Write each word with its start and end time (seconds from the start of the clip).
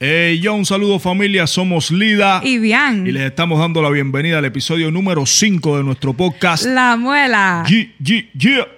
Eh, 0.00 0.38
yo 0.40 0.54
un 0.54 0.64
saludo 0.64 1.00
familia, 1.00 1.48
somos 1.48 1.90
Lida 1.90 2.40
Y 2.44 2.58
bien. 2.58 3.04
y 3.04 3.10
les 3.10 3.24
estamos 3.24 3.58
dando 3.58 3.82
la 3.82 3.90
bienvenida 3.90 4.38
al 4.38 4.44
episodio 4.44 4.92
número 4.92 5.26
5 5.26 5.76
de 5.78 5.82
nuestro 5.82 6.12
podcast. 6.14 6.64
La 6.66 6.96
muela. 6.96 7.64
Ye- 7.68 7.90
ye- 7.98 8.28
yeah. 8.38 8.68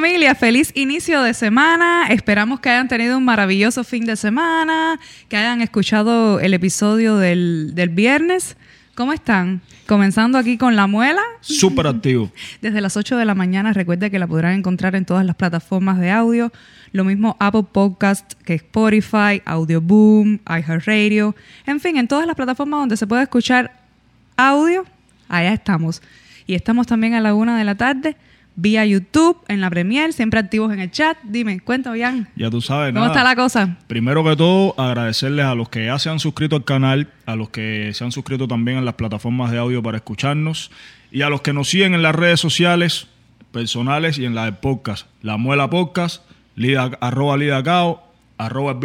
Familia, 0.00 0.34
feliz 0.34 0.72
inicio 0.74 1.20
de 1.20 1.34
semana. 1.34 2.06
Esperamos 2.08 2.60
que 2.60 2.70
hayan 2.70 2.88
tenido 2.88 3.18
un 3.18 3.24
maravilloso 3.26 3.84
fin 3.84 4.06
de 4.06 4.16
semana, 4.16 4.98
que 5.28 5.36
hayan 5.36 5.60
escuchado 5.60 6.40
el 6.40 6.54
episodio 6.54 7.18
del, 7.18 7.72
del 7.74 7.90
viernes. 7.90 8.56
¿Cómo 8.94 9.12
están? 9.12 9.60
Comenzando 9.86 10.38
aquí 10.38 10.56
con 10.56 10.74
la 10.74 10.86
muela. 10.86 11.20
Súper 11.42 11.86
activo. 11.86 12.32
Desde 12.62 12.80
las 12.80 12.96
8 12.96 13.18
de 13.18 13.26
la 13.26 13.34
mañana, 13.34 13.74
recuerde 13.74 14.10
que 14.10 14.18
la 14.18 14.26
podrán 14.26 14.54
encontrar 14.54 14.94
en 14.94 15.04
todas 15.04 15.26
las 15.26 15.36
plataformas 15.36 15.98
de 15.98 16.10
audio. 16.10 16.50
Lo 16.92 17.04
mismo 17.04 17.36
Apple 17.38 17.66
Podcast 17.70 18.32
que 18.44 18.54
Spotify, 18.54 19.42
Audioboom, 19.44 20.38
iHeartRadio. 20.48 21.36
En 21.66 21.78
fin, 21.78 21.98
en 21.98 22.08
todas 22.08 22.26
las 22.26 22.36
plataformas 22.36 22.80
donde 22.80 22.96
se 22.96 23.06
puede 23.06 23.24
escuchar 23.24 23.70
audio, 24.38 24.86
allá 25.28 25.52
estamos. 25.52 26.00
Y 26.46 26.54
estamos 26.54 26.86
también 26.86 27.12
a 27.12 27.20
la 27.20 27.34
una 27.34 27.58
de 27.58 27.64
la 27.64 27.74
tarde 27.74 28.16
vía 28.60 28.84
YouTube, 28.84 29.38
en 29.48 29.60
la 29.60 29.70
Premiere, 29.70 30.12
siempre 30.12 30.40
activos 30.40 30.72
en 30.72 30.80
el 30.80 30.90
chat. 30.90 31.16
Dime, 31.22 31.60
cuenta, 31.60 31.92
Bian. 31.92 32.28
Ya 32.36 32.50
tú 32.50 32.60
sabes, 32.60 32.92
¿Cómo 32.92 33.06
nada. 33.06 33.16
está 33.16 33.24
la 33.24 33.36
cosa? 33.36 33.78
Primero 33.86 34.22
que 34.22 34.36
todo, 34.36 34.78
agradecerles 34.78 35.46
a 35.46 35.54
los 35.54 35.68
que 35.68 35.86
ya 35.86 35.98
se 35.98 36.10
han 36.10 36.20
suscrito 36.20 36.56
al 36.56 36.64
canal, 36.64 37.08
a 37.26 37.36
los 37.36 37.50
que 37.50 37.92
se 37.94 38.04
han 38.04 38.12
suscrito 38.12 38.46
también 38.46 38.78
en 38.78 38.84
las 38.84 38.94
plataformas 38.94 39.50
de 39.50 39.58
audio 39.58 39.82
para 39.82 39.96
escucharnos 39.96 40.70
y 41.10 41.22
a 41.22 41.30
los 41.30 41.40
que 41.40 41.52
nos 41.52 41.68
siguen 41.68 41.94
en 41.94 42.02
las 42.02 42.14
redes 42.14 42.40
sociales 42.40 43.08
personales 43.52 44.18
y 44.18 44.26
en 44.26 44.34
la 44.34 44.44
de 44.44 44.52
podcast. 44.52 45.06
La 45.22 45.36
Muela 45.36 45.70
Podcast, 45.70 46.22
Lida, 46.54 46.90
arroba 47.00 47.36
Lidacao, 47.36 48.02
arroba. 48.38 48.78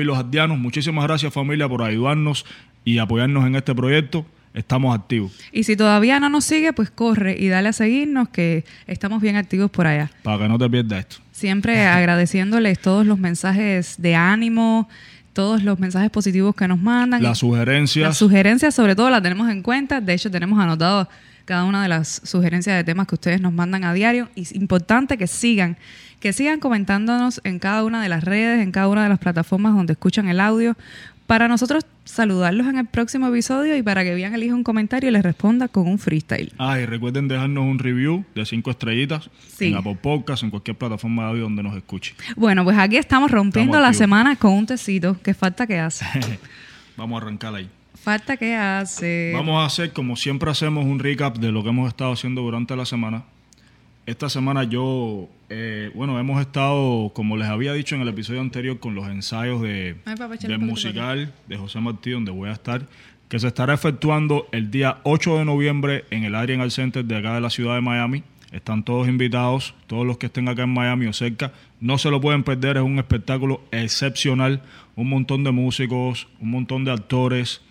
Muchísimas 0.58 1.06
gracias 1.06 1.34
familia 1.34 1.68
por 1.68 1.84
ayudarnos 1.84 2.46
y 2.84 3.00
apoyarnos 3.00 3.46
en 3.46 3.56
este 3.56 3.76
proyecto. 3.76 4.26
Estamos 4.56 4.98
activos 4.98 5.34
Y 5.52 5.64
si 5.64 5.75
todavía 5.75 6.20
no 6.20 6.30
nos 6.30 6.45
sigue, 6.45 6.73
pues 6.73 6.89
corre 6.89 7.36
y 7.38 7.50
dale 7.50 7.70
a 7.70 7.73
seguirnos, 7.73 8.30
que 8.30 8.64
estamos 8.88 9.22
bien 9.22 9.36
activos 9.36 9.70
por 9.70 9.86
allá. 9.86 10.09
para 10.23 10.39
que 10.39 10.47
no 10.47 10.58
te 10.58 10.70
pierdas 10.70 11.00
esto. 11.00 11.17
Siempre 11.31 11.86
agradeciéndoles 11.88 12.80
todos 12.80 13.06
los 13.06 13.20
mensajes 13.20 13.95
de 13.97 14.16
ánimo, 14.16 14.88
todos 15.34 15.64
los 15.64 15.80
mensajes 15.80 16.09
positivos 16.09 16.56
que 16.56 16.67
nos 16.67 16.80
mandan. 16.80 17.22
Las 17.22 17.39
sugerencias. 17.39 18.08
Las 18.08 18.17
sugerencias, 18.17 18.73
sobre 18.73 18.95
todo, 18.95 19.09
las 19.09 19.22
tenemos 19.22 19.50
en 19.50 19.62
cuenta. 19.62 20.00
De 20.00 20.14
hecho, 20.14 20.31
tenemos 20.31 20.58
anotado 20.59 21.09
cada 21.44 21.66
una 21.66 21.84
de 21.84 21.90
las 21.90 22.22
sugerencias 22.23 22.75
de 22.75 22.84
temas 22.84 23.08
que 23.08 23.16
ustedes 23.16 23.42
nos 23.42 23.53
mandan 23.53 23.84
a 23.84 23.94
diario. 23.94 24.30
Y 24.36 24.44
es 24.44 24.53
importante 24.53 25.17
que 25.17 25.28
sigan, 25.28 25.78
que 26.19 26.34
sigan 26.34 26.59
comentándonos 26.59 27.42
en 27.44 27.59
cada 27.59 27.84
una 27.84 28.02
de 28.02 28.09
las 28.09 28.23
redes, 28.23 28.64
en 28.64 28.72
cada 28.72 28.88
una 28.88 29.03
de 29.03 29.09
las 29.09 29.19
plataformas 29.19 29.75
donde 29.75 29.94
escuchan 29.94 30.28
el 30.30 30.40
audio, 30.40 30.75
para 31.28 31.48
nosotros 31.48 31.86
saludarlos 32.04 32.68
en 32.68 32.78
el 32.78 32.86
próximo 32.86 33.28
episodio 33.28 33.76
y 33.76 33.81
para 33.81 34.04
que 34.04 34.14
Bian 34.14 34.34
elija 34.36 34.54
un 34.54 34.64
comentario 34.64 35.09
y 35.09 35.14
les 35.14 35.23
responda 35.23 35.68
con 35.68 35.88
un 35.88 35.98
freestyle. 35.98 36.54
Ah, 36.59 36.80
y 36.80 36.86
recuerden 36.86 37.28
dejarnos 37.28 37.64
un 37.66 37.80
review 37.80 38.23
de 38.36 38.45
cinco 38.45 38.70
estrellitas 38.72 39.30
Sí. 39.48 39.68
en 39.70 39.76
Apple 39.78 39.98
Podcast, 40.02 40.44
en 40.44 40.52
cualquier 40.52 40.78
plataforma 40.78 41.23
de 41.23 41.30
audio 41.30 41.44
donde 41.44 41.64
nos 41.64 41.76
escuche. 41.76 42.14
Bueno, 42.36 42.64
pues 42.64 42.78
aquí 42.78 42.97
estamos 42.97 43.31
rompiendo 43.31 43.74
Estamos 43.78 43.88
la 43.90 43.94
semana 43.97 44.35
con 44.35 44.52
un 44.53 44.66
tecito. 44.68 45.18
¿Qué 45.24 45.34
falta 45.34 45.66
que 45.66 45.80
hace? 45.80 46.06
Vamos 46.97 47.19
a 47.19 47.25
arrancar 47.25 47.56
ahí. 47.56 47.69
falta 47.96 48.38
que 48.38 48.56
hace. 48.56 49.31
Vamos 49.34 49.62
a 49.62 49.66
hacer, 49.66 49.91
como 49.94 50.16
siempre 50.16 50.52
hacemos, 50.52 50.85
un 50.85 51.00
recap 51.00 51.38
de 51.38 51.52
lo 51.52 51.64
que 51.64 51.69
hemos 51.69 51.88
estado 51.88 52.12
haciendo 52.14 52.41
durante 52.41 52.75
la 52.75 52.85
semana. 52.85 53.24
Esta 54.06 54.30
semana 54.30 54.64
yo, 54.64 55.28
eh, 55.50 55.91
bueno, 55.94 56.19
hemos 56.19 56.41
estado, 56.41 57.11
como 57.13 57.38
les 57.38 57.47
había 57.47 57.73
dicho 57.73 57.95
en 57.95 58.01
el 58.01 58.07
episodio 58.07 58.41
anterior, 58.41 58.79
con 58.79 58.95
los 58.95 59.07
ensayos 59.07 59.61
de, 59.61 59.97
Ay, 60.06 60.16
papá, 60.16 60.35
del 60.35 60.59
musical 60.59 61.33
de 61.47 61.57
José 61.57 61.79
Martí, 61.79 62.11
donde 62.11 62.31
voy 62.31 62.50
a 62.50 62.53
estar, 62.53 62.88
que 63.29 63.39
se 63.39 63.47
estará 63.47 63.73
efectuando 63.73 64.47
el 64.51 64.72
día 64.72 65.00
8 65.03 65.39
de 65.39 65.45
noviembre 65.45 66.05
en 66.09 66.23
el 66.23 66.35
Adrian 66.35 66.61
Art 66.61 66.72
Center 66.72 67.05
de 67.05 67.16
acá 67.16 67.35
de 67.35 67.41
la 67.41 67.50
ciudad 67.50 67.75
de 67.75 67.81
Miami. 67.81 68.23
Están 68.51 68.84
todos 68.84 69.07
invitados, 69.07 69.73
todos 69.88 70.05
los 70.05 70.17
que 70.17 70.28
estén 70.28 70.47
acá 70.47 70.63
en 70.63 70.73
Miami 70.73 71.07
o 71.07 71.13
cerca. 71.13 71.51
No 71.79 71.97
se 71.97 72.09
lo 72.09 72.22
pueden 72.22 72.44
perder, 72.44 72.78
es 72.78 72.84
un 72.84 72.97
espectáculo 73.00 73.61
excepcional. 73.72 74.61
Un 74.95 75.09
montón 75.09 75.44
de 75.44 75.51
músicos, 75.51 76.28
un 76.39 76.51
montón 76.51 76.85
de 76.85 76.91
actores, 76.91 77.61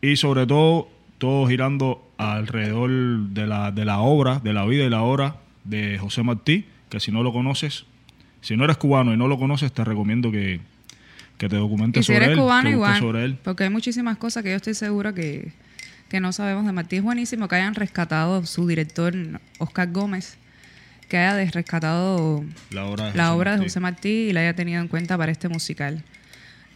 y 0.00 0.16
sobre 0.16 0.46
todo 0.46 0.88
todo 1.18 1.46
girando 1.46 2.06
alrededor 2.18 2.90
de 2.90 3.46
la, 3.46 3.70
de 3.70 3.84
la 3.84 4.00
obra, 4.00 4.40
de 4.40 4.52
la 4.52 4.64
vida 4.64 4.84
y 4.84 4.90
la 4.90 5.02
obra 5.02 5.36
de 5.64 5.98
José 5.98 6.22
Martí, 6.22 6.66
que 6.94 7.00
si 7.00 7.10
no 7.10 7.24
lo 7.24 7.32
conoces, 7.32 7.86
si 8.40 8.56
no 8.56 8.64
eres 8.64 8.76
cubano 8.76 9.12
y 9.12 9.16
no 9.16 9.26
lo 9.26 9.36
conoces, 9.36 9.72
te 9.72 9.82
recomiendo 9.82 10.30
que, 10.30 10.60
que 11.38 11.48
te 11.48 11.56
documentes 11.56 12.00
y 12.00 12.04
si 12.04 12.12
sobre 12.12 12.26
eres 12.26 12.36
él. 12.36 12.38
cubano, 12.38 12.70
igual. 12.70 13.00
sobre 13.00 13.24
él. 13.24 13.36
Porque 13.42 13.64
hay 13.64 13.70
muchísimas 13.70 14.16
cosas 14.16 14.44
que 14.44 14.50
yo 14.50 14.56
estoy 14.56 14.74
segura 14.74 15.12
que, 15.12 15.50
que 16.08 16.20
no 16.20 16.32
sabemos 16.32 16.64
de 16.66 16.70
Martí. 16.70 16.96
Es 16.96 17.02
buenísimo 17.02 17.48
que 17.48 17.56
hayan 17.56 17.74
rescatado 17.74 18.46
su 18.46 18.68
director, 18.68 19.12
Oscar 19.58 19.90
Gómez, 19.90 20.38
que 21.08 21.18
haya 21.18 21.50
rescatado 21.50 22.44
La 22.70 22.86
obra 22.86 23.10
de 23.10 23.16
la 23.16 23.24
José 23.24 23.36
obra 23.36 23.50
de 23.50 23.56
Martí. 23.56 23.68
José 23.70 23.80
Martí 23.80 24.08
y 24.08 24.32
la 24.32 24.40
haya 24.42 24.54
tenido 24.54 24.80
en 24.80 24.86
cuenta 24.86 25.18
para 25.18 25.32
este 25.32 25.48
musical. 25.48 26.04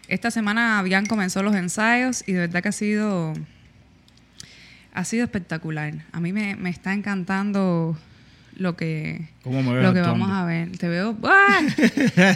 Esta 0.09 0.33
semana 0.33 0.81
habían 0.81 1.07
comenzado 1.07 1.45
los 1.45 1.55
ensayos 1.55 2.25
y 2.27 2.33
de 2.33 2.41
verdad 2.41 2.61
que 2.61 2.71
ha 2.71 2.73
sido 2.73 3.34
ha 4.95 5.05
sido 5.05 5.23
espectacular. 5.23 5.95
A 6.11 6.19
mí 6.19 6.33
me, 6.33 6.57
me 6.57 6.71
está 6.71 6.93
encantando 6.93 7.97
lo 8.59 8.77
que 8.77 9.29
¿Cómo 9.43 9.63
me 9.63 9.73
ves 9.75 9.85
lo 9.85 9.93
que 9.93 10.01
actuando? 10.01 10.27
vamos 10.27 10.37
a 10.37 10.45
ver. 10.45 10.77
Te 10.77 10.89
veo 10.89 11.17
¡ah! 11.25 11.61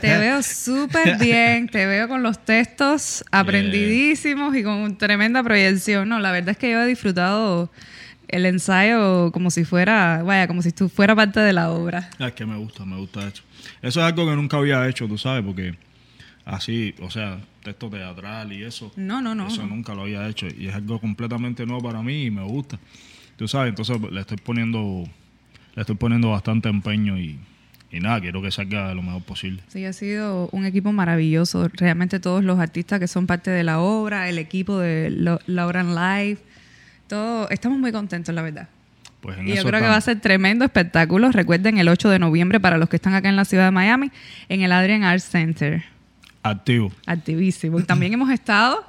te 0.00 0.18
veo 0.18 0.42
súper 0.42 1.18
bien, 1.18 1.68
te 1.68 1.84
veo 1.86 2.08
con 2.08 2.22
los 2.22 2.44
textos 2.44 3.24
aprendidísimos 3.30 4.56
y 4.56 4.62
con 4.62 4.96
tremenda 4.96 5.42
proyección. 5.42 6.08
No, 6.08 6.18
la 6.20 6.32
verdad 6.32 6.50
es 6.50 6.56
que 6.58 6.70
yo 6.70 6.80
he 6.82 6.86
disfrutado 6.86 7.70
el 8.28 8.46
ensayo 8.46 9.30
como 9.32 9.50
si 9.50 9.64
fuera, 9.64 10.22
vaya, 10.22 10.46
como 10.46 10.62
si 10.62 10.72
tú 10.72 10.88
fuera 10.88 11.14
parte 11.14 11.40
de 11.40 11.52
la 11.52 11.70
obra. 11.70 12.08
Ah, 12.18 12.28
Es 12.28 12.32
que 12.32 12.46
me 12.46 12.56
gusta, 12.56 12.84
me 12.86 12.96
gusta 12.96 13.26
eso. 13.28 13.42
Eso 13.82 14.00
es 14.00 14.06
algo 14.06 14.26
que 14.26 14.34
nunca 14.36 14.56
había 14.56 14.88
hecho, 14.88 15.06
tú 15.06 15.18
sabes, 15.18 15.44
porque 15.44 15.74
así, 16.44 16.94
o 17.00 17.10
sea, 17.10 17.40
texto 17.62 17.90
teatral 17.90 18.52
y 18.52 18.62
eso. 18.62 18.92
No, 18.96 19.20
no, 19.20 19.34
no. 19.34 19.48
Eso 19.48 19.66
nunca 19.66 19.94
lo 19.94 20.02
había 20.02 20.26
hecho 20.28 20.46
y 20.46 20.68
es 20.68 20.74
algo 20.74 21.00
completamente 21.00 21.66
nuevo 21.66 21.82
para 21.82 22.02
mí 22.02 22.24
y 22.26 22.30
me 22.30 22.42
gusta. 22.42 22.78
Tú 23.36 23.48
sabes, 23.48 23.70
entonces 23.70 23.98
le 24.10 24.20
estoy 24.20 24.36
poniendo 24.38 25.04
le 25.74 25.80
estoy 25.82 25.96
poniendo 25.96 26.30
bastante 26.30 26.68
empeño 26.68 27.18
y, 27.18 27.38
y 27.90 28.00
nada, 28.00 28.20
quiero 28.20 28.42
que 28.42 28.50
salga 28.50 28.92
lo 28.94 29.02
mejor 29.02 29.22
posible. 29.22 29.62
Sí, 29.68 29.84
ha 29.84 29.92
sido 29.92 30.48
un 30.52 30.64
equipo 30.66 30.92
maravilloso. 30.92 31.68
Realmente 31.74 32.20
todos 32.20 32.44
los 32.44 32.58
artistas 32.58 32.98
que 33.00 33.08
son 33.08 33.26
parte 33.26 33.50
de 33.50 33.64
la 33.64 33.80
obra, 33.80 34.28
el 34.28 34.38
equipo 34.38 34.78
de 34.78 35.10
Lo- 35.10 35.40
Lauren 35.46 35.94
Live, 35.94 36.38
todo, 37.06 37.48
estamos 37.50 37.78
muy 37.78 37.92
contentos, 37.92 38.34
la 38.34 38.42
verdad. 38.42 38.68
Pues 39.20 39.38
en 39.38 39.46
Y 39.48 39.54
yo 39.54 39.62
creo 39.64 39.80
que 39.80 39.86
va 39.86 39.96
a 39.96 40.00
ser 40.00 40.18
tremendo 40.20 40.64
espectáculo. 40.64 41.30
Recuerden 41.30 41.78
el 41.78 41.88
8 41.88 42.10
de 42.10 42.18
noviembre 42.18 42.58
para 42.58 42.76
los 42.76 42.88
que 42.88 42.96
están 42.96 43.14
acá 43.14 43.28
en 43.28 43.36
la 43.36 43.44
ciudad 43.44 43.66
de 43.66 43.70
Miami, 43.70 44.10
en 44.48 44.62
el 44.62 44.72
Adrian 44.72 45.04
Art 45.04 45.20
Center. 45.22 45.84
activo. 46.42 46.90
Activísimo. 47.06 47.78
Y 47.78 47.84
también 47.84 48.12
hemos 48.14 48.30
estado 48.30 48.84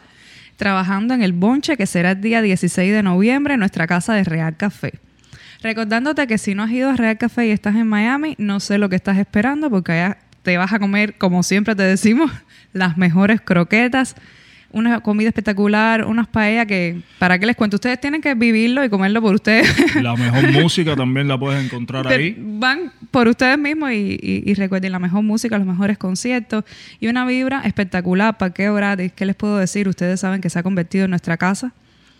trabajando 0.58 1.14
en 1.14 1.22
el 1.22 1.34
Bonche, 1.34 1.78
que 1.78 1.86
será 1.86 2.12
el 2.12 2.22
día 2.22 2.42
16 2.42 2.92
de 2.94 3.04
noviembre 3.04 3.54
en 3.56 3.60
nuestra 3.60 3.86
casa 3.86 4.14
de 4.16 4.24
Real 4.24 4.56
Café. 4.58 4.94
Recordándote 5.64 6.28
que 6.28 6.38
si 6.38 6.56
no 6.56 6.64
has 6.64 6.72
ido 6.72 6.90
a 6.90 6.96
Real 6.96 7.18
Café 7.18 7.48
y 7.48 7.52
estás 7.52 7.76
en 7.76 7.88
Miami, 7.88 8.36
no 8.38 8.60
sé 8.60 8.78
lo 8.78 8.90
que 8.90 8.98
estás 8.98 9.18
esperando 9.18 9.70
porque 9.70 9.94
allá 9.94 10.18
te 10.44 10.58
vas 10.58 10.74
a 10.74 10.80
comer, 10.80 11.18
como 11.18 11.42
siempre 11.42 11.74
te 11.74 11.84
decimos, 11.84 12.30
las 12.74 12.98
mejores 12.98 13.40
croquetas, 13.40 14.16
una 14.72 15.00
comida 15.02 15.30
espectacular, 15.30 16.04
unas 16.06 16.28
paellas 16.28 16.66
que, 16.66 17.02
¿para 17.20 17.40
qué 17.40 17.46
les 17.46 17.56
cuento? 17.56 17.76
Ustedes 17.78 18.02
tienen 18.02 18.22
que 18.22 18.34
vivirlo 18.34 18.84
y 18.84 18.90
comerlo 18.90 19.22
por 19.22 19.36
ustedes. 19.36 19.72
La 20.02 20.16
mejor 20.16 20.52
música 20.64 20.96
también 20.96 21.28
la 21.30 21.38
puedes 21.40 21.64
encontrar 21.64 22.08
Te- 22.08 22.14
ahí. 22.16 22.36
Van 22.38 22.92
por 23.12 23.28
ustedes 23.30 23.58
mismos 23.58 23.92
y, 23.92 24.18
y- 24.22 24.44
y 24.46 24.54
recuerden 24.56 24.92
la 24.92 25.00
mejor 25.00 25.22
música, 25.24 25.58
los 25.60 25.68
mejores 25.68 25.98
conciertos 25.98 26.66
y 27.00 27.08
una 27.08 27.26
vibra 27.26 27.62
espectacular, 27.66 28.38
parqueo 28.38 28.74
gratis. 28.74 29.14
¿Qué 29.16 29.26
les 29.26 29.36
puedo 29.36 29.58
decir? 29.58 29.88
Ustedes 29.88 30.20
saben 30.20 30.42
que 30.42 30.50
se 30.50 30.60
ha 30.60 30.64
convertido 30.64 31.06
en 31.06 31.12
nuestra 31.12 31.38
casa. 31.38 31.72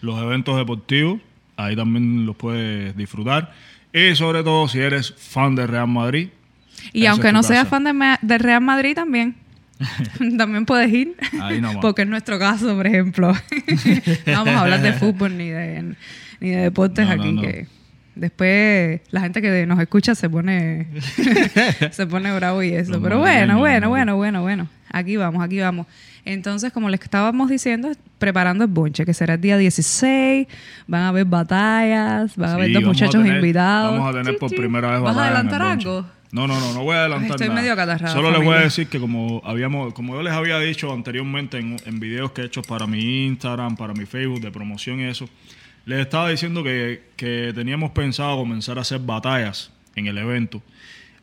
Los 0.02 0.22
eventos 0.22 0.56
deportivos, 0.56 1.20
ahí 1.58 1.76
también 1.76 2.26
los 2.26 2.36
puedes 2.36 2.96
disfrutar. 2.96 3.54
Y 3.94 4.16
sobre 4.16 4.44
todo 4.44 4.68
si 4.68 4.80
eres 4.80 5.14
fan 5.14 5.56
de 5.56 5.68
Real 5.68 5.88
Madrid. 5.88 6.30
Y 6.92 7.06
aunque 7.06 7.32
no 7.32 7.44
seas 7.44 7.68
fan 7.68 7.84
de 7.84 8.18
del 8.22 8.40
Real 8.40 8.62
Madrid 8.62 8.96
también, 8.96 9.36
también 10.38 10.66
puedes 10.66 10.92
ir. 10.92 11.16
Ahí. 11.42 11.62
Porque 11.82 12.04
es 12.04 12.08
nuestro 12.08 12.40
caso, 12.40 12.76
por 12.76 12.88
ejemplo. 12.88 13.34
no 14.26 14.34
vamos 14.34 14.56
a 14.56 14.62
hablar 14.62 14.82
de 14.82 14.94
fútbol 14.94 15.38
ni 15.38 15.50
de, 15.50 15.96
ni 16.40 16.50
de 16.50 16.58
deportes 16.58 17.08
No, 17.08 17.16
no, 17.16 17.22
aquí 17.22 17.32
no. 17.34 17.42
que 17.42 17.68
después 18.16 19.02
la 19.10 19.22
gente 19.22 19.42
que 19.42 19.66
nos 19.66 19.80
escucha 19.80 20.14
se 20.14 20.30
pone 20.30 20.88
se 21.92 22.08
pone 22.08 22.36
bravo 22.36 22.62
y 22.64 22.74
eso. 22.74 23.02
Pero 23.02 23.20
bueno, 23.20 23.60
bueno, 23.60 23.90
bueno, 23.90 24.16
bueno, 24.16 24.42
bueno. 24.42 24.70
Aquí 24.94 25.18
vamos, 25.18 25.44
aquí 25.44 25.60
vamos. 25.60 25.88
Entonces, 26.24 26.72
como 26.72 26.88
les 26.88 27.02
estábamos 27.02 27.50
diciendo, 27.50 27.92
preparando 28.20 28.64
el 28.64 28.70
bonche, 28.70 29.06
que 29.06 29.14
será 29.14 29.34
el 29.34 29.42
día 29.42 29.58
16, 29.58 30.48
van 30.88 31.02
a 31.02 31.08
haber 31.10 31.26
batallas, 31.26 32.36
van 32.38 32.50
a 32.50 32.54
haber 32.54 32.72
dos 32.72 32.84
muchachos 32.84 33.22
tener- 33.24 33.36
invitados. 33.36 33.92
Vamos 34.00 34.16
a 34.16 34.18
tener 34.24 34.38
por 34.38 34.50
primera 34.56 34.92
vez 34.92 35.02
¿Vas 35.02 35.18
a 35.18 35.26
adelantar 35.26 35.62
algo? 35.62 36.06
No, 36.32 36.48
no, 36.48 36.60
no, 36.60 36.74
no 36.74 36.84
voy 36.84 36.96
a 36.96 37.02
adelantar 37.02 37.32
Estoy 37.32 37.48
nada. 37.50 37.60
medio 37.60 37.74
acatarrada, 37.74 38.14
Solo 38.14 38.32
les 38.32 38.44
voy 38.44 38.56
a 38.56 38.62
decir 38.62 38.88
que 38.88 39.00
como 39.00 39.42
habíamos, 39.46 39.94
como 39.94 40.16
yo 40.16 40.24
les 40.24 40.34
había 40.34 40.58
dicho 40.60 40.92
anteriormente 40.92 41.58
en, 41.60 41.76
en 41.86 42.00
videos 42.00 42.32
que 42.32 42.42
he 42.42 42.46
hecho 42.46 42.62
para 42.64 42.88
mi 42.88 43.26
Instagram, 43.28 43.76
para 43.76 43.94
mi 43.94 44.06
Facebook 44.06 44.42
de 44.42 44.50
promoción 44.52 45.00
y 45.00 45.04
eso, 45.04 45.30
les 45.86 46.00
estaba 46.00 46.30
diciendo 46.30 46.64
que, 46.64 47.04
que 47.18 47.52
teníamos 47.54 47.92
pensado 47.92 48.38
comenzar 48.38 48.78
a 48.78 48.82
hacer 48.82 49.00
batallas 49.00 49.72
en 49.96 50.08
el 50.08 50.18
evento. 50.18 50.62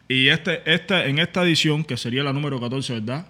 Y 0.06 0.28
este, 0.28 0.60
este, 0.72 1.08
en 1.08 1.18
esta 1.18 1.42
edición, 1.42 1.82
que 1.84 1.96
sería 1.96 2.22
la 2.22 2.32
número 2.32 2.60
14, 2.60 2.94
¿verdad? 3.00 3.26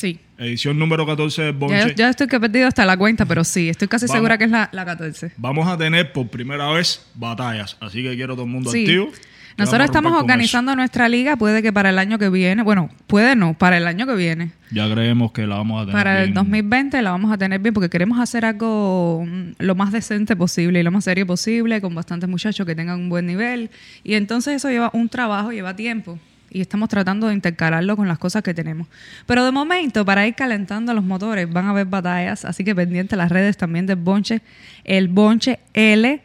Sí. 0.00 0.18
Edición 0.38 0.78
número 0.78 1.04
14 1.04 1.42
del 1.42 1.52
Bonche. 1.52 1.88
Ya, 1.88 1.94
ya 1.94 2.08
estoy 2.08 2.26
que 2.26 2.36
he 2.36 2.40
perdido 2.40 2.66
hasta 2.66 2.86
la 2.86 2.96
cuenta, 2.96 3.26
pero 3.26 3.44
sí, 3.44 3.68
estoy 3.68 3.86
casi 3.86 4.06
Vamos. 4.06 4.16
segura 4.16 4.38
que 4.38 4.44
es 4.44 4.50
la, 4.50 4.70
la 4.72 4.86
14. 4.86 5.32
Vamos 5.36 5.68
a 5.68 5.76
tener 5.76 6.12
por 6.14 6.26
primera 6.28 6.70
vez 6.70 7.06
batallas. 7.14 7.76
Así 7.80 8.02
que 8.02 8.14
quiero 8.16 8.34
todo 8.34 8.46
el 8.46 8.50
mundo 8.50 8.70
Sí. 8.70 8.80
activo. 8.80 9.10
Nosotros 9.58 9.84
estamos 9.84 10.14
organizando 10.18 10.74
nuestra 10.74 11.06
liga, 11.10 11.36
puede 11.36 11.60
que 11.60 11.70
para 11.70 11.90
el 11.90 11.98
año 11.98 12.18
que 12.18 12.30
viene, 12.30 12.62
bueno, 12.62 12.88
puede 13.06 13.36
no, 13.36 13.52
para 13.52 13.76
el 13.76 13.86
año 13.86 14.06
que 14.06 14.14
viene. 14.14 14.52
Ya 14.70 14.90
creemos 14.90 15.32
que 15.32 15.46
la 15.46 15.56
vamos 15.56 15.82
a 15.82 15.84
tener. 15.84 15.92
Para 15.92 16.18
el 16.20 16.28
bien. 16.28 16.34
2020 16.34 17.02
la 17.02 17.10
vamos 17.10 17.30
a 17.30 17.36
tener 17.36 17.60
bien 17.60 17.74
porque 17.74 17.90
queremos 17.90 18.18
hacer 18.20 18.46
algo 18.46 19.22
mm, 19.26 19.50
lo 19.58 19.74
más 19.74 19.92
decente 19.92 20.34
posible 20.34 20.80
y 20.80 20.82
lo 20.82 20.90
más 20.90 21.04
serio 21.04 21.26
posible, 21.26 21.82
con 21.82 21.94
bastantes 21.94 22.26
muchachos 22.30 22.64
que 22.66 22.74
tengan 22.74 23.00
un 23.00 23.10
buen 23.10 23.26
nivel. 23.26 23.68
Y 24.02 24.14
entonces 24.14 24.54
eso 24.54 24.70
lleva 24.70 24.88
un 24.94 25.10
trabajo, 25.10 25.52
lleva 25.52 25.76
tiempo. 25.76 26.18
Y 26.50 26.60
estamos 26.60 26.88
tratando 26.88 27.28
de 27.28 27.34
intercalarlo 27.34 27.96
con 27.96 28.08
las 28.08 28.18
cosas 28.18 28.42
que 28.42 28.52
tenemos. 28.54 28.88
Pero 29.26 29.44
de 29.44 29.52
momento, 29.52 30.04
para 30.04 30.26
ir 30.26 30.34
calentando 30.34 30.92
los 30.92 31.04
motores, 31.04 31.50
van 31.50 31.66
a 31.66 31.70
haber 31.70 31.86
batallas. 31.86 32.44
Así 32.44 32.64
que 32.64 32.74
pendiente 32.74 33.14
las 33.16 33.30
redes 33.30 33.56
también 33.56 33.86
del 33.86 33.96
Bonche. 33.96 34.42
El 34.84 35.08
Bonche 35.08 35.60
L 35.74 36.20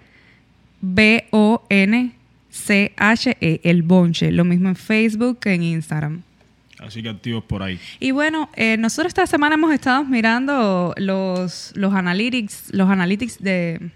B 0.81 1.27
O 1.31 1.65
N 1.69 2.11
C 2.49 2.93
H 2.97 3.37
E, 3.39 3.61
el 3.63 3.83
Bonche. 3.83 4.31
Lo 4.31 4.45
mismo 4.45 4.69
en 4.69 4.75
Facebook 4.75 5.39
que 5.39 5.53
en 5.53 5.61
Instagram. 5.61 6.23
Así 6.79 7.01
que 7.01 7.09
activos 7.09 7.43
por 7.43 7.63
ahí. 7.63 7.79
Y 7.99 8.11
bueno, 8.11 8.49
eh, 8.55 8.77
nosotros 8.77 9.09
esta 9.09 9.27
semana 9.27 9.55
hemos 9.55 9.73
estado 9.73 10.03
mirando 10.03 10.93
los, 10.97 11.71
los 11.75 11.93
analytics, 11.93 12.73
los 12.73 12.89
analytics 12.89 13.41
de, 13.41 13.91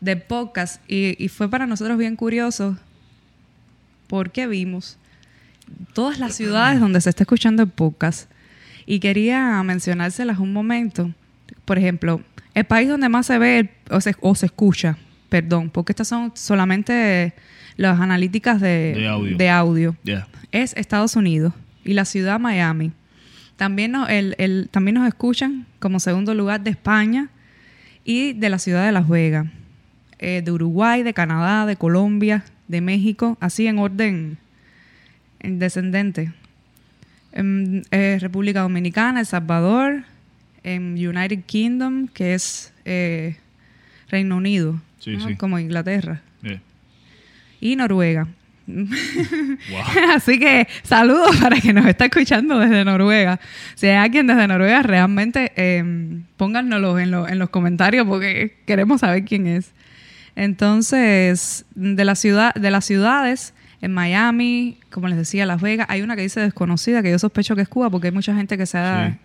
de 0.00 0.16
podcast 0.16 0.82
y, 0.90 1.22
y 1.22 1.28
fue 1.28 1.48
para 1.48 1.66
nosotros 1.66 1.96
bien 1.96 2.16
curioso 2.16 2.76
porque 4.08 4.46
vimos 4.46 4.98
todas 5.92 6.18
las 6.18 6.34
ciudades 6.34 6.80
donde 6.80 7.00
se 7.00 7.10
está 7.10 7.22
escuchando 7.24 7.62
el 7.62 7.68
podcast 7.68 8.30
y 8.86 9.00
quería 9.00 9.62
mencionárselas 9.62 10.38
un 10.38 10.52
momento. 10.52 11.12
Por 11.64 11.78
ejemplo, 11.78 12.20
el 12.54 12.64
país 12.64 12.88
donde 12.88 13.08
más 13.08 13.26
se 13.26 13.38
ve 13.38 13.58
el- 13.60 13.70
o, 13.90 14.00
se, 14.00 14.14
o 14.20 14.34
se 14.34 14.46
escucha, 14.46 14.96
perdón, 15.28 15.70
porque 15.70 15.92
estas 15.92 16.08
son 16.08 16.32
solamente 16.34 17.34
las 17.76 18.00
analíticas 18.00 18.60
de, 18.60 18.94
De 18.94 19.08
audio. 19.08 19.36
de 19.36 19.50
audio 19.50 19.96
Ya. 20.04 20.26
es 20.52 20.72
Estados 20.76 21.16
Unidos 21.16 21.52
y 21.84 21.92
la 21.94 22.04
ciudad 22.04 22.38
Miami. 22.40 22.92
También 23.56 23.92
nos, 23.92 24.08
el, 24.10 24.34
el- 24.38 24.68
también 24.70 24.94
nos 24.96 25.08
escuchan 25.08 25.66
como 25.78 25.98
segundo 26.00 26.34
lugar 26.34 26.60
de 26.62 26.70
España 26.70 27.28
y 28.04 28.32
de 28.34 28.48
la 28.50 28.58
ciudad 28.58 28.84
de 28.86 28.92
Las 28.92 29.08
Vegas, 29.08 29.46
eh, 30.18 30.42
de 30.44 30.52
Uruguay, 30.52 31.02
de 31.02 31.12
Canadá, 31.14 31.66
de 31.66 31.76
Colombia, 31.76 32.44
de 32.68 32.80
México, 32.80 33.36
así 33.40 33.66
en 33.66 33.78
orden 33.78 34.14
en 34.14 34.38
descendente. 35.40 36.32
En, 37.32 37.84
eh, 37.90 38.18
República 38.20 38.60
Dominicana, 38.62 39.20
El 39.20 39.26
Salvador, 39.26 40.04
en 40.62 40.92
United 40.94 41.40
Kingdom, 41.46 42.08
que 42.08 42.34
es 42.34 42.72
eh, 42.84 43.36
Reino 44.08 44.36
Unido, 44.36 44.80
Sí, 44.98 45.16
¿no? 45.16 45.28
sí. 45.28 45.36
como 45.36 45.58
Inglaterra, 45.58 46.22
Yeah. 46.42 46.60
y 47.60 47.76
Noruega. 47.76 48.26
Así 50.14 50.38
que 50.40 50.66
saludos 50.82 51.36
para 51.36 51.60
que 51.60 51.72
nos 51.72 51.86
está 51.86 52.06
escuchando 52.06 52.58
desde 52.58 52.84
Noruega. 52.84 53.38
Si 53.76 53.86
hay 53.86 53.96
alguien 53.96 54.26
desde 54.26 54.46
Noruega, 54.48 54.82
realmente 54.82 55.52
eh, 55.56 55.84
pónganoslo 56.36 56.98
en, 56.98 57.10
lo- 57.12 57.28
en 57.28 57.38
los 57.38 57.50
comentarios 57.50 58.06
porque 58.06 58.56
queremos 58.66 59.00
saber 59.02 59.24
quién 59.24 59.46
es. 59.46 59.72
Entonces, 60.34 61.64
de 61.74 62.04
la 62.04 62.14
ciudad, 62.14 62.54
de 62.54 62.70
las 62.70 62.84
ciudades, 62.84 63.54
en 63.80 63.92
Miami, 63.92 64.78
como 64.90 65.08
les 65.08 65.18
decía, 65.18 65.46
Las 65.46 65.60
Vegas, 65.60 65.86
hay 65.90 66.02
una 66.02 66.16
que 66.16 66.22
dice 66.22 66.40
desconocida, 66.40 67.02
que 67.02 67.10
yo 67.10 67.18
sospecho 67.18 67.54
que 67.56 67.62
es 67.62 67.68
Cuba, 67.68 67.90
porque 67.90 68.08
hay 68.08 68.12
mucha 68.12 68.34
gente 68.34 68.56
que 68.58 68.66
se 68.66 68.78
ha, 68.78 69.18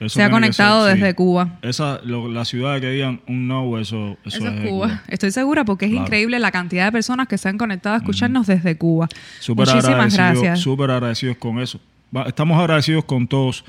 Sí. 0.00 0.08
Se 0.08 0.28
conectado 0.28 0.86
ser, 0.86 0.96
sí. 0.96 1.00
desde 1.00 1.14
Cuba. 1.14 1.58
Esa, 1.62 2.00
lo- 2.04 2.28
la 2.28 2.44
ciudad 2.44 2.80
que 2.80 2.90
digan 2.90 3.20
un 3.28 3.46
no, 3.46 3.78
eso, 3.78 4.18
eso, 4.24 4.38
Eso 4.38 4.48
es 4.48 4.68
Cuba. 4.68 5.02
Estoy 5.08 5.30
segura 5.30 5.64
porque 5.64 5.84
es 5.86 5.92
Claro. 5.92 6.04
increíble 6.06 6.38
la 6.40 6.50
cantidad 6.50 6.84
de 6.86 6.92
personas 6.92 7.28
que 7.28 7.38
se 7.38 7.48
han 7.48 7.56
conectado 7.56 7.94
a 7.94 7.98
escucharnos 7.98 8.46
desde 8.48 8.76
Cuba. 8.76 9.08
Muchísimas 9.48 10.14
gracias. 10.14 10.60
súper 10.60 10.90
agradecidos 10.90 11.36
con 11.36 11.60
eso. 11.60 11.80
Estamos 12.26 12.58
agradecidos 12.58 13.04
con 13.04 13.28
todos, 13.28 13.64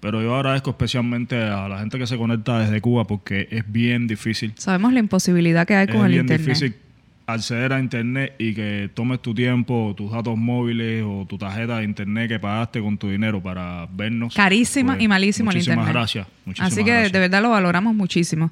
pero 0.00 0.22
yo 0.22 0.36
agradezco 0.36 0.70
especialmente 0.70 1.36
a 1.42 1.66
la 1.66 1.78
gente 1.78 1.98
que 1.98 2.06
se 2.06 2.16
conecta 2.18 2.58
desde 2.60 2.80
Cuba 2.82 3.06
porque 3.06 3.48
es 3.50 3.64
bien 3.70 4.06
difícil. 4.06 4.52
Sabemos 4.56 4.92
la 4.92 5.00
imposibilidad 5.00 5.66
que 5.66 5.74
hay 5.76 5.86
Es 5.88 5.94
con 5.94 6.04
el 6.04 6.12
bien 6.12 6.20
internet. 6.22 6.46
difícil 6.46 6.74
acceder 7.32 7.72
a 7.72 7.80
internet 7.80 8.34
y 8.38 8.54
que 8.54 8.90
tomes 8.94 9.20
tu 9.20 9.34
tiempo, 9.34 9.94
tus 9.96 10.10
datos 10.12 10.36
móviles 10.36 11.04
o 11.06 11.26
tu 11.28 11.36
tarjeta 11.38 11.78
de 11.78 11.84
internet 11.84 12.28
que 12.28 12.38
pagaste 12.38 12.80
con 12.80 12.96
tu 12.98 13.08
dinero 13.08 13.42
para 13.42 13.86
vernos. 13.92 14.34
Carísima 14.34 14.92
Pues, 14.94 15.04
y 15.04 15.08
malísimo 15.08 15.50
el 15.50 15.56
muchísimas 15.56 15.76
internet. 15.78 15.94
gracias. 15.94 16.26
Muchísimas 16.44 16.72
Así 16.72 16.84
que 16.84 16.90
gracias. 16.90 17.12
de 17.12 17.18
verdad 17.18 17.42
lo 17.42 17.50
valoramos 17.50 17.94
muchísimo. 17.94 18.50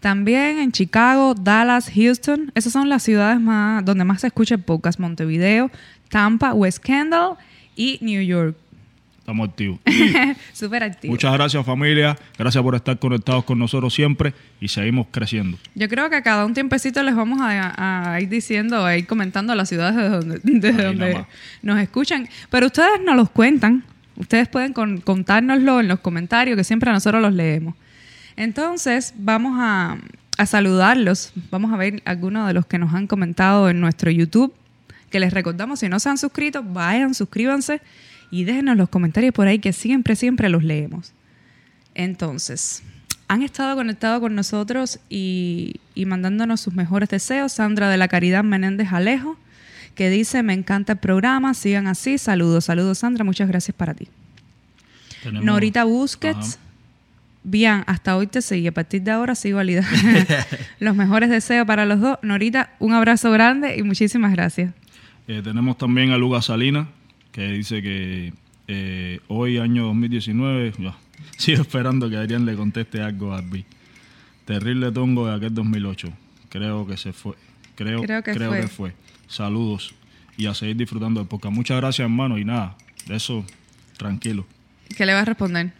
También 0.00 0.58
en 0.58 0.70
Chicago, 0.72 1.34
Dallas, 1.34 1.90
Houston, 1.94 2.52
esas 2.54 2.72
son 2.72 2.88
las 2.88 3.02
ciudades 3.02 3.40
más 3.40 3.84
donde 3.84 4.04
más 4.04 4.20
se 4.20 4.26
escucha 4.26 4.54
el 4.56 4.60
podcast. 4.62 4.98
Montevideo, 5.00 5.70
Tampa, 6.10 6.52
West 6.52 6.78
Kendall 6.84 7.36
y 7.76 7.98
New 8.02 8.22
York. 8.22 8.56
Estamos 9.24 9.48
activos. 9.48 9.78
Súper 10.52 10.82
activo. 10.82 11.10
Muchas 11.14 11.32
gracias 11.32 11.64
familia, 11.64 12.14
gracias 12.38 12.62
por 12.62 12.74
estar 12.74 12.98
conectados 12.98 13.44
con 13.44 13.58
nosotros 13.58 13.94
siempre 13.94 14.34
y 14.60 14.68
seguimos 14.68 15.06
creciendo. 15.10 15.56
Yo 15.74 15.88
creo 15.88 16.10
que 16.10 16.16
a 16.16 16.22
cada 16.22 16.44
un 16.44 16.52
tiempecito 16.52 17.02
les 17.02 17.16
vamos 17.16 17.40
a, 17.40 18.12
a 18.12 18.20
ir 18.20 18.28
diciendo, 18.28 18.84
a 18.84 18.98
ir 18.98 19.06
comentando 19.06 19.54
las 19.54 19.70
ciudades 19.70 19.96
de 19.96 20.08
donde, 20.10 20.40
desde 20.42 20.84
donde 20.84 21.24
nos 21.62 21.80
escuchan. 21.80 22.28
Pero 22.50 22.66
ustedes 22.66 23.00
nos 23.02 23.16
los 23.16 23.30
cuentan. 23.30 23.82
Ustedes 24.16 24.46
pueden 24.46 24.74
con- 24.74 25.00
contárnoslo 25.00 25.80
en 25.80 25.88
los 25.88 26.00
comentarios, 26.00 26.54
que 26.58 26.62
siempre 26.64 26.92
nosotros 26.92 27.22
los 27.22 27.32
leemos. 27.32 27.74
Entonces, 28.36 29.14
vamos 29.16 29.54
a, 29.58 29.96
a 30.36 30.44
saludarlos. 30.46 31.32
Vamos 31.50 31.72
a 31.72 31.78
ver 31.78 32.02
algunos 32.04 32.46
de 32.46 32.52
los 32.52 32.66
que 32.66 32.78
nos 32.78 32.92
han 32.92 33.06
comentado 33.06 33.70
en 33.70 33.80
nuestro 33.80 34.10
YouTube. 34.10 34.52
Que 35.10 35.18
les 35.18 35.32
recordamos, 35.32 35.80
si 35.80 35.88
no 35.88 35.98
se 35.98 36.10
han 36.10 36.18
suscrito, 36.18 36.62
vayan, 36.62 37.14
suscríbanse 37.14 37.80
y 38.30 38.44
déjenos 38.44 38.76
los 38.76 38.88
comentarios 38.88 39.32
por 39.32 39.46
ahí, 39.46 39.58
que 39.58 39.72
siempre, 39.72 40.16
siempre 40.16 40.48
los 40.48 40.64
leemos. 40.64 41.12
Entonces, 41.94 42.82
han 43.28 43.42
estado 43.42 43.76
conectados 43.76 44.20
con 44.20 44.34
nosotros 44.34 44.98
y, 45.08 45.76
y 45.94 46.06
mandándonos 46.06 46.60
sus 46.60 46.74
mejores 46.74 47.08
deseos. 47.08 47.52
Sandra 47.52 47.88
de 47.88 47.96
la 47.96 48.08
Caridad 48.08 48.44
Menéndez 48.44 48.92
Alejo, 48.92 49.36
que 49.94 50.10
dice, 50.10 50.42
me 50.42 50.52
encanta 50.54 50.94
el 50.94 50.98
programa, 50.98 51.54
sigan 51.54 51.86
así. 51.86 52.18
Saludos, 52.18 52.64
saludos 52.66 52.98
Sandra, 52.98 53.24
muchas 53.24 53.48
gracias 53.48 53.76
para 53.76 53.94
ti. 53.94 54.08
Tenemos- 55.22 55.44
Norita 55.44 55.84
Busquets, 55.84 56.54
Ajá. 56.56 56.58
bien, 57.44 57.84
hasta 57.86 58.16
hoy 58.16 58.26
te 58.26 58.42
seguí. 58.42 58.66
A 58.66 58.72
partir 58.72 59.02
de 59.02 59.12
ahora 59.12 59.34
sigo 59.34 59.56
validando 59.56 59.88
los 60.80 60.96
mejores 60.96 61.30
deseos 61.30 61.66
para 61.66 61.86
los 61.86 62.00
dos. 62.00 62.18
Norita, 62.22 62.70
un 62.80 62.92
abrazo 62.92 63.30
grande 63.30 63.76
y 63.78 63.82
muchísimas 63.82 64.32
gracias. 64.32 64.72
Eh, 65.28 65.40
tenemos 65.42 65.78
también 65.78 66.10
a 66.10 66.18
Lucas 66.18 66.44
Salinas, 66.46 66.86
que 67.34 67.48
dice 67.48 67.82
que 67.82 68.32
eh, 68.68 69.18
hoy, 69.26 69.58
año 69.58 69.86
2019, 69.86 70.72
ya, 70.78 70.96
sigo 71.36 71.62
esperando 71.62 72.08
que 72.08 72.16
Adrián 72.16 72.46
le 72.46 72.54
conteste 72.54 73.02
algo 73.02 73.32
a 73.34 73.38
Arby. 73.38 73.64
Terrible 74.44 74.92
tongo 74.92 75.26
de 75.26 75.34
aquel 75.34 75.52
2008. 75.52 76.12
Creo 76.48 76.86
que 76.86 76.96
se 76.96 77.12
fue. 77.12 77.34
Creo, 77.74 78.02
Creo 78.02 78.22
que 78.22 78.32
creo 78.34 78.50
fue. 78.50 78.60
que 78.60 78.68
fue. 78.68 78.92
Saludos 79.26 79.94
y 80.36 80.46
a 80.46 80.54
seguir 80.54 80.76
disfrutando 80.76 81.18
del 81.20 81.28
podcast. 81.28 81.52
Muchas 81.52 81.76
gracias, 81.78 82.04
hermano. 82.04 82.38
Y 82.38 82.44
nada, 82.44 82.76
de 83.08 83.16
eso, 83.16 83.44
tranquilo. 83.96 84.46
¿Qué 84.96 85.06
le 85.06 85.12
vas 85.14 85.22
a 85.22 85.24
responder? 85.26 85.72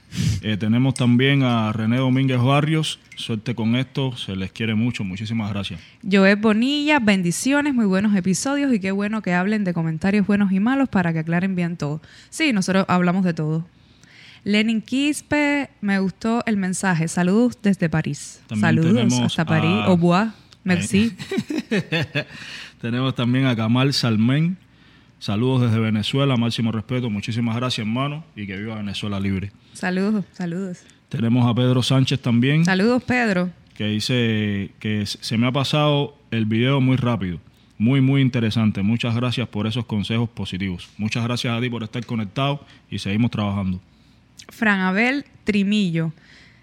Eh, 0.43 0.57
tenemos 0.57 0.95
también 0.95 1.43
a 1.45 1.73
René 1.73 1.99
Domínguez 1.99 2.41
Barrios. 2.41 2.99
Suerte 3.17 3.55
con 3.55 3.77
esto. 3.77 4.17
Se 4.17 4.35
les 4.35 4.51
quiere 4.53 4.75
mucho. 4.75 5.05
Muchísimas 5.05 5.51
gracias. 5.51 5.81
Joel 6.11 6.37
Bonilla, 6.37 6.99
bendiciones, 6.99 7.75
muy 7.75 7.87
buenos 7.87 8.15
episodios 8.17 8.73
y 8.75 8.81
qué 8.81 8.91
bueno 8.91 9.23
que 9.23 9.33
hablen 9.33 9.63
de 9.65 9.73
comentarios 9.73 10.27
buenos 10.27 10.51
y 10.53 10.59
malos 10.61 10.89
para 10.89 11.13
que 11.13 11.21
aclaren 11.21 11.55
bien 11.55 11.77
todo. 11.77 12.01
Sí, 12.31 12.53
nosotros 12.53 12.85
hablamos 12.89 13.25
de 13.25 13.35
todo. 13.35 13.67
Lenin 14.43 14.83
Quispe, 14.83 15.71
me 15.81 15.99
gustó 16.01 16.43
el 16.47 16.57
mensaje. 16.57 17.09
Saludos 17.09 17.57
desde 17.63 17.89
París. 17.89 18.41
También 18.49 18.61
Saludos 18.83 19.21
hasta 19.21 19.45
París. 19.45 19.71
a- 19.71 19.85
Au 19.87 19.97
revoir. 19.97 20.29
Merci. 20.65 21.13
Tenemos 22.81 23.15
también 23.15 23.47
a 23.47 23.57
Kamal 23.57 23.93
Salmen. 23.95 24.57
Saludos 25.19 25.63
desde 25.63 25.79
Venezuela, 25.81 26.37
máximo 26.37 26.71
respeto. 26.73 27.09
Muchísimas 27.09 27.57
gracias, 27.57 27.87
hermano, 27.87 28.25
y 28.37 28.47
que 28.47 28.57
viva 28.57 28.77
Venezuela 28.77 29.19
libre. 29.19 29.53
Saludos, 29.73 30.25
saludos. 30.33 30.81
Tenemos 31.09 31.49
a 31.51 31.55
Pedro 31.55 31.83
Sánchez 31.83 32.21
también, 32.21 32.65
Saludos, 32.65 33.03
Pedro. 33.05 33.51
que 33.75 33.87
dice 33.87 34.73
que 34.81 35.05
se 35.07 35.39
me 35.39 35.47
ha 35.47 35.53
pasado 35.53 36.17
el 36.31 36.45
video 36.45 36.81
muy 36.81 36.97
rápido. 36.97 37.41
Muy, 37.79 38.01
muy 38.01 38.21
interesante. 38.21 38.83
Muchas 38.83 39.15
gracias 39.17 39.49
por 39.49 39.67
esos 39.67 39.85
consejos 39.87 40.29
positivos. 40.29 40.89
Muchas 40.97 41.25
gracias 41.25 41.57
a 41.57 41.61
ti 41.61 41.69
por 41.69 41.83
estar 41.83 42.05
conectado 42.07 42.65
y 42.91 42.99
seguimos 42.99 43.31
trabajando. 43.31 43.81
Fran 44.49 44.81
Abel 44.81 45.25
Trimillo 45.45 46.13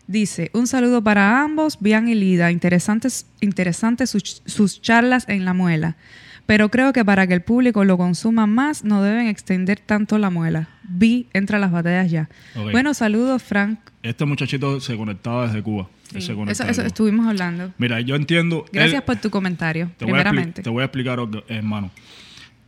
dice: 0.07 0.51
Un 0.53 0.67
saludo 0.67 1.03
para 1.03 1.41
ambos, 1.43 1.77
Bian 1.81 2.07
y 2.07 2.15
Lida. 2.15 2.51
Interesantes, 2.51 3.25
interesantes 3.41 4.09
sus, 4.11 4.41
sus 4.45 4.81
charlas 4.81 5.27
en 5.27 5.43
la 5.45 5.53
muela. 5.53 5.97
Pero 6.45 6.69
creo 6.69 6.91
que 6.91 7.05
para 7.05 7.27
que 7.27 7.33
el 7.33 7.41
público 7.41 7.85
lo 7.85 7.97
consuma 7.97 8.45
más, 8.47 8.83
no 8.83 9.01
deben 9.01 9.27
extender 9.27 9.79
tanto 9.79 10.17
la 10.17 10.29
muela. 10.29 10.67
Vi, 10.83 11.27
entra 11.33 11.57
a 11.57 11.61
las 11.61 11.71
batallas 11.71 12.11
ya. 12.11 12.29
Bueno, 12.71 12.93
saludos, 12.93 13.41
Frank. 13.41 13.79
Este 14.03 14.25
muchachito 14.25 14.79
se 14.81 14.97
conectaba 14.97 15.47
desde 15.47 15.61
Cuba. 15.63 15.87
Sí, 16.11 16.17
eso, 16.17 16.33
eso 16.49 16.65
Cuba. 16.65 16.87
estuvimos 16.87 17.27
hablando. 17.27 17.71
Mira, 17.77 18.01
yo 18.01 18.15
entiendo. 18.15 18.65
Gracias 18.73 19.01
por 19.03 19.15
tu 19.17 19.29
comentario, 19.29 19.91
te 19.97 20.05
voy, 20.05 20.13
primeramente. 20.13 20.61
te 20.61 20.69
voy 20.69 20.81
a 20.81 20.85
explicar, 20.85 21.19
hermano. 21.47 21.89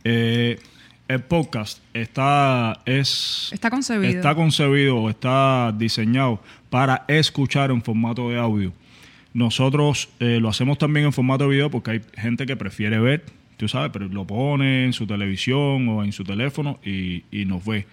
Eh, 0.04 0.58
el 1.06 1.20
podcast 1.20 1.80
está, 1.92 2.80
es, 2.86 3.50
Está 3.52 3.68
concebido. 3.68 4.10
está 4.10 4.34
concebido 4.34 4.96
o 4.96 5.10
está 5.10 5.74
diseñado 5.76 6.40
para 6.70 7.04
escuchar 7.08 7.70
en 7.70 7.82
formato 7.82 8.30
de 8.30 8.38
audio. 8.38 8.72
Nosotros 9.34 10.08
eh, 10.20 10.38
lo 10.40 10.48
hacemos 10.48 10.78
también 10.78 11.06
en 11.06 11.12
formato 11.12 11.44
de 11.44 11.50
video 11.50 11.70
porque 11.70 11.90
hay 11.90 12.00
gente 12.14 12.46
que 12.46 12.56
prefiere 12.56 12.98
ver, 13.00 13.24
tú 13.56 13.68
sabes, 13.68 13.90
pero 13.92 14.08
lo 14.08 14.26
pone 14.26 14.84
en 14.84 14.92
su 14.92 15.06
televisión 15.06 15.88
o 15.88 16.04
en 16.04 16.12
su 16.12 16.24
teléfono 16.24 16.78
y, 16.84 17.24
y 17.30 17.44
nos 17.44 17.64
ve. 17.64 17.86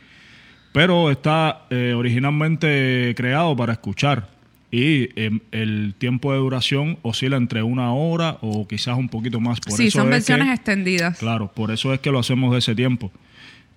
Pero 0.74 1.12
está 1.12 1.64
eh, 1.70 1.94
originalmente 1.96 3.14
creado 3.18 3.56
para 3.56 3.74
escuchar 3.74 4.30
y 4.72 5.10
em, 5.22 5.42
el 5.52 5.94
tiempo 5.98 6.32
de 6.32 6.40
duración 6.40 6.98
oscila 7.02 7.36
entre 7.36 7.62
una 7.62 7.94
hora 7.94 8.38
o 8.42 8.66
quizás 8.68 8.98
un 8.98 9.10
poquito 9.10 9.40
más. 9.42 9.60
Por 9.60 9.74
sí, 9.74 9.88
eso 9.88 10.00
son 10.00 10.08
es 10.08 10.12
versiones 10.12 10.48
que- 10.48 10.54
extendidas. 10.54 11.18
Claro, 11.20 11.52
por 11.54 11.72
eso 11.72 11.94
es 11.94 12.00
que 12.00 12.10
lo 12.12 12.20
hacemos 12.20 12.54
de 12.54 12.60
ese 12.60 12.74
tiempo. 12.74 13.12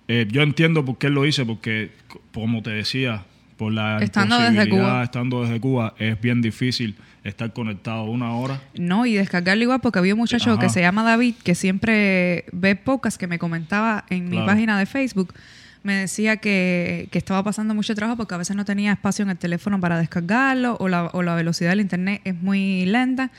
Eh, 0.07 0.25
yo 0.31 0.41
entiendo 0.41 0.85
por 0.85 0.97
qué 0.97 1.07
él 1.07 1.13
lo 1.13 1.23
dice, 1.23 1.45
porque, 1.45 1.89
como 2.33 2.61
te 2.61 2.69
decía, 2.69 3.25
por 3.57 3.71
la 3.71 3.99
Estando 3.99 4.39
desde 4.39 4.69
Cuba. 4.69 5.03
estando 5.03 5.43
desde 5.43 5.59
Cuba, 5.59 5.93
es 5.97 6.19
bien 6.19 6.41
difícil 6.41 6.95
estar 7.23 7.51
conectado 7.53 8.03
una 8.03 8.35
hora. 8.35 8.61
No, 8.75 9.05
y 9.05 9.15
descargarlo 9.15 9.63
igual 9.63 9.79
porque 9.79 9.99
había 9.99 10.13
un 10.13 10.19
muchacho 10.19 10.51
Ajá. 10.51 10.59
que 10.59 10.69
se 10.69 10.81
llama 10.81 11.03
David 11.03 11.35
que 11.43 11.55
siempre 11.55 12.45
ve 12.51 12.75
podcast 12.75 13.17
que 13.17 13.27
me 13.27 13.39
comentaba 13.39 14.05
en 14.09 14.29
mi 14.29 14.37
página 14.37 14.77
de 14.77 14.85
Facebook. 14.85 15.33
Me 15.83 15.93
decía 15.93 16.37
que, 16.37 17.09
que 17.11 17.17
estaba 17.17 17.43
pasando 17.43 17.75
mucho 17.75 17.93
trabajo 17.93 18.17
porque 18.17 18.33
a 18.33 18.37
veces 18.37 18.55
no 18.55 18.65
tenía 18.65 18.91
espacio 18.91 19.23
en 19.23 19.29
el 19.29 19.37
teléfono 19.37 19.79
para 19.79 19.99
descargarlo 19.99 20.77
o 20.79 20.87
la, 20.87 21.05
o 21.13 21.21
la 21.21 21.35
velocidad 21.35 21.69
del 21.71 21.81
internet 21.81 22.21
es 22.23 22.35
muy 22.35 22.85
lenta. 22.85 23.31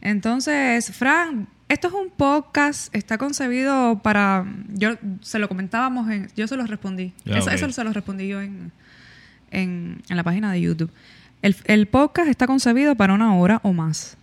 Entonces, 0.00 0.90
Fran, 0.90 1.48
esto 1.68 1.88
es 1.88 1.94
un 1.94 2.10
podcast, 2.10 2.94
está 2.94 3.18
concebido 3.18 4.00
para... 4.02 4.44
Yo 4.68 4.96
se 5.20 5.38
lo 5.38 5.48
comentábamos, 5.48 6.10
en, 6.10 6.28
yo 6.36 6.48
se 6.48 6.56
lo 6.56 6.66
respondí. 6.66 7.12
Eso 7.24 7.70
se 7.70 7.84
lo 7.84 7.92
respondí 7.92 8.26
yo 8.26 8.40
en, 8.40 8.72
en, 9.52 10.02
en 10.08 10.16
la 10.16 10.22
página 10.24 10.50
de 10.50 10.60
YouTube. 10.60 10.90
El, 11.42 11.54
el 11.66 11.86
podcast 11.86 12.28
está 12.28 12.46
concebido 12.46 12.94
para 12.96 13.14
una 13.14 13.34
hora 13.36 13.60
o 13.62 13.72
más. 13.72 14.16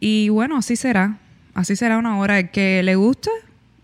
Y 0.00 0.28
bueno, 0.28 0.56
así 0.56 0.76
será. 0.76 1.18
Así 1.54 1.74
será 1.76 1.98
una 1.98 2.18
hora. 2.18 2.38
El 2.38 2.50
que 2.50 2.82
le 2.82 2.96
guste, 2.96 3.30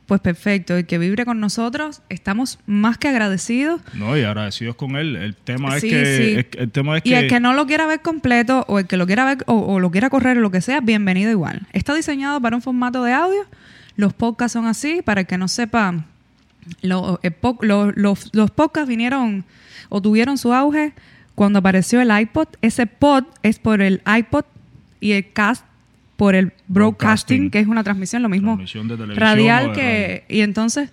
pues 0.06 0.20
perfecto. 0.20 0.76
El 0.76 0.84
que 0.86 0.98
vibre 0.98 1.24
con 1.24 1.40
nosotros, 1.40 2.02
estamos 2.08 2.58
más 2.66 2.98
que 2.98 3.08
agradecidos. 3.08 3.80
No, 3.94 4.16
y 4.16 4.22
agradecidos 4.22 4.76
con 4.76 4.96
él. 4.96 5.16
El 5.16 5.34
tema 5.34 5.78
Sí, 5.80 5.86
es 5.88 5.92
que, 5.92 6.44
sí. 6.52 6.58
el 6.58 6.70
tema 6.70 6.98
es 6.98 7.02
Y 7.06 7.10
que, 7.10 7.18
el 7.18 7.28
que 7.28 7.40
no 7.40 7.54
lo 7.54 7.66
quiera 7.66 7.86
ver 7.86 8.00
completo, 8.02 8.64
o 8.68 8.78
el 8.78 8.86
que 8.86 8.96
lo 8.96 9.06
quiera 9.06 9.24
ver, 9.24 9.38
o, 9.46 9.54
o 9.54 9.80
lo 9.80 9.90
quiera 9.90 10.10
correr, 10.10 10.38
o 10.38 10.40
lo 10.40 10.50
que 10.50 10.60
sea, 10.60 10.80
bienvenido 10.80 11.30
igual. 11.30 11.62
Está 11.72 11.94
diseñado 11.94 12.40
para 12.40 12.56
un 12.56 12.62
formato 12.62 13.02
de 13.04 13.12
audio. 13.12 13.46
Los 13.96 14.12
podcasts 14.12 14.52
son 14.54 14.66
así, 14.66 15.02
para 15.02 15.22
el 15.22 15.26
que 15.26 15.38
no 15.38 15.48
sepa, 15.48 16.04
lo- 16.82 17.20
el 17.22 17.32
po- 17.32 17.58
lo- 17.62 17.92
los, 17.92 18.30
los 18.34 18.50
podcasts 18.50 18.88
vinieron 18.88 19.44
o 19.88 20.00
tuvieron 20.00 20.38
su 20.38 20.52
auge 20.52 20.92
cuando 21.34 21.58
apareció 21.60 22.00
el 22.00 22.10
iPod. 22.16 22.48
Ese 22.62 22.86
pod 22.86 23.24
es 23.42 23.58
por 23.58 23.80
el 23.80 24.02
iPod 24.06 24.44
y 25.00 25.12
el 25.12 25.32
cast 25.32 25.64
por 26.16 26.34
el 26.34 26.52
broadcasting, 26.68 26.68
Broadcasting. 26.68 27.50
que 27.50 27.58
es 27.60 27.66
una 27.66 27.82
transmisión, 27.82 28.22
lo 28.22 28.28
mismo 28.28 28.52
Transmisión 28.52 28.86
de 28.88 28.96
televisión 28.96 29.20
radial 29.26 29.72
que... 29.72 30.24
Y 30.28 30.40
entonces 30.42 30.90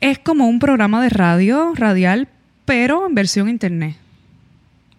es 0.00 0.18
como 0.18 0.48
un 0.48 0.58
programa 0.58 1.02
de 1.02 1.10
radio 1.10 1.72
radial, 1.74 2.28
pero 2.64 3.06
en 3.06 3.14
versión 3.14 3.48
internet. 3.48 3.96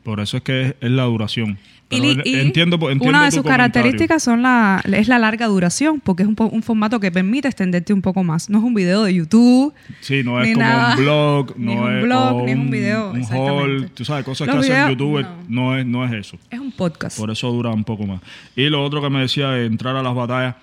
por 0.04 0.20
eso 0.20 0.38
es 0.38 0.44
que 0.44 0.62
es, 0.62 0.76
es 0.82 0.92
la 0.92 1.04
duración. 1.04 1.58
Y, 1.94 2.30
y 2.30 2.36
entiendo, 2.40 2.76
entiendo 2.76 3.06
una 3.08 3.26
de 3.26 3.32
sus 3.32 3.44
comentario. 3.44 3.72
características 3.72 4.24
son 4.24 4.42
la, 4.42 4.82
es 4.92 5.08
la 5.08 5.20
larga 5.20 5.48
duración, 5.48 6.00
porque 6.00 6.24
es 6.24 6.30
un, 6.30 6.36
un 6.38 6.64
formato 6.64 7.00
que 7.00 7.12
permite 7.12 7.48
extenderte 7.48 7.94
un 7.94 8.02
poco 8.02 8.24
más. 8.24 8.50
No 8.50 8.60
es 8.60 8.64
un 8.64 8.74
video 8.74 9.04
de 9.04 9.14
YouTube. 9.14 9.74
Sí, 10.02 10.22
no 10.24 10.42
es 10.42 10.48
ni 10.48 10.54
como 10.54 10.66
nada. 10.66 10.96
un 10.96 11.04
blog, 11.04 11.54
Ni 11.58 11.76
no 11.76 11.82
un 11.84 11.98
es 11.98 12.04
blog, 12.04 12.36
o 12.36 12.46
ni 12.46 12.52
es 12.52 12.58
un 12.58 12.70
video, 12.72 13.12
un 13.12 13.24
haul, 13.32 13.92
tú 13.92 14.06
sabes, 14.06 14.26
cosas 14.26 14.48
Los 14.48 14.66
que 14.66 14.74
hacen 14.74 14.90
youtubers, 14.90 15.28
no. 15.48 15.72
no. 15.72 15.78
es, 15.78 15.86
no 15.86 16.06
es 16.06 16.14
eso. 16.14 16.38
Es 16.50 16.60
un 16.60 16.72
podcast. 16.72 17.18
Por 17.18 17.32
eso 17.32 17.52
dura 17.52 17.70
un 17.72 17.84
poco 17.84 18.06
más. 18.06 18.22
Y 18.56 18.70
lo 18.70 18.84
otro 18.84 19.02
que 19.02 19.10
me 19.10 19.22
decía 19.22 19.50
de 19.50 19.66
entrar 19.66 19.96
a 19.96 20.04
las 20.04 20.16
batallas, 20.16 20.56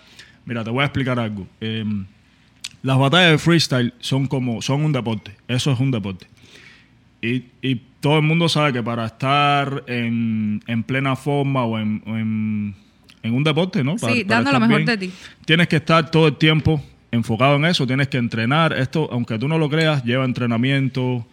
mira, 0.45 0.65
te 0.65 0.71
voy 0.71 0.83
a 0.83 0.87
explicar 0.87 1.19
algo. 1.19 1.47
Eh, 1.61 1.85
las 2.83 2.99
batallas 2.99 3.33
de 3.33 3.39
freestyle 3.39 3.93
son 4.01 4.27
como, 4.27 4.63
son 4.63 4.85
un 4.85 4.93
deporte. 4.93 5.33
Eso 5.49 5.71
es 5.73 5.81
un 5.81 5.91
deporte. 5.91 6.27
Y, 7.23 7.45
y 7.61 7.83
todo 8.01 8.17
el 8.17 8.23
mundo 8.23 8.49
sabe 8.49 8.73
que 8.73 8.83
para 8.83 9.07
estar 9.07 9.85
en, 9.87 10.63
en 10.67 10.83
plena 10.83 11.17
forma 11.17 11.65
o 11.65 11.79
en, 11.79 12.03
o 12.07 12.17
en, 12.17 12.75
en 13.23 13.35
un 13.35 13.45
deporte, 13.45 13.85
¿no? 13.85 13.97
Para- 13.97 14.15
Sí, 14.15 14.25
para 14.25 14.37
dando 14.43 14.53
lo 14.53 14.61
mejor 14.61 14.77
bien, 14.85 14.87
de 14.87 14.99
ti. 15.09 15.13
Tienes 15.45 15.69
que 15.69 15.77
estar 15.77 16.11
todo 16.11 16.29
el 16.29 16.37
tiempo 16.37 16.83
enfocado 17.13 17.57
en 17.57 17.65
eso, 17.67 17.87
tienes 17.87 18.09
que 18.09 18.17
entrenar. 18.19 18.73
Esto, 18.73 19.09
aunque 19.13 19.39
tú 19.39 19.49
no 19.49 19.59
lo 19.59 19.69
creas, 19.69 20.05
lleva 20.05 20.25
entrenamiento. 20.25 21.27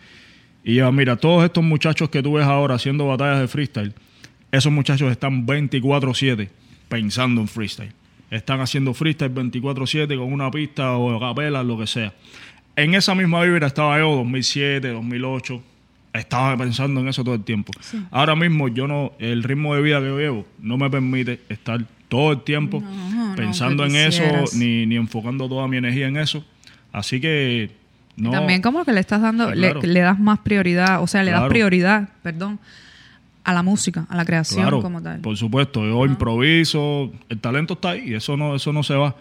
Y 0.64 0.74
lleva, 0.74 0.92
mira, 0.92 1.16
todos 1.16 1.46
estos 1.46 1.64
muchachos 1.64 2.10
que 2.10 2.22
tú 2.22 2.34
ves 2.34 2.46
ahora 2.46 2.76
haciendo 2.76 3.08
batallas 3.08 3.40
de 3.40 3.48
freestyle, 3.48 3.94
esos 4.52 4.72
muchachos 4.72 5.10
están 5.12 5.46
24-7 5.48 6.50
pensando 6.90 7.40
en 7.42 7.48
freestyle. 7.48 7.94
Están 8.30 8.60
haciendo 8.60 8.94
freestyle 8.94 9.34
24-7 9.34 10.18
con 10.18 10.34
una 10.34 10.52
pista 10.52 10.98
o 10.98 11.18
capela, 11.20 11.64
lo 11.64 11.78
que 11.78 11.88
sea. 11.88 12.14
En 12.76 12.94
esa 12.94 13.16
misma 13.16 13.42
vibra 13.44 13.68
estaba 13.68 13.98
yo, 14.00 14.14
2007, 14.18 14.90
2008. 14.90 15.64
Estaba 16.20 16.56
pensando 16.58 17.00
en 17.02 17.08
eso 17.08 17.24
todo 17.24 17.36
el 17.36 17.44
tiempo. 17.44 17.72
Ahora 18.12 18.36
mismo 18.36 18.68
yo 18.68 18.88
no, 18.88 19.14
el 19.20 19.44
ritmo 19.44 19.76
de 19.76 19.82
vida 19.82 20.00
que 20.00 20.06
yo 20.08 20.18
llevo 20.20 20.46
no 20.60 20.78
me 20.78 20.90
permite 20.90 21.42
estar 21.50 21.84
todo 22.10 22.32
el 22.32 22.42
tiempo 22.44 22.82
No, 22.82 23.36
pensando 23.36 23.86
en 23.86 23.96
eso, 23.96 24.24
ni, 24.56 24.86
ni 24.86 24.96
enfocando 24.96 25.48
toda 25.50 25.68
mi 25.68 25.78
energía 25.78 26.08
en 26.08 26.18
eso. 26.18 26.44
Así 26.94 27.20
que 27.20 27.72
no. 28.16 28.32
También 28.32 28.62
como 28.62 28.84
que 28.86 28.94
le 28.94 29.00
estás 29.00 29.22
dando, 29.22 29.54
le- 29.54 29.74
das 30.02 30.20
más 30.20 30.40
prioridad, 30.40 31.02
o 31.04 31.08
sea, 31.08 31.24
le 31.24 31.32
das 31.32 31.48
prioridad, 31.50 32.10
perdón, 32.24 32.60
a 33.44 33.54
la 33.54 33.62
música, 33.64 34.06
a 34.10 34.16
la 34.18 34.26
creación 34.26 34.62
Claro, 34.62 34.82
como 34.82 35.02
tal. 35.02 35.20
por 35.22 35.38
supuesto, 35.38 35.86
yo 35.86 36.06
improviso, 36.06 37.12
el 37.30 37.40
talento 37.40 37.76
está 37.76 37.92
ahí, 37.92 38.14
eso 38.14 38.36
no, 38.36 38.56
eso 38.56 38.74
no 38.74 38.84
se 38.84 38.94
va, 38.96 39.16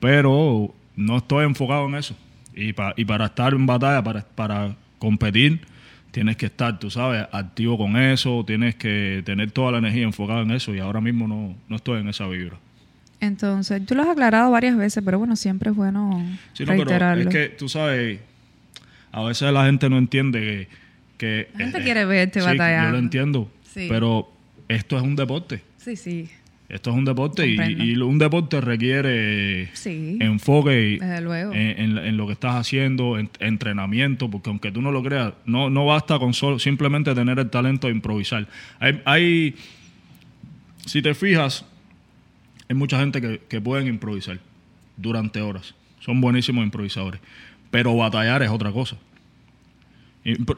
pero 0.00 0.72
no 0.96 1.16
estoy 1.16 1.44
enfocado 1.46 1.86
en 1.88 1.94
eso. 1.96 2.14
Y, 2.54 2.72
pa- 2.74 2.92
y 2.96 3.04
para 3.04 3.26
estar 3.26 3.54
en 3.54 3.64
batalla, 3.66 4.02
para, 4.04 4.20
para 4.22 4.76
competir, 4.98 5.60
tienes 6.12 6.36
que 6.36 6.46
estar, 6.46 6.78
tú 6.78 6.90
sabes, 6.90 7.26
activo 7.32 7.76
con 7.76 7.96
eso, 7.96 8.44
tienes 8.46 8.76
que 8.76 9.22
tener 9.26 9.50
toda 9.50 9.72
la 9.72 9.78
energía 9.78 10.04
enfocada 10.04 10.42
en 10.42 10.52
eso 10.52 10.72
y 10.74 10.78
ahora 10.78 11.00
mismo 11.00 11.26
no, 11.26 11.56
no 11.68 11.76
estoy 11.76 12.00
en 12.00 12.08
esa 12.08 12.26
vibra. 12.28 12.56
Entonces, 13.20 13.84
tú 13.86 13.94
lo 13.94 14.02
has 14.02 14.08
aclarado 14.08 14.50
varias 14.50 14.76
veces, 14.76 15.02
pero 15.04 15.18
bueno, 15.18 15.36
siempre 15.36 15.70
es 15.70 15.76
bueno 15.76 16.20
Sí, 16.54 16.64
no, 16.64 16.72
pero 16.72 16.84
reiterarlo. 16.84 17.22
es 17.22 17.28
que 17.28 17.48
tú 17.48 17.68
sabes, 17.68 18.20
a 19.10 19.22
veces 19.24 19.52
la 19.52 19.64
gente 19.66 19.88
no 19.88 19.98
entiende 19.98 20.68
que... 21.18 21.48
que 21.48 21.48
La 21.58 21.64
gente 21.66 21.82
quiere 21.82 22.04
verte 22.04 22.40
sí, 22.40 22.46
batallando. 22.46 22.88
Yo 22.88 22.92
lo 22.92 22.98
entiendo, 22.98 23.50
Sí. 23.72 23.86
pero 23.88 24.30
esto 24.68 24.96
es 24.96 25.02
un 25.02 25.16
deporte. 25.16 25.62
Sí, 25.78 25.96
sí, 25.96 26.28
Esto 26.72 26.88
es 26.90 26.96
un 26.96 27.04
deporte 27.04 27.46
y, 27.46 27.56
un 28.00 28.18
deporte 28.18 28.58
requiere 28.62 29.68
sí. 29.74 30.16
enfoque 30.20 30.98
en, 31.52 31.78
en- 31.78 31.98
en 31.98 32.16
lo 32.16 32.26
que 32.26 32.32
estás 32.32 32.54
haciendo, 32.54 33.18
en- 33.18 33.28
entrenamiento, 33.40 34.30
porque 34.30 34.48
aunque 34.48 34.72
tú 34.72 34.80
no 34.80 34.90
lo 34.90 35.02
creas, 35.02 35.34
no, 35.44 35.68
no 35.68 35.84
basta 35.84 36.18
con 36.18 36.32
solo, 36.32 36.58
simplemente 36.58 37.14
tener 37.14 37.38
el 37.38 37.50
talento 37.50 37.88
de 37.88 37.92
improvisar. 37.92 38.48
Hay, 38.80 39.02
hay- 39.04 39.54
si 40.86 41.02
te 41.02 41.14
fijas, 41.14 41.66
hay 42.70 42.74
mucha 42.74 42.98
gente 42.98 43.20
que, 43.20 43.42
que 43.48 43.60
pueden 43.60 43.86
improvisar 43.86 44.38
durante 44.96 45.42
horas. 45.42 45.74
Son 46.00 46.20
buenísimos 46.22 46.64
improvisadores. 46.64 47.20
Pero 47.70 47.94
batallar 47.94 48.42
es 48.42 48.48
otra 48.48 48.72
cosa. 48.72 48.96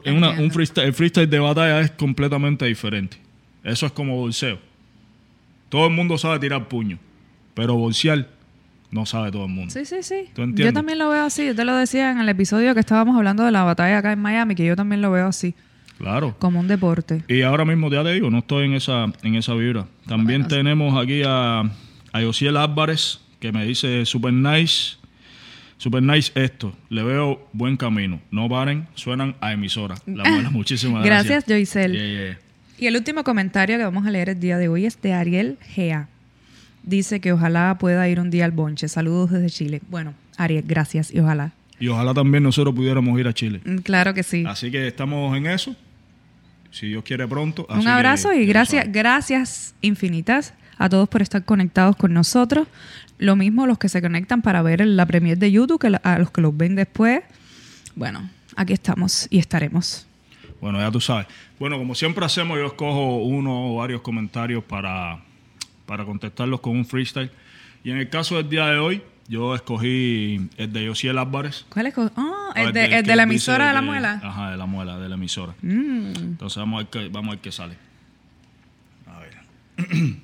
Una- 0.05 0.31
un 0.39 0.49
freestyle, 0.51 0.87
el 0.87 0.93
freestyle 0.93 1.29
de 1.29 1.39
batalla 1.39 1.81
es 1.81 1.91
completamente 1.91 2.65
diferente. 2.65 3.17
Eso 3.65 3.85
es 3.85 3.91
como 3.91 4.15
bolseo. 4.15 4.59
Todo 5.75 5.87
el 5.87 5.93
mundo 5.93 6.17
sabe 6.17 6.39
tirar 6.39 6.67
puño. 6.69 6.97
pero 7.53 7.75
bolsear 7.75 8.29
no 8.91 9.05
sabe 9.05 9.29
todo 9.31 9.43
el 9.45 9.51
mundo. 9.51 9.71
Sí, 9.73 9.83
sí, 9.85 9.97
sí. 10.03 10.29
¿Tú 10.33 10.41
Yo 10.41 10.43
entiendes? 10.45 10.73
también 10.73 10.99
lo 10.99 11.09
veo 11.09 11.25
así. 11.25 11.45
Yo 11.47 11.53
te 11.55 11.65
lo 11.65 11.75
decía 11.75 12.11
en 12.11 12.19
el 12.19 12.29
episodio 12.29 12.73
que 12.73 12.79
estábamos 12.79 13.17
hablando 13.17 13.43
de 13.43 13.51
la 13.51 13.63
batalla 13.63 13.97
acá 13.97 14.13
en 14.13 14.19
Miami, 14.19 14.55
que 14.55 14.63
yo 14.65 14.75
también 14.77 15.01
lo 15.01 15.11
veo 15.11 15.27
así, 15.27 15.53
Claro. 15.97 16.35
como 16.39 16.59
un 16.61 16.67
deporte. 16.69 17.23
Y 17.27 17.41
ahora 17.41 17.65
mismo, 17.65 17.89
ya 17.91 18.03
te 18.03 18.13
digo, 18.13 18.29
no 18.29 18.37
estoy 18.37 18.65
en 18.67 18.73
esa, 18.73 19.07
en 19.23 19.35
esa 19.35 19.53
vibra. 19.53 19.85
También 20.07 20.47
tenemos 20.47 20.97
aquí 21.01 21.23
a, 21.25 21.63
a 22.13 22.21
Yosiel 22.21 22.55
Álvarez, 22.55 23.19
que 23.41 23.51
me 23.51 23.65
dice 23.65 24.05
super 24.05 24.31
nice. 24.31 24.95
Super 25.77 26.01
nice 26.01 26.31
esto. 26.35 26.73
Le 26.87 27.03
veo 27.03 27.49
buen 27.51 27.75
camino. 27.75 28.21
No 28.31 28.47
paren, 28.47 28.87
suenan 28.95 29.35
a 29.41 29.51
emisora. 29.51 29.95
La 30.05 30.23
buena, 30.29 30.49
muchísimas 30.49 31.03
gracias. 31.03 31.45
Gracias, 31.45 31.45
Joycel. 31.47 31.91
Yeah, 31.91 32.05
yeah. 32.29 32.39
Y 32.77 32.87
el 32.87 32.95
último 32.95 33.23
comentario 33.23 33.77
que 33.77 33.83
vamos 33.83 34.05
a 34.05 34.11
leer 34.11 34.29
el 34.29 34.39
día 34.39 34.57
de 34.57 34.67
hoy 34.67 34.85
es 34.85 35.01
de 35.01 35.13
Ariel 35.13 35.57
Gea. 35.61 36.09
Dice 36.83 37.19
que 37.19 37.31
ojalá 37.31 37.77
pueda 37.79 38.07
ir 38.09 38.19
un 38.19 38.29
día 38.29 38.45
al 38.45 38.51
bonche. 38.51 38.87
Saludos 38.87 39.31
desde 39.31 39.49
Chile. 39.49 39.81
Bueno, 39.89 40.13
Ariel, 40.37 40.63
gracias 40.67 41.13
y 41.13 41.19
ojalá. 41.19 41.53
Y 41.79 41.87
ojalá 41.87 42.13
también 42.13 42.43
nosotros 42.43 42.75
pudiéramos 42.75 43.19
ir 43.19 43.27
a 43.27 43.33
Chile. 43.33 43.61
Mm, 43.65 43.77
Claro 43.77 44.13
que 44.13 44.23
sí. 44.23 44.43
Así 44.47 44.71
que 44.71 44.87
estamos 44.87 45.35
en 45.37 45.47
eso. 45.47 45.75
Si 46.71 46.87
Dios 46.87 47.03
quiere 47.03 47.27
pronto. 47.27 47.65
Así 47.69 47.79
Un 47.79 47.87
abrazo 47.87 48.33
y 48.33 48.45
gracias, 48.45 48.91
gracias 48.91 49.75
infinitas 49.81 50.53
a 50.77 50.89
todos 50.89 51.07
por 51.07 51.21
estar 51.21 51.43
conectados 51.45 51.95
con 51.95 52.13
nosotros. 52.13 52.67
Lo 53.17 53.37
mismo 53.37 53.65
los 53.65 53.77
que 53.77 53.87
se 53.87 54.01
conectan 54.01 54.41
para 54.41 54.61
ver 54.61 54.85
la 54.85 55.05
premier 55.05 55.37
de 55.37 55.51
YouTube, 55.51 55.79
que 55.79 55.97
a 56.03 56.19
los 56.19 56.31
que 56.31 56.41
los 56.41 56.55
ven 56.55 56.75
después. 56.75 57.21
Bueno, 57.95 58.29
aquí 58.57 58.73
estamos 58.73 59.27
y 59.29 59.39
estaremos. 59.39 60.05
Bueno, 60.61 60.79
ya 60.79 60.89
tú 60.91 60.99
sabes. 61.01 61.27
Bueno, 61.59 61.77
como 61.77 61.93
siempre 61.95 62.25
hacemos, 62.25 62.57
yo 62.57 62.65
escojo 62.67 63.17
uno 63.17 63.73
o 63.73 63.75
varios 63.77 64.01
comentarios 64.01 64.63
para, 64.63 65.19
para 65.85 66.05
contestarlos 66.05 66.59
con 66.61 66.75
un 66.75 66.85
freestyle. 66.85 67.29
Y 67.83 67.91
en 67.91 67.97
el 67.97 68.09
caso 68.09 68.37
del 68.37 68.49
día 68.49 68.65
de 68.67 68.77
hoy, 68.79 69.01
yo 69.27 69.53
escogí 69.55 70.49
el 70.57 70.71
de 70.73 70.87
Josiel 70.87 71.17
Álvarez. 71.17 71.65
¿Cuál 71.69 71.87
es? 71.87 71.93
co- 71.93 72.11
Ah, 72.15 72.51
el 72.55 72.73
de, 72.73 72.85
el 72.85 72.89
que 72.91 73.03
de 73.03 73.15
la 73.15 73.23
emisora 73.23 73.67
de 73.67 73.73
la 73.73 73.81
muela. 73.81 74.21
Ajá, 74.23 74.51
de 74.51 74.57
la 74.57 74.65
muela, 74.65 74.97
de 74.99 75.09
la 75.09 75.15
emisora. 75.15 75.53
Mm. 75.61 76.13
Entonces 76.15 76.57
vamos 76.57 76.75
a 76.79 76.83
ver 76.83 76.87
qué, 76.91 77.09
vamos 77.09 77.29
a 77.29 77.31
ver 77.31 77.39
qué 77.41 77.51
sale. 77.51 77.75
A 79.07 79.19
ver. 79.19 79.35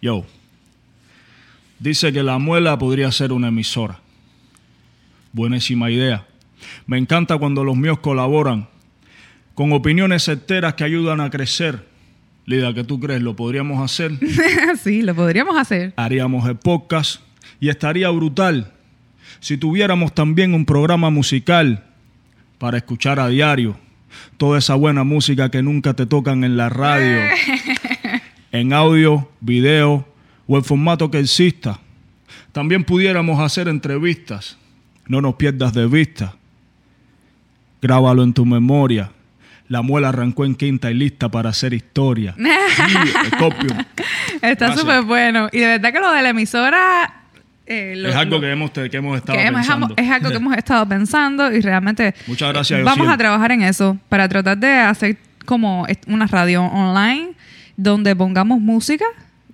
Yo. 0.00 0.24
Dice 1.78 2.12
que 2.12 2.22
la 2.22 2.38
muela 2.38 2.78
podría 2.78 3.10
ser 3.12 3.32
una 3.32 3.48
emisora. 3.48 3.98
Buenísima 5.32 5.90
idea. 5.90 6.26
Me 6.86 6.98
encanta 6.98 7.38
cuando 7.38 7.64
los 7.64 7.76
míos 7.76 7.98
colaboran 8.00 8.68
con 9.54 9.72
opiniones 9.72 10.24
certeras 10.24 10.74
que 10.74 10.84
ayudan 10.84 11.20
a 11.20 11.30
crecer. 11.30 11.86
Lida, 12.46 12.74
¿qué 12.74 12.84
tú 12.84 13.00
crees? 13.00 13.22
¿Lo 13.22 13.34
podríamos 13.36 13.82
hacer? 13.82 14.12
sí, 14.82 15.02
lo 15.02 15.14
podríamos 15.14 15.56
hacer. 15.56 15.94
haríamos 15.96 16.46
el 16.48 16.56
podcast 16.56 17.22
y 17.60 17.68
estaría 17.68 18.10
brutal 18.10 18.72
si 19.40 19.56
tuviéramos 19.56 20.14
también 20.14 20.54
un 20.54 20.64
programa 20.64 21.10
musical 21.10 21.84
para 22.58 22.76
escuchar 22.78 23.18
a 23.20 23.28
diario 23.28 23.76
toda 24.36 24.58
esa 24.58 24.74
buena 24.74 25.04
música 25.04 25.50
que 25.50 25.62
nunca 25.62 25.94
te 25.94 26.06
tocan 26.06 26.44
en 26.44 26.56
la 26.56 26.68
radio, 26.68 27.20
en 28.52 28.72
audio, 28.72 29.30
video 29.40 30.06
o 30.46 30.56
el 30.56 30.64
formato 30.64 31.10
que 31.10 31.18
exista. 31.18 31.80
También 32.52 32.84
pudiéramos 32.84 33.40
hacer 33.40 33.68
entrevistas. 33.68 34.56
No 35.06 35.20
nos 35.20 35.34
pierdas 35.34 35.74
de 35.74 35.86
vista. 35.86 36.36
Grábalo 37.84 38.22
en 38.22 38.32
tu 38.32 38.46
memoria. 38.46 39.10
La 39.68 39.82
muela 39.82 40.08
arrancó 40.08 40.46
en 40.46 40.54
quinta 40.54 40.90
y 40.90 40.94
lista 40.94 41.28
para 41.28 41.50
hacer 41.50 41.74
historia. 41.74 42.34
Está 44.42 44.74
súper 44.74 45.02
bueno. 45.02 45.48
Y 45.52 45.58
de 45.58 45.66
verdad 45.66 45.92
que 45.92 46.00
lo 46.00 46.10
de 46.10 46.22
la 46.22 46.30
emisora... 46.30 47.14
eh, 47.66 47.92
lo- 47.96 48.08
es 48.08 48.16
algo 48.16 48.36
lo- 48.36 48.40
que 48.40 48.50
hemos, 48.50 48.70
que 48.70 48.96
hemos 48.96 49.16
estado 49.18 49.38
que 49.38 49.44
pensando. 49.52 49.94
es 49.98 50.10
algo 50.10 50.30
que 50.30 50.36
hemos 50.36 50.56
estado 50.56 50.88
pensando 50.88 51.52
y 51.52 51.60
realmente 51.60 52.14
Muchas 52.26 52.52
gracias, 52.54 52.80
vamos 52.84 52.98
Yosiel. 52.98 53.14
a 53.14 53.18
trabajar 53.18 53.52
en 53.52 53.62
eso 53.62 53.98
para 54.08 54.28
tratar 54.28 54.56
de 54.58 54.72
hacer 54.78 55.18
como 55.44 55.86
una 56.06 56.26
radio 56.26 56.62
online 56.64 57.32
donde 57.76 58.16
pongamos 58.16 58.60
música, 58.60 59.04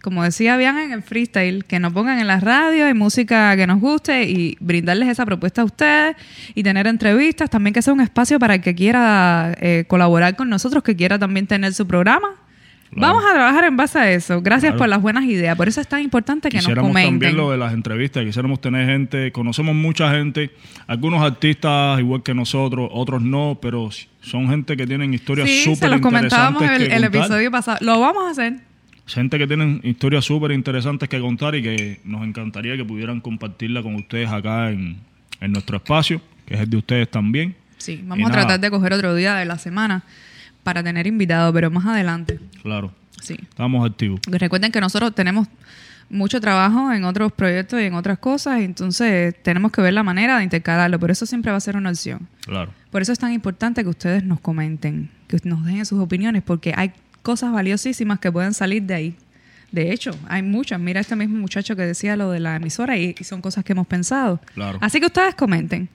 como 0.02 0.22
decía 0.24 0.56
Bian 0.56 0.78
en 0.78 0.92
el 0.92 1.02
freestyle, 1.02 1.64
que 1.64 1.78
nos 1.78 1.92
pongan 1.92 2.18
en 2.18 2.26
la 2.26 2.40
radio 2.40 2.88
y 2.88 2.94
música 2.94 3.54
que 3.56 3.66
nos 3.66 3.80
guste 3.80 4.24
y 4.24 4.56
brindarles 4.60 5.08
esa 5.08 5.26
propuesta 5.26 5.62
a 5.62 5.64
ustedes 5.64 6.16
y 6.54 6.62
tener 6.62 6.86
entrevistas, 6.86 7.50
también 7.50 7.74
que 7.74 7.82
sea 7.82 7.92
un 7.92 8.00
espacio 8.00 8.38
para 8.38 8.54
el 8.54 8.60
que 8.60 8.74
quiera 8.74 9.54
eh, 9.60 9.84
colaborar 9.88 10.36
con 10.36 10.48
nosotros, 10.48 10.82
que 10.82 10.96
quiera 10.96 11.18
también 11.18 11.46
tener 11.46 11.72
su 11.74 11.86
programa. 11.86 12.28
Claro. 12.92 13.14
Vamos 13.14 13.30
a 13.30 13.34
trabajar 13.34 13.62
en 13.64 13.76
base 13.76 14.00
a 14.00 14.10
eso. 14.10 14.42
Gracias 14.42 14.70
Claro. 14.72 14.78
por 14.78 14.88
las 14.88 15.00
buenas 15.00 15.22
ideas. 15.24 15.56
Por 15.56 15.68
eso 15.68 15.80
es 15.80 15.86
tan 15.86 16.00
importante 16.02 16.48
que 16.48 16.56
nos 16.56 16.64
Quisiéramos 16.64 16.88
comenten. 16.90 17.12
también 17.20 17.36
lo 17.36 17.52
de 17.52 17.56
las 17.56 17.72
entrevistas, 17.72 18.24
quisiéramos 18.24 18.60
tener 18.60 18.84
gente, 18.84 19.30
conocemos 19.30 19.76
mucha 19.76 20.10
gente, 20.10 20.50
algunos 20.88 21.22
artistas 21.22 22.00
igual 22.00 22.24
que 22.24 22.34
nosotros, 22.34 22.88
otros 22.92 23.22
no, 23.22 23.58
pero 23.62 23.90
son 24.22 24.48
gente 24.48 24.76
que 24.76 24.88
tienen 24.88 25.14
historias 25.14 25.48
Sí, 25.48 25.62
súper 25.62 25.78
se 25.78 25.88
los 25.88 26.00
comentábamos 26.00 26.62
en 26.62 26.70
el, 26.72 26.90
el 26.90 27.04
episodio 27.04 27.48
pasado. 27.52 27.78
Lo 27.80 28.00
vamos 28.00 28.24
a 28.26 28.30
hacer. 28.30 28.69
Gente 29.12 29.38
que 29.38 29.46
tienen 29.46 29.80
historias 29.82 30.24
súper 30.24 30.52
interesantes 30.52 31.08
que 31.08 31.20
contar 31.20 31.54
y 31.54 31.62
que 31.62 32.00
nos 32.04 32.26
encantaría 32.26 32.76
que 32.76 32.84
pudieran 32.84 33.20
compartirla 33.20 33.82
con 33.82 33.94
ustedes 33.96 34.30
acá 34.30 34.70
en, 34.70 34.98
en 35.40 35.52
nuestro 35.52 35.76
espacio, 35.78 36.20
que 36.46 36.54
es 36.54 36.60
el 36.60 36.70
de 36.70 36.76
ustedes 36.76 37.10
también. 37.10 37.54
Sí, 37.78 37.92
Y 37.92 38.02
vamos 38.06 38.26
a 38.26 38.32
nada, 38.32 38.42
tratar 38.42 38.60
de 38.60 38.70
coger 38.70 38.92
otro 38.92 39.14
día 39.14 39.34
de 39.36 39.44
la 39.46 39.58
semana 39.58 40.04
para 40.62 40.82
tener 40.82 41.06
invitados, 41.06 41.52
pero 41.54 41.70
más 41.70 41.86
adelante. 41.86 42.38
Claro, 42.62 42.92
Sí. 43.20 43.36
estamos 43.40 43.88
activos. 43.88 44.20
Recuerden 44.26 44.70
que 44.72 44.80
nosotros 44.80 45.14
tenemos 45.14 45.48
mucho 46.08 46.40
trabajo 46.40 46.92
en 46.92 47.04
otros 47.04 47.32
proyectos 47.32 47.80
y 47.80 47.84
en 47.84 47.94
otras 47.94 48.18
cosas, 48.18 48.60
entonces 48.60 49.34
tenemos 49.42 49.70
que 49.72 49.80
ver 49.80 49.94
la 49.94 50.02
manera 50.02 50.38
de 50.38 50.44
intercalarlo, 50.44 50.98
pero 50.98 51.12
eso 51.12 51.24
siempre 51.24 51.50
va 51.50 51.56
a 51.56 51.60
ser 51.60 51.76
una 51.76 51.90
opción. 51.90 52.26
Claro. 52.44 52.72
Por 52.90 53.00
eso 53.02 53.12
es 53.12 53.18
tan 53.18 53.32
importante 53.32 53.82
que 53.82 53.88
ustedes 53.88 54.24
nos 54.24 54.40
comenten, 54.40 55.08
que 55.28 55.38
nos 55.44 55.64
dejen 55.64 55.86
sus 55.86 56.00
opiniones, 56.00 56.42
porque 56.42 56.74
hay 56.76 56.90
cosas 57.22 57.52
valiosísimas 57.52 58.18
que 58.18 58.30
pueden 58.32 58.54
salir 58.54 58.82
de 58.82 58.94
ahí. 58.94 59.16
De 59.72 59.92
hecho, 59.92 60.10
hay 60.28 60.42
muchas. 60.42 60.80
Mira 60.80 61.00
este 61.00 61.14
mismo 61.16 61.38
muchacho 61.38 61.76
que 61.76 61.82
decía 61.82 62.16
lo 62.16 62.30
de 62.30 62.40
la 62.40 62.56
emisora 62.56 62.96
y, 62.96 63.14
y 63.18 63.24
son 63.24 63.40
cosas 63.40 63.64
que 63.64 63.72
hemos 63.72 63.86
pensado. 63.86 64.40
Claro. 64.54 64.78
Así 64.80 64.98
que 65.00 65.06
ustedes 65.06 65.34
comenten. 65.34 65.88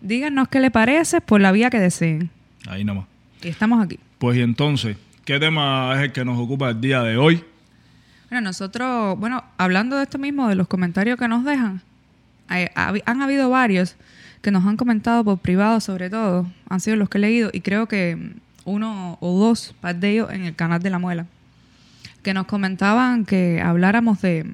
Díganos 0.00 0.48
qué 0.48 0.60
le 0.60 0.70
parece 0.70 1.20
por 1.22 1.40
la 1.40 1.50
vía 1.52 1.70
que 1.70 1.80
deseen. 1.80 2.28
Ahí 2.68 2.84
nada 2.84 3.00
más. 3.00 3.08
Y 3.42 3.48
estamos 3.48 3.82
aquí. 3.82 3.98
Pues 4.18 4.36
y 4.36 4.42
entonces, 4.42 4.96
¿qué 5.24 5.38
tema 5.40 5.92
es 5.96 6.00
el 6.02 6.12
que 6.12 6.24
nos 6.24 6.38
ocupa 6.38 6.70
el 6.70 6.80
día 6.80 7.02
de 7.02 7.16
hoy? 7.16 7.42
Bueno, 8.28 8.42
nosotros, 8.48 9.18
bueno, 9.18 9.44
hablando 9.56 9.96
de 9.96 10.02
esto 10.02 10.18
mismo, 10.18 10.48
de 10.48 10.54
los 10.56 10.68
comentarios 10.68 11.18
que 11.18 11.28
nos 11.28 11.44
dejan, 11.44 11.80
hay- 12.48 12.68
han 13.06 13.22
habido 13.22 13.48
varios 13.50 13.96
que 14.42 14.50
nos 14.50 14.66
han 14.66 14.76
comentado 14.76 15.24
por 15.24 15.38
privado, 15.38 15.80
sobre 15.80 16.10
todo, 16.10 16.46
han 16.68 16.80
sido 16.80 16.96
los 16.96 17.08
que 17.08 17.18
he 17.18 17.20
leído, 17.20 17.50
y 17.52 17.60
creo 17.62 17.86
que 17.86 18.32
uno 18.66 19.16
o 19.20 19.38
dos 19.38 19.74
par 19.80 19.96
de 19.96 20.10
ellos 20.10 20.30
en 20.30 20.44
el 20.44 20.54
canal 20.54 20.82
de 20.82 20.90
la 20.90 20.98
muela, 20.98 21.24
que 22.22 22.34
nos 22.34 22.46
comentaban 22.46 23.24
que 23.24 23.62
habláramos 23.62 24.20
de, 24.20 24.44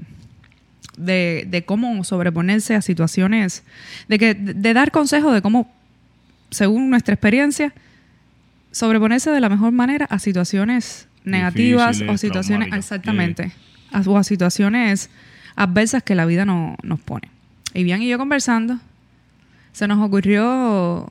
de, 0.97 1.47
de 1.51 1.65
cómo 1.65 2.05
sobreponerse 2.05 2.75
a 2.77 2.83
situaciones, 2.83 3.65
de, 4.09 4.19
que, 4.19 4.35
de 4.35 4.75
dar 4.75 4.91
consejos 4.93 5.33
de 5.35 5.43
cómo, 5.43 5.73
según 6.51 6.91
nuestra 6.91 7.15
experiencia, 7.15 7.73
sobreponerse 8.71 9.31
de 9.31 9.41
la 9.41 9.49
mejor 9.49 9.73
manera 9.73 10.07
a 10.11 10.19
situaciones 10.19 11.09
negativas 11.25 12.01
o 12.03 12.19
situaciones 12.19 12.69
exactamente 12.79 13.53
a, 13.93 14.01
o 14.01 14.19
a 14.19 14.25
situaciones 14.25 15.11
adversas 15.57 16.03
que 16.03 16.15
la 16.15 16.25
vida 16.27 16.45
no- 16.45 16.77
nos 16.83 17.01
pone. 17.01 17.29
Y 17.75 17.85
bien 17.85 18.03
y 18.03 18.09
yo 18.09 18.19
conversando 18.19 18.79
se 19.73 19.89
nos 19.89 19.99
ocurrió 20.05 21.11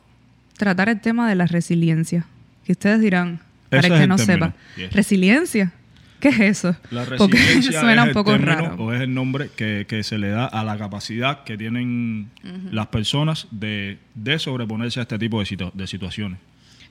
tratar 0.57 0.89
el 0.89 0.99
tema 1.01 1.27
de 1.27 1.35
la 1.35 1.47
resiliencia 1.47 2.25
ustedes 2.71 2.99
dirán 3.01 3.39
para 3.69 3.88
el 3.88 3.93
que 4.01 4.07
no 4.07 4.17
sepa 4.17 4.53
yes. 4.75 4.91
resiliencia 4.93 5.71
¿qué 6.19 6.29
es 6.29 6.39
eso? 6.39 6.75
La 6.91 7.03
porque 7.05 7.38
resiliencia 7.38 7.79
suena 7.81 8.03
es 8.03 8.07
un 8.10 8.13
poco 8.13 8.38
raro 8.38 8.75
o 8.77 8.93
es 8.93 9.01
el 9.01 9.13
nombre 9.13 9.49
que, 9.55 9.86
que 9.89 10.03
se 10.03 10.17
le 10.19 10.29
da 10.29 10.45
a 10.45 10.63
la 10.63 10.77
capacidad 10.77 11.43
que 11.43 11.57
tienen 11.57 12.29
las 12.71 12.88
personas 12.88 13.47
de, 13.51 13.97
de 14.13 14.38
sobreponerse 14.38 14.99
a 14.99 15.03
este 15.03 15.17
tipo 15.17 15.39
de, 15.39 15.45
situ- 15.45 15.71
de 15.73 15.88
situaciones. 15.88 16.38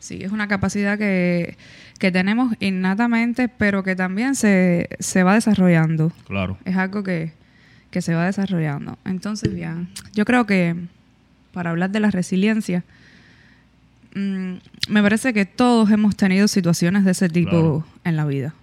Sí, 0.01 0.19
es 0.23 0.33
una 0.33 0.49
capacidad 0.49 0.97
que, 0.99 1.57
que 1.99 2.11
tenemos 2.11 2.57
innatamente, 2.59 3.49
pero 3.49 3.85
que 3.85 3.95
también 3.95 4.35
se, 4.35 4.89
se 4.99 5.23
va 5.23 5.35
desarrollando. 5.35 6.11
Claro. 6.27 6.57
Es 6.65 6.75
algo 6.77 7.05
que, 7.05 7.33
que 7.91 8.01
se 8.03 8.15
va 8.15 8.25
desarrollando. 8.27 8.99
Entonces, 9.05 9.55
bien, 9.55 9.91
yo 10.15 10.25
creo 10.25 10.47
que 10.47 10.75
para 11.53 11.71
hablar 11.71 11.91
de 11.91 12.01
la 12.01 12.11
resiliencia, 12.11 12.83
mm, 14.15 14.55
me 14.89 15.03
parece 15.03 15.33
que 15.33 15.45
todos 15.47 15.91
hemos 15.91 16.17
tenido 16.17 16.49
situaciones 16.49 17.05
de 17.05 17.13
ese 17.13 17.29
tipo 17.29 17.51
Claro. 17.51 17.87
en 18.05 18.17
la 18.17 18.25
vida. 18.27 18.55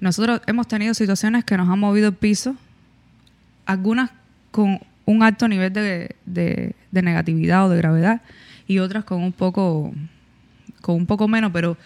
Nosotros 0.00 0.40
hemos 0.46 0.66
tenido 0.68 0.94
situaciones 0.94 1.44
que 1.44 1.56
nos 1.56 1.68
han 1.68 1.78
movido 1.78 2.08
el 2.08 2.14
piso, 2.14 2.56
algunas 3.66 4.10
con 4.50 4.80
un 5.06 5.22
alto 5.22 5.48
nivel 5.48 5.72
de, 5.72 6.16
de- 6.26 6.74
de 6.90 7.02
negatividad 7.02 7.66
o 7.66 7.68
de 7.68 7.76
gravedad 7.78 8.22
y 8.66 8.78
otras 8.78 9.04
con 9.04 9.22
un 9.22 9.32
poco 9.32 9.92
con 10.80 10.94
un 10.96 11.06
poco 11.06 11.28
menos, 11.28 11.52
pero 11.52 11.76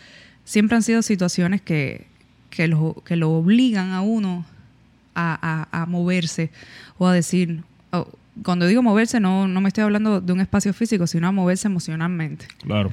siempre 0.44 0.76
han 0.76 0.82
sido 0.82 1.02
situaciones 1.02 1.60
que, 1.60 2.06
que, 2.50 2.68
lo, 2.68 3.02
que 3.04 3.16
lo 3.16 3.30
obligan 3.32 3.90
a 3.90 4.02
uno 4.02 4.46
a, 5.14 5.66
a- 5.72 5.82
a 5.82 5.86
moverse 5.86 6.50
o 6.98 7.06
a 7.08 7.12
decir, 7.12 7.62
oh, 7.90 8.06
cuando 8.42 8.66
digo 8.66 8.82
moverse 8.82 9.20
no, 9.20 9.46
no 9.48 9.60
me 9.60 9.68
estoy 9.68 9.84
hablando 9.84 10.20
de 10.20 10.32
un 10.32 10.40
espacio 10.40 10.72
físico, 10.72 11.06
sino 11.06 11.28
a 11.28 11.32
moverse 11.32 11.68
emocionalmente. 11.68 12.46
Claro. 12.58 12.92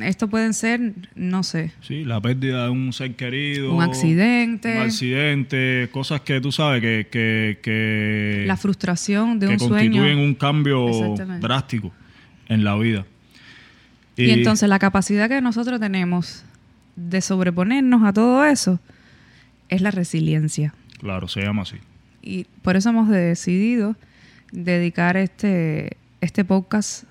Esto 0.00 0.28
pueden 0.28 0.54
ser, 0.54 0.94
no 1.14 1.42
sé, 1.42 1.70
Sí, 1.82 2.04
la 2.04 2.18
pérdida 2.18 2.64
de 2.64 2.70
un 2.70 2.94
ser 2.94 3.14
querido. 3.14 3.74
un 3.74 3.82
accidente, 3.82 4.76
Un 4.76 4.82
accidente, 4.84 5.88
cosas 5.92 6.22
que 6.22 6.40
tú 6.40 6.50
sabes 6.50 6.80
que, 6.80 7.08
que, 7.10 7.58
que, 7.62 8.44
la 8.46 8.56
frustración 8.56 9.38
de 9.38 9.48
que 9.48 9.52
un 9.52 9.58
constituyen 9.58 9.92
sueño. 10.02 10.24
un 10.24 10.34
cambio 10.34 11.14
drástico 11.40 11.92
en 12.48 12.64
la 12.64 12.74
vida. 12.76 13.04
Y, 14.16 14.30
entonces 14.30 14.68
la 14.68 14.78
capacidad 14.78 15.28
que 15.28 15.42
nosotros 15.42 15.78
tenemos 15.78 16.44
de 16.96 17.20
sobreponernos 17.20 18.02
a 18.02 18.14
todo 18.14 18.44
eso 18.46 18.80
es 19.68 19.82
la 19.82 19.90
resiliencia. 19.90 20.74
Claro, 21.00 21.28
se 21.28 21.42
llama 21.42 21.62
así. 21.62 21.76
Y 22.22 22.44
por 22.62 22.76
eso 22.76 22.90
hemos 22.90 23.08
decidido 23.08 23.94
dedicar 24.52 25.16
este, 25.16 25.96
este 26.20 26.44
podcast 26.44 27.04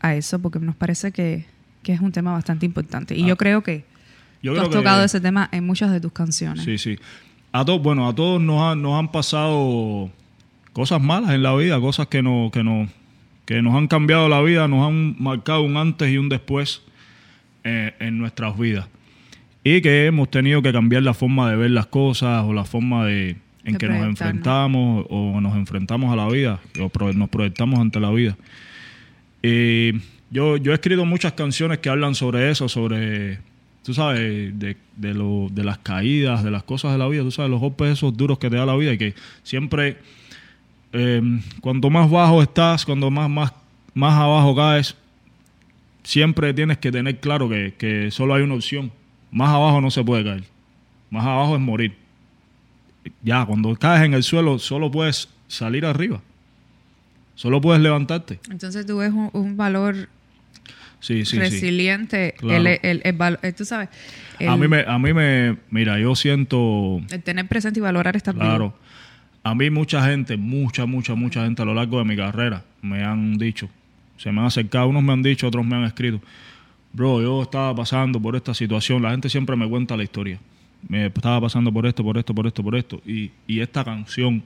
a 0.00 0.14
eso, 0.14 0.38
porque 0.38 0.58
nos 0.58 0.74
parece 0.76 1.12
que, 1.12 1.44
que 1.82 1.92
es 1.92 2.00
un 2.00 2.12
tema 2.12 2.32
bastante 2.32 2.64
importante. 2.66 3.14
Y 3.16 3.24
Ah. 3.24 3.28
yo 3.28 3.36
creo 3.36 3.62
que 3.62 3.84
Yo 4.42 4.52
tú 4.52 4.56
creo 4.56 4.62
has 4.62 4.68
que- 4.68 4.74
tocado 4.76 5.04
ese 5.04 5.20
tema 5.20 5.48
en 5.52 5.66
muchas 5.66 5.90
de 5.92 6.00
tus 6.00 6.12
canciones. 6.12 6.64
Sí, 6.64 6.78
sí. 6.78 6.98
A 7.52 7.64
todos, 7.64 7.82
bueno, 7.82 8.08
a 8.08 8.14
todos 8.14 8.40
nos 8.40 8.60
han, 8.62 8.82
nos 8.82 8.98
han 8.98 9.10
pasado 9.12 10.10
cosas 10.72 11.00
malas 11.00 11.30
en 11.32 11.42
la 11.42 11.54
vida, 11.54 11.80
cosas 11.80 12.06
que 12.08 12.22
nos, 12.22 12.50
que 12.50 12.64
nos, 12.64 12.88
que 13.44 13.62
nos 13.62 13.74
han 13.76 13.86
cambiado 13.86 14.28
la 14.28 14.40
vida, 14.42 14.66
nos 14.68 14.86
han 14.88 15.16
marcado 15.22 15.62
un 15.62 15.76
antes 15.76 16.10
y 16.12 16.18
un 16.18 16.28
después 16.28 16.82
eh, 17.64 17.94
en 18.00 18.18
nuestras 18.18 18.58
vidas. 18.58 18.86
Y 19.62 19.80
que 19.82 20.06
hemos 20.06 20.30
tenido 20.30 20.60
que 20.62 20.72
cambiar 20.72 21.02
la 21.04 21.14
forma 21.14 21.48
de 21.50 21.56
ver 21.56 21.70
las 21.70 21.86
cosas 21.86 22.44
o 22.44 22.52
la 22.52 22.64
forma 22.64 23.06
de 23.06 23.36
en 23.64 23.76
que 23.78 23.86
nos 23.88 23.96
enfrentamos 24.08 25.06
o 25.10 25.40
nos 25.40 25.54
enfrentamos 25.56 26.12
a 26.12 26.16
la 26.16 26.28
vida 26.28 26.60
o 26.80 26.88
pro- 26.88 27.12
nos 27.12 27.28
proyectamos 27.28 27.78
ante 27.80 27.98
la 28.00 28.10
vida. 28.10 28.36
Y 29.42 29.92
yo, 30.30 30.56
yo 30.56 30.72
he 30.72 30.74
escrito 30.74 31.04
muchas 31.04 31.32
canciones 31.32 31.78
que 31.78 31.88
hablan 31.88 32.14
sobre 32.14 32.50
eso, 32.50 32.68
sobre, 32.68 33.38
tú 33.82 33.94
sabes, 33.94 34.58
de, 34.58 34.76
de, 34.96 35.14
lo, 35.14 35.48
de 35.50 35.64
las 35.64 35.78
caídas, 35.78 36.42
de 36.44 36.50
las 36.50 36.62
cosas 36.62 36.92
de 36.92 36.98
la 36.98 37.08
vida, 37.08 37.22
tú 37.22 37.30
sabes, 37.30 37.50
los 37.50 37.60
golpes 37.60 37.92
esos 37.92 38.16
duros 38.16 38.38
que 38.38 38.50
te 38.50 38.56
da 38.56 38.66
la 38.66 38.76
vida 38.76 38.92
y 38.92 38.98
que 38.98 39.14
siempre, 39.42 39.98
eh, 40.92 41.22
cuanto 41.60 41.90
más 41.90 42.10
bajo 42.10 42.42
estás, 42.42 42.84
cuando 42.84 43.10
más, 43.10 43.28
más, 43.30 43.52
más 43.94 44.14
abajo 44.14 44.54
caes, 44.56 44.96
siempre 46.02 46.52
tienes 46.52 46.78
que 46.78 46.92
tener 46.92 47.18
claro 47.20 47.48
que, 47.48 47.74
que 47.78 48.10
solo 48.10 48.34
hay 48.34 48.42
una 48.42 48.54
opción. 48.54 48.92
Más 49.30 49.48
abajo 49.48 49.80
no 49.80 49.90
se 49.90 50.04
puede 50.04 50.22
caer. 50.24 50.44
Más 51.10 51.24
abajo 51.24 51.54
es 51.54 51.60
morir. 51.60 51.94
Ya, 53.22 53.44
cuando 53.44 53.74
caes 53.76 54.02
en 54.04 54.14
el 54.14 54.22
suelo, 54.22 54.58
solo 54.58 54.90
puedes 54.90 55.28
salir 55.48 55.84
arriba. 55.84 56.20
Solo 57.34 57.60
puedes 57.60 57.82
levantarte. 57.82 58.38
Entonces 58.50 58.86
tú 58.86 58.98
ves 58.98 59.12
un, 59.12 59.30
un 59.32 59.56
valor 59.56 60.08
Sí, 61.00 61.24
sí, 61.26 61.32
sí. 61.32 61.38
resiliente, 61.38 62.34
Claro. 62.38 62.56
el, 62.56 62.66
el- 62.82 63.02
el 63.04 63.38
eh, 63.42 63.52
tú 63.52 63.64
sabes, 63.66 63.90
A 64.48 64.56
mí 64.56 64.66
me, 64.68 64.84
a 64.86 64.98
mí 64.98 65.12
me, 65.12 65.58
mira, 65.70 65.98
yo 65.98 66.14
siento, 66.14 67.02
el 67.10 67.22
tener 67.22 67.46
presente 67.46 67.78
y 67.78 67.82
valorar 67.82 68.14
vivo. 68.16 68.32
claro, 68.38 68.74
a 69.42 69.54
mí 69.54 69.68
mucha 69.68 70.02
gente, 70.08 70.38
mucha, 70.38 70.86
mucha, 70.86 71.14
mucha 71.14 71.44
gente 71.44 71.60
a 71.60 71.66
lo 71.66 71.74
largo 71.74 71.98
de 71.98 72.04
mi 72.06 72.16
carrera 72.16 72.64
me 72.80 73.04
han 73.04 73.36
dicho, 73.36 73.68
se 74.16 74.32
me 74.32 74.40
han 74.40 74.46
acercado, 74.46 74.88
unos 74.88 75.02
me 75.02 75.12
han 75.12 75.22
dicho, 75.22 75.46
otros 75.46 75.66
me 75.66 75.76
han 75.76 75.84
escrito, 75.84 76.22
bro, 76.94 77.20
yo 77.20 77.42
estaba 77.42 77.74
pasando 77.74 78.18
por 78.18 78.34
esta 78.36 78.54
situación, 78.54 79.02
la 79.02 79.10
gente 79.10 79.28
siempre 79.28 79.56
me 79.56 79.68
cuenta 79.68 79.98
la 79.98 80.04
historia, 80.04 80.38
me 80.88 81.06
estaba 81.06 81.40
pasando 81.40 81.72
por 81.72 81.86
esto, 81.86 82.02
por 82.02 82.18
esto, 82.18 82.34
por 82.34 82.46
esto, 82.46 82.62
por 82.62 82.76
esto, 82.76 83.02
y, 83.06 83.30
y 83.46 83.60
esta 83.60 83.84
canción 83.84 84.42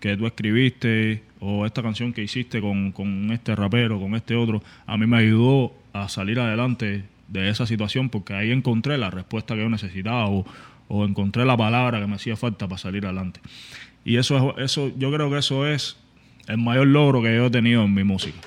que 0.00 0.16
tú 0.16 0.26
escribiste 0.26 1.22
o 1.40 1.66
esta 1.66 1.82
canción 1.82 2.12
que 2.12 2.22
hiciste 2.22 2.60
con, 2.60 2.92
con 2.92 3.30
este 3.30 3.54
rapero, 3.54 4.00
con 4.00 4.14
este 4.14 4.34
otro, 4.34 4.62
a 4.86 4.96
mí 4.96 5.06
me 5.06 5.18
ayudó 5.18 5.74
a 5.92 6.08
salir 6.08 6.40
adelante 6.40 7.04
de 7.28 7.48
esa 7.48 7.66
situación 7.66 8.08
porque 8.08 8.34
ahí 8.34 8.50
encontré 8.50 8.98
la 8.98 9.10
respuesta 9.10 9.54
que 9.54 9.60
yo 9.60 9.68
necesitaba 9.68 10.28
o, 10.28 10.44
o 10.88 11.04
encontré 11.04 11.44
la 11.44 11.56
palabra 11.56 12.00
que 12.00 12.06
me 12.06 12.16
hacía 12.16 12.36
falta 12.36 12.66
para 12.66 12.78
salir 12.78 13.04
adelante. 13.06 13.40
Y 14.04 14.16
eso 14.16 14.54
es, 14.56 14.64
eso, 14.64 14.90
yo 14.98 15.12
creo 15.12 15.30
que 15.30 15.38
eso 15.38 15.66
es 15.66 15.96
el 16.48 16.58
mayor 16.58 16.88
logro 16.88 17.22
que 17.22 17.34
yo 17.34 17.46
he 17.46 17.50
tenido 17.50 17.84
en 17.84 17.94
mi 17.94 18.04
música. 18.04 18.38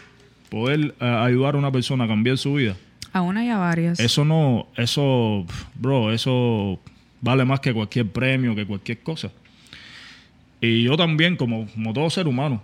Poder 0.50 0.94
eh, 1.00 1.06
ayudar 1.06 1.56
a 1.56 1.58
una 1.58 1.72
persona 1.72 2.04
a 2.04 2.08
cambiar 2.08 2.38
su 2.38 2.56
vida. 2.56 2.76
A 3.14 3.22
una 3.22 3.46
y 3.46 3.50
a 3.50 3.58
varias. 3.58 4.00
Eso 4.00 4.26
no, 4.26 4.68
eso, 4.76 5.46
bro, 5.76 6.12
eso 6.12 6.80
vale 7.22 7.46
más 7.46 7.60
que 7.60 7.74
cualquier 7.74 8.08
premio, 8.08 8.56
que 8.56 8.66
cualquier 8.66 9.00
cosa. 9.02 9.32
Y 10.62 10.84
yo 10.84 10.96
también, 10.98 11.36
como, 11.36 11.68
como 11.68 11.94
todo 11.94 12.10
ser 12.10 12.28
humano, 12.28 12.62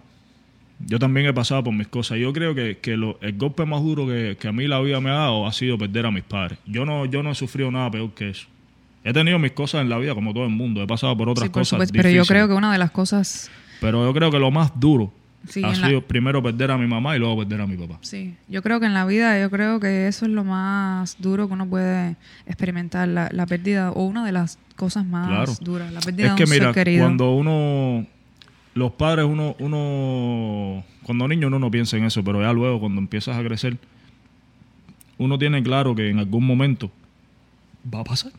yo 0.85 0.97
también 0.99 1.27
he 1.27 1.33
pasado 1.33 1.63
por 1.65 1.73
mis 1.73 1.87
cosas. 1.87 2.17
Yo 2.17 2.31
creo 2.31 2.55
que, 2.55 2.77
que 2.77 2.95
lo- 2.95 3.19
el 3.21 3.37
golpe 3.37 3.65
más 3.65 3.81
duro 3.83 4.07
que, 4.07 4.37
que 4.39 4.47
a 4.47 4.51
mí 4.53 4.67
la 4.67 4.79
vida 4.79 5.01
me 5.01 5.09
ha 5.09 5.13
dado 5.15 5.45
ha 5.45 5.51
sido 5.51 5.77
perder 5.77 6.05
a 6.05 6.11
mis 6.11 6.23
padres. 6.23 6.57
Yo 6.65 6.85
no, 6.85 7.05
yo 7.05 7.21
no 7.21 7.31
he 7.31 7.35
sufrido 7.35 7.69
nada 7.71 7.91
peor 7.91 8.11
que 8.13 8.29
eso. 8.29 8.47
He 9.03 9.13
tenido 9.13 9.37
mis 9.39 9.51
cosas 9.51 9.81
en 9.81 9.89
la 9.89 9.97
vida 9.97 10.13
como 10.15 10.33
todo 10.33 10.43
el 10.45 10.49
mundo. 10.51 10.81
He 10.81 10.87
pasado 10.87 11.15
por 11.17 11.29
otras 11.29 11.45
Sí, 11.45 11.49
por 11.49 11.61
cosas 11.61 11.69
supuesto, 11.71 11.93
pero 11.95 12.09
yo 12.09 12.23
creo 12.25 12.47
que 12.47 12.53
una 12.53 12.71
de 12.71 12.77
las 12.77 12.91
cosas, 12.91 13.51
Pero 13.81 14.05
yo 14.05 14.13
creo 14.13 14.31
que 14.31 14.39
lo 14.39 14.51
más 14.51 14.77
duro 14.79 15.13
Sí, 15.47 15.63
ha 15.63 15.69
la- 15.69 15.87
sido 15.87 16.01
primero 16.01 16.43
perder 16.43 16.69
a 16.71 16.77
mi 16.77 16.85
mamá 16.85 17.15
y 17.15 17.19
luego 17.19 17.37
perder 17.37 17.61
a 17.61 17.67
mi 17.67 17.77
papá. 17.77 17.97
sí, 18.01 18.35
yo 18.49 18.61
creo 18.61 18.79
que 18.79 18.85
en 18.85 18.93
la 18.93 19.05
vida, 19.05 19.39
yo 19.39 19.49
creo 19.49 19.79
que 19.79 20.07
eso 20.07 20.25
es 20.25 20.31
lo 20.31 20.43
más 20.43 21.15
duro 21.19 21.47
que 21.47 21.53
uno 21.53 21.65
puede 21.67 22.17
experimentar, 22.45 23.07
la, 23.07 23.29
la 23.31 23.45
pérdida, 23.45 23.91
o 23.91 24.05
una 24.05 24.25
de 24.25 24.31
las 24.33 24.59
cosas 24.75 25.05
más 25.05 25.27
Claro. 25.27 25.53
duras, 25.61 25.91
la 25.93 26.01
pérdida 26.01 26.27
Es 26.27 26.31
de 26.33 26.37
que 26.37 26.43
un 26.43 26.49
mira, 26.49 26.65
ser 26.65 26.73
querido. 26.73 27.03
cuando 27.05 27.31
uno, 27.33 28.05
los 28.75 28.91
padres, 28.91 29.25
uno, 29.25 29.55
uno, 29.59 30.83
cuando 31.03 31.27
niño 31.27 31.47
uno 31.47 31.57
no 31.59 31.71
piensa 31.71 31.95
en 31.97 32.03
eso, 32.03 32.23
pero 32.23 32.41
ya 32.41 32.51
luego 32.53 32.79
cuando 32.81 32.99
empiezas 32.99 33.37
a 33.37 33.43
crecer, 33.43 33.77
uno 35.17 35.37
tiene 35.39 35.61
claro 35.63 35.95
que 35.95 36.09
en 36.09 36.19
algún 36.19 36.45
momento 36.45 36.91
va 37.93 38.01
a 38.01 38.03
pasar. 38.03 38.31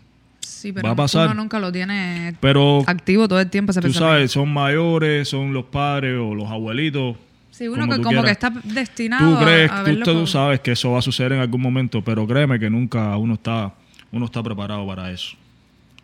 Sí, 0.60 0.72
pero 0.72 0.86
va 0.88 0.92
a 0.92 0.96
pasar. 0.96 1.26
uno 1.26 1.34
nunca 1.34 1.58
lo 1.58 1.72
tiene 1.72 2.34
Pero 2.40 2.82
activo 2.86 3.26
todo 3.28 3.40
el 3.40 3.48
tiempo 3.50 3.70
ese 3.72 3.80
tú 3.80 3.92
sabes, 3.92 4.30
son 4.30 4.52
mayores, 4.52 5.28
son 5.28 5.52
los 5.52 5.64
padres 5.64 6.18
o 6.18 6.34
los 6.34 6.48
abuelitos. 6.50 7.16
Sí, 7.50 7.66
uno 7.68 7.82
como 7.82 7.92
que 7.92 7.96
tú 7.98 8.02
como 8.04 8.22
que 8.22 8.30
está 8.30 8.50
destinado 8.64 9.38
Tú 9.38 9.44
crees, 9.44 9.70
a, 9.70 9.80
a 9.80 9.84
tú, 9.84 9.90
verlo 9.90 10.04
tú 10.04 10.12
con- 10.14 10.26
sabes 10.26 10.60
que 10.60 10.72
eso 10.72 10.92
va 10.92 10.98
a 11.00 11.02
suceder 11.02 11.32
en 11.32 11.40
algún 11.40 11.60
momento, 11.60 12.02
pero 12.02 12.26
créeme 12.26 12.58
que 12.58 12.70
nunca 12.70 13.16
uno 13.16 13.34
está, 13.34 13.74
uno 14.12 14.24
está 14.26 14.42
preparado 14.42 14.86
para 14.86 15.10
eso. 15.10 15.36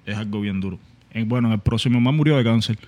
Es 0.05 0.16
algo 0.16 0.40
bien 0.40 0.61
duro. 0.61 0.79
En- 1.12 1.29
bueno, 1.29 1.49
en 1.49 1.55
el 1.55 1.61
proceso, 1.61 1.88
mi 1.90 1.97
mamá 1.97 2.12
murió 2.12 2.37
de 2.37 2.45
cáncer. 2.45 2.79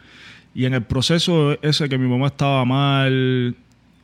Y 0.54 0.64
en 0.64 0.74
el 0.74 0.82
proceso 0.82 1.56
ese 1.62 1.88
que 1.88 1.98
mi 1.98 2.08
mamá 2.08 2.26
estaba 2.26 2.64
mal, 2.64 3.54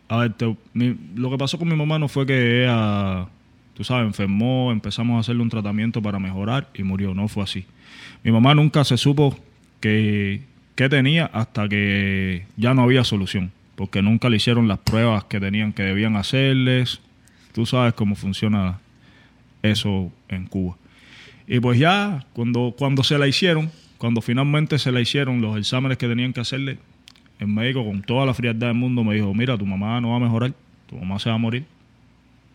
a 0.09 0.17
ver, 0.19 0.33
te- 0.35 0.57
mi- 0.73 0.97
lo 1.17 1.31
que 1.31 1.37
pasó 1.39 1.59
con 1.59 1.69
mi 1.69 1.75
mamá 1.77 1.99
no 1.99 2.09
fue 2.09 2.25
que 2.27 2.65
ella, 2.65 3.27
tú 3.75 3.85
sabes, 3.85 4.07
enfermó, 4.07 4.73
empezamos 4.73 5.17
a 5.17 5.21
hacerle 5.21 5.43
un 5.43 5.51
tratamiento 5.51 6.01
para 6.01 6.19
mejorar 6.19 6.69
y 6.75 6.83
murió. 6.83 7.15
No 7.15 7.29
fue 7.29 7.45
así. 7.45 7.67
Mi 8.23 8.33
mamá 8.33 8.55
nunca 8.55 8.85
se 8.85 8.97
supo 8.97 9.39
que, 9.81 10.43
que 10.75 10.89
tenía 10.89 11.27
hasta 11.27 11.69
que 11.69 12.47
ya 12.57 12.75
no 12.75 12.83
había 12.83 13.05
solución, 13.05 13.53
porque 13.75 14.03
nunca 14.03 14.31
le 14.31 14.37
hicieron 14.37 14.69
las 14.69 14.79
pruebas 14.79 15.25
que 15.25 15.41
tenían 15.41 15.73
que 15.73 15.83
debían 15.83 16.17
hacerles. 16.17 17.01
Tú 17.53 17.67
sabes 17.67 17.95
cómo 17.95 18.15
funciona 18.15 18.81
eso 19.63 20.11
en 20.29 20.47
Cuba. 20.47 20.77
Y 21.47 21.61
pues 21.61 21.79
ya, 21.79 22.25
cuando, 22.33 22.75
cuando 22.77 23.03
se 23.03 23.19
la 23.19 23.27
hicieron, 23.27 23.71
cuando 23.99 24.23
finalmente 24.23 24.79
se 24.79 24.91
la 24.93 25.01
hicieron 25.01 25.41
los 25.41 25.59
exámenes 25.59 25.99
que 25.99 26.09
tenían 26.09 26.33
que 26.33 26.41
hacerle, 26.41 26.79
el 27.39 27.49
médico 27.49 27.85
con 27.85 28.03
toda 28.03 28.25
la 28.27 28.35
frialdad 28.35 28.69
del 28.69 28.77
mundo 28.77 29.05
me 29.05 29.15
dijo, 29.15 29.35
mira, 29.35 29.59
tu 29.59 29.67
mamá 29.67 30.01
no 30.01 30.11
va 30.11 30.17
a 30.17 30.21
mejorar, 30.21 30.53
tu 30.89 30.97
mamá 30.97 31.19
se 31.19 31.29
va 31.29 31.35
a 31.35 31.39
morir. 31.39 31.65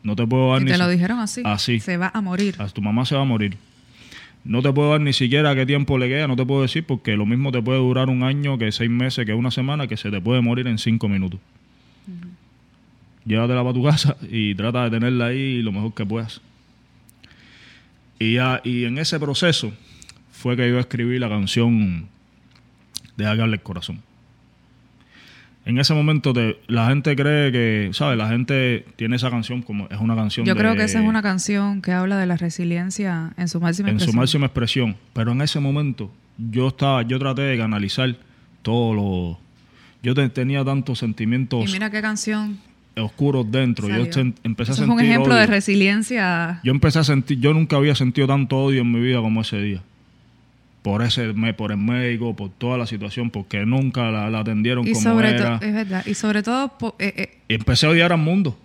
No 0.04 0.16
te 0.16 0.26
puedo 0.26 0.52
dar 0.52 0.62
Y 0.62 0.66
ni 0.66 0.72
te 0.72 0.78
si- 0.78 0.82
lo 0.84 0.88
dijeron 0.90 1.20
así. 1.20 1.42
Así. 1.46 1.80
Se 1.80 1.98
va 1.98 2.12
a 2.14 2.22
morir. 2.22 2.56
a 2.60 2.68
tu 2.70 2.82
mamá 2.82 3.06
se 3.06 3.16
va 3.16 3.22
a 3.22 3.26
morir. 3.26 3.58
No 4.46 4.62
te 4.62 4.72
puedo 4.72 4.92
dar 4.92 5.02
ni 5.02 5.12
siquiera 5.14 5.54
qué 5.54 5.66
tiempo 5.66 5.98
le 5.98 6.08
queda, 6.08 6.28
no 6.28 6.36
te 6.38 6.46
puedo 6.46 6.62
decir, 6.62 6.86
porque 6.86 7.18
lo 7.18 7.26
mismo 7.26 7.52
te 7.52 7.62
puede 7.62 7.80
durar 7.80 8.08
un 8.10 8.24
año, 8.24 8.58
que 8.58 8.72
seis 8.72 8.90
meses, 8.90 9.26
que 9.26 9.34
una 9.34 9.52
semana, 9.52 9.88
que 9.88 9.98
se 9.98 10.10
te 10.10 10.22
puede 10.22 10.42
morir 10.42 10.68
en 10.68 10.78
cinco 10.78 11.10
minutos. 11.10 11.40
Llévatela 13.26 13.62
para 13.62 13.74
tu 13.74 13.84
casa 13.84 14.16
y 14.32 14.56
trata 14.56 14.86
de 14.86 14.92
tenerla 14.92 15.26
ahí 15.28 15.62
lo 15.62 15.72
mejor 15.74 15.94
que 15.94 16.06
puedas. 16.06 16.42
Y, 18.18 18.36
ya, 18.36 18.62
y 18.64 18.86
en 18.86 18.98
ese 18.98 19.20
proceso 19.20 19.72
fue 20.32 20.56
que 20.56 20.68
yo 20.70 20.80
escribí 20.80 21.20
la 21.20 21.30
canción 21.30 22.08
de 23.18 23.26
Hágale 23.28 23.54
el 23.56 23.62
corazón. 23.62 24.02
En 25.70 25.78
ese 25.78 25.94
momento 25.94 26.34
te- 26.34 26.58
la 26.68 26.88
gente 26.88 27.16
cree 27.16 27.52
que, 27.52 27.90
¿sabes? 27.94 28.18
La 28.18 28.28
gente 28.28 28.86
tiene 28.96 29.18
esa 29.18 29.30
canción 29.30 29.62
como 29.62 29.88
es 29.92 30.00
una 30.00 30.16
canción 30.16 30.44
Yo 30.44 30.56
creo 30.56 30.76
que 30.76 30.84
esa 30.84 31.00
es 31.00 31.06
una 31.08 31.22
canción 31.22 31.84
que 31.84 31.92
habla 31.92 32.18
de 32.18 32.26
la 32.26 32.38
resiliencia 32.38 33.34
en 33.38 33.48
su 33.48 33.60
máxima 33.62 33.90
en 33.90 34.00
su 34.00 34.06
expresión. 34.06 34.20
máxima 34.20 34.46
expresión. 34.48 34.96
Pero 35.14 35.32
en 35.34 35.42
ese 35.44 35.60
momento 35.60 36.12
yo 36.40 36.70
estaba, 36.70 37.04
yo 37.04 37.20
traté 37.20 37.44
de 37.44 37.58
canalizar 37.58 38.16
todo 38.64 38.94
lo. 38.96 39.40
Yo 40.02 40.16
te- 40.16 40.30
tenía 40.30 40.66
tantos 40.66 40.98
sentimientos 40.98 41.70
Y 41.70 41.72
mira 41.72 41.92
qué 41.92 42.02
canción. 42.02 42.58
oscuros 42.98 43.46
dentro. 43.52 43.88
Yo 43.90 43.96
empecé 44.44 44.72
Eso 44.72 44.82
a 44.82 44.86
es 44.86 44.90
un 44.90 44.98
sentir 44.98 45.06
ejemplo 45.12 45.34
odio. 45.36 45.42
de 45.42 45.46
resiliencia. 45.48 46.62
Yo 46.64 46.72
empecé 46.72 46.98
a 47.00 47.04
sentir, 47.04 47.40
yo 47.40 47.54
nunca 47.54 47.76
había 47.78 47.94
sentido 47.94 48.26
tanto 48.28 48.58
odio 48.58 48.82
en 48.82 48.92
mi 48.92 49.00
vida 49.02 49.20
como 49.22 49.42
ese 49.42 49.62
día. 49.62 49.82
Por 50.82 51.02
ese 51.04 51.34
me- 51.34 51.54
por 51.54 51.72
el 51.72 51.78
médico, 51.78 52.36
por 52.36 52.50
toda 52.52 52.78
la 52.78 52.86
situación, 52.88 53.30
porque 53.30 53.66
nunca 53.66 54.10
la, 54.12 54.30
la 54.30 54.40
atendieron 54.40 54.88
Y 54.88 54.92
como 54.94 55.04
sobre 55.04 55.30
era. 55.32 55.60
todo, 55.60 55.68
es 55.70 55.74
verdad, 55.74 56.06
y 56.06 56.14
sobre 56.14 56.42
todo, 56.44 56.78
po- 56.78 56.96
eh, 57.00 57.14
eh, 57.18 57.38
Y 57.50 57.54
empecé 57.56 57.86
a 57.86 57.90
odiar 57.90 58.12
al 58.14 58.20
mundo. 58.20 58.58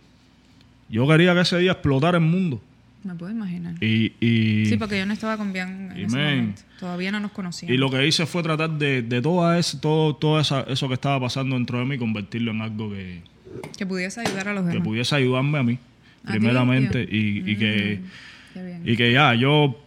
Yo 0.88 1.06
quería 1.08 1.34
que 1.34 1.40
ese 1.40 1.58
día 1.58 1.72
explotara 1.72 2.18
el 2.18 2.24
mundo. 2.24 2.62
me 3.02 3.14
puedo 3.14 3.32
imaginar. 3.32 3.74
Y, 3.82 4.12
y, 4.20 4.66
sí, 4.66 4.76
porque 4.78 4.98
yo 4.98 5.06
no 5.06 5.12
estaba 5.12 5.36
con 5.36 5.54
en 5.56 5.92
ese 5.96 6.16
momento. 6.16 6.62
Todavía 6.80 7.10
no 7.12 7.20
nos 7.20 7.32
conocíamos. 7.32 7.74
y 7.74 7.78
lo 7.78 7.90
que 7.90 8.06
hice 8.06 8.24
fue 8.26 8.42
tratar 8.42 8.70
de, 8.70 9.02
de 9.02 9.20
toda 9.20 9.58
ese, 9.58 9.78
todo, 9.78 10.14
todo 10.16 10.40
esa- 10.40 10.62
eso 10.68 10.86
que 10.88 10.94
estaba 10.94 11.18
pasando 11.20 11.56
dentro 11.56 11.78
de 11.78 11.84
mí, 11.84 11.98
convertirlo 11.98 12.52
en 12.52 12.60
algo 12.62 12.90
que, 12.90 13.20
Que 13.76 13.84
pudiese 13.86 14.20
ayudar 14.20 14.48
a 14.48 14.54
los 14.54 14.64
que 14.64 14.70
demás. 14.72 14.84
pudiese 14.86 15.14
ayudarme 15.16 15.58
a 15.58 15.62
mí, 15.62 15.78
A 16.24 16.30
primeramente, 16.32 17.02
y, 17.10 17.50
y 17.50 17.56
que, 17.56 18.00
bien. 18.54 18.82
y 18.84 18.96
que 18.96 19.12
ya, 19.12 19.34
yo 19.34 19.78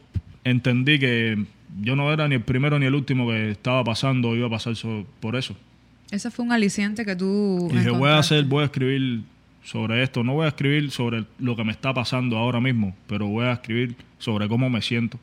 entendí 0.43 0.99
que 0.99 1.43
yo 1.81 1.95
no 1.95 2.11
era 2.11 2.27
ni 2.27 2.35
el 2.35 2.41
primero 2.41 2.79
ni 2.79 2.85
el 2.85 2.95
último 2.95 3.27
que 3.29 3.51
estaba 3.51 3.83
pasando 3.83 4.29
o 4.29 4.35
iba 4.35 4.47
a 4.47 4.49
pasar 4.49 4.75
so- 4.75 5.05
por 5.19 5.35
eso. 5.35 5.55
Ese 6.11 6.31
fue 6.31 6.45
un 6.45 6.51
aliciente 6.51 7.03
que 7.05 7.15
tú. 7.15 7.67
Y 7.71 7.75
dije, 7.77 7.89
voy 7.89 8.09
a 8.09 8.19
hacer, 8.19 8.45
voy 8.45 8.61
a 8.63 8.65
escribir 8.65 9.21
sobre 9.63 10.01
esto. 10.03 10.23
No 10.23 10.33
voy 10.35 10.45
a 10.45 10.49
escribir 10.49 10.89
sobre 10.91 11.25
lo 11.39 11.55
que 11.55 11.63
me 11.65 11.71
está 11.71 11.93
pasando 11.93 12.37
ahora 12.37 12.61
mismo, 12.61 12.95
pero 13.07 13.27
voy 13.27 13.45
a 13.45 13.53
escribir 13.53 13.95
sobre 14.17 14.47
cómo 14.47 14.69
me 14.69 14.81
siento. 14.81 15.19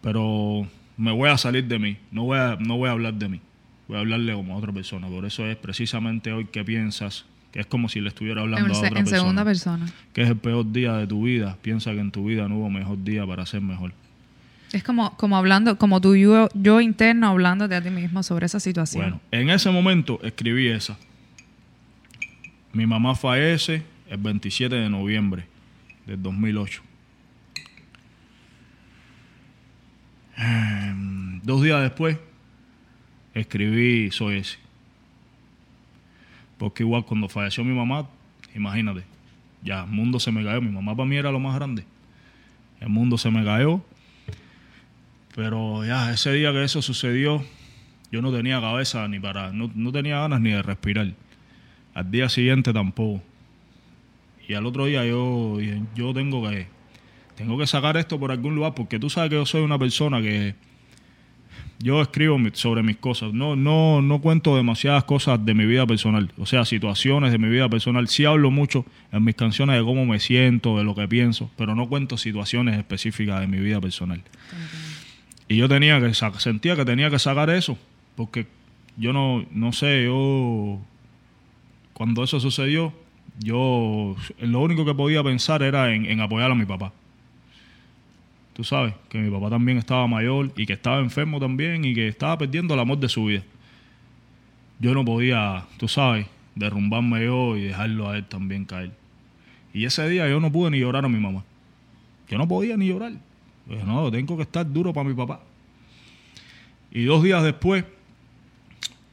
Pero 0.00 0.66
me 0.96 1.12
voy 1.12 1.28
a 1.28 1.38
salir 1.38 1.64
de 1.66 1.78
mí. 1.78 1.96
No 2.10 2.24
voy 2.24 2.38
a, 2.38 2.56
no 2.58 2.76
voy 2.76 2.88
a 2.88 2.92
hablar 2.92 3.14
de 3.14 3.28
mí. 3.28 3.40
Voy 3.88 3.96
a 3.98 4.00
hablarle 4.00 4.32
como 4.34 4.54
a 4.54 4.56
otra 4.56 4.72
persona. 4.72 5.08
Por 5.08 5.24
eso 5.24 5.46
es 5.46 5.56
precisamente 5.56 6.32
hoy 6.32 6.46
que 6.46 6.64
piensas 6.64 7.24
que 7.52 7.60
es 7.60 7.66
como 7.66 7.88
si 7.88 8.00
le 8.00 8.08
estuviera 8.08 8.40
hablando 8.40 8.66
En, 8.66 8.72
a 8.72 8.76
otra 8.76 8.88
en 8.88 8.94
persona. 8.94 9.18
segunda 9.18 9.44
persona. 9.44 9.86
Que 10.12 10.22
es 10.22 10.28
el 10.30 10.36
peor 10.36 10.72
día 10.72 10.94
de 10.94 11.06
tu 11.06 11.22
vida. 11.24 11.56
Piensa 11.62 11.92
que 11.92 12.00
en 12.00 12.10
tu 12.10 12.24
vida 12.26 12.48
no 12.48 12.56
hubo 12.58 12.70
mejor 12.70 13.02
día 13.04 13.26
para 13.26 13.44
ser 13.46 13.60
mejor. 13.60 13.92
Es 14.72 14.82
como, 14.82 15.14
como 15.18 15.36
hablando, 15.36 15.76
como 15.76 16.00
tu 16.00 16.16
yo, 16.16 16.48
yo 16.54 16.80
interno 16.80 17.28
hablándote 17.28 17.74
a 17.74 17.82
ti 17.82 17.90
mismo 17.90 18.22
sobre 18.22 18.46
esa 18.46 18.58
situación. 18.58 19.02
Bueno, 19.02 19.20
en 19.30 19.50
ese 19.50 19.70
momento 19.70 20.18
escribí 20.22 20.68
esa. 20.68 20.96
Mi 22.72 22.86
mamá 22.86 23.14
fallece 23.14 23.82
el 24.08 24.16
27 24.16 24.74
de 24.74 24.88
noviembre 24.88 25.44
del 26.06 26.22
2008. 26.22 26.80
Em, 30.38 31.40
Dos 31.42 31.62
días 31.62 31.82
después 31.82 32.16
escribí 33.34 34.10
Soy 34.10 34.36
ese. 34.38 34.61
Porque 36.62 36.84
igual 36.84 37.04
cuando 37.04 37.28
falleció 37.28 37.64
mi 37.64 37.74
mamá, 37.74 38.08
imagínate, 38.54 39.02
ya 39.64 39.82
el 39.82 39.90
mundo 39.90 40.20
se 40.20 40.30
me 40.30 40.44
cayó. 40.44 40.62
Mi 40.62 40.70
mamá 40.70 40.94
para 40.94 41.08
mí 41.08 41.16
era 41.16 41.32
lo 41.32 41.40
más 41.40 41.56
grande. 41.56 41.84
El 42.78 42.88
mundo 42.88 43.18
se 43.18 43.32
me 43.32 43.44
cayó. 43.44 43.80
Pero 45.34 45.84
ya 45.84 46.12
ese 46.12 46.32
día 46.32 46.52
que 46.52 46.62
eso 46.62 46.80
sucedió, 46.80 47.44
yo 48.12 48.22
no 48.22 48.30
tenía 48.30 48.60
cabeza 48.60 49.08
ni 49.08 49.18
para, 49.18 49.52
no, 49.52 49.72
no 49.74 49.90
tenía 49.90 50.20
ganas 50.20 50.40
ni 50.40 50.52
de 50.52 50.62
respirar. 50.62 51.12
Al 51.94 52.10
día 52.12 52.28
siguiente 52.28 52.72
tampoco. 52.72 53.20
Y 54.46 54.54
al 54.54 54.64
otro 54.64 54.86
día 54.86 55.04
yo 55.04 55.58
yo 55.96 56.14
tengo 56.14 56.48
que, 56.48 56.68
tengo 57.34 57.58
que 57.58 57.66
sacar 57.66 57.96
esto 57.96 58.20
por 58.20 58.30
algún 58.30 58.54
lugar, 58.54 58.74
porque 58.74 59.00
tú 59.00 59.10
sabes 59.10 59.30
que 59.30 59.34
yo 59.34 59.46
soy 59.46 59.62
una 59.62 59.80
persona 59.80 60.22
que 60.22 60.54
yo 61.82 62.00
escribo 62.00 62.38
sobre 62.52 62.82
mis 62.82 62.96
cosas. 62.96 63.32
No, 63.32 63.56
no, 63.56 64.00
no 64.02 64.20
cuento 64.20 64.56
demasiadas 64.56 65.04
cosas 65.04 65.44
de 65.44 65.52
mi 65.52 65.66
vida 65.66 65.86
personal. 65.86 66.30
O 66.38 66.46
sea, 66.46 66.64
situaciones 66.64 67.32
de 67.32 67.38
mi 67.38 67.48
vida 67.48 67.68
personal. 67.68 68.06
Sí 68.08 68.24
hablo 68.24 68.50
mucho 68.50 68.86
en 69.10 69.24
mis 69.24 69.34
canciones 69.34 69.76
de 69.76 69.84
cómo 69.84 70.06
me 70.06 70.20
siento, 70.20 70.78
de 70.78 70.84
lo 70.84 70.94
que 70.94 71.08
pienso, 71.08 71.50
pero 71.56 71.74
no 71.74 71.88
cuento 71.88 72.16
situaciones 72.16 72.78
específicas 72.78 73.40
de 73.40 73.48
mi 73.48 73.58
vida 73.58 73.80
personal. 73.80 74.22
Y 75.48 75.56
yo 75.56 75.68
tenía 75.68 76.00
que 76.00 76.14
sentía 76.14 76.76
que 76.76 76.84
tenía 76.84 77.10
que 77.10 77.18
sacar 77.18 77.50
eso, 77.50 77.76
porque 78.14 78.46
yo 78.96 79.12
no, 79.12 79.44
no 79.50 79.72
sé, 79.72 80.04
yo 80.04 80.78
cuando 81.94 82.22
eso 82.22 82.38
sucedió, 82.38 82.92
yo 83.40 84.14
lo 84.40 84.60
único 84.60 84.84
que 84.84 84.94
podía 84.94 85.22
pensar 85.22 85.62
era 85.62 85.92
en 85.92 86.20
apoyar 86.20 86.50
a 86.50 86.54
mi 86.54 86.64
papá. 86.64 86.92
Tú 88.52 88.64
sabes, 88.64 88.94
que 89.08 89.18
mi 89.18 89.30
papá 89.30 89.48
también 89.48 89.78
estaba 89.78 90.06
mayor 90.06 90.52
y 90.56 90.66
que 90.66 90.74
estaba 90.74 90.98
enfermo 91.00 91.40
también 91.40 91.84
y 91.84 91.94
que 91.94 92.08
estaba 92.08 92.36
perdiendo 92.36 92.74
el 92.74 92.80
amor 92.80 92.98
de 92.98 93.08
su 93.08 93.24
vida. 93.24 93.42
Yo 94.78 94.94
no 94.94 95.04
podía, 95.04 95.64
tú 95.78 95.88
sabes, 95.88 96.26
derrumbarme 96.54 97.24
yo 97.24 97.56
y 97.56 97.62
dejarlo 97.62 98.10
a 98.10 98.16
él 98.16 98.24
también 98.26 98.64
caer. 98.64 98.92
Y 99.72 99.86
ese 99.86 100.06
día 100.08 100.28
yo 100.28 100.38
no 100.40 100.52
pude 100.52 100.70
ni 100.70 100.80
llorar 100.80 101.04
a 101.04 101.08
mi 101.08 101.18
mamá. 101.18 101.44
Yo 102.28 102.36
no 102.36 102.46
podía 102.46 102.76
ni 102.76 102.88
llorar. 102.88 103.12
Dije, 103.66 103.84
no, 103.84 104.10
tengo 104.10 104.36
que 104.36 104.42
estar 104.42 104.70
duro 104.70 104.92
para 104.92 105.08
mi 105.08 105.14
papá. 105.14 105.40
Y 106.90 107.04
dos 107.04 107.22
días 107.22 107.42
después, 107.42 107.84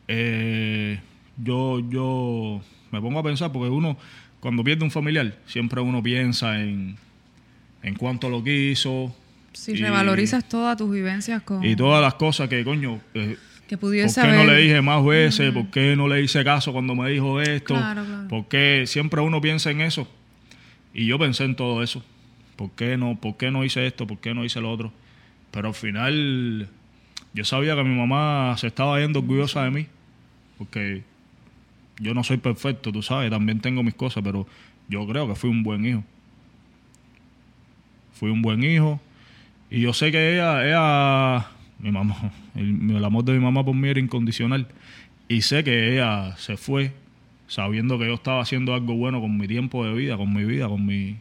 eh, 0.08 1.00
yo, 1.38 1.80
yo 1.90 2.62
me 2.92 3.00
pongo 3.00 3.20
a 3.20 3.24
pensar, 3.24 3.52
porque 3.52 3.70
uno, 3.70 3.96
cuando 4.42 4.64
pierde 4.64 4.84
un 4.84 4.92
familiar, 4.92 5.38
siempre 5.46 5.80
uno 5.80 6.04
piensa 6.04 6.60
en, 6.60 6.98
en 7.84 7.96
cuánto 7.96 8.30
lo 8.30 8.44
quiso. 8.44 9.16
Si 9.54 9.72
y- 9.72 9.76
revalorizas 9.76 10.48
todas 10.48 10.78
tus 10.78 10.92
vivencias 10.92 11.42
con. 11.44 11.64
Y 11.64 11.76
todas 11.76 12.02
las 12.02 12.16
cosas 12.16 12.50
que, 12.50 12.64
coño, 12.64 13.00
eh, 13.14 13.38
que 13.68 13.78
¿por 13.78 13.90
pudiese 13.90 14.22
qué 14.22 14.28
no 14.28 14.44
le 14.46 14.58
dije 14.58 14.82
más 14.82 15.04
veces? 15.06 15.52
¿Por 15.52 15.68
qué 15.70 15.96
no 15.96 16.08
le 16.08 16.22
hice 16.22 16.44
caso 16.44 16.72
cuando 16.72 16.96
me 16.96 17.10
dijo 17.10 17.40
esto? 17.42 17.76
Claro, 17.76 18.04
claro. 18.06 18.28
¿Por 18.28 18.48
qué 18.48 18.84
siempre 18.88 19.22
uno 19.22 19.42
piensa 19.42 19.72
en 19.72 19.82
eso? 19.82 20.08
Y 20.94 21.06
yo 21.06 21.20
pensé 21.20 21.44
en 21.46 21.56
todo 21.56 21.84
eso. 21.84 22.04
¿Por 22.56 22.72
qué 22.72 22.98
no, 22.98 23.20
por 23.20 23.38
qué 23.38 23.52
no 23.52 23.64
hice 23.64 23.86
esto? 23.86 24.06
¿Por 24.08 24.18
qué 24.20 24.34
no 24.34 24.44
hice 24.44 24.60
lo 24.60 24.72
otro? 24.72 24.92
Pero 25.52 25.70
al 25.70 25.74
final 25.76 26.68
yo 27.34 27.46
sabía 27.46 27.76
que 27.76 27.84
mi 27.84 27.96
mamá 27.96 28.56
se 28.58 28.68
estaba 28.68 29.00
yendo 29.00 29.20
orgullosa 29.20 29.64
de 29.64 29.72
mí. 29.72 29.88
Porque 30.58 31.04
yo 32.00 32.14
no 32.14 32.24
soy 32.24 32.38
perfecto, 32.38 32.92
tú 32.92 33.02
sabes, 33.02 33.30
también 33.30 33.60
tengo 33.62 33.82
mis 33.84 33.94
cosas, 33.94 34.24
pero 34.24 34.48
yo 34.90 35.08
creo 35.08 35.28
que 35.28 35.36
fui 35.36 35.50
un 35.50 35.64
buen 35.64 35.86
hijo. 35.86 36.04
Fui 38.14 38.30
un 38.30 38.42
buen 38.42 38.64
hijo. 38.64 39.00
Y 39.70 39.82
yo 39.82 39.94
sé 39.94 40.12
que 40.12 40.34
ella, 40.34 40.66
ella 40.66 41.48
mi 41.80 41.92
mamá, 41.92 42.16
el, 42.56 43.04
amor 43.04 43.24
de 43.24 43.34
mi 43.34 43.40
mamá 43.40 43.64
por 43.64 43.76
mí 43.76 43.88
era 43.88 44.00
incondicional. 44.00 44.68
Y 45.28 45.42
sé 45.42 45.64
que 45.64 45.94
ella 45.94 46.36
se 46.38 46.58
fue 46.58 46.94
sabiendo 47.48 47.98
que 47.98 48.08
yo 48.08 48.14
estaba 48.14 48.42
haciendo 48.42 48.74
algo 48.74 48.96
bueno 48.96 49.22
con 49.22 49.38
mi 49.38 49.48
tiempo 49.48 49.86
de 49.86 49.94
vida, 49.94 50.18
con 50.18 50.34
mi 50.34 50.44
vida, 50.44 50.68
con 50.68 50.86
mi... 50.86 51.18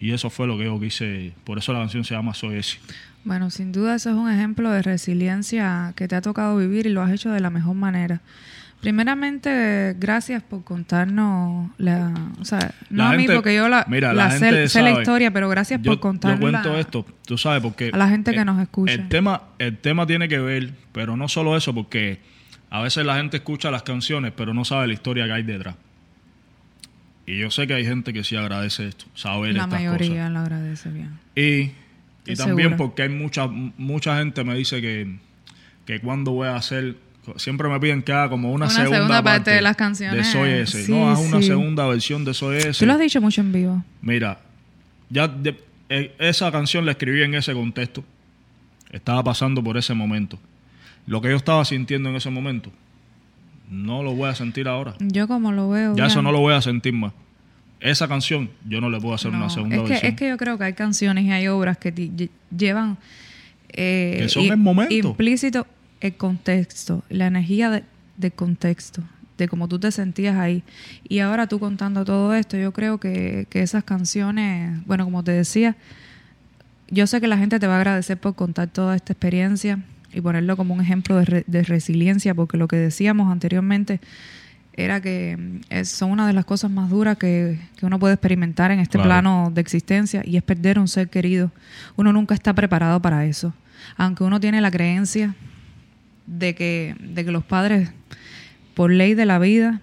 Y 0.00 0.12
eso 0.12 0.28
fue 0.28 0.46
lo 0.46 0.58
que 0.58 0.64
yo 0.64 0.78
quise. 0.78 1.32
Por 1.44 1.58
eso 1.58 1.72
la 1.72 1.78
canción 1.78 2.04
se 2.04 2.14
llama 2.14 2.34
Soy 2.34 2.56
ese. 2.56 2.78
Bueno, 3.24 3.48
sin 3.50 3.72
duda 3.72 3.94
eso 3.94 4.10
es 4.10 4.16
un 4.16 4.30
ejemplo 4.30 4.70
de 4.70 4.82
resiliencia 4.82 5.94
que 5.96 6.08
te 6.08 6.16
ha 6.16 6.20
tocado 6.20 6.58
vivir 6.58 6.86
y 6.86 6.90
lo 6.90 7.00
has 7.00 7.10
hecho 7.10 7.30
de 7.30 7.40
la 7.40 7.48
mejor 7.48 7.74
manera. 7.74 8.20
Primeramente, 8.84 9.96
gracias 9.98 10.42
por 10.42 10.62
contarnos 10.64 11.70
la, 11.78 12.12
o 12.40 12.44
sea, 12.44 12.72
no 12.90 13.04
La 13.04 13.10
a 13.10 13.12
mí 13.14 13.18
gente- 13.22 13.34
porque 13.34 13.54
yo 13.54 13.68
la, 13.68 13.84
mira, 13.88 14.12
la 14.12 14.26
la 14.28 14.30
sé, 14.32 14.46
gente 14.50 14.68
sé 14.68 14.82
la 14.82 14.92
historia, 14.92 15.30
pero 15.32 15.48
gracias 15.48 15.80
Yo, 15.82 15.92
por 15.92 16.00
contarnos 16.00 16.40
yo 16.40 16.50
cuento 16.50 16.78
esto, 16.78 17.06
tú 17.26 17.36
sabes, 17.38 17.62
porque... 17.62 17.90
a 17.92 17.96
la 17.96 18.08
gente 18.08 18.32
que 18.32 18.44
nos 18.44 18.60
escucha. 18.62 18.92
El 18.92 19.08
tema, 19.08 19.42
el 19.58 19.76
tema 19.78 20.06
tiene 20.06 20.28
que 20.28 20.38
ver, 20.38 20.72
pero 20.92 21.16
no 21.16 21.28
solo 21.28 21.56
eso, 21.56 21.74
porque 21.74 22.20
a 22.70 22.80
veces 22.82 23.04
la 23.06 23.16
gente 23.16 23.38
escucha 23.38 23.70
las 23.70 23.82
canciones, 23.82 24.32
pero 24.36 24.54
no 24.54 24.64
sabe 24.64 24.86
la 24.86 24.92
historia 24.94 25.26
que 25.26 25.32
hay 25.32 25.42
detrás. 25.42 25.76
Y 27.26 27.38
yo 27.38 27.50
sé 27.50 27.66
que 27.66 27.74
hay 27.74 27.86
gente 27.86 28.12
que 28.12 28.22
sí 28.22 28.36
agradece 28.36 28.86
esto, 28.88 29.06
saber 29.14 29.54
la 29.54 29.60
estas 29.64 29.70
mayoría 29.80 30.08
cosas. 30.08 30.30
lo 30.32 30.38
agradece 30.40 30.90
bien. 30.90 31.10
Y, 31.34 31.72
y 32.30 32.36
también 32.36 32.68
segura. 32.70 32.76
porque 32.76 33.02
hay 33.02 33.08
mucha, 33.08 33.46
mucha 33.46 34.18
gente 34.18 34.44
me 34.44 34.54
dice 34.54 34.80
que, 34.82 35.16
que 35.86 36.00
cuando 36.00 36.32
voy 36.32 36.48
a 36.48 36.56
hacer, 36.56 36.96
siempre 37.36 37.68
me 37.68 37.78
piden 37.80 38.02
que 38.02 38.12
haga 38.12 38.28
como 38.28 38.52
una, 38.52 38.66
Una 38.66 38.74
segunda 38.74 39.22
parte 39.22 39.50
de 39.50 39.60
las 39.62 39.76
canciones. 39.76 40.16
De 40.16 40.24
Soy 40.24 40.50
Ese. 40.50 40.84
Sí, 40.84 40.92
no, 40.92 41.10
haz 41.10 41.20
una 41.20 41.42
segunda 41.42 41.86
versión 41.86 42.24
de 42.24 42.34
Soy 42.34 42.56
Ese. 42.58 42.72
Tú 42.80 42.86
lo 42.86 42.92
has 42.94 42.98
dicho 43.00 43.20
mucho 43.20 43.40
en 43.40 43.52
vivo. 43.52 43.84
Mira, 44.02 44.38
ya 45.10 45.28
de- 45.28 45.58
eh, 45.88 46.14
esa 46.18 46.50
canción 46.50 46.84
la 46.86 46.92
escribí 46.92 47.22
en 47.22 47.34
ese 47.34 47.52
contexto. 47.52 48.04
Estaba 48.90 49.22
pasando 49.24 49.62
por 49.62 49.76
ese 49.76 49.92
momento. 49.94 50.38
Lo 51.06 51.20
que 51.20 51.28
yo 51.28 51.36
estaba 51.36 51.64
sintiendo 51.64 52.08
en 52.08 52.16
ese 52.16 52.30
momento, 52.30 52.70
no 53.70 54.02
lo 54.02 54.14
voy 54.14 54.28
a 54.30 54.34
sentir 54.34 54.68
ahora. 54.68 54.94
Yo 55.00 55.26
como 55.28 55.52
lo 55.52 55.68
veo. 55.68 55.94
Ya 55.96 56.06
eso 56.06 56.22
no 56.22 56.32
lo 56.32 56.40
voy 56.40 56.54
a 56.54 56.60
sentir 56.62 56.92
más. 56.92 57.12
Esa 57.80 58.08
canción 58.08 58.48
yo 58.66 58.80
no 58.80 58.88
le 58.88 58.98
puedo 59.00 59.14
hacer 59.14 59.30
No, 59.32 59.38
una 59.38 59.50
segunda 59.50 59.76
es 59.76 59.82
que, 59.82 59.88
versión. 59.90 60.12
es 60.12 60.18
que 60.18 60.28
yo 60.30 60.36
creo 60.38 60.56
que 60.56 60.64
hay 60.64 60.72
canciones 60.72 61.24
y 61.24 61.32
hay 61.32 61.48
obras 61.48 61.76
que 61.76 61.92
llevan 62.56 62.96
eh, 63.76 64.18
Que 64.22 64.28
son 64.28 64.44
el 64.44 64.56
momento. 64.56 64.94
implícito 64.94 65.66
el 66.08 66.16
contexto, 66.16 67.02
la 67.08 67.26
energía 67.26 67.70
de- 67.70 67.84
del 68.16 68.32
contexto, 68.32 69.02
de 69.38 69.48
cómo 69.48 69.66
tú 69.68 69.78
te 69.78 69.90
sentías 69.90 70.36
ahí. 70.36 70.62
Y 71.08 71.18
ahora 71.20 71.46
tú 71.48 71.58
contando 71.58 72.04
todo 72.04 72.34
esto, 72.34 72.56
yo 72.56 72.72
creo 72.72 72.98
que, 72.98 73.46
que 73.50 73.62
esas 73.62 73.84
canciones, 73.84 74.84
bueno, 74.86 75.04
como 75.04 75.24
te 75.24 75.32
decía, 75.32 75.76
yo 76.90 77.06
sé 77.06 77.20
que 77.20 77.26
la 77.28 77.38
gente 77.38 77.58
te 77.58 77.66
va 77.66 77.74
a 77.74 77.78
agradecer 77.78 78.18
por 78.18 78.34
contar 78.34 78.68
toda 78.68 78.94
esta 78.94 79.12
experiencia 79.12 79.80
y 80.12 80.20
ponerlo 80.20 80.56
como 80.56 80.74
un 80.74 80.80
ejemplo 80.80 81.16
de, 81.16 81.24
re- 81.24 81.44
de 81.46 81.62
resiliencia, 81.64 82.34
porque 82.34 82.56
lo 82.56 82.68
que 82.68 82.76
decíamos 82.76 83.32
anteriormente, 83.32 84.00
era 84.76 85.00
que 85.00 85.36
mm, 85.36 85.60
es, 85.70 85.88
son 85.88 86.10
una 86.10 86.26
de 86.26 86.32
las 86.32 86.44
cosas 86.44 86.70
más 86.70 86.90
duras 86.90 87.16
que, 87.16 87.58
que 87.76 87.86
uno 87.86 87.98
puede 87.98 88.14
experimentar 88.14 88.70
en 88.70 88.78
este 88.80 88.98
Claro. 88.98 89.08
plano 89.08 89.50
de 89.54 89.60
existencia 89.60 90.22
y 90.24 90.36
es 90.36 90.42
perder 90.42 90.78
un 90.78 90.86
ser 90.88 91.08
querido. 91.08 91.50
Uno 91.96 92.12
nunca 92.12 92.34
está 92.34 92.52
preparado 92.52 93.00
para 93.00 93.24
eso. 93.24 93.54
Aunque 93.96 94.22
uno 94.24 94.38
tiene 94.40 94.60
la 94.60 94.70
creencia 94.70 95.34
de 96.26 96.54
que, 96.54 96.96
de 97.00 97.24
que 97.24 97.32
los 97.32 97.44
padres, 97.44 97.90
por 98.74 98.90
ley 98.90 99.14
de 99.14 99.26
la 99.26 99.38
vida, 99.38 99.80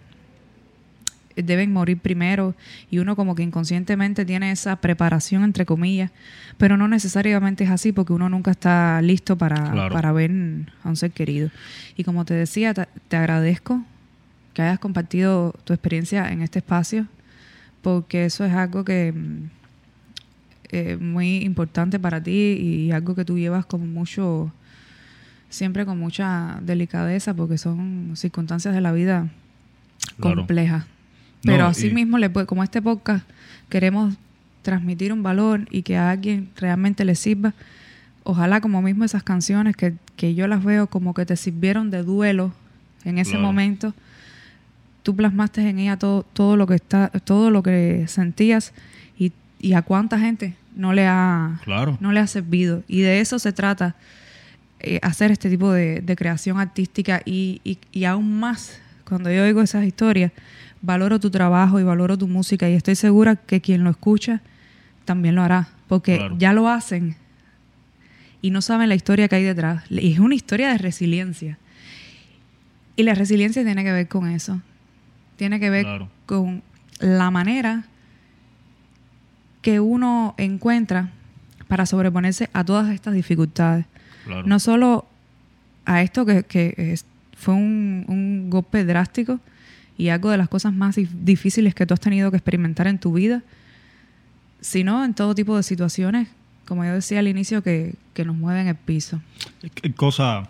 deben 1.35 1.71
morir 1.71 1.97
primero 1.97 2.55
y 2.89 2.99
uno 2.99 3.15
como 3.15 3.35
que 3.35 3.43
inconscientemente 3.43 4.25
tiene 4.25 4.51
esa 4.51 4.75
preparación 4.77 5.43
entre 5.43 5.65
comillas, 5.65 6.11
pero 6.57 6.77
no 6.77 6.87
necesariamente 6.87 7.63
es 7.63 7.69
así 7.69 7.91
porque 7.91 8.13
uno 8.13 8.29
nunca 8.29 8.51
está 8.51 9.01
listo 9.01 9.37
para, 9.37 9.71
Claro. 9.71 9.93
para 9.93 10.11
ver 10.11 10.31
a 10.83 10.89
un 10.89 10.95
ser 10.95 11.11
querido. 11.11 11.49
Y 11.95 12.03
como 12.03 12.25
te 12.25 12.33
decía, 12.33 12.73
te, 12.73 13.15
agradezco 13.17 13.83
que 14.53 14.61
hayas 14.61 14.79
compartido 14.79 15.55
tu 15.63 15.73
experiencia 15.73 16.31
en 16.31 16.41
este 16.41 16.59
espacio 16.59 17.07
porque 17.81 18.25
eso 18.25 18.45
es 18.45 18.53
algo 18.53 18.83
que 18.83 19.13
es 20.69 20.99
muy 20.99 21.37
importante 21.37 21.99
para 21.99 22.21
ti 22.21 22.31
y 22.31 22.91
algo 22.91 23.15
que 23.15 23.25
tú 23.25 23.37
llevas 23.37 23.65
con 23.65 23.93
mucho 23.93 24.53
siempre 25.51 25.85
con 25.85 25.99
mucha 25.99 26.57
delicadeza 26.63 27.35
porque 27.35 27.59
son 27.59 28.13
circunstancias 28.15 28.73
de 28.73 28.81
la 28.81 28.91
vida 28.91 29.27
Claro. 30.19 30.37
complejas. 30.37 30.85
Pero 31.43 31.59
No, 31.65 31.67
así 31.69 31.87
y- 31.87 31.93
mismo, 31.93 32.17
le 32.17 32.29
puede- 32.31 32.47
como 32.47 32.63
este 32.63 32.81
podcast, 32.81 33.23
queremos 33.69 34.15
transmitir 34.63 35.13
un 35.13 35.21
valor 35.23 35.67
y 35.71 35.83
que 35.83 35.97
a 35.97 36.09
alguien 36.09 36.49
realmente 36.55 37.05
le 37.05 37.13
sirva. 37.15 37.53
Ojalá 38.23 38.61
como 38.61 38.81
mismo 38.81 39.03
esas 39.03 39.23
canciones 39.23 39.75
que, 39.75 39.93
que 40.15 40.33
yo 40.35 40.47
las 40.47 40.63
veo 40.63 40.87
como 40.87 41.13
que 41.13 41.25
te 41.25 41.35
sirvieron 41.35 41.89
de 41.91 42.03
duelo 42.03 42.53
en 43.03 43.17
ese 43.17 43.31
Claro. 43.31 43.45
momento, 43.47 43.93
tú 45.03 45.15
plasmaste 45.15 45.67
en 45.67 45.79
ella 45.79 45.97
todo, 45.97 46.23
todo 46.33 46.57
lo 46.57 46.67
que 46.67 46.75
está, 46.75 47.09
todo 47.09 47.49
lo 47.49 47.63
que 47.63 48.05
sentías 48.07 48.73
y, 49.17 49.31
y 49.59 49.73
a 49.73 49.81
cuánta 49.81 50.19
gente 50.19 50.55
no 50.75 50.93
le 50.93 51.07
ha, 51.07 51.59
Claro. 51.63 51.97
no 51.99 52.11
le 52.11 52.19
ha 52.19 52.27
servido. 52.27 52.83
Y 52.87 53.01
de 53.01 53.19
eso 53.19 53.39
se 53.39 53.51
trata, 53.51 53.95
eh, 54.83 54.99
hacer 55.01 55.31
este 55.31 55.49
tipo 55.49 55.71
de, 55.71 56.01
de 56.01 56.15
creación 56.15 56.59
artística 56.59 57.21
y, 57.25 57.61
y- 57.63 57.77
y 57.91 58.05
aún 58.05 58.39
más, 58.39 58.79
cuando 59.07 59.31
yo 59.31 59.43
oigo 59.43 59.61
esas 59.61 59.85
historias, 59.85 60.31
valoro 60.81 61.19
tu 61.19 61.29
trabajo 61.29 61.79
y 61.79 61.83
valoro 61.83 62.17
tu 62.17 62.27
música 62.27 62.69
y 62.69 62.73
estoy 62.73 62.95
segura 62.95 63.35
que 63.35 63.61
quien 63.61 63.83
lo 63.83 63.89
escucha 63.89 64.41
también 65.05 65.35
lo 65.35 65.41
hará, 65.43 65.69
porque 65.87 66.17
Claro. 66.17 66.35
ya 66.37 66.53
lo 66.53 66.67
hacen 66.69 67.15
y 68.41 68.49
no 68.51 68.61
saben 68.61 68.89
la 68.89 68.95
historia 68.95 69.27
que 69.27 69.35
hay 69.35 69.43
detrás. 69.43 69.83
Y 69.89 70.13
es 70.13 70.19
una 70.19 70.35
historia 70.35 70.69
de 70.71 70.77
resiliencia. 70.77 71.57
Y 72.95 73.03
la 73.03 73.13
resiliencia 73.13 73.63
tiene 73.63 73.83
que 73.83 73.91
ver 73.91 74.07
con 74.07 74.27
eso. 74.29 74.61
Tiene 75.37 75.59
que 75.59 75.69
ver 75.69 75.83
Claro. 75.85 76.09
con 76.25 76.63
la 76.99 77.29
manera 77.31 77.85
que 79.61 79.79
uno 79.79 80.33
encuentra 80.37 81.11
para 81.67 81.85
sobreponerse 81.85 82.49
a 82.53 82.63
todas 82.63 82.89
estas 82.93 83.13
dificultades. 83.13 83.85
Claro. 84.25 84.47
No 84.47 84.59
solo 84.59 85.05
a 85.85 86.01
esto 86.01 86.25
que, 86.25 86.43
que 86.43 86.73
es- 86.77 87.05
fue 87.37 87.53
un, 87.55 88.05
un 88.07 88.49
golpe 88.49 88.85
drástico 88.85 89.39
y 89.97 90.09
algo 90.09 90.29
de 90.29 90.37
las 90.37 90.47
cosas 90.49 90.73
más 90.73 90.97
dif- 90.97 91.09
difíciles 91.09 91.73
que 91.73 91.85
tú 91.85 91.93
has 91.93 91.99
tenido 91.99 92.29
que 92.31 92.37
experimentar 92.37 92.87
en 92.87 92.99
tu 92.99 93.13
vida, 93.13 93.41
sino 94.59 95.03
en 95.03 95.13
todo 95.13 95.33
tipo 95.35 95.57
de 95.57 95.63
situaciones, 95.63 96.27
como 96.65 96.85
yo 96.85 96.93
decía 96.93 97.19
al 97.19 97.27
inicio, 97.27 97.63
que, 97.63 97.95
que 98.13 98.25
nos 98.25 98.35
mueven 98.35 98.67
el 98.67 98.75
piso. 98.75 99.21
Hay 99.83 99.91
cosas. 99.91 100.47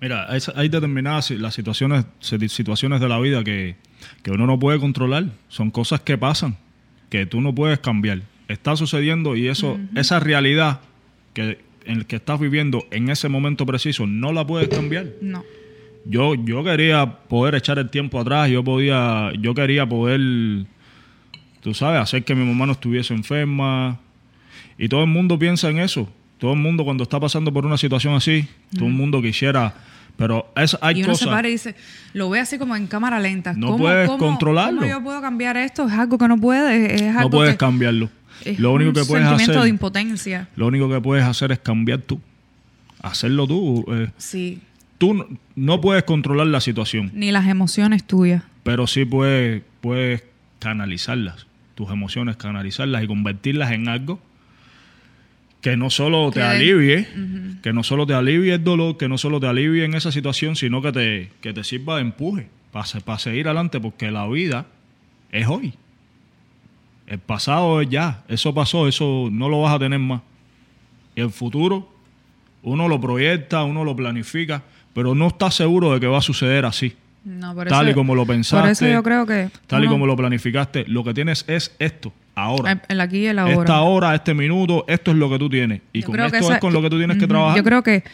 Mira, 0.00 0.28
hay, 0.30 0.68
determinadas 0.68 1.30
las 1.32 1.54
situaciones, 1.54 2.04
si- 2.20 2.48
situaciones 2.48 3.00
de 3.00 3.08
la 3.08 3.18
vida 3.18 3.42
que, 3.42 3.74
que 4.22 4.30
uno 4.30 4.46
no 4.46 4.58
puede 4.58 4.78
controlar. 4.78 5.26
Son 5.48 5.70
cosas 5.72 6.00
que 6.00 6.16
pasan, 6.16 6.56
que 7.10 7.26
tú 7.26 7.40
no 7.40 7.52
puedes 7.54 7.80
cambiar. 7.80 8.22
Está 8.46 8.76
sucediendo 8.76 9.34
y 9.36 9.48
eso, 9.48 9.78
esa 9.96 10.20
realidad 10.20 10.80
que, 11.34 11.58
en 11.88 11.98
la 11.98 12.04
que 12.04 12.16
estás 12.16 12.38
viviendo 12.38 12.86
en 12.90 13.08
ese 13.08 13.28
momento 13.28 13.66
preciso, 13.66 14.06
no 14.06 14.32
la 14.32 14.46
puedes 14.46 14.68
cambiar. 14.68 15.06
No. 15.20 15.42
Yo, 16.04 16.34
yo 16.34 16.62
quería 16.62 17.06
poder 17.28 17.54
echar 17.54 17.78
el 17.78 17.90
tiempo 17.90 18.20
atrás, 18.20 18.48
yo 18.50 18.62
podía, 18.62 19.32
yo 19.40 19.54
quería 19.54 19.86
poder, 19.86 20.20
tú 21.60 21.74
sabes, 21.74 22.00
hacer 22.00 22.24
que 22.24 22.34
mi 22.34 22.44
mamá 22.44 22.66
no 22.66 22.72
estuviese 22.72 23.14
enferma. 23.14 23.98
Y 24.78 24.88
todo 24.88 25.02
el 25.02 25.08
mundo 25.08 25.38
piensa 25.38 25.68
en 25.70 25.78
eso. 25.78 26.08
Todo 26.38 26.52
el 26.52 26.58
mundo 26.60 26.84
cuando 26.84 27.02
está 27.02 27.18
pasando 27.18 27.52
por 27.52 27.66
una 27.66 27.76
situación 27.76 28.14
así, 28.14 28.46
todo 28.74 28.86
el 28.86 28.92
mundo 28.92 29.20
quisiera. 29.20 29.74
Pero 30.16 30.52
es, 30.56 30.76
hay 30.80 31.00
y 31.00 31.04
uno 31.04 31.14
se 31.14 31.24
cosas. 31.24 31.36
para 31.36 31.48
y 31.48 31.52
dice, 31.52 31.74
lo 32.12 32.30
ve 32.30 32.40
así 32.40 32.58
como 32.58 32.76
en 32.76 32.86
cámara 32.86 33.18
lenta. 33.18 33.52
No 33.54 33.76
puedes 33.76 34.08
controlarlo. 34.10 34.80
¿Cómo 34.80 34.90
yo 34.90 35.02
puedo 35.02 35.20
cambiar 35.20 35.56
esto? 35.56 35.86
Es 35.86 35.92
algo 35.92 36.18
que 36.18 36.28
no 36.28 36.38
puede, 36.38 36.94
es 36.94 37.02
algo 37.02 37.22
no 37.22 37.30
puedes 37.30 37.54
que 37.54 37.58
cambiarlo. 37.58 38.10
Es 38.44 38.58
Lo 38.58 38.72
único 38.72 38.90
un 38.90 38.94
que 38.94 39.04
puedes 39.04 39.26
sentimiento 39.26 39.52
hacer, 39.52 39.62
de 39.64 39.68
impotencia. 39.68 40.48
lo 40.56 40.66
único 40.66 40.88
que 40.88 41.00
puedes 41.00 41.24
hacer 41.24 41.52
es 41.52 41.58
cambiar 41.58 42.00
tú. 42.00 42.20
Hacerlo 43.02 43.46
tú. 43.46 43.84
eh, 43.88 44.08
Sí, 44.16 44.60
tú 44.98 45.14
no, 45.14 45.26
no 45.56 45.80
puedes 45.80 46.02
controlar 46.04 46.46
la 46.48 46.60
situación. 46.60 47.10
ni 47.14 47.30
las 47.32 47.46
emociones 47.46 48.04
tuyas. 48.04 48.42
pero 48.64 48.86
sí 48.86 49.04
puedes, 49.04 49.62
puedes 49.80 50.24
canalizarlas, 50.58 51.46
tus 51.74 51.90
emociones, 51.90 52.36
canalizarlas 52.36 53.04
y 53.04 53.06
convertirlas 53.06 53.70
en 53.72 53.88
algo 53.88 54.20
que 55.60 55.76
no 55.76 55.90
solo 55.90 56.30
te 56.30 56.40
alivie, 56.42 57.06
que 57.62 57.72
no 57.72 57.82
solo 57.82 58.06
te 58.06 58.14
alivie 58.14 58.54
el 58.54 58.64
dolor, 58.64 58.96
que 58.96 59.08
no 59.08 59.18
solo 59.18 59.40
te 59.40 59.46
alivie 59.48 59.84
en 59.84 59.94
esa 59.94 60.12
situación, 60.12 60.54
sino 60.54 60.80
que 60.82 60.92
te, 60.92 61.30
que 61.40 61.52
te 61.52 61.64
sirva 61.64 61.96
de 61.96 62.02
empuje 62.02 62.48
para, 62.70 63.18
seguir 63.18 63.46
adelante, 63.48 63.80
porque 63.80 64.10
la 64.12 64.28
vida 64.28 64.66
es 65.32 65.48
hoy. 65.48 65.74
El 67.08 67.18
pasado 67.18 67.80
es 67.80 67.88
ya, 67.88 68.22
eso 68.28 68.52
pasó, 68.54 68.86
eso 68.86 69.28
no 69.32 69.48
lo 69.48 69.62
vas 69.62 69.74
a 69.74 69.78
tener 69.78 69.98
más. 69.98 70.20
Y 71.16 71.20
el 71.22 71.30
futuro, 71.30 71.88
uno 72.62 72.86
lo 72.86 73.00
proyecta, 73.00 73.64
uno 73.64 73.82
lo 73.82 73.96
planifica, 73.96 74.62
pero 74.92 75.14
no 75.14 75.28
está 75.28 75.50
seguro 75.50 75.94
de 75.94 76.00
que 76.00 76.06
va 76.06 76.18
a 76.18 76.22
suceder 76.22 76.66
así. 76.66 76.94
No, 77.24 77.54
por 77.54 77.66
Tal 77.66 77.86
eso- 77.86 77.92
y 77.92 77.94
como 77.94 78.14
lo 78.14 78.26
pensaste. 78.26 78.62
Por 78.62 78.70
eso 78.70 78.86
yo 78.88 79.02
creo 79.02 79.26
que... 79.26 79.48
Tal 79.66 79.84
y 79.84 79.88
como 79.88 80.06
lo 80.06 80.16
planificaste, 80.16 80.84
lo 80.86 81.02
que 81.02 81.14
tienes 81.14 81.44
es 81.48 81.74
esto, 81.78 82.12
ahora. 82.34 82.82
El, 82.88 83.00
aquí 83.00 83.18
y 83.20 83.26
el 83.26 83.38
ahora. 83.38 83.54
Esta 83.54 83.80
hora, 83.80 84.14
este 84.14 84.34
minuto, 84.34 84.84
esto 84.86 85.10
es 85.10 85.16
lo 85.16 85.30
que 85.30 85.38
tú 85.38 85.48
tienes. 85.48 85.80
Y 85.94 86.02
Yo 86.02 86.06
con 86.08 86.20
esto 86.20 86.36
esa- 86.36 86.54
es 86.54 86.60
con 86.60 86.72
lo 86.74 86.82
que 86.82 86.90
tú 86.90 86.98
tienes 86.98 87.16
que 87.16 87.26
trabajar. 87.26 87.56
Yo 87.56 87.64
creo 87.64 87.82
que, 87.82 88.04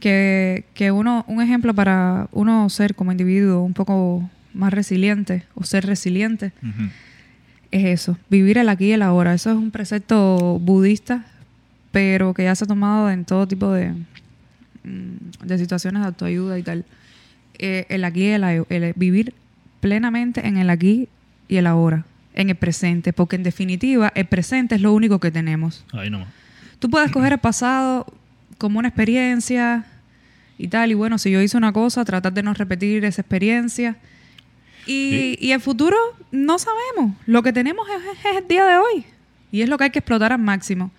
que, 0.00 0.64
que 0.74 0.90
uno, 0.90 1.24
un 1.28 1.40
ejemplo 1.40 1.72
para 1.74 2.28
uno 2.32 2.68
ser 2.68 2.94
como 2.96 3.12
individuo 3.12 3.62
un 3.62 3.74
poco 3.74 4.28
más 4.54 4.72
resiliente 4.72 5.44
o 5.54 5.62
ser 5.64 5.86
resiliente. 5.86 6.52
Es 7.70 7.84
eso, 7.84 8.18
vivir 8.28 8.58
el 8.58 8.68
aquí 8.68 8.86
y 8.86 8.92
el 8.92 9.02
ahora. 9.02 9.34
Eso 9.34 9.50
es 9.50 9.56
un 9.56 9.70
precepto 9.70 10.58
budista, 10.58 11.24
pero 11.92 12.34
que 12.34 12.44
ya 12.44 12.54
se 12.54 12.64
ha 12.64 12.66
tomado 12.66 13.10
en 13.10 13.24
todo 13.24 13.46
tipo 13.46 13.70
de, 13.72 13.92
mm, 14.84 15.46
de 15.46 15.58
situaciones 15.58 16.02
de 16.02 16.06
autoayuda 16.06 16.58
y 16.58 16.62
tal. 16.62 16.84
Eh, 17.58 17.86
el 17.88 18.04
aquí 18.04 18.22
y 18.22 18.28
el, 18.28 18.44
el 18.44 18.92
vivir 18.96 19.34
plenamente 19.80 20.46
en 20.46 20.56
el 20.56 20.70
aquí 20.70 21.08
y 21.48 21.56
el 21.56 21.66
ahora, 21.66 22.04
en 22.34 22.50
el 22.50 22.56
presente, 22.56 23.12
porque 23.12 23.36
en 23.36 23.42
definitiva 23.42 24.12
el 24.14 24.26
presente 24.26 24.74
es 24.74 24.80
lo 24.80 24.92
único 24.92 25.18
que 25.18 25.30
tenemos. 25.30 25.84
Ahí 25.92 26.10
nomás. 26.10 26.28
Tú 26.78 26.88
puedes 26.88 27.10
coger 27.10 27.34
el 27.34 27.38
pasado 27.38 28.06
como 28.56 28.78
una 28.78 28.88
experiencia 28.88 29.84
y 30.58 30.68
tal, 30.68 30.90
y 30.90 30.94
bueno, 30.94 31.18
si 31.18 31.30
yo 31.30 31.40
hice 31.40 31.56
una 31.56 31.72
cosa, 31.72 32.04
tratar 32.04 32.32
de 32.32 32.42
no 32.42 32.54
repetir 32.54 33.04
esa 33.04 33.22
experiencia. 33.22 33.96
Y, 34.90 35.38
y 35.40 35.52
el 35.52 35.60
futuro 35.60 35.96
no 36.32 36.58
sabemos. 36.58 37.14
Lo 37.26 37.42
que 37.42 37.52
tenemos 37.52 37.86
es, 37.88 38.18
es 38.18 38.36
el 38.36 38.48
día 38.48 38.66
de 38.66 38.76
hoy. 38.76 39.04
Y 39.52 39.62
es 39.62 39.68
lo 39.68 39.78
que 39.78 39.84
hay 39.84 39.90
que 39.90 40.00
explotar 40.00 40.32
al 40.32 40.40
máximo. 40.40 40.90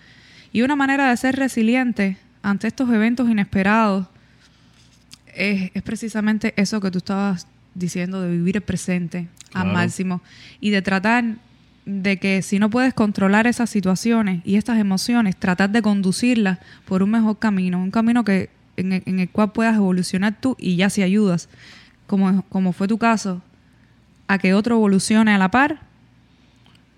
Y 0.53 0.61
una 0.61 0.75
manera 0.75 1.09
de 1.09 1.17
ser 1.17 1.35
resiliente 1.35 2.17
ante 2.41 2.67
estos 2.67 2.89
eventos 2.89 3.29
inesperados 3.29 4.07
es, 5.33 5.71
es 5.73 5.81
precisamente 5.83 6.53
eso 6.57 6.79
que 6.79 6.91
tú 6.91 6.99
estabas 6.99 7.47
diciendo, 7.73 8.21
de 8.21 8.31
vivir 8.31 8.57
el 8.57 8.61
presente 8.61 9.27
al 9.53 9.71
máximo. 9.73 10.21
Y 10.59 10.69
de 10.69 10.81
tratar 10.81 11.25
de 11.85 12.17
que 12.17 12.41
si 12.41 12.59
no 12.59 12.69
puedes 12.69 12.93
controlar 12.93 13.47
esas 13.47 13.69
situaciones 13.69 14.41
y 14.45 14.55
estas 14.55 14.77
emociones, 14.79 15.35
tratar 15.35 15.69
de 15.69 15.81
conducirlas 15.81 16.59
por 16.85 17.03
un 17.03 17.11
mejor 17.11 17.39
camino, 17.39 17.81
un 17.81 17.91
camino 17.91 18.23
que 18.23 18.49
en 18.77 18.93
el, 18.93 19.03
en 19.05 19.19
el 19.19 19.29
cual 19.29 19.51
puedas 19.51 19.75
evolucionar 19.75 20.39
tú 20.39 20.55
y 20.59 20.75
ya 20.75 20.89
si 20.89 21.01
ayudas, 21.03 21.49
como, 22.07 22.43
como 22.43 22.71
fue 22.71 22.87
tu 22.87 22.97
caso, 22.97 23.41
a 24.33 24.37
que 24.37 24.53
otro 24.53 24.75
evolucione 24.75 25.31
a 25.33 25.37
la 25.37 25.51
par, 25.51 25.79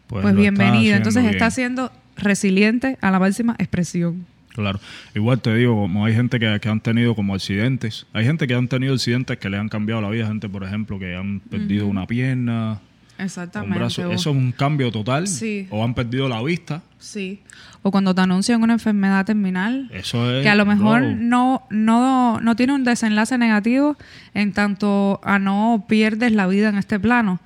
pues, 0.08 0.24
estás 0.24 0.36
bienvenido. 0.36 0.96
Entonces 0.96 1.24
bien. 1.24 1.34
está 1.34 1.50
siendo 1.52 1.92
resiliente 2.18 2.98
a 3.02 3.12
la 3.12 3.20
máxima 3.20 3.56
expresión. 3.58 4.26
Claro. 4.50 4.80
Igual 5.16 5.42
te 5.42 5.54
digo, 5.56 5.74
como 5.76 6.06
hay 6.06 6.14
gente 6.14 6.40
que, 6.40 6.60
que 6.62 6.70
han 6.70 6.80
tenido 6.80 7.16
como 7.16 7.34
accidentes. 7.34 8.06
Hay 8.14 8.24
gente 8.26 8.46
que 8.46 8.54
han 8.54 8.68
tenido 8.68 8.94
accidentes 8.94 9.38
que 9.40 9.50
le 9.50 9.58
han 9.58 9.68
cambiado 9.68 10.00
la 10.00 10.10
vida. 10.12 10.28
Gente, 10.28 10.48
por 10.48 10.64
ejemplo, 10.64 11.00
que 11.00 11.16
han 11.16 11.40
perdido 11.40 11.88
una 11.88 12.06
pierna. 12.06 12.80
Exactamente. 13.18 13.74
Un 13.74 13.80
brazo- 13.80 14.12
eso 14.12 14.30
es 14.30 14.36
un 14.36 14.52
cambio 14.52 14.92
total. 14.92 15.28
Sí. 15.28 15.68
O 15.72 15.84
han 15.84 15.96
perdido 15.96 16.30
la 16.30 16.42
vista. 16.44 16.84
Sí. 17.00 17.40
O 17.86 17.92
cuando 17.92 18.16
te 18.16 18.22
anuncian 18.22 18.64
una 18.64 18.74
enfermedad 18.74 19.26
terminal, 19.26 19.90
Eso 19.94 20.32
es. 20.32 20.42
que 20.44 20.50
a 20.50 20.56
lo 20.56 20.66
mejor 20.66 21.02
no, 21.04 21.64
no, 21.70 22.40
no 22.40 22.56
tiene 22.56 22.74
un 22.74 22.86
desenlace 22.86 23.38
negativo 23.38 23.98
en 24.34 24.54
tanto 24.54 25.20
a 25.24 25.38
no 25.38 25.84
pierdes 25.88 26.32
la 26.32 26.48
vida 26.48 26.70
en 26.70 26.78
este 26.78 26.98
plano. 27.00 27.40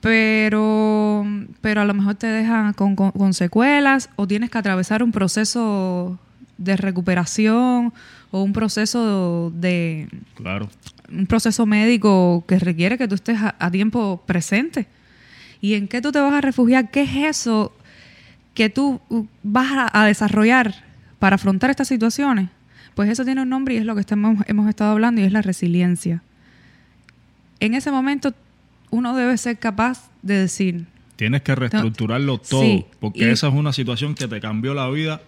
Pero, 0.00 1.26
pero 1.60 1.80
a 1.80 1.84
lo 1.84 1.92
mejor 1.92 2.14
te 2.14 2.28
dejan 2.28 2.72
con, 2.74 2.94
con- 2.94 3.10
con 3.10 3.34
secuelas 3.34 4.08
o 4.16 4.26
tienes 4.28 4.50
que 4.50 4.58
atravesar 4.58 5.02
un 5.02 5.10
proceso 5.10 6.18
de 6.58 6.76
recuperación 6.76 7.92
o 8.30 8.42
un 8.42 8.52
proceso 8.52 9.50
de 9.54 10.08
Claro. 10.36 10.68
un 11.12 11.26
proceso 11.26 11.66
médico 11.66 12.44
que 12.46 12.58
requiere 12.60 12.98
que 12.98 13.08
tú 13.08 13.16
estés 13.16 13.38
a, 13.42 13.56
a 13.58 13.70
tiempo 13.70 14.22
presente. 14.26 14.86
¿Y 15.60 15.74
en 15.74 15.88
qué 15.88 16.00
tú 16.00 16.12
te 16.12 16.20
vas 16.20 16.32
a 16.34 16.40
refugiar? 16.40 16.90
¿Qué 16.90 17.02
es 17.02 17.16
eso 17.16 17.72
que 18.56 18.68
tú 18.70 19.00
uh, 19.10 19.24
vas 19.44 19.70
a, 19.70 20.02
a 20.02 20.06
desarrollar 20.06 20.74
para 21.20 21.36
afrontar 21.36 21.70
estas 21.70 21.86
situaciones? 21.86 22.48
Pues 22.96 23.08
eso 23.10 23.24
tiene 23.24 23.42
un 23.42 23.48
nombre 23.50 23.74
y 23.74 23.76
es 23.76 23.84
lo 23.84 23.94
que 23.94 24.00
estamos, 24.00 24.38
hemos 24.48 24.68
estado 24.68 24.90
hablando 24.92 25.20
y 25.20 25.24
es 25.24 25.32
la 25.32 25.42
resiliencia. 25.42 26.22
En 27.60 27.74
ese 27.74 27.90
momento 27.92 28.34
uno 28.90 29.14
debe 29.14 29.36
ser 29.38 29.58
capaz 29.58 30.10
de 30.22 30.34
decir, 30.38 30.86
Tienes 31.16 31.42
que 31.42 31.54
reestructurarlo 31.54 32.38
todo. 32.38 32.60
Sí, 32.62 32.84
porque 33.00 33.20
y- 33.20 33.30
esa 33.30 33.48
es 33.48 33.54
una 33.54 33.72
situación 33.72 34.14
que 34.14 34.28
te 34.28 34.40
cambió 34.40 34.74
la 34.74 34.88
vida 34.90 35.20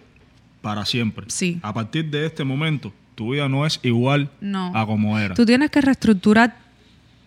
para 0.61 0.85
siempre. 0.85 1.25
Sí. 1.29 1.59
A 1.63 1.73
partir 1.73 2.09
de 2.11 2.25
este 2.27 2.43
momento, 2.43 2.93
tu 3.15 3.31
vida 3.33 3.49
no 3.49 3.65
es 3.65 3.79
igual 3.83 4.29
No. 4.41 4.71
a 4.75 4.85
como 4.85 5.17
era. 5.17 5.33
Tú 5.35 5.45
tienes 5.45 5.71
que 5.71 5.81
reestructurar 5.81 6.55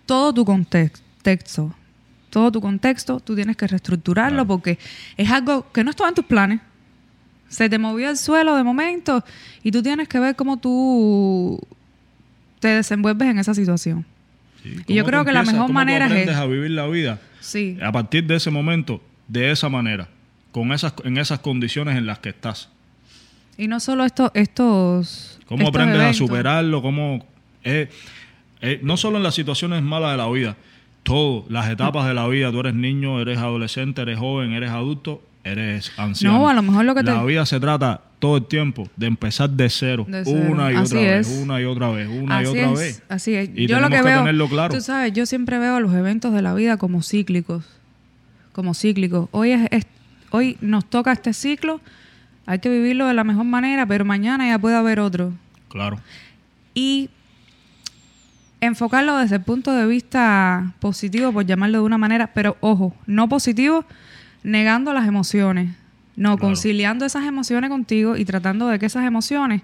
todo 0.07 0.33
tu 0.35 0.45
contexto. 0.45 1.75
Todo 2.33 2.51
tu 2.51 2.63
contexto, 2.63 3.21
tú 3.21 3.35
tienes 3.35 3.59
que 3.59 3.67
reestructurarlo 3.67 4.37
Claro. 4.37 4.47
porque 4.49 4.79
es 5.19 5.31
algo 5.31 5.71
que 5.71 5.85
no 5.85 5.91
estaba 5.91 6.09
en 6.09 6.15
tus 6.15 6.25
planes. 6.25 6.61
Se 7.51 7.69
te 7.69 7.79
movió 7.79 8.09
el 8.09 8.17
suelo 8.17 8.57
de 8.57 8.63
momento 8.65 9.23
y 9.63 9.71
tú 9.71 9.83
tienes 9.83 10.09
que 10.09 10.19
ver 10.19 10.35
cómo 10.35 10.57
tú 10.57 11.61
te 12.59 12.69
desenvuelves 12.69 13.29
en 13.29 13.39
esa 13.39 13.53
situación. 13.53 14.07
Sí, 14.63 14.71
y 14.87 14.95
yo 14.95 15.03
¿cómo 15.03 15.09
creo 15.09 15.21
tú 15.21 15.27
que 15.27 15.33
la 15.35 15.43
mejor 15.43 15.57
¿Cómo 15.57 15.67
tú 15.67 15.73
manera 15.75 16.07
es 16.07 16.11
aprendes 16.11 16.37
a 16.37 16.47
vivir 16.47 16.71
la 16.71 16.87
vida 16.87 17.21
Sí. 17.41 17.77
a 17.83 17.93
partir 17.93 18.25
de 18.25 18.37
ese 18.37 18.51
momento, 18.51 19.03
de 19.29 19.51
esa 19.51 19.69
manera, 19.69 20.09
con 20.53 20.73
esas, 20.73 20.95
en 21.05 21.19
esas 21.19 21.41
condiciones 21.41 21.97
en 21.99 22.07
las 22.07 22.21
que 22.21 22.31
estás. 22.31 22.71
Y 23.59 23.69
no 23.69 23.79
solo 23.79 24.07
esto, 24.07 24.31
estos. 24.33 25.39
¿Cómo 25.47 25.65
estos 25.65 25.69
aprendes 25.83 26.01
a 26.03 26.15
superarlo? 26.15 26.81
¿Cómo, 26.81 27.27
eh, 27.65 27.91
eh, 28.63 28.81
no 28.83 28.97
solo 28.97 29.19
en 29.19 29.23
las 29.25 29.35
situaciones 29.35 29.83
malas 29.83 30.13
de 30.13 30.17
la 30.17 30.31
vida, 30.31 30.57
todo, 31.03 31.45
las 31.49 31.69
etapas 31.71 32.07
de 32.07 32.15
la 32.15 32.27
vida. 32.29 32.51
Tú 32.53 32.61
eres 32.61 32.75
niño, 32.75 33.21
eres 33.21 33.39
adolescente, 33.39 34.03
eres 34.03 34.19
joven, 34.19 34.53
eres 34.53 34.71
adulto, 34.71 35.23
eres 35.45 35.93
anciano. 35.99 36.39
No, 36.39 36.49
a 36.49 36.55
lo 36.55 36.63
mejor 36.63 36.85
lo 36.85 36.95
que 36.95 37.03
te- 37.03 37.11
La 37.11 37.25
vida 37.25 37.45
se 37.47 37.59
trata 37.61 38.01
todo 38.21 38.37
el 38.37 38.45
tiempo 38.47 38.89
de 38.97 39.07
empezar 39.07 39.51
de 39.51 39.69
cero, 39.69 40.07
De 40.09 40.25
cero. 40.25 40.47
una 40.51 40.71
y 40.71 40.77
Así 40.77 40.95
otra 40.97 41.11
vez, 41.17 41.39
una 41.43 41.61
y 41.61 41.65
otra 41.65 41.91
vez, 41.91 42.09
una 42.09 42.39
así 42.39 42.45
y 42.47 42.49
otra 42.51 42.71
es, 42.73 42.79
vez. 42.79 43.03
Así 43.09 43.35
es. 43.35 43.51
Y 43.55 43.67
yo 43.67 43.81
lo 43.81 43.89
tenemos 43.89 43.91
que 43.91 43.97
que 43.97 44.03
veo, 44.05 44.19
tenerlo 44.21 44.49
claro. 44.49 44.75
tú 44.75 44.81
sabes, 44.81 45.13
yo 45.13 45.27
siempre 45.27 45.59
veo 45.59 45.81
los 45.81 45.93
eventos 45.95 46.33
de 46.33 46.41
la 46.43 46.55
vida 46.55 46.77
como 46.77 47.03
cíclicos, 47.03 47.65
como 48.53 48.75
cíclicos. 48.75 49.29
Hoy 49.33 49.51
es, 49.51 49.67
es- 49.73 49.87
hoy 50.31 50.57
nos 50.61 50.85
toca 50.89 51.11
este 51.13 51.33
ciclo, 51.33 51.81
hay 52.47 52.61
que 52.61 52.69
vivirlo 52.69 53.09
de 53.09 53.15
la 53.15 53.25
mejor 53.25 53.45
manera, 53.45 53.87
pero 53.87 54.05
mañana 54.05 54.47
ya 54.47 54.59
puede 54.61 54.77
haber 54.77 55.01
otro. 55.01 55.33
Claro. 55.69 55.99
Y 56.75 57.11
enfocarlo 58.63 59.17
desde 59.19 59.37
el 59.37 59.43
punto 59.43 59.73
de 59.75 59.87
vista 59.87 60.73
positivo, 60.81 61.33
por 61.33 61.45
llamarlo 61.45 61.79
de 61.81 61.85
una 61.85 61.99
manera, 61.99 62.29
pero 62.33 62.57
ojo, 62.61 62.95
no 63.07 63.29
positivo, 63.29 63.85
negando 64.43 64.93
las 64.93 65.07
emociones, 65.07 65.71
no, 66.17 66.37
Claro. 66.37 66.49
conciliando 66.49 67.05
esas 67.05 67.25
emociones 67.27 67.69
contigo 67.71 68.17
y 68.17 68.25
tratando 68.25 68.69
de 68.69 68.79
que 68.79 68.87
esas 68.87 69.05
emociones 69.05 69.63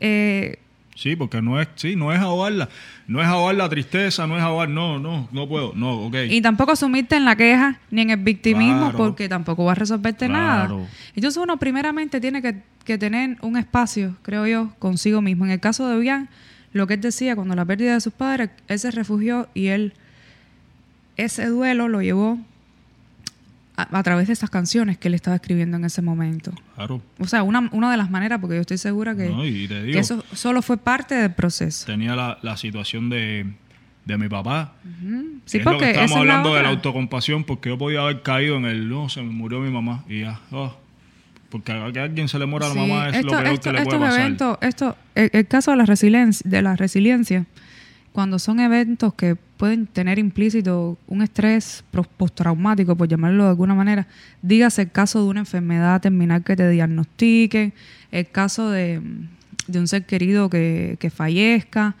eh, 0.00 0.58
Sí, 0.96 1.16
porque 1.16 1.40
no 1.40 1.58
es, 1.60 1.68
sí, 1.76 1.96
no 1.96 2.12
es 2.12 2.20
ahogarla. 2.20 2.68
No 3.06 3.22
es 3.22 3.26
ahogar 3.26 3.54
la 3.54 3.68
tristeza, 3.70 4.26
no 4.26 4.36
es 4.36 4.42
ahogar, 4.42 4.68
no, 4.68 4.98
no, 4.98 5.28
no 5.32 5.48
puedo, 5.48 5.72
no, 5.74 5.92
ok. 6.06 6.14
Y 6.28 6.42
tampoco 6.42 6.76
sumirte 6.76 7.16
en 7.16 7.24
la 7.24 7.36
queja 7.36 7.78
ni 7.90 8.02
en 8.02 8.10
el 8.10 8.18
victimismo 8.18 8.80
Claro. 8.90 8.98
porque 8.98 9.26
tampoco 9.28 9.64
va 9.64 9.72
a 9.72 9.74
resolverte 9.76 10.26
Claro. 10.26 10.78
nada. 10.80 10.88
Entonces 11.16 11.42
uno 11.42 11.56
primeramente 11.56 12.20
tiene 12.20 12.42
que, 12.42 12.56
que 12.84 12.98
tener 12.98 13.38
un 13.40 13.56
espacio, 13.56 14.16
creo 14.22 14.46
yo, 14.46 14.72
consigo 14.78 15.22
mismo. 15.22 15.46
En 15.46 15.52
el 15.52 15.60
caso 15.60 15.88
de 15.88 15.98
Bian, 15.98 16.28
lo 16.72 16.86
que 16.86 16.94
él 16.94 17.00
decía, 17.00 17.34
cuando 17.36 17.54
la 17.54 17.64
pérdida 17.64 17.94
de 17.94 18.00
sus 18.00 18.12
padres, 18.12 18.50
él 18.68 18.78
se 18.78 18.90
refugió 18.90 19.48
y 19.54 19.66
él 19.68 19.92
ese 21.16 21.46
duelo 21.46 21.88
lo 21.88 22.00
llevó 22.00 22.38
a, 23.76 23.98
a 23.98 24.02
través 24.02 24.26
de 24.28 24.32
esas 24.32 24.50
canciones 24.50 24.96
que 24.98 25.08
él 25.08 25.14
estaba 25.14 25.36
escribiendo 25.36 25.76
en 25.76 25.84
ese 25.84 26.00
momento. 26.02 26.52
Claro. 26.76 27.02
O 27.18 27.26
sea, 27.26 27.42
una, 27.42 27.68
una 27.72 27.90
de 27.90 27.96
las 27.96 28.10
maneras, 28.10 28.38
porque 28.40 28.54
yo 28.56 28.60
estoy 28.62 28.78
segura 28.78 29.14
que, 29.16 29.28
No, 29.28 29.44
y 29.44 29.66
te 29.68 29.74
que 29.74 29.82
digo, 29.82 30.00
eso 30.00 30.24
solo 30.32 30.62
fue 30.62 30.76
parte 30.76 31.14
del 31.14 31.32
proceso. 31.32 31.86
tenía 31.86 32.14
la, 32.16 32.38
la 32.42 32.56
situación 32.56 33.10
de, 33.10 33.46
de 34.04 34.16
mi 34.18 34.28
papá. 34.28 34.74
Sí, 35.44 35.58
es 35.58 35.64
lo 35.64 35.72
porque 35.72 35.86
que 35.86 35.90
estamos 35.90 36.10
es 36.10 36.16
la 36.16 36.20
hablando 36.20 36.54
de 36.54 36.62
la 36.62 36.68
autocompasión, 36.70 37.44
porque 37.44 37.68
yo 37.70 37.78
podía 37.78 38.00
haber 38.02 38.22
caído 38.22 38.56
en 38.56 38.64
el, 38.64 38.88
no, 38.88 39.08
se 39.08 39.22
me 39.22 39.30
murió 39.30 39.60
mi 39.60 39.70
mamá, 39.70 40.04
y 40.08 40.20
ya, 40.20 40.40
oh, 40.52 40.76
porque 41.50 41.72
a 41.72 41.92
que 41.92 42.00
a 42.00 42.04
alguien 42.04 42.28
se 42.28 42.38
le 42.38 42.46
muera 42.46 42.68
Sí, 42.68 42.74
la 42.76 42.80
mamá 42.86 43.08
es 43.08 43.16
esto- 43.16 43.26
lo 43.26 43.32
peor 43.42 43.46
esto- 43.54 43.70
que 43.70 43.76
le 43.76 43.82
puede 43.84 43.96
estos 43.96 44.08
pasar. 44.08 44.20
eventos, 44.20 44.58
esto, 44.62 44.96
el, 45.14 45.30
el 45.32 45.46
caso 45.46 45.70
de 45.72 45.76
la 45.76 45.84
resiliencia, 45.86 46.48
de 46.50 46.62
la 46.62 46.76
resiliencia, 46.76 47.44
cuando 48.12 48.38
son 48.38 48.58
eventos 48.60 49.14
que 49.14 49.36
pueden 49.56 49.86
tener 49.86 50.18
implícito 50.18 50.96
un 51.06 51.22
estrés 51.22 51.84
postraumático, 52.16 52.96
por 52.96 53.06
llamarlo 53.08 53.44
de 53.44 53.50
alguna 53.50 53.74
manera, 53.74 54.06
dígase 54.42 54.82
el 54.82 54.90
caso 54.90 55.22
de 55.22 55.28
una 55.28 55.40
enfermedad 55.40 56.00
terminal 56.00 56.42
que 56.42 56.56
te 56.56 56.68
diagnostiquen, 56.70 57.72
el 58.10 58.28
caso 58.30 58.70
de, 58.70 59.00
de 59.66 59.78
un 59.78 59.86
ser 59.86 60.06
querido 60.06 60.48
que, 60.50 60.96
que 60.98 61.10
fallezca, 61.10 61.94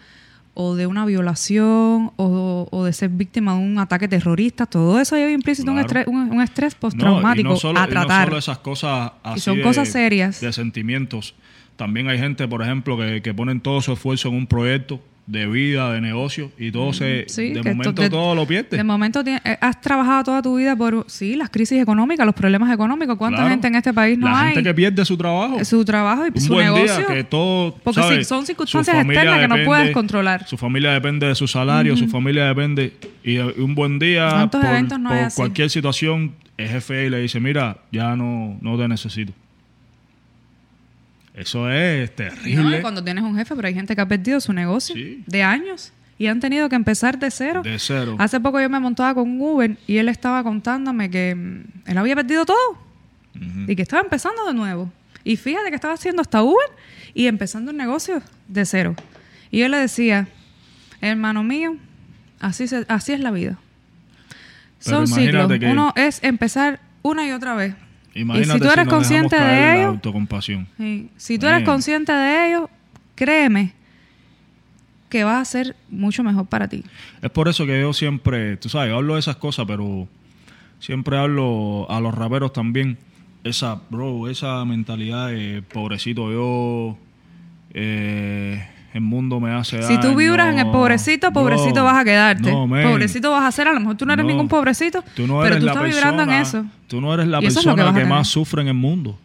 o 0.62 0.74
de 0.76 0.86
una 0.86 1.06
violación, 1.06 2.12
o, 2.16 2.68
o 2.70 2.84
de 2.84 2.92
ser 2.92 3.08
víctima 3.08 3.54
de 3.54 3.60
un 3.60 3.78
ataque 3.78 4.08
terrorista, 4.08 4.66
todo 4.66 5.00
eso 5.00 5.16
lleva 5.16 5.30
implícito 5.30 5.72
un 5.72 5.78
estrés, 5.78 6.06
un, 6.06 6.30
un 6.30 6.42
estrés 6.42 6.74
y 6.74 6.76
postraumático 6.76 7.48
no 7.48 7.56
solo, 7.56 7.80
a 7.80 7.84
y 7.84 7.86
no 7.86 7.90
tratar. 7.92 8.26
solo 8.26 8.38
esas 8.38 8.58
cosas 8.58 9.12
así 9.22 9.40
son 9.40 9.56
de- 9.56 9.62
cosas 9.62 9.88
serias. 9.88 10.40
De 10.40 10.52
sentimientos. 10.52 11.34
También 11.76 12.08
hay 12.10 12.18
gente, 12.18 12.46
por 12.46 12.60
ejemplo, 12.60 12.98
que, 12.98 13.22
que 13.22 13.32
ponen 13.32 13.60
todo 13.60 13.80
su 13.80 13.92
esfuerzo 13.94 14.28
en 14.28 14.34
un 14.34 14.46
proyecto 14.46 15.00
de 15.26 15.46
vida, 15.46 15.92
de 15.92 16.00
negocio, 16.00 16.50
y 16.58 16.72
todo 16.72 16.92
se, 16.92 17.24
Sí, 17.28 17.50
de 17.52 17.62
momento 17.62 17.92
de- 18.02 18.10
todo 18.10 18.34
lo 18.34 18.46
pierde. 18.46 18.76
De 18.76 18.82
momento 18.82 19.22
eh, 19.24 19.38
has 19.60 19.80
trabajado 19.80 20.24
toda 20.24 20.42
tu 20.42 20.56
vida 20.56 20.74
por, 20.74 21.04
sí, 21.08 21.36
las 21.36 21.50
crisis 21.50 21.80
económicas, 21.80 22.26
los 22.26 22.34
problemas 22.34 22.72
económicos. 22.72 23.16
¿Cuánta 23.16 23.36
Claro. 23.36 23.50
gente 23.50 23.68
en 23.68 23.74
este 23.76 23.92
país 23.92 24.18
no 24.18 24.26
La 24.28 24.40
hay? 24.40 24.54
gente 24.54 24.64
que 24.70 24.74
pierde 24.74 25.04
su 25.04 25.16
trabajo. 25.16 25.64
su 25.64 25.84
trabajo 25.84 26.26
y 26.26 26.30
un 26.34 26.40
su 26.40 26.52
buen 26.52 26.66
negocio. 26.66 26.96
día 26.96 27.06
que 27.06 27.24
todo 27.24 27.76
Porque 27.84 28.00
¿sabes? 28.02 28.26
son 28.26 28.44
circunstancias 28.44 28.96
externas 29.04 29.38
que 29.40 29.48
no 29.48 29.64
puedes 29.64 29.90
controlar. 29.92 30.46
su 30.48 30.56
familia 30.56 30.92
depende 30.92 31.26
de 31.28 31.34
su 31.36 31.46
salario 31.46 31.96
su 31.96 32.08
familia 32.08 32.46
depende 32.46 32.94
y 33.22 33.36
eh, 33.36 33.44
un 33.58 33.74
buen 33.74 33.98
día 34.00 34.30
¿Cuántos 34.30 34.60
por, 34.64 34.98
no 35.00 35.08
por 35.10 35.32
cualquier 35.34 35.70
situación 35.70 36.32
el 36.56 36.68
jefe 36.68 37.08
le 37.08 37.20
dice 37.20 37.38
mira 37.40 37.76
ya 37.92 38.16
no 38.16 38.58
no 38.60 38.76
te 38.76 38.88
necesito 38.88 39.32
eso 41.40 41.70
es 41.70 42.10
No, 42.10 42.14
terrible 42.16 42.78
y 42.78 42.80
cuando 42.82 43.02
tienes 43.02 43.24
un 43.24 43.36
jefe, 43.36 43.54
pero 43.56 43.68
hay 43.68 43.74
gente 43.74 43.94
que 43.94 44.00
ha 44.00 44.06
perdido 44.08 44.40
su 44.40 44.52
negocio 44.52 44.94
Sí. 44.94 45.22
de 45.26 45.42
años 45.42 45.92
y 46.18 46.26
han 46.26 46.38
tenido 46.40 46.68
que 46.68 46.76
empezar 46.76 47.18
de 47.18 47.30
cero. 47.30 47.62
de 47.62 47.78
cero 47.78 48.16
Hace 48.18 48.38
poco 48.40 48.60
yo 48.60 48.68
me 48.68 48.78
montaba 48.80 49.14
con 49.14 49.28
un 49.30 49.40
Uber 49.40 49.76
y 49.86 49.96
él 49.98 50.08
estaba 50.08 50.42
contándome 50.42 51.10
que 51.10 51.34
mm, 51.34 51.62
él 51.90 51.98
había 51.98 52.14
perdido 52.14 52.44
todo 52.44 52.78
y 53.66 53.74
que 53.76 53.82
estaba 53.82 54.02
empezando 54.02 54.44
de 54.46 54.52
nuevo. 54.54 54.92
Y 55.24 55.36
fíjate 55.36 55.68
que 55.70 55.74
estaba 55.76 55.94
haciendo 55.94 56.20
hasta 56.22 56.42
Uber 56.42 56.66
y 57.14 57.26
empezando 57.26 57.70
un 57.70 57.76
negocio 57.76 58.22
de 58.48 58.64
cero. 58.66 58.94
Y 59.50 59.58
yo 59.60 59.68
le 59.68 59.76
decía, 59.78 60.28
hermano 61.00 61.42
mío, 61.42 61.76
así, 62.40 62.66
se- 62.68 62.84
así 62.88 63.12
es 63.12 63.20
la 63.20 63.30
vida. 63.30 63.56
Pero 64.84 64.96
Son 64.98 65.06
ciclos. 65.06 65.48
que- 65.58 65.66
Uno 65.66 65.92
es 65.96 66.22
empezar 66.22 66.80
una 67.02 67.26
y 67.26 67.32
otra 67.32 67.54
vez. 67.54 67.74
Imagínate 68.14 68.56
y 68.56 68.60
si 68.60 68.66
tú 68.66 68.72
eres 68.72 68.88
consciente 68.88 69.36
de 69.36 69.74
ello, 69.74 69.88
autocompasión 69.88 70.66
Sí. 70.76 71.10
Si 71.16 71.38
tú 71.38 71.46
eres 71.46 71.62
consciente 71.64 72.12
de 72.12 72.48
ello, 72.48 72.70
créeme 73.14 73.72
que 75.08 75.24
va 75.24 75.40
a 75.40 75.44
ser 75.44 75.76
mucho 75.90 76.22
mejor 76.22 76.46
para 76.46 76.68
ti. 76.68 76.84
Es 77.20 77.30
por 77.30 77.48
eso 77.48 77.66
que 77.66 77.80
yo 77.80 77.92
siempre, 77.92 78.56
tú 78.56 78.68
sabes, 78.68 78.92
hablo 78.92 79.14
de 79.14 79.20
esas 79.20 79.36
cosas, 79.36 79.66
pero 79.66 80.08
siempre 80.78 81.18
hablo 81.18 81.90
a 81.90 82.00
los 82.00 82.14
raperos 82.14 82.52
también. 82.52 82.96
Esa, 83.42 83.80
bro, 83.90 84.28
esa 84.28 84.64
mentalidad 84.64 85.28
de 85.28 85.62
pobrecito 85.62 86.30
yo, 86.30 86.96
eh, 87.74 88.66
el 88.92 89.00
mundo 89.02 89.38
me 89.40 89.52
hace 89.52 89.82
Si 89.82 89.98
tú 90.00 90.14
vibras 90.16 90.52
en 90.52 90.58
el 90.58 90.70
pobrecito, 90.70 91.32
pobrecito 91.32 91.80
No, 91.80 91.84
vas 91.84 91.98
a 91.98 92.04
quedarte. 92.04 92.50
no, 92.50 92.68
pobrecito 92.68 93.30
vas 93.30 93.44
a 93.44 93.52
ser. 93.52 93.68
A 93.68 93.72
lo 93.72 93.80
mejor 93.80 93.96
tú 93.96 94.04
no 94.06 94.12
eres 94.12 94.24
No. 94.24 94.30
ningún 94.30 94.48
pobrecito, 94.48 95.02
Tú 95.14 95.26
no 95.26 95.40
pero 95.40 95.58
tú 95.58 95.64
la 95.66 95.72
estás 95.72 95.84
persona, 95.84 96.10
vibrando 96.12 96.32
en 96.34 96.40
eso. 96.40 96.64
Tú 96.88 97.00
no 97.00 97.14
eres 97.14 97.26
la 97.28 97.38
es 97.38 97.48
que 97.48 97.54
persona 97.54 97.94
que, 97.94 98.04
más 98.04 98.28
sufre 98.28 98.62
en 98.62 98.68
el 98.68 98.74
mundo. 98.74 99.18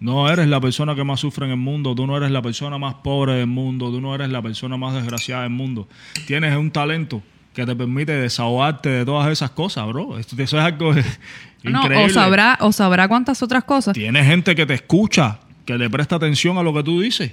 No 0.00 0.28
eres 0.28 0.46
la 0.48 0.60
persona 0.60 0.94
que 0.94 1.02
más 1.04 1.20
sufre 1.20 1.46
en 1.46 1.52
el 1.52 1.56
mundo. 1.56 1.94
Tú 1.94 2.06
no 2.06 2.16
eres 2.16 2.30
la 2.30 2.42
persona 2.42 2.76
más 2.76 2.94
pobre 2.96 3.32
del 3.34 3.46
mundo. 3.46 3.90
Tú 3.90 4.00
no 4.00 4.14
eres 4.14 4.28
la 4.28 4.42
persona 4.42 4.76
más 4.76 4.92
desgraciada 4.94 5.42
del 5.42 5.50
mundo. 5.52 5.88
Tienes 6.26 6.54
un 6.56 6.70
talento 6.70 7.22
que 7.54 7.64
te 7.64 7.74
permite 7.74 8.12
desahogarte 8.12 8.90
de 8.90 9.04
todas 9.06 9.32
esas 9.32 9.50
cosas, 9.52 9.86
bro. 9.88 10.18
Eso 10.18 10.36
es 10.38 10.52
algo 10.54 10.92
No, 11.62 11.80
increíble. 11.82 12.04
o 12.04 12.10
sabrá, 12.10 12.58
o 12.60 12.70
sabrá 12.72 13.08
cuántas 13.08 13.42
otras 13.42 13.64
cosas. 13.64 13.94
Tienes 13.94 14.26
gente 14.26 14.54
que 14.54 14.66
te 14.66 14.74
escucha, 14.74 15.38
que 15.64 15.78
le 15.78 15.88
presta 15.88 16.16
atención 16.16 16.58
a 16.58 16.62
lo 16.62 16.74
que 16.74 16.82
tú 16.82 17.00
dices. 17.00 17.32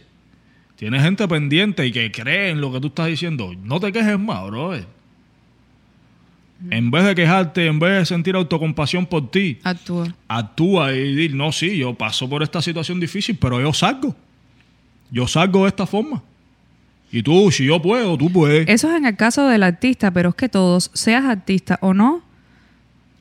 Tienes 0.76 1.04
gente 1.04 1.28
pendiente 1.28 1.86
y 1.86 1.92
que 1.92 2.12
cree 2.12 2.50
en 2.50 2.62
lo 2.62 2.72
que 2.72 2.80
tú 2.80 2.88
estás 2.88 3.08
diciendo. 3.08 3.54
No 3.64 3.80
te 3.80 3.92
quejes 3.92 4.20
más, 4.20 4.46
bro. 4.48 4.74
En 6.70 6.92
vez 6.92 7.06
de 7.06 7.16
quejarte, 7.16 7.68
en 7.68 7.80
vez 7.80 8.00
de 8.00 8.06
sentir 8.06 8.36
autocompasión 8.36 9.06
por 9.06 9.30
ti, 9.30 9.60
Actúa. 9.64 10.08
actúa 10.28 10.94
y 10.94 11.14
di, 11.16 11.30
no, 11.30 11.52
sí, 11.52 11.78
yo 11.78 11.94
paso 11.94 12.30
por 12.30 12.42
esta 12.42 12.62
situación 12.62 13.00
difícil, 13.00 13.38
pero 13.38 13.60
yo 13.60 13.74
salgo. 13.74 14.16
Yo 15.12 15.28
salgo 15.28 15.64
de 15.64 15.70
esta 15.70 15.86
forma. 15.86 16.24
Y 17.12 17.22
tú, 17.22 17.52
si 17.52 17.66
yo 17.66 17.82
puedo, 17.82 18.18
tú 18.18 18.32
puedes. 18.32 18.68
Eso 18.68 18.90
es 18.90 18.98
en 18.98 19.06
el 19.06 19.16
caso 19.16 19.48
del 19.48 19.62
artista, 19.62 20.10
pero 20.12 20.30
es 20.30 20.36
que 20.36 20.50
todos, 20.50 20.90
seas 20.94 21.26
artista 21.26 21.78
o 21.82 21.94
no, 21.94 22.24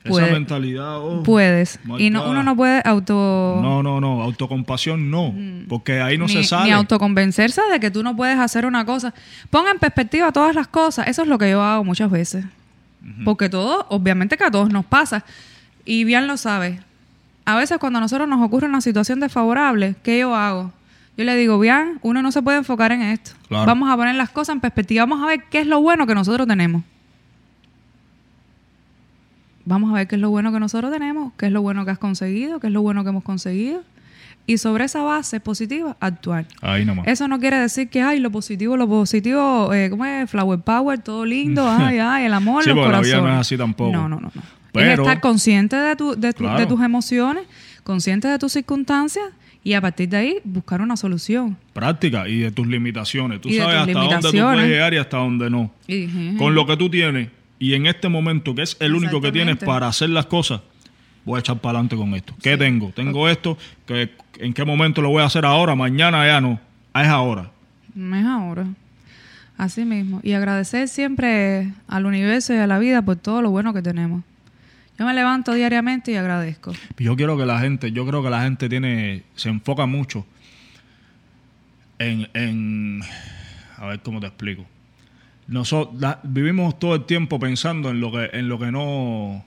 puede- 0.05 0.25
Esa 0.27 0.35
mentalidad. 0.35 0.99
oh, 1.01 1.23
puedes. 1.23 1.79
Y 1.99 2.11
no, 2.11 2.29
uno 2.31 2.43
no 2.43 2.57
puede 2.57 2.83
auto... 2.85 3.59
No, 3.63 3.83
no, 3.83 4.01
no, 4.01 4.23
autocompasión 4.23 5.11
no, 5.11 5.35
porque 5.69 6.01
ahí 6.01 6.19
no 6.19 6.27
ni, 6.27 6.33
se 6.33 6.45
sale. 6.45 6.67
ni 6.67 6.71
autoconvencerse 6.73 7.61
de 7.71 7.81
que 7.81 7.91
tú 7.91 8.03
no 8.03 8.17
puedes 8.17 8.39
hacer 8.39 8.67
una 8.67 8.85
cosa. 8.85 9.15
Ponga 9.51 9.71
en 9.71 9.79
perspectiva 9.79 10.33
todas 10.33 10.55
las 10.55 10.69
cosas. 10.69 11.09
Eso 11.09 11.23
es 11.23 11.29
lo 11.29 11.39
que 11.39 11.51
yo 11.51 11.63
hago 11.63 11.85
muchas 11.85 12.11
veces. 12.11 12.45
Porque 13.25 13.49
todo, 13.49 13.87
obviamente 13.89 14.37
que 14.37 14.45
a 14.45 14.51
todos 14.51 14.71
nos 14.71 14.85
pasa. 14.85 15.25
Y 15.85 16.05
bien 16.05 16.27
lo 16.29 16.37
sabe. 16.37 16.81
A 17.45 17.57
veces 17.57 17.79
cuando 17.79 17.99
a 17.99 18.01
nosotros 18.03 18.29
nos 18.29 18.41
ocurre 18.41 18.69
una 18.69 18.81
situación 18.81 19.19
desfavorable, 19.19 19.97
¿qué 20.05 20.21
yo 20.21 20.35
hago? 20.37 20.73
Yo 21.17 21.25
le 21.25 21.35
digo, 21.37 21.59
bien, 21.59 21.99
uno 22.03 22.23
no 22.23 22.31
se 22.33 22.41
puede 22.41 22.59
enfocar 22.59 22.93
en 22.93 23.03
esto. 23.03 23.33
Claro. 23.49 23.67
Vamos 23.67 23.91
a 23.93 23.97
poner 23.97 24.15
las 24.15 24.31
cosas 24.31 24.55
en 24.55 24.61
perspectiva. 24.61 25.05
Vamos 25.05 25.23
a 25.23 25.27
ver 25.27 25.45
qué 25.51 25.61
es 25.61 25.67
lo 25.67 25.81
bueno 25.83 26.07
que 26.07 26.15
nosotros 26.15 26.47
tenemos. 26.47 26.85
Vamos 29.65 29.91
a 29.91 29.95
ver 29.95 30.09
qué 30.09 30.17
es 30.17 30.21
lo 30.21 30.31
bueno 30.31 30.53
que 30.53 30.59
nosotros 30.61 30.91
tenemos, 30.93 31.33
qué 31.39 31.47
es 31.47 31.53
lo 31.53 31.63
bueno 31.63 31.85
que 31.85 31.91
has 31.93 31.99
conseguido, 31.99 32.59
qué 32.61 32.67
es 32.69 32.73
lo 32.73 32.83
bueno 32.83 33.03
que 33.05 33.11
hemos 33.11 33.23
conseguido. 33.23 33.83
Y 34.45 34.59
sobre 34.59 34.85
esa 34.85 35.03
base 35.03 35.39
positiva, 35.39 35.97
actuar. 36.01 36.47
Ahí 36.63 36.85
nomás. 36.85 37.07
Eso 37.07 37.29
no 37.29 37.39
quiere 37.39 37.59
decir 37.59 37.89
que, 37.89 38.03
ay, 38.03 38.19
lo 38.19 38.31
positivo, 38.33 38.77
lo 38.77 38.89
positivo, 38.89 39.73
eh, 39.73 39.89
¿cómo 39.89 40.05
es? 40.05 40.29
Flower 40.29 40.59
power, 40.59 40.99
todo 40.99 41.25
lindo, 41.25 41.65
ay, 41.71 41.99
ay, 41.99 42.25
el 42.25 42.35
amor, 42.35 42.65
Sí, 42.65 42.71
los 42.71 42.79
porque 42.79 42.91
la 42.93 43.01
vida 43.01 43.11
corazones. 43.19 43.31
no 43.35 43.35
es 43.35 43.41
así 43.47 43.57
tampoco. 43.57 43.93
No, 43.93 44.09
no, 44.09 44.17
no. 44.17 44.33
no. 44.35 44.41
es 44.41 44.49
Pero- 44.73 45.03
estar 45.05 45.21
consciente 45.21 45.77
de, 45.77 45.95
tu, 45.95 46.17
de, 46.17 46.33
tu- 46.33 46.43
Claro. 46.43 46.59
de 46.59 46.67
tus 46.67 46.81
emociones, 46.81 47.45
consciente 47.85 48.27
de 48.27 48.39
tus 48.41 48.51
circunstancias 48.53 49.27
y 49.63 49.75
a 49.75 49.81
partir 49.81 50.09
de 50.09 50.17
ahí 50.17 50.37
buscar 50.43 50.81
una 50.81 50.97
solución. 50.97 51.57
Práctica 51.73 52.27
y 52.29 52.41
de 52.41 52.51
tus 52.51 52.67
limitaciones. 52.67 53.41
Tú 53.41 53.49
Y 53.49 53.59
sabes 53.59 53.77
hasta 53.77 53.93
dónde 53.93 54.17
tú 54.33 54.39
puedes 54.39 54.69
llegar 54.69 54.93
y 54.93 54.97
hasta 54.97 55.19
dónde 55.19 55.51
no. 55.51 55.71
Y 55.87 56.37
Con 56.37 56.57
lo 56.57 56.67
que 56.67 56.77
tú 56.77 56.91
tienes 56.91 57.29
y 57.63 57.75
en 57.75 57.87
este 57.87 58.09
momento, 58.09 58.57
que 58.57 58.63
es 58.63 58.77
el 58.81 58.93
único 58.93 59.21
que 59.21 59.31
tienes 59.31 59.57
para 59.59 59.87
hacer 59.87 60.11
las 60.11 60.27
cosas, 60.27 60.63
voy 61.25 61.37
a 61.37 61.39
echar 61.39 61.61
para 61.61 61.79
adelante 61.79 61.95
con 61.95 62.13
esto. 62.13 62.35
¿Qué 62.43 62.59
tengo? 62.59 62.91
Tengo 62.91 63.29
esto, 63.29 63.57
que 63.87 64.11
¿en 64.41 64.53
qué 64.53 64.65
momento 64.65 65.01
lo 65.01 65.11
voy 65.11 65.23
a 65.23 65.27
hacer 65.27 65.45
ahora? 65.45 65.77
Mañana 65.77 66.27
ya 66.27 66.41
no. 66.41 66.59
Es 66.93 67.07
ahora. 67.07 67.53
Es 67.97 68.27
ahora. 68.27 68.67
Así 69.57 69.85
mismo. 69.85 70.19
Y 70.25 70.33
agradecer 70.33 70.89
siempre 70.89 71.73
al 71.87 72.05
universo 72.05 72.53
y 72.53 72.57
a 72.57 72.67
la 72.67 72.81
vida 72.81 73.01
por 73.03 73.15
todo 73.15 73.43
lo 73.43 73.53
bueno 73.53 73.73
que 73.73 73.81
tenemos. 73.81 74.25
Yo 74.99 75.07
me 75.07 75.15
levanto 75.15 75.55
diariamente 75.55 76.11
y 76.11 76.17
agradezco. 76.17 76.73
Yo 76.99 77.15
quiero 77.15 77.39
que 77.39 77.47
la 77.47 77.61
gente, 77.61 77.93
yo 77.93 78.05
creo 78.05 78.25
que 78.25 78.31
la 78.31 78.43
gente 78.43 78.69
tiene, 78.69 79.23
se 79.37 79.51
enfoca 79.51 79.87
mucho 79.87 80.27
en, 82.01 82.29
en 82.35 83.03
a 83.77 83.87
ver 83.87 84.01
cómo 84.01 84.19
te 84.19 84.27
explico. 84.27 84.67
Nosotros 85.49 86.17
vivimos 86.23 86.79
todo 86.79 86.95
el 86.95 87.05
tiempo 87.05 87.39
pensando 87.39 87.91
en 87.91 88.01
lo 88.01 88.11
que, 88.13 88.31
en 88.33 88.49
lo 88.49 88.59
que 88.59 88.71
no, 88.73 89.45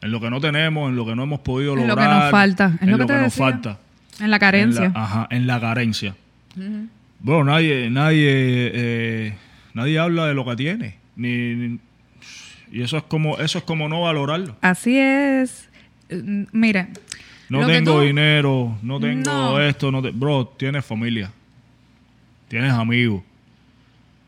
en 0.00 0.10
lo 0.10 0.20
que 0.20 0.30
no 0.30 0.40
tenemos, 0.40 0.88
en 0.90 0.96
lo 0.96 1.04
que 1.06 1.14
no 1.14 1.22
hemos 1.24 1.40
podido 1.40 1.74
En 1.74 1.80
lo 1.80 1.86
lograr, 1.88 2.08
que 2.08 2.14
nos 2.22 2.30
falta. 2.30 2.78
En 2.80 2.90
lo 2.90 2.96
lo 2.98 3.06
que 3.06 3.12
nos 3.14 3.34
falta, 3.34 3.78
En 4.20 4.30
la 4.30 4.38
carencia. 4.38 4.84
en 4.86 4.92
la, 4.94 5.02
ajá, 5.02 5.26
en 5.30 5.46
la 5.46 5.60
carencia. 5.60 6.16
Bueno, 7.20 7.44
nadie, 7.44 7.90
nadie, 7.90 8.28
eh, 8.74 9.34
nadie 9.74 9.98
habla 9.98 10.26
de 10.26 10.34
lo 10.34 10.44
que 10.44 10.56
tiene, 10.56 10.96
ni, 11.16 11.54
ni- 11.54 11.78
y 12.72 12.82
eso 12.82 12.96
es 12.96 13.02
como, 13.04 13.38
eso 13.38 13.58
es 13.58 13.64
como 13.64 13.88
no 13.88 14.02
valorarlo. 14.02 14.56
Así 14.62 14.98
es. 14.98 15.68
Mm, 16.10 16.44
Mira. 16.52 16.88
No 17.48 17.64
tengo 17.66 17.94
tú- 17.94 18.00
dinero, 18.00 18.76
no 18.82 18.98
tengo 18.98 19.30
No. 19.30 19.60
esto, 19.60 19.92
no 19.92 20.02
te- 20.02 20.10
bro, 20.10 20.46
tienes 20.56 20.84
familia, 20.84 21.30
tienes 22.48 22.72
amigos, 22.72 23.22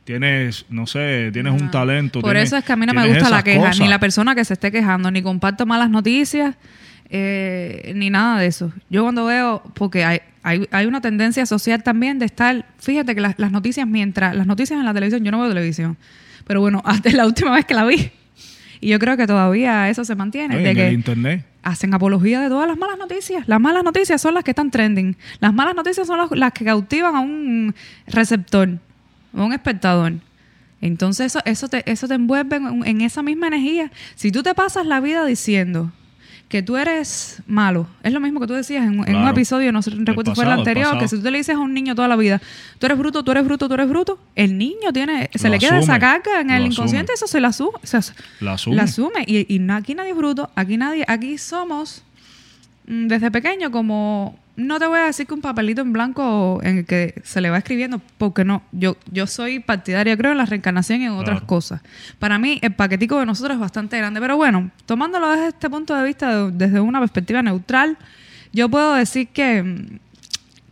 tienes, 0.08 0.64
no 0.70 0.86
sé, 0.86 1.28
tienes 1.34 1.52
un 1.52 1.70
talento. 1.70 2.22
Por 2.22 2.30
tienes- 2.32 2.48
eso 2.48 2.56
es 2.56 2.64
que 2.64 2.72
a 2.72 2.76
mí 2.76 2.86
no 2.86 2.94
me 2.94 3.06
gusta 3.06 3.28
la 3.28 3.42
queja, 3.42 3.58
cosas. 3.60 3.78
ni 3.78 3.88
la 3.88 4.00
persona 4.00 4.34
que 4.34 4.42
se 4.42 4.54
esté 4.54 4.72
quejando, 4.72 5.10
ni 5.10 5.20
comparto 5.20 5.66
malas 5.66 5.90
noticias, 5.90 6.54
eh, 7.10 7.92
ni 7.94 8.08
nada 8.08 8.40
de 8.40 8.46
eso. 8.46 8.72
Yo 8.88 9.02
cuando 9.02 9.26
veo, 9.26 9.62
porque 9.74 10.06
hay, 10.06 10.20
hay, 10.42 10.66
hay 10.70 10.86
una 10.86 11.02
tendencia 11.02 11.44
social 11.44 11.82
también 11.82 12.18
de 12.18 12.24
estar, 12.24 12.64
fíjate 12.78 13.14
que 13.14 13.20
las, 13.20 13.38
las 13.38 13.52
noticias, 13.52 13.86
mientras, 13.86 14.34
las 14.34 14.46
noticias 14.46 14.78
en 14.78 14.86
la 14.86 14.94
televisión, 14.94 15.22
yo 15.24 15.30
no 15.30 15.40
veo 15.40 15.50
televisión, 15.50 15.98
pero 16.46 16.62
bueno, 16.62 16.80
hasta 16.86 17.10
la 17.10 17.26
última 17.26 17.50
vez 17.50 17.66
que 17.66 17.74
la 17.74 17.84
vi, 17.84 18.10
y 18.80 18.88
yo 18.88 18.98
creo 18.98 19.18
que 19.18 19.26
todavía 19.26 19.90
eso 19.90 20.06
se 20.06 20.14
mantiene, 20.14 20.56
de 20.56 20.70
en 20.70 20.74
que 20.76 20.86
el 20.88 20.94
internet. 20.94 21.44
hacen 21.62 21.92
apología 21.92 22.40
de 22.40 22.48
todas 22.48 22.66
las 22.66 22.78
malas 22.78 22.96
noticias. 22.96 23.46
Las 23.46 23.60
malas 23.60 23.84
noticias 23.84 24.22
son 24.22 24.32
las 24.32 24.42
que 24.44 24.52
están 24.52 24.70
trending. 24.70 25.16
Las 25.40 25.52
malas 25.52 25.74
noticias 25.74 26.06
son 26.06 26.16
las, 26.16 26.30
las 26.30 26.52
que 26.52 26.64
cautivan 26.64 27.14
a 27.14 27.20
un 27.20 27.74
receptor, 28.06 28.78
un 29.32 29.52
espectador. 29.52 30.14
Entonces 30.80 31.26
eso, 31.26 31.40
eso, 31.44 31.68
te, 31.68 31.90
eso 31.90 32.06
te 32.08 32.14
envuelve 32.14 32.56
en, 32.56 32.86
en 32.86 33.00
esa 33.00 33.22
misma 33.22 33.48
energía. 33.48 33.90
Si 34.14 34.30
tú 34.30 34.42
te 34.42 34.54
pasas 34.54 34.86
la 34.86 35.00
vida 35.00 35.24
diciendo 35.26 35.90
que 36.48 36.62
tú 36.62 36.76
eres 36.78 37.42
malo, 37.46 37.86
es 38.02 38.10
lo 38.12 38.20
mismo 38.20 38.40
que 38.40 38.46
tú 38.46 38.54
decías 38.54 38.82
en, 38.86 39.00
un- 39.00 39.08
en 39.08 39.16
un 39.16 39.22
Claro. 39.22 39.30
episodio, 39.36 39.70
no 39.72 39.82
sé, 39.82 39.90
recuerdo 39.90 40.30
si 40.30 40.34
fue 40.36 40.44
el 40.44 40.50
anterior, 40.52 40.98
que 40.98 41.06
si 41.06 41.20
tú 41.20 41.30
le 41.30 41.36
dices 41.36 41.54
a 41.56 41.58
un 41.58 41.74
niño 41.74 41.94
toda 41.94 42.08
la 42.08 42.16
vida, 42.16 42.40
tú 42.78 42.86
eres 42.86 42.96
bruto, 42.96 43.22
tú 43.22 43.32
eres 43.32 43.44
bruto, 43.44 43.68
tú 43.68 43.74
eres 43.74 43.86
bruto, 43.88 44.18
el 44.34 44.56
niño 44.56 44.90
tiene, 44.94 45.28
se 45.34 45.48
Lo 45.48 45.54
le 45.54 45.58
queda 45.58 45.78
esa 45.78 45.98
carga 45.98 46.40
en 46.40 46.48
el 46.50 46.56
asume. 46.62 46.68
inconsciente, 46.72 47.12
eso 47.12 47.26
se 47.26 47.40
la 47.40 47.52
se 47.52 47.96
as- 47.98 48.14
La 48.40 48.52
asume. 48.54 48.76
la 48.76 48.84
asume. 48.84 49.24
Y, 49.26 49.52
y 49.54 49.70
aquí 49.70 49.94
nadie 49.94 50.12
es 50.12 50.16
bruto, 50.16 50.50
aquí 50.54 50.78
nadie, 50.78 51.04
aquí 51.06 51.36
somos 51.36 52.02
mm, 52.86 53.08
desde 53.08 53.30
pequeño 53.30 53.70
como, 53.70 54.38
no 54.58 54.78
te 54.78 54.86
voy 54.86 54.98
a 54.98 55.04
decir 55.04 55.26
que 55.26 55.34
un 55.34 55.40
papelito 55.40 55.80
en 55.82 55.92
blanco 55.92 56.60
en 56.64 56.78
el 56.78 56.84
que 56.84 57.14
se 57.24 57.40
le 57.40 57.48
va 57.48 57.58
escribiendo, 57.58 58.00
porque 58.18 58.44
no, 58.44 58.62
yo, 58.72 58.96
yo 59.10 59.26
soy 59.26 59.60
partidaria, 59.60 60.16
creo, 60.16 60.32
en 60.32 60.38
la 60.38 60.46
reencarnación 60.46 61.00
y 61.00 61.04
en 61.06 61.12
otras 61.12 61.36
Claro. 61.38 61.46
cosas. 61.46 61.80
Para 62.18 62.38
mí, 62.38 62.58
el 62.60 62.74
paquetico 62.74 63.18
de 63.20 63.26
nosotros 63.26 63.54
es 63.54 63.60
bastante 63.60 63.96
grande, 63.96 64.20
pero 64.20 64.36
bueno, 64.36 64.70
tomándolo 64.84 65.30
desde 65.30 65.48
este 65.48 65.70
punto 65.70 65.94
de 65.94 66.04
vista, 66.04 66.46
de- 66.46 66.50
desde 66.52 66.80
una 66.80 66.98
perspectiva 66.98 67.40
neutral, 67.42 67.96
yo 68.52 68.68
puedo 68.68 68.94
decir 68.94 69.28
que, 69.28 69.86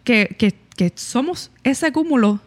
que, 0.05 0.35
que, 0.39 0.53
que 0.77 0.93
somos 0.97 1.51
ese 1.65 1.93
cúmulo 1.93 2.41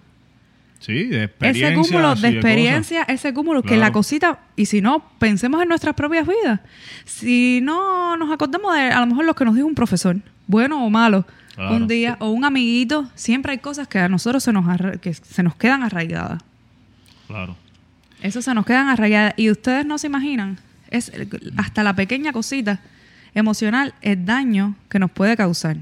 Sí, 0.80 1.06
de 1.08 1.24
experiencia. 1.26 1.68
ese 1.70 1.76
cúmulo 1.76 2.16
de 2.16 2.28
experiencia, 2.30 3.04
ese 3.04 3.34
cúmulo 3.34 3.64
que 3.64 3.76
la 3.76 3.92
cosita, 3.92 4.40
y 4.56 4.66
si 4.66 4.80
no, 4.82 5.04
pensemos 5.20 5.62
en 5.62 5.68
nuestras 5.68 5.94
propias 5.94 6.26
vidas. 6.26 6.62
Si 7.06 7.60
no 7.62 8.16
nos 8.16 8.32
acordamos 8.32 8.74
de 8.76 8.84
a 8.84 9.00
lo 9.02 9.06
mejor 9.08 9.26
lo 9.26 9.36
que 9.36 9.44
nos 9.46 9.56
dijo 9.56 9.68
un 9.68 9.76
profesor, 9.76 10.18
bueno 10.50 10.84
o 10.86 10.90
malo, 10.90 11.26
Claro. 11.56 11.76
un 11.76 11.88
día, 11.88 12.16
o 12.20 12.30
un 12.30 12.44
amiguito, 12.46 13.10
siempre 13.16 13.52
hay 13.54 13.58
cosas 13.60 13.88
que 13.88 14.00
a 14.00 14.08
nosotros 14.10 14.42
se 14.44 14.52
nos, 14.54 14.66
que 15.02 15.14
se 15.14 15.44
nos 15.44 15.56
quedan 15.56 15.84
arraigadas. 15.84 16.42
Claro. 17.28 17.56
Eso 18.22 18.42
se 18.42 18.54
nos 18.54 18.66
quedan 18.66 18.88
arraigadas. 18.88 19.34
Y 19.38 19.50
ustedes 19.52 19.86
no 19.86 19.98
se 19.98 20.08
imaginan, 20.08 20.58
es 20.90 21.12
hasta 21.58 21.84
la 21.84 21.96
pequeña 21.96 22.32
cosita 22.34 22.80
emocional, 23.36 23.94
el 24.02 24.26
daño 24.26 24.76
que 24.90 25.00
nos 25.00 25.12
puede 25.12 25.36
causar. 25.38 25.78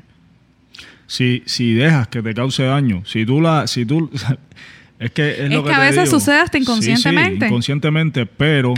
Si, 1.05 1.43
si 1.45 1.73
dejas 1.73 2.07
que 2.09 2.21
te 2.21 2.33
cause 2.33 2.63
daño, 2.63 3.03
si 3.05 3.25
tú 3.25 3.39
la, 3.39 3.67
si 3.67 3.85
tú 3.85 4.09
es 4.99 5.11
que 5.11 5.31
es, 5.31 5.39
Es 5.41 5.49
lo 5.51 5.63
que 5.63 5.69
que 5.69 5.75
a 5.75 5.79
veces 5.79 6.05
digo. 6.05 6.19
sucede 6.19 6.39
hasta 6.39 6.57
Sí, 6.57 6.63
sí, 6.65 6.69
inconscientemente. 6.71 7.45
inconscientemente, 7.45 8.25
pero 8.25 8.73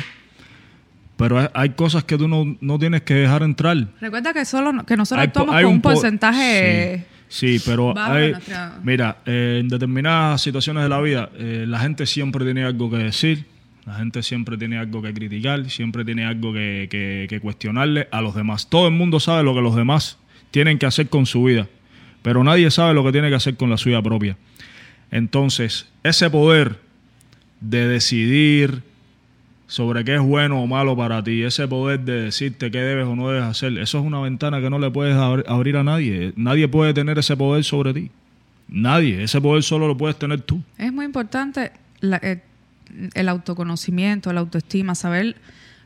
pero 1.20 1.50
hay- 1.54 1.70
cosas 1.72 2.06
que 2.06 2.18
tú 2.18 2.28
no, 2.30 2.56
no 2.62 2.80
tienes 2.80 3.02
que 3.02 3.14
dejar 3.14 3.44
entrar. 3.44 3.76
Recuerda 4.00 4.32
que 4.34 4.46
solo 4.46 4.72
que 4.86 4.96
nosotros 4.96 5.28
actuamos 5.28 5.54
con 5.56 5.66
un 5.66 5.82
po- 5.82 5.90
porcentaje... 5.92 7.06
Sí, 7.28 7.60
sí, 7.60 7.64
pero 7.70 7.94
hay, 8.00 8.32
nuestra- 8.32 8.80
mira, 8.82 9.18
eh, 9.26 9.58
en 9.62 9.68
determinadas 9.68 10.42
situaciones 10.42 10.82
de 10.84 10.90
la 10.90 11.02
vida, 11.02 11.30
eh, 11.38 11.66
la 11.68 11.78
gente 11.80 12.06
siempre 12.06 12.46
tiene 12.46 12.64
algo 12.64 12.90
que 12.90 12.98
decir, 12.98 13.46
la 13.86 13.96
gente 13.96 14.24
siempre 14.24 14.58
tiene 14.58 14.78
algo 14.78 15.02
que 15.02 15.14
criticar, 15.14 15.70
siempre 15.70 16.06
tiene 16.06 16.26
algo 16.26 16.54
que, 16.54 16.88
que- 16.90 17.28
que 17.30 17.40
cuestionarle 17.42 18.08
a 18.12 18.22
los 18.22 18.34
demás. 18.34 18.70
Todo 18.70 18.88
el 18.88 18.94
mundo 18.94 19.20
sabe 19.20 19.44
lo 19.44 19.54
que 19.54 19.62
los 19.62 19.76
demás 19.76 20.18
tienen 20.52 20.80
que 20.80 20.86
hacer 20.86 21.10
con 21.10 21.26
su 21.26 21.44
vida, 21.44 21.68
pero 22.22 22.44
nadie 22.46 22.72
sabe 22.72 22.94
lo 22.94 23.04
que 23.04 23.12
tiene 23.12 23.28
que 23.30 23.36
hacer 23.36 23.58
con 23.58 23.70
la 23.70 23.78
suya 23.78 24.02
propia. 24.02 24.38
Entonces, 25.12 25.88
ese 26.04 26.30
poder 26.30 26.78
de 27.62 27.88
decidir 27.88 28.84
sobre 29.70 30.04
qué 30.04 30.16
es 30.16 30.22
bueno 30.22 30.62
o 30.62 30.68
malo 30.68 30.98
para 30.98 31.24
ti, 31.24 31.44
ese 31.44 31.68
poder 31.68 32.00
de 32.02 32.24
decirte 32.24 32.72
qué 32.72 32.80
debes 32.80 33.06
o 33.06 33.16
no 33.16 33.30
debes 33.30 33.44
hacer, 33.44 33.78
eso 33.78 34.00
es 34.00 34.04
una 34.06 34.20
ventana 34.20 34.60
que 34.60 34.70
no 34.70 34.80
le 34.80 34.90
puedes 34.92 35.16
abri- 35.16 35.44
abrir 35.48 35.78
a 35.78 35.84
nadie. 35.84 36.34
Nadie 36.36 36.68
puede 36.68 36.94
tener 36.94 37.18
ese 37.20 37.38
poder 37.38 37.64
sobre 37.64 37.94
ti. 37.94 38.12
Nadie. 38.68 39.24
Ese 39.24 39.40
poder 39.40 39.62
solo 39.64 39.88
lo 39.88 39.96
puedes 39.96 40.18
tener 40.18 40.42
tú. 40.42 40.62
Es 40.78 40.92
muy 40.92 41.06
importante 41.06 41.72
la- 42.02 42.20
eh, 42.22 42.42
el 43.14 43.30
autoconocimiento, 43.30 44.34
la 44.34 44.40
autoestima, 44.40 44.96
saber 44.96 45.36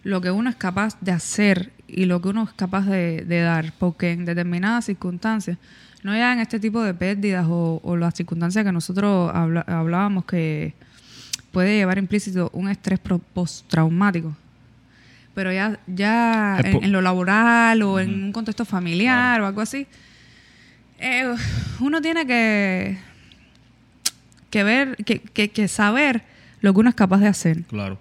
lo 0.03 0.21
que 0.21 0.31
uno 0.31 0.49
es 0.49 0.55
capaz 0.55 0.97
de 1.01 1.11
hacer 1.11 1.71
y 1.87 2.05
lo 2.05 2.21
que 2.21 2.29
uno 2.29 2.43
es 2.43 2.53
capaz 2.53 2.85
de, 2.85 3.25
de 3.25 3.41
dar, 3.41 3.73
porque 3.79 4.11
en 4.11 4.23
determinadas 4.25 4.85
circunstancias, 4.85 5.57
no 6.03 6.15
ya 6.15 6.31
en 6.33 6.39
este 6.39 6.59
tipo 6.59 6.81
de 6.81 6.93
pérdidas 6.93 7.45
o, 7.49 7.81
o 7.83 7.95
las 7.97 8.13
circunstancias 8.15 8.63
que 8.65 8.71
nosotros 8.71 9.31
habla- 9.33 9.65
hablábamos 9.67 10.25
que 10.25 10.73
puede 11.53 11.75
llevar 11.77 11.99
implícito 11.99 12.49
un 12.51 12.67
estrés 12.67 12.99
postraumático, 13.33 14.35
pero 15.35 15.53
ya, 15.53 15.79
ya 15.85 16.57
en, 16.63 16.91
lo 16.91 16.99
laboral 16.99 17.83
o 17.83 17.99
en 17.99 18.23
un 18.25 18.31
contexto 18.31 18.65
familiar 18.65 19.39
o 19.39 19.45
algo 19.45 19.61
así, 19.61 19.85
eh, 20.97 21.31
uno 21.79 22.01
tiene 22.01 22.25
que, 22.25 22.97
que 24.49 24.63
ver, 24.63 24.95
que, 25.05 25.19
que, 25.19 25.49
que 25.51 25.67
saber 25.67 26.23
lo 26.61 26.73
que 26.73 26.79
uno 26.79 26.89
es 26.89 26.95
capaz 26.95 27.19
de 27.19 27.27
hacer 27.27 27.61
Claro. 27.65 27.99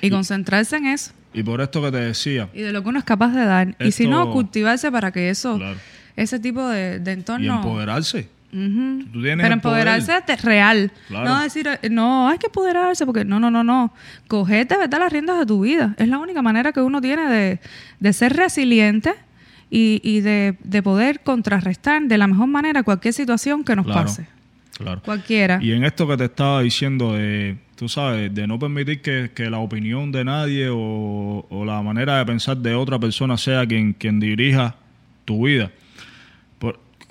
y 0.00 0.08
concentrarse 0.08 0.76
en 0.76 0.86
eso 0.86 1.10
Y 1.34 1.42
por 1.42 1.60
esto 1.60 1.82
que 1.82 1.90
te 1.90 1.98
decía, 1.98 2.48
y 2.54 2.60
de 2.62 2.70
lo 2.72 2.84
que 2.84 2.88
uno 2.88 3.00
es 3.00 3.04
capaz 3.04 3.32
de 3.32 3.44
dar. 3.44 3.74
Y 3.80 3.90
si 3.90 4.06
no, 4.06 4.30
cultivarse 4.32 4.92
para 4.92 5.10
que 5.10 5.28
eso, 5.28 5.56
Claro. 5.56 5.76
ese 6.14 6.38
tipo 6.38 6.68
de, 6.68 7.00
de 7.00 7.10
y 7.10 7.14
entorno... 7.14 7.62
Tú 9.12 9.22
tienes 9.22 9.44
Pero 9.44 9.52
empoderarse 9.54 10.12
de 10.26 10.36
real. 10.36 10.92
Claro. 11.08 11.24
No 11.28 11.42
decir, 11.42 11.68
eh, 11.82 11.88
no, 11.90 12.28
hay 12.28 12.38
que 12.38 12.46
empoderarse 12.46 13.04
porque 13.04 13.24
no, 13.24 13.38
no, 13.38 13.50
no, 13.50 13.62
no. 13.62 13.92
Coger 14.28 14.66
de 14.66 14.76
verdad 14.78 14.98
las 14.98 15.12
riendas 15.12 15.38
de 15.38 15.46
tu 15.46 15.60
vida. 15.60 15.94
Es 15.98 16.08
la 16.08 16.18
única 16.18 16.42
manera 16.42 16.72
que 16.72 16.80
uno 16.80 17.00
tiene 17.00 17.28
de, 17.28 17.60
de 18.00 18.12
ser 18.12 18.32
resiliente 18.34 19.14
y, 19.70 20.00
y 20.02 20.20
de, 20.20 20.56
de 20.62 20.82
poder 20.82 21.20
contrarrestar 21.20 22.02
de 22.02 22.18
la 22.18 22.26
mejor 22.26 22.46
manera 22.46 22.82
cualquier 22.82 23.12
situación 23.14 23.64
que 23.64 23.76
nos 23.76 23.84
Claro. 23.84 24.02
pase. 24.02 24.26
Claro. 24.78 25.02
Cualquiera. 25.04 25.58
Y 25.62 25.72
en 25.72 25.84
esto 25.84 26.06
que 26.06 26.16
te 26.18 26.24
estaba 26.24 26.60
diciendo 26.60 27.14
de, 27.14 27.56
tú 27.76 27.88
sabes, 27.88 28.34
de 28.34 28.46
no 28.46 28.58
permitir 28.58 29.00
que, 29.00 29.30
que 29.34 29.48
la 29.50 29.58
opinión 29.58 30.12
de 30.12 30.22
nadie 30.24 30.68
o, 30.70 31.46
o 31.48 31.64
la 31.64 31.80
manera 31.82 32.18
de 32.18 32.26
pensar 32.26 32.56
de 32.58 32.74
otra 32.74 32.98
persona 32.98 33.36
sea 33.38 33.66
quien, 33.66 33.94
quien 33.94 34.20
dirija 34.20 34.74
tu 35.24 35.46
vida. 35.46 35.70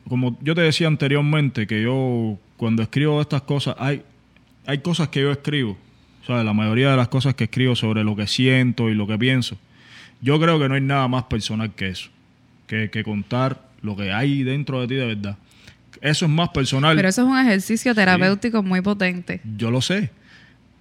Como 0.07 0.37
yo 0.41 0.55
te 0.55 0.61
decía 0.61 0.87
anteriormente, 0.87 1.67
que 1.67 1.81
yo 1.81 2.37
cuando 2.57 2.83
escribo 2.83 3.21
estas 3.21 3.41
cosas, 3.41 3.75
hay, 3.79 4.03
hay 4.65 4.79
cosas 4.79 5.09
que 5.09 5.21
yo 5.21 5.31
escribo, 5.31 5.77
¿sabes? 6.25 6.45
La 6.45 6.53
mayoría 6.53 6.91
de 6.91 6.97
las 6.97 7.07
cosas 7.07 7.33
que 7.35 7.45
escribo 7.45 7.75
sobre 7.75 8.03
lo 8.03 8.15
que 8.15 8.27
siento 8.27 8.89
y 8.89 8.93
lo 8.93 9.07
que 9.07 9.17
pienso, 9.17 9.57
yo 10.21 10.39
creo 10.39 10.59
que 10.59 10.69
no 10.69 10.75
hay 10.75 10.81
nada 10.81 11.07
más 11.07 11.23
personal 11.23 11.73
que 11.73 11.89
eso, 11.89 12.09
que, 12.67 12.89
que 12.89 13.03
contar 13.03 13.61
lo 13.81 13.95
que 13.95 14.11
hay 14.11 14.43
dentro 14.43 14.81
de 14.81 14.87
ti 14.87 14.95
de 14.95 15.07
verdad. 15.07 15.37
Eso 16.01 16.25
es 16.25 16.31
más 16.31 16.49
personal. 16.49 16.95
Pero 16.95 17.09
eso 17.09 17.21
es 17.23 17.27
un 17.27 17.37
ejercicio 17.37 17.95
terapéutico 17.95 18.61
muy 18.61 18.81
potente. 18.81 19.41
Yo 19.57 19.71
lo 19.71 19.81
sé. 19.81 20.11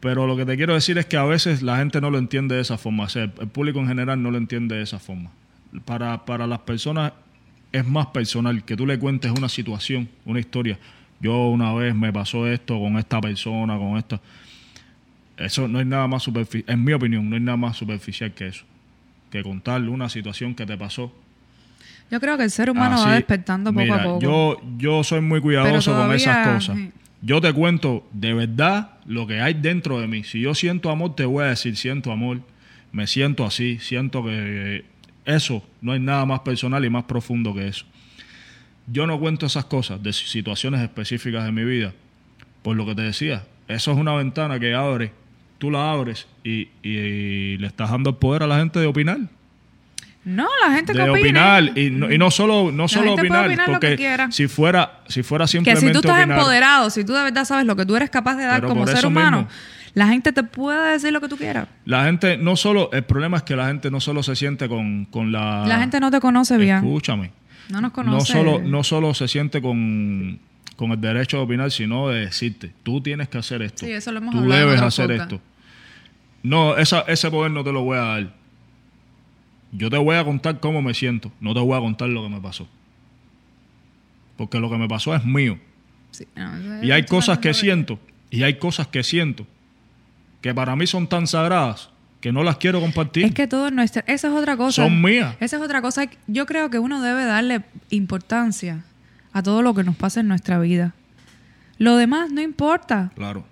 Pero 0.00 0.26
lo 0.26 0.36
que 0.36 0.44
te 0.44 0.56
quiero 0.56 0.74
decir 0.74 0.98
es 0.98 1.06
que 1.06 1.16
a 1.16 1.24
veces 1.24 1.62
la 1.62 1.78
gente 1.78 2.00
no 2.00 2.10
lo 2.10 2.18
entiende 2.18 2.56
de 2.56 2.60
esa 2.60 2.76
forma. 2.76 3.04
O 3.04 3.08
sea, 3.08 3.22
el 3.22 3.48
público 3.48 3.78
en 3.80 3.88
general 3.88 4.22
no 4.22 4.30
lo 4.30 4.36
entiende 4.36 4.76
de 4.76 4.82
esa 4.82 4.98
forma. 4.98 5.30
Para, 5.86 6.26
para 6.26 6.46
las 6.46 6.58
personas 6.60 7.12
es 7.74 7.84
más 7.84 8.06
personal 8.06 8.64
que 8.64 8.76
tú 8.76 8.86
le 8.86 9.00
cuentes 9.00 9.32
una 9.32 9.48
situación, 9.48 10.08
una 10.24 10.38
historia. 10.38 10.78
Yo 11.18 11.48
una 11.48 11.74
vez 11.74 11.92
me 11.92 12.12
pasó 12.12 12.46
esto 12.46 12.78
con 12.78 12.96
esta 12.98 13.20
persona, 13.20 13.76
con 13.76 13.98
esto. 13.98 14.20
Eso 15.36 15.66
no 15.66 15.80
hay 15.80 15.84
nada 15.84 16.06
más 16.06 16.22
superficial. 16.22 16.72
En 16.72 16.84
mi 16.84 16.92
opinión, 16.92 17.28
no 17.28 17.34
hay 17.34 17.42
nada 17.42 17.56
más 17.56 17.76
superficial 17.76 18.32
que 18.32 18.46
eso. 18.46 18.64
Que 19.28 19.42
contarle 19.42 19.88
una 19.88 20.08
situación 20.08 20.54
que 20.54 20.64
te 20.64 20.76
pasó. 20.76 21.12
Yo 22.12 22.20
creo 22.20 22.36
que 22.36 22.44
el 22.44 22.52
ser 22.52 22.70
humano 22.70 22.94
Así, 22.94 23.06
va 23.06 23.14
despertando 23.14 23.72
poco 23.72 23.82
mira, 23.82 23.96
a 23.96 24.04
poco. 24.04 24.20
Yo, 24.20 24.60
yo 24.78 25.02
soy 25.02 25.20
muy 25.20 25.40
cuidadoso 25.40 25.96
con 25.96 26.12
esas 26.12 26.46
cosas. 26.46 26.76
sí. 26.76 26.92
Yo 27.22 27.40
te 27.40 27.52
cuento 27.54 28.06
de 28.12 28.34
verdad 28.34 28.98
lo 29.06 29.26
que 29.26 29.40
hay 29.40 29.54
dentro 29.54 29.98
de 29.98 30.06
mí. 30.06 30.22
Si 30.22 30.40
yo 30.40 30.54
siento 30.54 30.90
amor, 30.90 31.16
te 31.16 31.24
voy 31.24 31.42
a 31.42 31.48
decir 31.48 31.74
siento 31.76 32.12
amor. 32.12 32.42
Me 32.92 33.08
siento 33.08 33.44
así, 33.44 33.78
siento 33.80 34.22
que 34.22 34.84
eso 35.24 35.62
no 35.80 35.92
hay 35.92 36.00
nada 36.00 36.24
más 36.26 36.40
personal 36.40 36.84
y 36.84 36.90
más 36.90 37.04
profundo 37.04 37.54
que 37.54 37.68
eso. 37.68 37.84
Yo 38.86 39.06
no 39.06 39.18
cuento 39.18 39.46
esas 39.46 39.64
cosas 39.64 40.02
de 40.02 40.12
situaciones 40.12 40.80
específicas 40.82 41.44
de 41.44 41.52
mi 41.52 41.64
vida. 41.64 41.92
Por 42.62 42.76
lo 42.76 42.84
que 42.86 42.94
te 42.94 43.02
decía, 43.02 43.44
eso 43.68 43.92
es 43.92 43.98
una 43.98 44.12
ventana 44.14 44.60
que 44.60 44.74
abre, 44.74 45.12
tú 45.58 45.70
la 45.70 45.90
abres 45.90 46.26
y, 46.42 46.68
y 46.82 47.56
le 47.58 47.66
estás 47.66 47.90
dando 47.90 48.10
el 48.10 48.16
poder 48.16 48.42
a 48.42 48.46
la 48.46 48.58
gente 48.58 48.78
de 48.80 48.86
opinar 48.86 49.18
No, 50.24 50.48
la 50.66 50.74
gente 50.74 50.92
que 50.92 51.00
opine. 51.00 51.20
opinar 51.20 51.78
y 51.78 51.90
no, 51.90 52.10
y 52.12 52.18
no 52.18 52.30
solo 52.30 52.70
no 52.72 52.88
solo 52.88 53.14
opinar, 53.14 53.48
que 53.50 53.56
porque 53.66 54.26
si 54.30 54.48
fuera 54.48 55.00
si 55.08 55.22
fuera 55.22 55.44
Que 55.44 55.48
simplemente 55.52 55.86
si 55.86 55.92
tú 55.92 55.98
estás 56.00 56.18
opinar, 56.18 56.38
empoderado, 56.38 56.90
si 56.90 57.04
tú 57.04 57.12
de 57.14 57.22
verdad 57.22 57.44
sabes 57.44 57.66
lo 57.66 57.76
que 57.76 57.86
tú 57.86 57.96
eres 57.96 58.10
capaz 58.10 58.36
de 58.36 58.44
dar 58.44 58.64
como 58.66 58.86
ser 58.86 59.06
humano, 59.06 59.38
mismo. 59.42 59.52
La 59.94 60.08
gente 60.08 60.32
te 60.32 60.42
puede 60.42 60.92
decir 60.92 61.12
lo 61.12 61.20
que 61.20 61.28
tú 61.28 61.36
quieras. 61.36 61.68
la 61.84 62.04
gente 62.04 62.36
no 62.36 62.56
solo 62.56 62.90
el 62.92 63.04
problema 63.04 63.38
es 63.38 63.42
que 63.44 63.56
la 63.56 63.66
gente 63.68 63.90
no 63.90 64.00
solo 64.00 64.22
se 64.22 64.36
siente 64.36 64.68
con, 64.68 65.06
con 65.06 65.32
la 65.32 65.66
la 65.66 65.78
gente 65.78 66.00
no 66.00 66.10
te 66.10 66.20
conoce 66.20 66.58
bien. 66.58 66.76
escúchame. 66.76 67.30
No 67.68 67.80
nos 67.80 67.90
no 67.90 67.92
conoce. 67.92 68.32
solo 68.32 68.60
no 68.60 68.84
solo 68.84 69.14
se 69.14 69.28
siente 69.28 69.62
con 69.62 70.40
con 70.76 70.90
el 70.90 71.00
derecho 71.00 71.38
de 71.38 71.42
opinar 71.44 71.70
sino 71.70 72.08
de 72.08 72.26
decirte 72.26 72.72
tú 72.82 73.00
tienes 73.00 73.28
que 73.28 73.38
hacer 73.38 73.62
esto. 73.62 73.86
Sí, 73.86 73.92
eso 73.92 74.12
lo 74.12 74.18
hemos 74.18 74.34
tú 74.34 74.40
hablado 74.40 74.60
debes 74.66 74.80
hacer 74.80 75.10
esto. 75.12 75.40
No 76.42 76.76
esa, 76.76 77.00
ese 77.02 77.30
poder 77.30 77.50
no 77.50 77.64
te 77.64 77.72
lo 77.72 77.82
voy 77.82 77.96
a 77.96 78.02
dar. 78.02 78.34
Yo 79.72 79.90
te 79.90 79.96
voy 79.96 80.16
a 80.16 80.24
contar 80.24 80.60
cómo 80.60 80.82
me 80.82 80.94
siento. 80.94 81.32
No 81.40 81.54
te 81.54 81.60
voy 81.60 81.76
a 81.76 81.80
contar 81.80 82.08
lo 82.10 82.22
que 82.22 82.28
me 82.28 82.40
pasó. 82.40 82.68
Porque 84.36 84.60
lo 84.60 84.70
que 84.70 84.76
me 84.76 84.88
pasó 84.88 85.14
es 85.14 85.24
mío. 85.24 85.58
Sí, 86.10 86.26
no, 86.36 86.84
Y 86.84 86.90
hay 86.92 87.04
cosas 87.06 87.38
no 87.38 87.40
que 87.40 87.54
siento, 87.54 87.98
y 88.30 88.44
hay 88.44 88.54
cosas 88.58 88.86
que 88.86 89.02
siento, 89.02 89.46
que 90.44 90.54
para 90.54 90.76
mí 90.76 90.86
son 90.86 91.06
tan 91.06 91.26
sagradas 91.26 91.88
que 92.20 92.30
no 92.30 92.42
las 92.42 92.58
quiero 92.58 92.78
compartir. 92.78 93.24
Es 93.24 93.32
que 93.32 93.46
todo 93.46 93.68
es 93.68 93.72
nuestra. 93.72 94.04
Esa 94.06 94.28
es 94.28 94.34
otra 94.34 94.58
cosa. 94.58 94.82
Son 94.82 95.00
mías. 95.00 95.34
Esa 95.40 95.56
es 95.56 95.62
otra 95.62 95.80
cosa. 95.80 96.04
Yo 96.26 96.44
creo 96.44 96.68
que 96.68 96.78
uno 96.78 97.00
debe 97.00 97.24
darle 97.24 97.62
importancia 97.88 98.84
a 99.32 99.42
todo 99.42 99.62
lo 99.62 99.72
que 99.72 99.84
nos 99.84 99.96
pasa 99.96 100.20
en 100.20 100.28
nuestra 100.28 100.58
vida. 100.58 100.92
Lo 101.78 101.96
demás 101.96 102.30
no 102.30 102.42
importa. 102.42 103.10
Claro. 103.14 103.46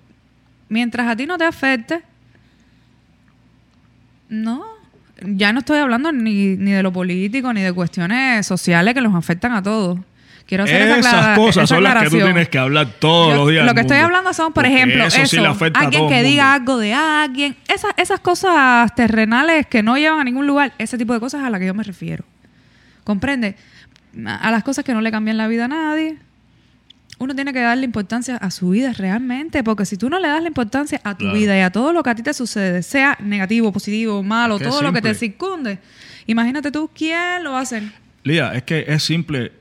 Mientras 0.69 1.09
a 1.09 1.17
ti 1.17 1.25
no 1.25 1.39
te 1.39 1.45
afecte, 1.45 2.03
no. 4.29 4.63
Ya 5.25 5.55
no 5.55 5.61
estoy 5.61 5.79
hablando 5.79 6.13
ni, 6.13 6.59
ni 6.59 6.73
de 6.73 6.83
lo 6.83 6.93
político, 6.93 7.55
ni 7.55 7.63
de 7.63 7.73
cuestiones 7.73 8.47
sociales 8.47 8.93
que 8.93 9.01
nos 9.01 9.15
afectan 9.15 9.53
a 9.53 9.63
todos. 9.63 9.99
Quiero 10.47 10.65
hacer 10.65 10.83
esa, 10.83 10.99
Esas 10.99 11.39
cosas 11.39 11.65
esa 11.65 11.75
son 11.75 11.85
las 11.85 12.03
que 12.03 12.11
tú 12.11 12.17
tienes 12.17 12.49
que 12.49 12.59
hablar 12.59 12.89
todos 12.99 13.31
Yo- 13.31 13.37
los 13.37 13.49
días. 13.51 13.65
Lo 13.67 13.75
que 13.75 13.81
estoy 13.83 13.97
hablando 13.99 14.33
son, 14.35 14.53
por 14.53 14.65
Porque 14.65 14.75
ejemplo, 14.75 15.05
eso, 15.07 15.17
alguien 15.75 16.09
que 16.09 16.23
diga 16.23 16.55
algo 16.55 16.79
de 16.79 16.95
alguien, 16.95 17.57
esas, 17.69 17.93
esas 17.97 18.21
cosas 18.21 18.95
terrenales 18.95 19.67
que 19.67 19.83
no 19.83 19.97
llevan 19.97 20.21
a 20.21 20.25
ningún 20.25 20.47
lugar, 20.47 20.73
ese 20.79 20.99
tipo 20.99 21.13
de 21.15 21.21
cosas 21.21 21.43
a 21.45 21.51
las 21.51 21.59
que 21.61 21.67
yo 21.67 21.75
me 21.75 21.83
refiero. 21.85 22.25
¿Comprende? 23.05 23.57
A 24.27 24.51
las 24.51 24.63
cosas 24.63 24.85
que 24.85 24.93
no 24.93 25.01
le 25.01 25.11
cambian 25.11 25.37
la 25.37 25.49
vida 25.49 25.65
a 25.65 25.69
nadie. 25.69 26.19
Uno 27.19 27.35
tiene 27.35 27.53
que 27.53 27.61
darle 27.61 27.85
importancia 27.85 28.37
a 28.37 28.51
su 28.51 28.71
vida 28.71 28.93
realmente, 28.93 29.63
porque 29.63 29.87
si 29.87 29.97
tú 29.97 30.11
no 30.11 30.19
le 30.19 30.27
das 30.29 30.43
la 30.43 30.49
importancia 30.49 31.01
a 31.05 31.13
tu 31.15 31.25
Claro. 31.25 31.39
vida 31.39 31.57
y 31.57 31.61
a 31.61 31.71
todo 31.71 31.93
lo 31.93 32.03
que 32.03 32.11
a 32.11 32.15
ti 32.15 32.23
te 32.23 32.35
sucede, 32.35 32.83
sea 32.83 33.17
negativo, 33.21 33.71
positivo, 33.73 34.23
malo, 34.23 34.57
Es 34.57 34.63
que 34.63 34.69
es 34.69 34.71
todo 34.75 34.83
lo 34.83 34.93
que 34.93 35.03
te 35.03 35.15
circunde, 35.15 35.79
imagínate 36.27 36.73
tú 36.73 36.91
quién 36.93 37.45
lo 37.45 37.53
va 37.53 37.61
a 37.61 37.63
hacer. 37.63 37.85
Lía, 38.25 38.53
es 38.55 38.65
que 38.65 38.85
es 38.89 39.03
simple. 39.05 39.53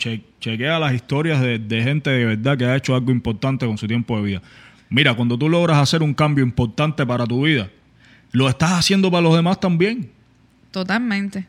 Che- 0.00 0.22
chequea 0.40 0.78
las 0.78 0.94
historias 0.94 1.40
de, 1.42 1.58
de 1.58 1.82
gente 1.82 2.08
de 2.08 2.24
verdad 2.24 2.56
que 2.56 2.64
ha 2.64 2.74
hecho 2.74 2.94
algo 2.94 3.12
importante 3.12 3.66
con 3.66 3.76
su 3.76 3.86
tiempo 3.86 4.16
de 4.16 4.22
vida. 4.24 4.42
Mira, 4.88 5.12
cuando 5.14 5.36
tú 5.38 5.48
logras 5.48 5.76
hacer 5.76 6.02
un 6.02 6.14
cambio 6.14 6.42
importante 6.42 7.04
para 7.04 7.26
tu 7.26 7.44
vida, 7.44 7.68
lo 8.32 8.48
estás 8.48 8.72
haciendo 8.72 9.10
para 9.10 9.20
los 9.22 9.36
demás 9.36 9.60
también. 9.60 10.10
Totalmente. 10.70 11.46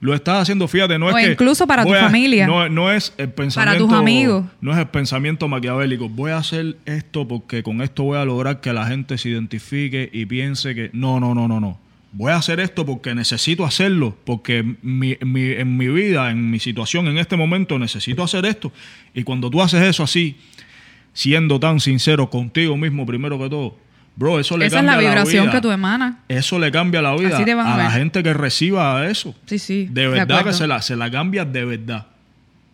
Lo 0.00 0.14
estás 0.14 0.42
haciendo, 0.42 0.66
fíjate, 0.66 0.98
no 0.98 1.06
O 1.06 1.16
es 1.16 1.24
que... 1.24 1.32
incluso 1.32 1.64
para 1.66 1.84
tu 1.84 1.94
a- 1.94 2.00
familia. 2.00 2.44
No, 2.46 2.68
no 2.68 2.90
es 2.90 3.14
el 3.18 3.30
pensamiento... 3.30 3.84
tus 3.86 3.92
amigos. 3.94 4.44
No 4.60 4.72
es 4.72 4.78
el 4.78 4.88
pensamiento 4.88 5.46
maquiavélico. 5.46 6.08
Voy 6.08 6.32
a 6.32 6.38
hacer 6.38 6.76
esto 6.86 7.28
porque 7.28 7.62
con 7.62 7.80
esto 7.82 8.02
voy 8.02 8.18
a 8.18 8.24
lograr 8.24 8.60
que 8.60 8.72
la 8.72 8.84
gente 8.86 9.16
se 9.16 9.28
identifique 9.28 10.10
y 10.12 10.26
piense 10.26 10.74
que... 10.74 10.90
No, 10.92 11.20
no, 11.20 11.34
no, 11.36 11.46
no, 11.46 11.60
no. 11.60 11.78
Voy 12.14 12.30
a 12.30 12.36
hacer 12.36 12.60
esto 12.60 12.84
porque 12.84 13.14
necesito 13.14 13.64
hacerlo, 13.64 14.16
porque 14.24 14.62
mi- 14.82 15.16
mi- 15.22 15.52
en 15.52 15.76
mi 15.78 15.88
vida, 15.88 16.30
en 16.30 16.50
mi 16.50 16.58
situación, 16.58 17.06
en 17.08 17.16
este 17.18 17.36
momento, 17.36 17.78
necesito 17.78 18.22
hacer 18.22 18.44
esto. 18.44 18.70
Y 19.14 19.22
cuando 19.22 19.48
tú 19.50 19.62
haces 19.62 19.82
eso 19.82 20.02
así, 20.02 20.36
siendo 21.14 21.58
tan 21.58 21.80
sincero 21.80 22.28
contigo 22.30 22.76
mismo 22.76 23.06
primero 23.06 23.38
que 23.38 23.48
todo, 23.48 23.76
bro, 24.16 24.38
eso 24.40 24.58
le 24.58 24.66
Esa 24.66 24.76
es 24.80 24.84
cambia 24.84 24.92
la 24.94 25.08
vibración 25.08 25.44
vida. 25.44 25.52
que 25.52 25.60
tú 25.62 25.70
emanas. 25.70 26.16
Eso 26.28 26.58
le 26.58 26.70
cambia 26.70 27.00
la 27.00 27.14
vida 27.16 27.34
Así 27.36 27.44
te 27.46 27.54
van 27.54 27.66
a 27.66 27.74
a 27.74 27.78
la 27.78 27.90
gente 27.90 28.22
que 28.22 28.34
reciba 28.34 29.06
eso. 29.08 29.34
Sí, 29.46 29.58
sí. 29.58 29.88
De 29.90 30.06
verdad 30.08 30.44
que 30.44 30.52
se 30.52 30.66
la, 30.66 30.82
se 30.82 30.96
la 30.96 31.10
cambia 31.10 31.44
de 31.46 31.64
verdad. 31.64 32.06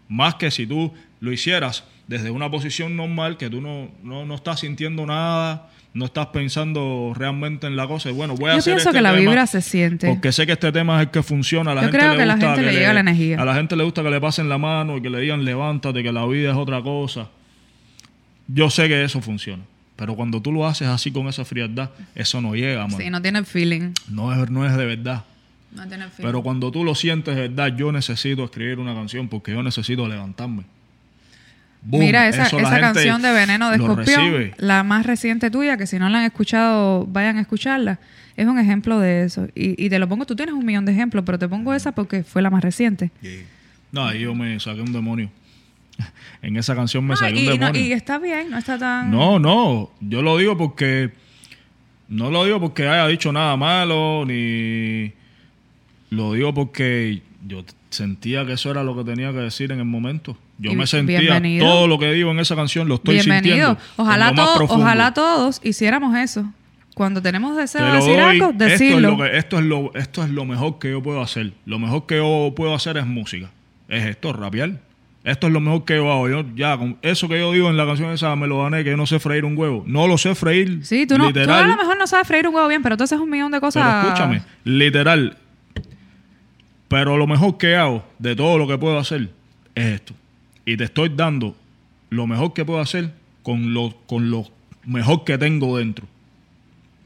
Más 0.08 0.34
que 0.34 0.50
si 0.50 0.66
tú 0.66 0.92
lo 1.20 1.30
hicieras 1.32 1.84
desde 2.08 2.30
una 2.30 2.50
posición 2.50 2.96
normal, 2.96 3.36
que 3.36 3.50
tú 3.50 3.60
no, 3.60 3.88
no, 4.02 4.24
no 4.24 4.34
estás 4.34 4.60
sintiendo 4.60 5.04
nada, 5.06 5.68
no 5.94 6.04
estás 6.04 6.26
pensando 6.28 7.12
realmente 7.14 7.66
en 7.66 7.76
la 7.76 7.86
cosa. 7.86 8.10
Y 8.10 8.12
bueno, 8.12 8.34
voy 8.34 8.50
a 8.50 8.54
Yo 8.54 8.58
hacer 8.58 8.74
pienso 8.74 8.90
este 8.90 8.98
que 8.98 9.02
la 9.02 9.10
tema 9.10 9.20
vibra 9.20 9.46
se 9.46 9.60
siente. 9.62 10.08
Porque 10.08 10.32
sé 10.32 10.46
que 10.46 10.52
este 10.52 10.70
tema 10.72 10.96
es 10.96 11.06
el 11.06 11.10
que 11.10 11.22
funciona. 11.22 11.72
A 11.72 11.74
la 11.74 11.80
Yo 11.82 11.86
gente 11.86 11.98
creo 11.98 12.10
le 12.10 12.16
que 12.16 12.22
a 12.22 12.26
la 12.26 12.34
gusta 12.34 12.54
gente 12.54 12.62
le 12.62 12.72
llega 12.72 12.92
la 12.92 13.00
energía. 13.00 13.40
A 13.40 13.44
la 13.44 13.54
gente 13.54 13.76
le 13.76 13.84
gusta 13.84 14.02
que 14.02 14.10
le 14.10 14.20
pasen 14.20 14.48
la 14.48 14.58
mano 14.58 14.96
y 14.96 15.02
que 15.02 15.10
le 15.10 15.20
digan 15.20 15.44
levántate, 15.44 16.02
que 16.02 16.12
la 16.12 16.26
vida 16.26 16.50
es 16.50 16.56
otra 16.56 16.82
cosa. 16.82 17.28
Yo 18.46 18.70
sé 18.70 18.88
que 18.88 19.02
eso 19.02 19.20
funciona. 19.20 19.62
Pero 19.96 20.14
cuando 20.14 20.40
tú 20.40 20.52
lo 20.52 20.64
haces 20.66 20.86
así 20.86 21.10
con 21.10 21.26
esa 21.26 21.44
frialdad, 21.44 21.90
eso 22.14 22.40
no 22.40 22.54
llega, 22.54 22.86
mano. 22.86 22.98
Sí, 22.98 23.10
no 23.10 23.20
tiene 23.20 23.44
feeling. 23.44 23.92
No 24.08 24.32
es, 24.32 24.48
no 24.48 24.64
es 24.64 24.76
de 24.76 24.86
verdad. 24.86 25.24
No 25.72 25.88
tiene 25.88 26.08
feeling. 26.08 26.28
Pero 26.28 26.42
cuando 26.42 26.70
tú 26.70 26.84
lo 26.84 26.94
sientes 26.94 27.34
de 27.34 27.48
verdad, 27.48 27.76
yo 27.76 27.90
necesito 27.90 28.44
escribir 28.44 28.78
una 28.78 28.94
canción 28.94 29.28
porque 29.28 29.50
yo 29.50 29.62
necesito 29.62 30.06
levantarme. 30.06 30.62
Boom, 31.90 32.00
Mira, 32.02 32.28
esa, 32.28 32.46
eso 32.46 32.58
esa 32.58 32.80
canción 32.80 33.22
de 33.22 33.32
Veneno 33.32 33.70
de 33.70 33.76
Escorpión, 33.76 34.52
la 34.58 34.82
más 34.82 35.06
reciente 35.06 35.50
tuya, 35.50 35.78
que 35.78 35.86
si 35.86 35.98
no 35.98 36.08
la 36.10 36.18
han 36.18 36.24
escuchado, 36.24 37.06
vayan 37.06 37.38
a 37.38 37.40
escucharla, 37.40 37.98
es 38.36 38.46
un 38.46 38.58
ejemplo 38.58 39.00
de 39.00 39.24
eso. 39.24 39.48
Y, 39.54 39.82
y 39.82 39.88
te 39.88 39.98
lo 39.98 40.06
pongo, 40.06 40.26
tú 40.26 40.36
tienes 40.36 40.54
un 40.54 40.66
millón 40.66 40.84
de 40.84 40.92
ejemplos, 40.92 41.24
pero 41.24 41.38
te 41.38 41.48
pongo 41.48 41.72
esa 41.72 41.92
porque 41.92 42.22
fue 42.24 42.42
la 42.42 42.50
más 42.50 42.62
reciente. 42.62 43.10
No, 43.90 44.06
ahí 44.06 44.20
yo 44.20 44.34
me 44.34 44.60
saqué 44.60 44.82
un 44.82 44.92
demonio. 44.92 45.30
en 46.42 46.56
esa 46.58 46.74
canción 46.76 47.04
me 47.04 47.10
No, 47.14 47.16
saqué 47.16 47.40
y, 47.40 47.48
un 47.48 47.58
no- 47.58 47.66
demonio. 47.66 47.80
y 47.80 47.92
está 47.92 48.18
bien, 48.18 48.50
no 48.50 48.58
está 48.58 48.78
tan... 48.78 49.10
No, 49.10 49.38
no, 49.38 49.90
yo 50.00 50.20
lo 50.20 50.36
digo 50.36 50.58
porque 50.58 51.10
no 52.08 52.30
lo 52.30 52.44
digo 52.44 52.60
porque 52.60 52.86
haya 52.86 53.06
dicho 53.06 53.32
nada 53.32 53.56
malo 53.56 54.24
ni 54.26 55.12
lo 56.10 56.34
digo 56.34 56.52
porque 56.54 57.22
yo 57.46 57.64
sentía 57.90 58.44
que 58.46 58.52
eso 58.52 58.70
era 58.70 58.82
lo 58.84 58.94
que 58.96 59.04
tenía 59.10 59.32
que 59.32 59.38
decir 59.38 59.72
en 59.72 59.78
el 59.78 59.84
momento. 59.86 60.36
Yo 60.58 60.72
Y 60.72 60.76
me 60.76 60.86
sentía 60.86 61.20
bienvenido. 61.20 61.64
todo 61.66 61.86
lo 61.86 61.98
que 61.98 62.12
digo 62.12 62.30
en 62.32 62.40
esa 62.40 62.56
canción 62.56 62.88
lo 62.88 62.96
estoy 62.96 63.14
Bienvenido. 63.16 63.54
sintiendo. 63.54 63.78
Ojalá, 63.96 64.34
todo- 64.34 65.12
todos 65.14 65.60
hiciéramos 65.62 66.16
eso. 66.16 66.44
Cuando 66.94 67.22
tenemos 67.22 67.54
Te 67.54 67.60
deseo 67.62 67.86
de 67.86 67.92
decir 67.92 68.12
doy. 68.14 68.20
algo, 68.22 68.50
Esto 68.50 68.64
es, 68.64 68.70
decirlo. 68.72 69.10
lo 69.12 69.16
que- 69.18 69.36
esto, 69.38 69.58
es 69.58 69.64
lo, 69.64 69.94
esto 69.94 70.24
es 70.24 70.30
lo 70.30 70.44
mejor 70.44 70.80
que 70.80 70.90
yo 70.90 71.00
puedo 71.00 71.22
hacer. 71.22 71.52
Lo 71.64 71.78
mejor 71.78 72.06
que 72.06 72.16
yo 72.16 72.52
puedo 72.56 72.74
hacer 72.74 72.96
es 72.96 73.06
música. 73.06 73.50
Es 73.88 74.04
esto, 74.04 74.32
rapear. 74.32 74.80
Esto 75.22 75.46
es 75.46 75.52
lo 75.52 75.60
mejor 75.60 75.84
que 75.84 75.94
yo 75.94 76.10
hago. 76.10 76.28
Yo, 76.28 76.44
ya, 76.56 76.76
con 76.76 76.98
eso 77.02 77.28
que 77.28 77.38
yo 77.38 77.52
digo 77.52 77.68
en 77.70 77.76
la 77.76 77.86
canción 77.86 78.10
esa 78.12 78.34
me 78.34 78.48
lo 78.48 78.62
gané, 78.64 78.82
que 78.82 78.90
yo 78.90 78.96
no 78.96 79.06
sé 79.06 79.20
freír 79.20 79.44
un 79.44 79.56
huevo. 79.56 79.84
No 79.86 80.08
lo 80.08 80.18
sé 80.18 80.34
freír. 80.34 80.80
Sí, 80.84 81.06
tú, 81.06 81.18
no, 81.18 81.24
tú 81.24 81.38
literal. 81.38 81.64
a 81.64 81.66
lo 81.68 81.76
mejor 81.76 81.96
no 81.98 82.06
sabes 82.08 82.26
freír 82.26 82.48
un 82.48 82.54
huevo 82.56 82.66
bien, 82.66 82.82
pero 82.82 82.96
tú 82.96 83.04
haces 83.04 83.18
un 83.20 83.30
millón 83.30 83.52
de 83.52 83.60
cosas. 83.60 83.84
Pero 83.84 84.08
escúchame, 84.08 84.42
literal. 84.64 85.36
Pero 86.88 87.16
lo 87.16 87.26
mejor 87.26 87.58
que 87.58 87.76
hago 87.76 88.04
de 88.18 88.34
todo 88.34 88.58
lo 88.58 88.66
que 88.66 88.78
puedo 88.78 88.98
hacer 88.98 89.28
es 89.74 89.84
esto. 89.86 90.14
Y 90.70 90.76
te 90.76 90.84
estoy 90.84 91.08
dando 91.14 91.56
lo 92.10 92.26
mejor 92.26 92.52
que 92.52 92.64
puedo 92.64 92.80
hacer 92.80 93.12
con 93.42 93.72
lo, 93.72 93.96
con 94.06 94.30
lo 94.30 94.46
mejor 94.84 95.24
que 95.24 95.38
tengo 95.38 95.78
dentro. 95.78 96.06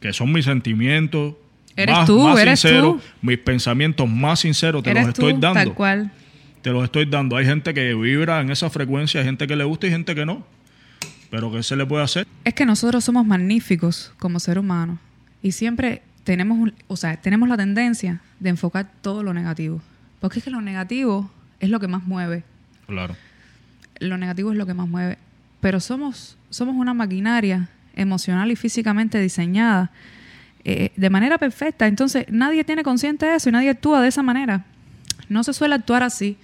Que 0.00 0.12
son 0.12 0.32
mis 0.32 0.44
sentimientos. 0.46 1.34
Eres 1.76 1.94
más, 1.94 2.06
tú, 2.06 2.20
más 2.24 2.38
eres 2.40 2.60
sinceros, 2.60 2.96
tú. 2.96 3.02
mis 3.22 3.38
pensamientos 3.38 4.08
más 4.08 4.40
sinceros, 4.40 4.82
te 4.82 4.90
Eres 4.90 5.04
los 5.04 5.14
estoy 5.14 5.34
tú, 5.34 5.40
dando. 5.40 5.60
tal 5.60 5.74
cual. 5.74 6.10
Te 6.60 6.70
los 6.70 6.84
estoy 6.84 7.06
dando. 7.06 7.36
Hay 7.36 7.46
gente 7.46 7.72
que 7.72 7.94
vibra 7.94 8.40
en 8.40 8.50
esa 8.50 8.68
frecuencia, 8.68 9.20
hay 9.20 9.26
gente 9.26 9.46
que 9.46 9.54
le 9.56 9.64
gusta 9.64 9.86
y 9.86 9.90
gente 9.90 10.14
que 10.14 10.26
no. 10.26 10.44
Pero 11.30 11.50
¿qué 11.52 11.62
se 11.62 11.76
le 11.76 11.86
puede 11.86 12.02
hacer? 12.04 12.26
Es 12.44 12.54
que 12.54 12.66
nosotros 12.66 13.04
somos 13.04 13.24
magníficos 13.24 14.12
como 14.18 14.38
ser 14.40 14.58
humano 14.58 14.98
y 15.42 15.52
siempre 15.52 16.02
tenemos, 16.24 16.58
un- 16.58 16.74
o 16.88 16.96
sea, 16.96 17.16
tenemos 17.20 17.48
la 17.48 17.56
tendencia 17.56 18.20
de 18.40 18.50
enfocar 18.50 18.90
todo 19.02 19.22
lo 19.22 19.32
negativo. 19.32 19.80
Porque 20.20 20.40
es 20.40 20.44
que 20.44 20.50
lo 20.50 20.60
negativo 20.60 21.30
es 21.60 21.70
lo 21.70 21.80
que 21.80 21.88
más 21.88 22.02
mueve. 22.04 22.42
Claro. 22.86 23.16
Lo 24.02 24.18
negativo 24.18 24.52
es 24.52 24.58
lo 24.58 24.66
que 24.66 24.74
más 24.74 24.88
mueve. 24.88 25.18
Pero 25.60 25.80
somos, 25.80 26.36
somos 26.50 26.74
una 26.74 26.94
maquinaria 26.94 27.68
emocional 27.94 28.50
y 28.50 28.56
físicamente 28.56 29.20
diseñada 29.20 29.90
eh, 30.64 30.92
de 30.96 31.10
manera 31.10 31.38
perfecta. 31.38 31.86
Entonces 31.86 32.26
nadie 32.28 32.64
tiene 32.64 32.82
consciente 32.82 33.26
de 33.26 33.36
eso 33.36 33.48
y 33.48 33.52
nadie 33.52 33.70
actúa 33.70 34.00
de 34.00 34.08
esa 34.08 34.22
manera. 34.22 34.64
No 35.28 35.44
se 35.44 35.52
suele 35.52 35.74
actuar 35.74 36.02
así. 36.02 36.36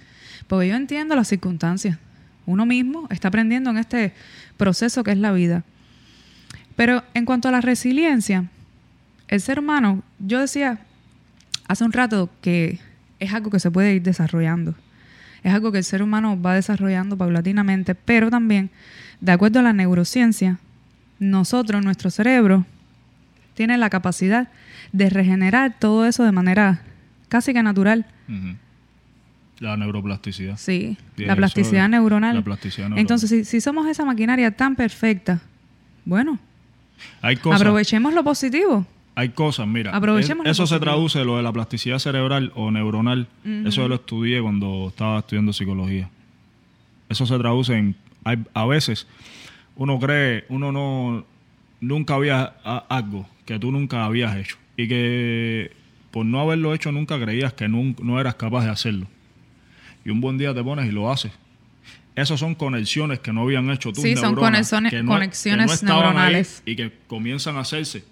Porque 0.47 0.67
yo 0.67 0.75
entiendo 0.75 1.15
las 1.15 1.27
circunstancias. 1.27 1.97
Uno 2.45 2.65
mismo 2.65 3.07
está 3.11 3.27
aprendiendo 3.27 3.69
en 3.69 3.77
este 3.77 4.13
proceso 4.57 5.03
que 5.03 5.11
es 5.11 5.17
la 5.17 5.31
vida. 5.31 5.63
Pero 6.75 7.03
en 7.13 7.25
cuanto 7.25 7.49
a 7.49 7.51
la 7.51 7.61
resiliencia, 7.61 8.45
el 9.27 9.41
ser 9.41 9.59
humano, 9.59 10.01
yo 10.17 10.39
decía 10.39 10.79
hace 11.67 11.83
un 11.83 11.91
rato 11.91 12.29
que 12.41 12.79
es 13.19 13.33
algo 13.33 13.51
que 13.51 13.59
se 13.59 13.69
puede 13.69 13.93
ir 13.93 14.01
desarrollando. 14.01 14.75
Es 15.43 15.53
algo 15.53 15.71
que 15.71 15.77
el 15.79 15.83
ser 15.83 16.03
humano 16.03 16.39
va 16.41 16.55
desarrollando 16.55 17.17
paulatinamente, 17.17 17.95
pero 17.95 18.29
también, 18.29 18.69
de 19.21 19.31
acuerdo 19.31 19.59
a 19.59 19.63
la 19.63 19.73
neurociencia, 19.73 20.59
nosotros, 21.19 21.83
nuestro 21.83 22.09
cerebro, 22.09 22.65
tiene 23.53 23.77
la 23.77 23.89
capacidad 23.89 24.47
de 24.91 25.09
regenerar 25.09 25.75
todo 25.79 26.05
eso 26.05 26.23
de 26.23 26.31
manera 26.31 26.81
casi 27.27 27.53
que 27.53 27.61
natural. 27.63 28.05
La 29.59 29.75
neuroplasticidad. 29.75 30.57
Sí, 30.57 30.97
la 31.17 31.35
plasticidad 31.35 31.89
neuronal. 31.89 32.35
la 32.37 32.41
plasticidad 32.41 32.85
neuronal. 32.85 32.99
Entonces, 33.01 33.29
si, 33.29 33.43
si 33.45 33.59
somos 33.61 33.87
esa 33.87 34.05
maquinaria 34.05 34.51
tan 34.51 34.75
perfecta, 34.75 35.41
bueno, 36.05 36.39
Hay 37.21 37.35
cosas. 37.37 37.61
aprovechemos 37.61 38.13
lo 38.13 38.23
positivo. 38.23 38.85
Hay 39.19 39.29
cosas, 39.29 39.67
mira. 39.67 39.91
Aprovechemos 39.95 40.45
es- 40.45 40.51
eso 40.53 40.65
se 40.65 40.79
traduce, 40.79 41.25
lo 41.25 41.35
de 41.35 41.43
la 41.43 41.51
plasticidad 41.51 41.99
cerebral 41.99 42.53
o 42.55 42.71
neuronal. 42.71 43.27
Eso 43.65 43.81
yo 43.81 43.87
lo 43.89 43.95
estudié 43.95 44.41
cuando 44.41 44.87
estaba 44.87 45.19
estudiando 45.19 45.51
psicología. 45.51 46.09
Eso 47.09 47.25
se 47.25 47.37
traduce 47.37 47.73
en. 47.75 47.95
hay- 48.23 48.37
a 48.53 48.65
veces 48.65 49.07
uno 49.75 49.99
cree, 49.99 50.45
uno 50.49 50.71
no. 50.71 51.25
Nunca 51.81 52.15
había 52.15 52.53
a- 52.63 52.85
algo 52.89 53.27
que 53.45 53.59
tú 53.59 53.71
nunca 53.71 54.05
habías 54.05 54.35
hecho. 54.37 54.55
Y 54.77 54.87
que 54.87 55.71
por 56.11 56.25
no 56.25 56.39
haberlo 56.39 56.73
hecho 56.73 56.91
nunca 56.93 57.19
creías 57.19 57.51
que 57.53 57.67
nun- 57.67 57.95
no 58.01 58.19
eras 58.21 58.35
capaz 58.35 58.63
de 58.65 58.69
hacerlo. 58.71 59.05
Y 60.05 60.11
un 60.11 60.21
buen 60.21 60.37
día 60.37 60.53
te 60.53 60.63
pones 60.63 60.87
y 60.87 60.91
lo 60.91 61.11
haces. 61.11 61.31
Esas 62.15 62.39
son 62.39 62.55
conexiones 62.55 63.19
que 63.19 63.31
no 63.33 63.41
habían 63.41 63.69
hecho 63.69 63.91
tus 63.91 64.01
Sí, 64.03 64.15
son 64.15 64.35
conexiones- 64.35 64.91
que 64.91 65.03
no- 65.03 65.11
conexiones 65.11 65.65
que 65.65 65.67
no 65.67 65.73
estaban 65.73 66.05
ahí 66.05 66.13
neuronales. 66.13 66.63
y 66.65 66.75
que 66.77 66.91
comienzan 67.07 67.55
a 67.57 67.61
hacerse. 67.61 68.03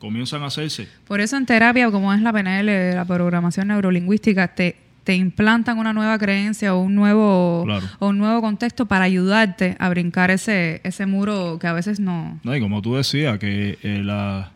Comienzan 0.00 0.42
a 0.42 0.46
hacerse. 0.46 0.88
Por 1.06 1.20
eso 1.20 1.36
en 1.36 1.44
terapia, 1.46 1.90
como 1.90 2.12
es 2.12 2.20
la 2.22 2.32
PNL, 2.32 2.94
la 2.96 3.04
programación 3.04 3.68
neurolingüística, 3.68 4.48
te, 4.48 4.76
te 5.04 5.14
implantan 5.14 5.78
una 5.78 5.92
nueva 5.92 6.18
creencia 6.18 6.74
o 6.74 6.80
un 6.80 6.94
nuevo, 6.94 7.62
Claro. 7.66 7.86
o 7.98 8.08
un 8.08 8.16
nuevo 8.18 8.40
contexto 8.40 8.86
para 8.86 9.04
ayudarte 9.04 9.76
a 9.78 9.88
brincar 9.90 10.30
ese, 10.30 10.80
ese 10.84 11.04
muro 11.06 11.58
que 11.60 11.66
a 11.66 11.74
veces 11.74 12.00
no... 12.00 12.40
No, 12.42 12.56
y 12.56 12.60
como 12.60 12.80
tú 12.80 12.96
decías, 12.96 13.38
que 13.38 13.78
eh, 13.82 14.00
la, 14.02 14.52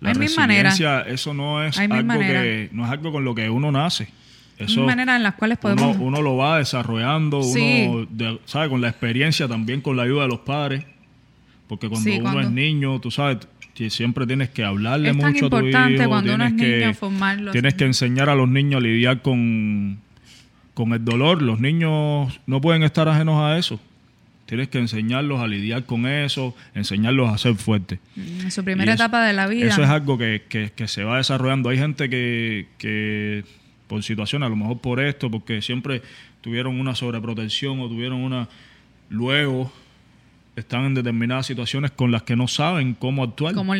la 0.00 0.08
Hay 0.08 0.14
resiliencia, 0.16 1.02
eso 1.02 1.32
no 1.32 1.62
es 1.64 1.78
algo 1.78 2.18
que, 2.18 2.70
no 2.72 2.84
es 2.84 2.90
algo 2.90 3.12
con 3.12 3.24
lo 3.24 3.34
que 3.36 3.48
uno 3.48 3.70
nace. 3.70 4.08
Eso 4.58 4.80
Hay 4.80 4.86
maneras 4.86 5.16
en 5.16 5.22
las 5.22 5.34
cuales 5.36 5.58
uno, 5.62 5.76
podemos... 5.76 5.96
uno 6.00 6.20
lo 6.22 6.36
va 6.36 6.58
desarrollando, 6.58 7.42
Sí. 7.44 7.86
uno, 7.88 8.06
de- 8.10 8.40
¿sabes? 8.46 8.68
Con 8.68 8.80
la 8.80 8.88
experiencia 8.88 9.46
también, 9.48 9.80
con 9.80 9.96
la 9.96 10.02
ayuda 10.02 10.22
de 10.22 10.28
los 10.28 10.40
padres. 10.40 10.84
Porque 11.68 11.88
cuando 11.88 12.10
Sí, 12.10 12.16
uno 12.18 12.24
cuando- 12.32 12.40
es 12.42 12.50
niño, 12.50 13.00
tú 13.00 13.10
sabes, 13.10 13.38
que 13.80 13.88
siempre 13.88 14.26
tienes 14.26 14.50
que 14.50 14.62
hablarle 14.62 15.08
Es 15.08 15.16
tan 15.16 15.32
mucho 15.32 15.46
a 15.46 15.48
tu 15.48 15.56
importante 15.56 15.94
hijo, 16.02 16.08
cuando 16.10 16.34
uno 16.34 16.44
tienes 16.48 16.62
es 16.66 16.70
que- 16.70 16.80
niño 16.84 16.94
formarlos. 16.94 17.52
Tienes 17.52 17.74
que 17.74 17.84
enseñar 17.86 18.28
a 18.28 18.34
los 18.34 18.46
niños 18.46 18.82
a 18.82 18.84
lidiar 18.84 19.22
con, 19.22 19.98
con 20.74 20.92
el 20.92 21.02
dolor. 21.02 21.40
Los 21.40 21.60
niños 21.60 22.38
no 22.46 22.60
pueden 22.60 22.82
estar 22.82 23.08
ajenos 23.08 23.40
a 23.42 23.56
eso. 23.56 23.80
Tienes 24.44 24.68
que 24.68 24.76
enseñarlos 24.78 25.40
a 25.40 25.46
lidiar 25.46 25.86
con 25.86 26.06
eso, 26.06 26.54
enseñarlos 26.74 27.30
a 27.30 27.38
ser 27.38 27.54
fuertes. 27.54 28.00
En 28.18 28.50
su 28.50 28.62
primera 28.64 28.92
Y 28.92 28.94
eso- 28.96 29.04
etapa 29.04 29.24
de 29.24 29.32
la 29.32 29.46
vida. 29.46 29.68
Eso 29.68 29.82
es 29.82 29.88
algo 29.88 30.18
que, 30.18 30.42
que- 30.46 30.72
que 30.76 30.86
se 30.86 31.02
va 31.02 31.16
desarrollando. 31.16 31.70
Hay 31.70 31.78
gente 31.78 32.10
que, 32.10 32.66
que 32.76 33.44
por 33.86 34.02
situación, 34.02 34.42
a 34.42 34.48
lo 34.50 34.56
mejor 34.56 34.78
por 34.80 35.00
esto, 35.00 35.30
porque 35.30 35.62
siempre 35.62 36.02
tuvieron 36.42 36.78
una 36.78 36.94
sobreprotección 36.94 37.80
o 37.80 37.88
tuvieron 37.88 38.20
una... 38.20 38.46
Luego 39.08 39.72
están 40.60 40.84
en 40.84 40.94
determinadas 40.94 41.46
situaciones 41.46 41.90
con 41.90 42.10
las 42.10 42.22
que 42.22 42.36
no 42.36 42.48
saben 42.48 42.94
cómo 42.94 43.22
actuar. 43.24 43.54
¿Cómo? 43.54 43.74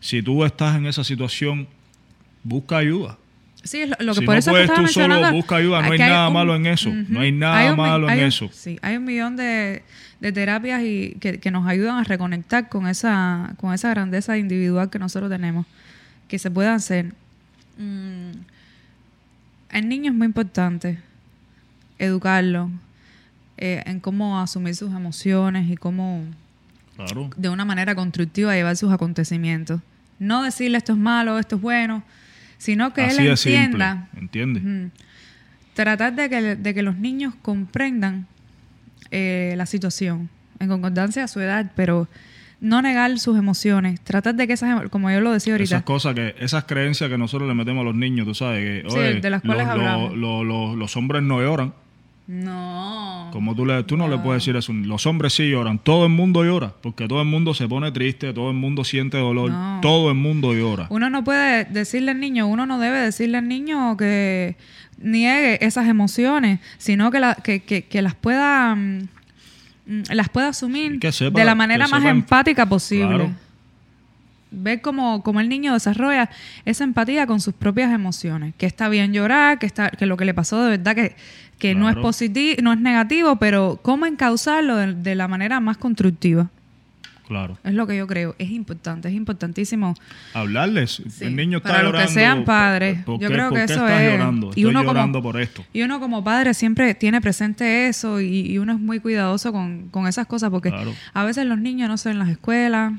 Si 0.00 0.22
tú 0.22 0.44
estás 0.44 0.76
en 0.76 0.86
esa 0.86 1.04
situación, 1.04 1.66
busca 2.42 2.78
ayuda. 2.78 3.18
Sí, 3.64 3.84
lo, 3.84 3.96
lo 3.98 4.14
que 4.14 4.20
Si 4.20 4.26
por 4.26 4.34
no 4.34 4.38
eso 4.38 4.50
puedes 4.52 4.72
tú 4.72 4.86
solo, 4.86 5.32
busca 5.32 5.56
ayuda. 5.56 5.82
No 5.82 5.92
hay 5.92 5.98
nada 5.98 6.28
un- 6.28 6.34
malo 6.34 6.54
en 6.56 6.66
eso. 6.66 6.90
No 7.08 7.20
hay 7.20 7.32
nada 7.32 7.58
Hay 7.58 7.68
un 7.70 7.76
malo 7.76 8.08
en 8.08 8.18
un- 8.18 8.24
eso. 8.24 8.48
Sí, 8.52 8.78
hay 8.82 8.96
un 8.96 9.04
millón 9.04 9.36
de, 9.36 9.82
de 10.20 10.32
terapias 10.32 10.82
y 10.84 11.16
que, 11.20 11.38
que 11.40 11.50
nos 11.50 11.66
ayudan 11.66 11.96
a 11.98 12.04
reconectar 12.04 12.68
con 12.68 12.86
esa, 12.86 13.52
con 13.58 13.74
esa 13.74 13.90
grandeza 13.90 14.38
individual 14.38 14.88
que 14.90 14.98
nosotros 15.00 15.28
tenemos, 15.30 15.66
que 16.28 16.38
se 16.38 16.50
puede 16.50 16.68
hacer. 16.68 17.12
Mm, 17.78 18.30
el 19.70 19.88
niño 19.88 20.12
es 20.12 20.16
muy 20.16 20.26
importante 20.26 20.98
educarlo 21.98 22.70
eh, 23.58 23.82
en 23.86 24.00
cómo 24.00 24.40
asumir 24.40 24.74
sus 24.74 24.90
emociones 24.92 25.68
y 25.70 25.76
cómo 25.76 26.24
Claro. 26.96 27.30
de 27.36 27.48
una 27.48 27.64
manera 27.64 27.94
constructiva 27.94 28.54
llevar 28.54 28.76
sus 28.76 28.92
acontecimientos. 28.92 29.80
No 30.18 30.42
decirle 30.42 30.78
esto 30.78 30.92
es 30.92 30.98
malo, 30.98 31.38
esto 31.38 31.56
es 31.56 31.62
bueno, 31.62 32.02
sino 32.56 32.92
que 32.92 33.02
Así 33.02 33.26
él 33.26 33.36
simple. 33.36 33.56
entienda. 33.62 34.08
¿Entiendes? 34.16 34.62
Ujú. 34.64 34.90
Tratar 35.74 36.14
de 36.16 36.28
que, 36.28 36.56
de 36.56 36.74
que 36.74 36.82
los 36.82 36.96
niños 36.96 37.34
comprendan 37.40 38.26
eh, 39.10 39.54
la 39.56 39.64
situación 39.66 40.28
en 40.58 40.68
concordancia 40.68 41.22
a 41.24 41.28
su 41.28 41.40
edad, 41.40 41.70
pero 41.76 42.08
no 42.60 42.82
negar 42.82 43.16
sus 43.20 43.38
emociones. 43.38 44.00
Tratar 44.00 44.34
de 44.34 44.48
que 44.48 44.54
esas, 44.54 44.88
como 44.90 45.08
yo 45.10 45.20
lo 45.20 45.32
decía 45.32 45.54
ahorita, 45.54 45.76
Esas 45.76 45.84
cosas 45.84 46.14
que, 46.16 46.34
esas 46.40 46.64
creencias 46.64 47.08
que 47.08 47.16
nosotros 47.16 47.48
le 47.48 47.54
metemos 47.54 47.82
a 47.82 47.84
los 47.84 47.94
niños, 47.94 48.26
tú 48.26 48.34
sabes, 48.34 48.82
que 48.82 48.90
Sí, 48.90 48.98
oye, 48.98 49.20
de 49.20 49.30
las 49.30 49.42
cuales 49.42 49.66
los, 49.68 49.76
hablamos. 49.76 50.10
los- 50.10 50.18
los- 50.18 50.44
los- 50.46 50.76
los 50.76 50.96
hombres 50.96 51.22
no 51.22 51.40
lloran. 51.40 51.72
No. 52.28 53.30
Como 53.32 53.54
tú, 53.56 53.64
le, 53.64 53.82
tú 53.84 53.96
no. 53.96 54.06
le 54.06 54.18
puedes 54.18 54.42
decir 54.42 54.54
eso. 54.54 54.72
Los 54.72 55.06
hombres 55.06 55.32
sí 55.32 55.48
lloran. 55.50 55.78
Todo 55.78 56.04
el 56.04 56.12
mundo 56.12 56.44
llora. 56.44 56.74
Porque 56.82 57.08
todo 57.08 57.22
el 57.22 57.26
mundo 57.26 57.54
se 57.54 57.66
pone 57.66 57.90
triste. 57.90 58.34
Todo 58.34 58.50
el 58.50 58.56
mundo 58.56 58.84
siente 58.84 59.16
dolor. 59.16 59.50
No. 59.50 59.78
Todo 59.80 60.10
el 60.10 60.14
mundo 60.14 60.52
llora. 60.52 60.86
Uno 60.90 61.08
no 61.08 61.24
puede 61.24 61.64
decirle 61.64 62.10
al 62.10 62.20
niño, 62.20 62.46
uno 62.46 62.66
no 62.66 62.78
debe 62.78 62.98
decirle 62.98 63.38
al 63.38 63.48
niño 63.48 63.96
que 63.96 64.56
niegue 65.00 65.64
esas 65.64 65.88
emociones, 65.88 66.60
sino 66.76 67.10
que, 67.10 67.18
la- 67.20 67.34
que, 67.36 67.60
que- 67.60 67.84
que 67.86 68.02
las 68.02 68.14
pueda 68.14 68.74
mm, 68.74 68.98
mm, 69.86 70.02
las 70.12 70.28
pueda 70.28 70.48
asumir 70.48 70.98
sepa- 71.00 71.38
de 71.38 71.44
la 71.46 71.54
manera 71.54 71.88
más 71.88 72.04
empática 72.04 72.66
posible. 72.68 73.06
Claro. 73.08 73.32
Ver 74.50 74.80
cómo, 74.80 75.22
cómo 75.22 75.40
el 75.40 75.48
niño 75.48 75.72
desarrolla 75.74 76.30
esa 76.64 76.84
empatía 76.84 77.26
con 77.26 77.40
sus 77.40 77.54
propias 77.54 77.92
emociones. 77.92 78.54
Que 78.56 78.66
está 78.66 78.88
bien 78.88 79.12
llorar, 79.12 79.58
que 79.58 79.66
está, 79.66 79.90
que 79.90 80.06
lo 80.06 80.16
que 80.16 80.24
le 80.24 80.32
pasó 80.34 80.62
de 80.64 80.70
verdad 80.78 80.94
que, 80.94 81.16
que 81.58 81.74
no 81.74 81.90
es 81.90 81.96
positivo, 81.96 82.62
no 82.62 82.72
es 82.72 82.80
negativo, 82.80 83.36
pero 83.36 83.78
cómo 83.82 84.06
encauzarlo 84.06 84.76
de, 84.76 84.94
de 84.94 85.14
la 85.14 85.28
manera 85.28 85.60
más 85.60 85.76
constructiva. 85.76 86.48
Claro. 87.26 87.58
Es 87.62 87.74
lo 87.74 87.86
que 87.86 87.94
yo 87.94 88.06
creo. 88.06 88.34
Es 88.38 88.50
importante, 88.50 89.08
es 89.08 89.14
importantísimo 89.14 89.94
Hablarles. 90.32 91.02
Sí, 91.10 91.26
El 91.26 91.36
niño 91.36 91.58
está 91.58 91.68
para 91.68 91.82
los 91.82 91.92
que 91.92 91.98
llorando. 91.98 92.14
sean 92.14 92.44
padres. 92.46 93.04
¿por 93.04 93.20
Yo 93.20 93.28
creo 93.28 93.50
que 93.52 93.64
eso 93.64 93.86
es- 93.86 94.12
llorando? 94.12 94.46
y 94.46 94.50
Estoy 94.50 94.64
uno 94.64 94.78
como- 94.80 94.92
llorando 94.94 95.22
por 95.22 95.38
esto. 95.38 95.62
Y 95.74 95.82
uno 95.82 96.00
como 96.00 96.24
padre 96.24 96.54
siempre 96.54 96.94
tiene 96.94 97.20
presente 97.20 97.88
eso 97.88 98.22
y, 98.22 98.50
y 98.50 98.56
uno 98.56 98.72
es 98.72 98.78
muy 98.80 98.98
cuidadoso 99.00 99.52
con, 99.52 99.88
con 99.90 100.06
esas 100.06 100.26
cosas 100.26 100.48
porque 100.48 100.70
Claro. 100.70 100.94
a 101.12 101.24
veces 101.24 101.44
los 101.44 101.58
niños, 101.58 101.90
no 101.90 101.98
sé, 101.98 102.12
en 102.12 102.18
las 102.18 102.30
escuelas 102.30 102.94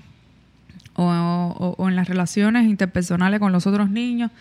o, 1.04 1.56
o- 1.58 1.76
o 1.78 1.90
en 1.90 1.96
las 1.96 2.08
relaciones 2.08 2.66
interpersonales 2.68 3.40
con 3.40 3.52
los 3.52 3.66
otros 3.68 3.90
niños, 3.90 4.32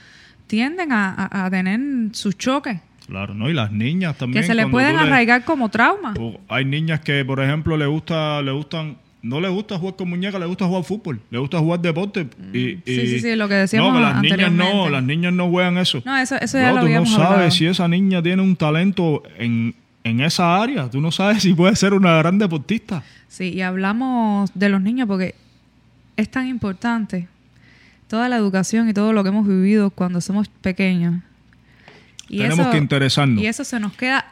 tienden 0.46 0.92
a, 0.92 1.14
a- 1.14 1.44
a 1.46 1.50
tener 1.50 1.80
sus 2.12 2.36
choques 2.36 2.80
Claro, 3.06 3.32
¿no? 3.32 3.48
Y 3.48 3.54
las 3.54 3.72
niñas 3.72 4.18
también. 4.18 4.42
que 4.42 4.46
se 4.46 4.54
le 4.54 4.66
pueden 4.66 4.94
le- 4.96 5.02
arraigar 5.02 5.42
como 5.44 5.70
trauma. 5.70 6.12
o 6.18 6.38
hay 6.48 6.64
niñas 6.66 7.00
que, 7.00 7.24
por 7.24 7.40
ejemplo, 7.40 7.74
le 7.78 7.86
gusta, 7.86 8.42
le 8.42 8.52
gustan, 8.52 8.98
no 9.22 9.40
le 9.40 9.48
gusta 9.48 9.78
jugar 9.78 9.96
con 9.96 10.10
muñecas, 10.10 10.38
le 10.38 10.44
gusta 10.46 10.66
jugar 10.66 10.84
fútbol, 10.84 11.18
le 11.30 11.38
gusta 11.38 11.58
jugar 11.58 11.80
deporte. 11.80 12.26
Y, 12.52 12.58
y- 12.58 12.76
Mm. 12.76 12.82
Sí, 12.84 13.06
sí, 13.06 13.20
sí, 13.20 13.34
lo 13.34 13.48
que 13.48 13.54
decíamos 13.54 13.92
No, 13.94 13.96
que 13.98 14.02
las 14.02 14.20
niñas 14.22 14.52
no, 14.52 14.90
las 14.90 15.02
niñas 15.02 15.32
no 15.32 15.48
juegan 15.48 15.78
eso. 15.78 16.02
No, 16.04 16.18
eso, 16.18 16.36
eso 16.38 16.58
ya 16.58 16.72
lo 16.72 16.82
tú 16.82 16.88
no 16.88 17.06
sabes 17.06 17.28
hablado. 17.30 17.50
si 17.50 17.64
esa 17.66 17.88
niña 17.88 18.22
tiene 18.22 18.42
un 18.42 18.56
talento 18.56 19.22
en, 19.38 19.74
en 20.04 20.20
esa 20.20 20.60
área. 20.62 20.90
Tú 20.90 21.00
no 21.00 21.10
sabes 21.10 21.42
si 21.42 21.54
puede 21.54 21.74
ser 21.76 21.94
una 21.94 22.14
gran 22.18 22.38
deportista. 22.38 23.02
Sí, 23.26 23.54
y 23.54 23.62
hablamos 23.62 24.50
de 24.54 24.68
los 24.68 24.82
niños 24.82 25.08
porque 25.08 25.34
es 26.18 26.28
tan 26.30 26.46
importante 26.48 27.28
toda 28.08 28.28
la 28.28 28.36
educación 28.36 28.88
y 28.88 28.92
todo 28.94 29.12
lo 29.12 29.22
que 29.22 29.28
hemos 29.30 29.46
vivido 29.46 29.90
cuando 29.90 30.20
somos 30.20 30.48
pequeños. 30.48 31.22
Y 32.28 32.38
Tenemos 32.38 32.58
eso- 32.60 32.70
que 32.70 32.78
interesarnos 32.78 33.42
Y 33.42 33.46
eso 33.46 33.64
se 33.64 33.78
nos 33.80 33.92
queda, 33.94 34.24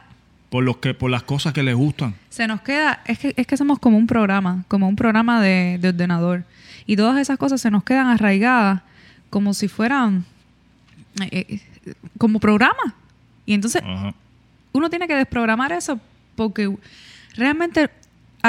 por, 0.49 0.63
los 0.63 0.77
que, 0.77 0.93
por 0.93 1.09
las 1.09 1.23
cosas 1.23 1.53
que 1.53 1.63
les 1.63 1.75
gustan. 1.75 2.13
se 2.29 2.47
nos 2.47 2.61
queda, 2.61 3.01
es 3.05 3.17
que, 3.19 3.33
es 3.35 3.47
que 3.47 3.57
somos 3.57 3.79
como 3.79 3.97
un 3.97 4.05
programa, 4.07 4.63
como 4.67 4.87
un 4.87 4.95
programa 4.95 5.41
de, 5.41 5.77
de 5.81 5.89
ordenador. 5.89 6.43
Y 6.85 6.95
todas 6.95 7.17
esas 7.19 7.37
cosas 7.37 7.59
se 7.61 7.71
nos 7.71 7.83
quedan 7.83 8.07
arraigadas 8.07 8.81
como 9.29 9.53
si 9.53 9.67
fueran 9.67 10.25
eh, 11.21 11.45
eh, 11.85 11.93
como 12.17 12.39
programa. 12.39 12.95
Y 13.45 13.53
entonces 13.53 13.81
Ajá. 13.83 14.13
uno 14.73 14.89
tiene 14.89 15.07
que 15.07 15.15
desprogramar 15.15 15.71
eso 15.71 15.99
porque 16.35 16.73
realmente 17.35 17.89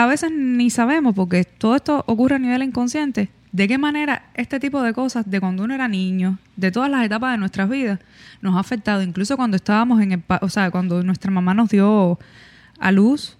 a 0.02 0.06
veces 0.06 0.30
ni 0.32 0.70
sabemos, 0.70 1.14
porque 1.14 1.44
todo 1.44 1.74
esto 1.74 2.04
ocurre 2.06 2.36
a 2.36 2.38
nivel 2.38 2.62
inconsciente, 2.62 3.30
de 3.50 3.66
qué 3.66 3.78
manera 3.78 4.22
este 4.34 4.60
tipo 4.60 4.80
de 4.82 4.92
cosas, 4.92 5.28
de 5.28 5.40
cuando 5.40 5.64
uno 5.64 5.74
era 5.74 5.88
niño, 5.88 6.38
de 6.56 6.70
todas 6.70 6.90
las 6.90 7.04
etapas 7.04 7.32
de 7.32 7.38
nuestras 7.38 7.68
vidas, 7.68 7.98
nos 8.40 8.56
ha 8.56 8.60
afectado. 8.60 9.02
Incluso 9.02 9.36
cuando 9.36 9.56
estábamos 9.56 10.00
en 10.00 10.12
el... 10.12 10.22
O 10.40 10.48
sea, 10.48 10.70
cuando 10.70 11.02
nuestra 11.02 11.30
mamá 11.30 11.54
nos 11.54 11.70
dio 11.70 12.18
a 12.78 12.92
luz, 12.92 13.36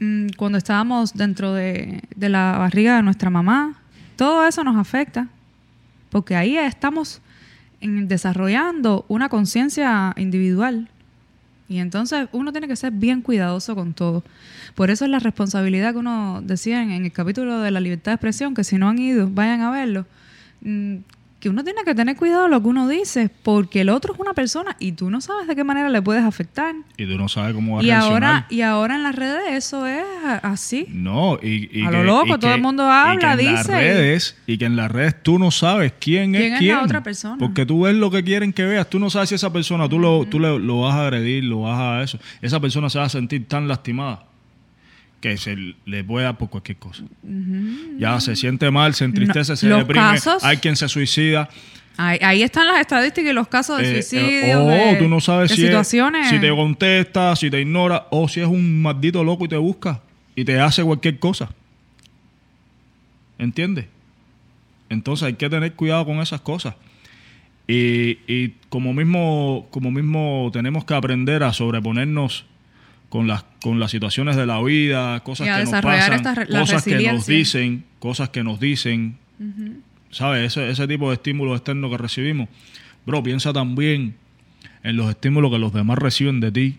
mm, 0.00 0.28
cuando 0.36 0.58
estábamos 0.58 1.14
dentro 1.14 1.54
de, 1.54 2.02
la 2.16 2.58
barriga 2.58 2.96
de 2.96 3.02
nuestra 3.02 3.30
mamá, 3.30 3.80
todo 4.16 4.46
eso 4.46 4.62
nos 4.64 4.76
afecta, 4.76 5.28
porque 6.10 6.36
ahí 6.36 6.56
estamos 6.56 7.22
desarrollando 7.80 9.04
una 9.08 9.28
conciencia 9.28 10.12
individual. 10.16 10.88
Y 11.68 11.78
entonces 11.78 12.28
uno 12.32 12.52
tiene 12.52 12.68
que 12.68 12.76
ser 12.76 12.92
bien 12.92 13.22
cuidadoso 13.22 13.74
con 13.74 13.92
todo. 13.92 14.22
Por 14.74 14.90
eso 14.90 15.04
es 15.04 15.10
la 15.10 15.18
responsabilidad 15.18 15.92
que 15.92 15.98
uno 15.98 16.40
decía 16.42 16.82
en, 16.82 16.90
el 16.90 17.12
capítulo 17.12 17.60
de 17.60 17.70
la 17.70 17.80
libertad 17.80 18.12
de 18.12 18.16
expresión, 18.16 18.54
que 18.54 18.64
si 18.64 18.78
no 18.78 18.88
han 18.88 18.98
ido, 18.98 19.28
vayan 19.28 19.62
a 19.62 19.70
verlo. 19.70 20.06
Mm, 21.46 21.46
Que 21.46 21.50
uno 21.50 21.62
tiene 21.62 21.84
que 21.84 21.94
tener 21.94 22.16
cuidado 22.16 22.48
lo 22.48 22.60
que 22.60 22.66
uno 22.68 22.88
dice, 22.88 23.30
porque 23.44 23.82
el 23.82 23.88
otro 23.88 24.12
es 24.14 24.18
una 24.18 24.34
persona 24.34 24.74
y 24.80 24.92
tú 24.92 25.10
no 25.10 25.20
sabes 25.20 25.46
de 25.46 25.54
qué 25.54 25.62
manera 25.62 25.88
le 25.88 26.02
puedes 26.02 26.24
afectar. 26.24 26.74
Y 26.96 27.06
tú 27.06 27.16
no 27.16 27.28
sabes 27.28 27.54
cómo 27.54 27.74
va 27.76 27.80
a 27.80 27.84
Y 27.84 27.86
reaccionar. 27.86 28.24
ahora, 28.24 28.46
y 28.50 28.60
ahora 28.62 28.96
en 28.96 29.02
las 29.04 29.14
redes 29.14 29.42
eso 29.52 29.86
es 29.86 30.02
así. 30.42 30.86
No, 30.90 31.38
y, 31.40 31.68
y 31.80 31.84
A 31.84 31.90
que- 31.90 31.96
lo 31.98 32.02
loco, 32.04 32.26
y 32.26 32.30
todo 32.30 32.50
que- 32.50 32.54
el 32.54 32.60
mundo 32.62 32.82
y 32.84 32.90
habla, 32.90 33.36
que 33.36 33.44
en 33.44 33.54
las 33.54 33.66
dice, 33.66 33.72
y- 33.78 33.80
redes, 33.80 34.36
y 34.46 34.58
que 34.58 34.64
en 34.64 34.74
las 34.76 34.90
redes 34.90 35.22
tú 35.22 35.38
no 35.38 35.50
sabes 35.52 35.92
quién, 36.00 36.32
¿Quién 36.32 36.34
es 36.34 36.46
es 36.46 36.52
la 36.52 36.58
quién. 36.58 36.76
otra 36.78 37.02
persona? 37.02 37.36
Porque 37.38 37.64
tú 37.64 37.82
ves 37.82 37.94
lo 37.94 38.10
que 38.10 38.24
quieren 38.24 38.52
que 38.52 38.64
veas. 38.64 38.90
Tú 38.90 38.98
no 38.98 39.08
sabes 39.08 39.28
si 39.28 39.34
esa 39.36 39.52
persona 39.52 39.88
tú, 39.88 39.98
lo, 40.00 40.24
tú 40.26 40.40
le- 40.40 40.58
lo 40.58 40.80
vas 40.80 40.94
a 40.94 41.02
agredir, 41.04 41.44
lo 41.44 41.60
vas 41.60 41.78
a 41.78 42.02
eso. 42.02 42.18
Esa 42.42 42.58
persona 42.60 42.90
se 42.90 42.98
va 42.98 43.04
a 43.04 43.08
sentir 43.08 43.46
tan 43.46 43.68
lastimada 43.68 44.24
que 45.20 45.36
se 45.38 45.56
le 45.84 46.04
puede 46.04 46.24
dar 46.24 46.36
por 46.38 46.50
cualquier 46.50 46.76
cosa. 46.78 47.02
Ya 47.98 48.20
se 48.20 48.36
siente 48.36 48.70
mal, 48.70 48.94
se 48.94 49.04
entristece, 49.04 49.52
No, 49.52 49.56
se 49.56 49.68
deprime. 49.68 49.94
casos- 50.04 50.44
Hay 50.44 50.58
quien 50.58 50.76
se 50.76 50.88
suicida. 50.88 51.48
Ahí, 51.98 52.18
ahí 52.20 52.42
están 52.42 52.66
las 52.68 52.78
estadísticas 52.80 53.30
y 53.30 53.34
los 53.34 53.48
casos 53.48 53.78
de 53.78 53.98
Eh, 53.98 54.02
suicidio. 54.02 54.28
eh, 54.30 54.54
o 54.56 54.68
de- 54.68 54.96
tú 54.96 55.08
no 55.08 55.18
sabes 55.20 55.50
si, 55.52 55.64
es- 55.66 55.88
si 55.88 56.38
te 56.38 56.50
contesta, 56.50 57.34
si 57.36 57.50
te 57.50 57.60
ignora, 57.62 58.06
o 58.10 58.28
si 58.28 58.40
es 58.40 58.46
un 58.46 58.82
maldito 58.82 59.24
loco 59.24 59.46
y 59.46 59.48
te 59.48 59.56
busca 59.56 60.02
y 60.34 60.44
te 60.44 60.60
hace 60.60 60.82
cualquier 60.84 61.18
cosa. 61.18 61.48
¿Entiendes? 63.38 63.86
Entonces 64.88 65.26
hay 65.26 65.34
que 65.34 65.48
tener 65.50 65.72
cuidado 65.74 66.04
con 66.06 66.20
esas 66.20 66.40
cosas. 66.40 66.74
Y, 67.68 68.18
y 68.28 68.54
como 68.68 68.92
mismo, 68.94 69.66
como 69.70 69.90
mismo 69.90 70.50
tenemos 70.52 70.84
que 70.84 70.94
aprender 70.94 71.42
a 71.42 71.52
sobreponernos 71.52 72.44
con 73.08 73.26
las, 73.26 73.44
con 73.62 73.78
las 73.80 73.90
situaciones 73.90 74.36
de 74.36 74.46
la 74.46 74.60
vida, 74.62 75.20
cosas 75.20 75.46
que 75.46 75.64
nos 75.64 75.82
pasan, 75.82 76.46
cosas 76.48 76.84
que 76.84 77.12
nos 77.12 77.26
dicen, 77.26 77.84
cosas 77.98 78.28
que 78.30 78.42
nos 78.42 78.60
dicen, 78.60 79.16
¿sabes? 80.10 80.46
Ese, 80.56 80.70
ese 80.70 80.86
tipo 80.88 81.08
de 81.10 81.14
estímulos 81.14 81.56
externos 81.56 81.90
que 81.90 81.98
recibimos. 81.98 82.48
Bro, 83.06 83.22
piensa 83.22 83.52
también 83.52 84.14
en 84.82 84.96
los 84.96 85.08
estímulos 85.10 85.50
que 85.50 85.58
los 85.58 85.72
demás 85.72 85.98
reciben 85.98 86.40
de 86.40 86.50
ti. 86.52 86.78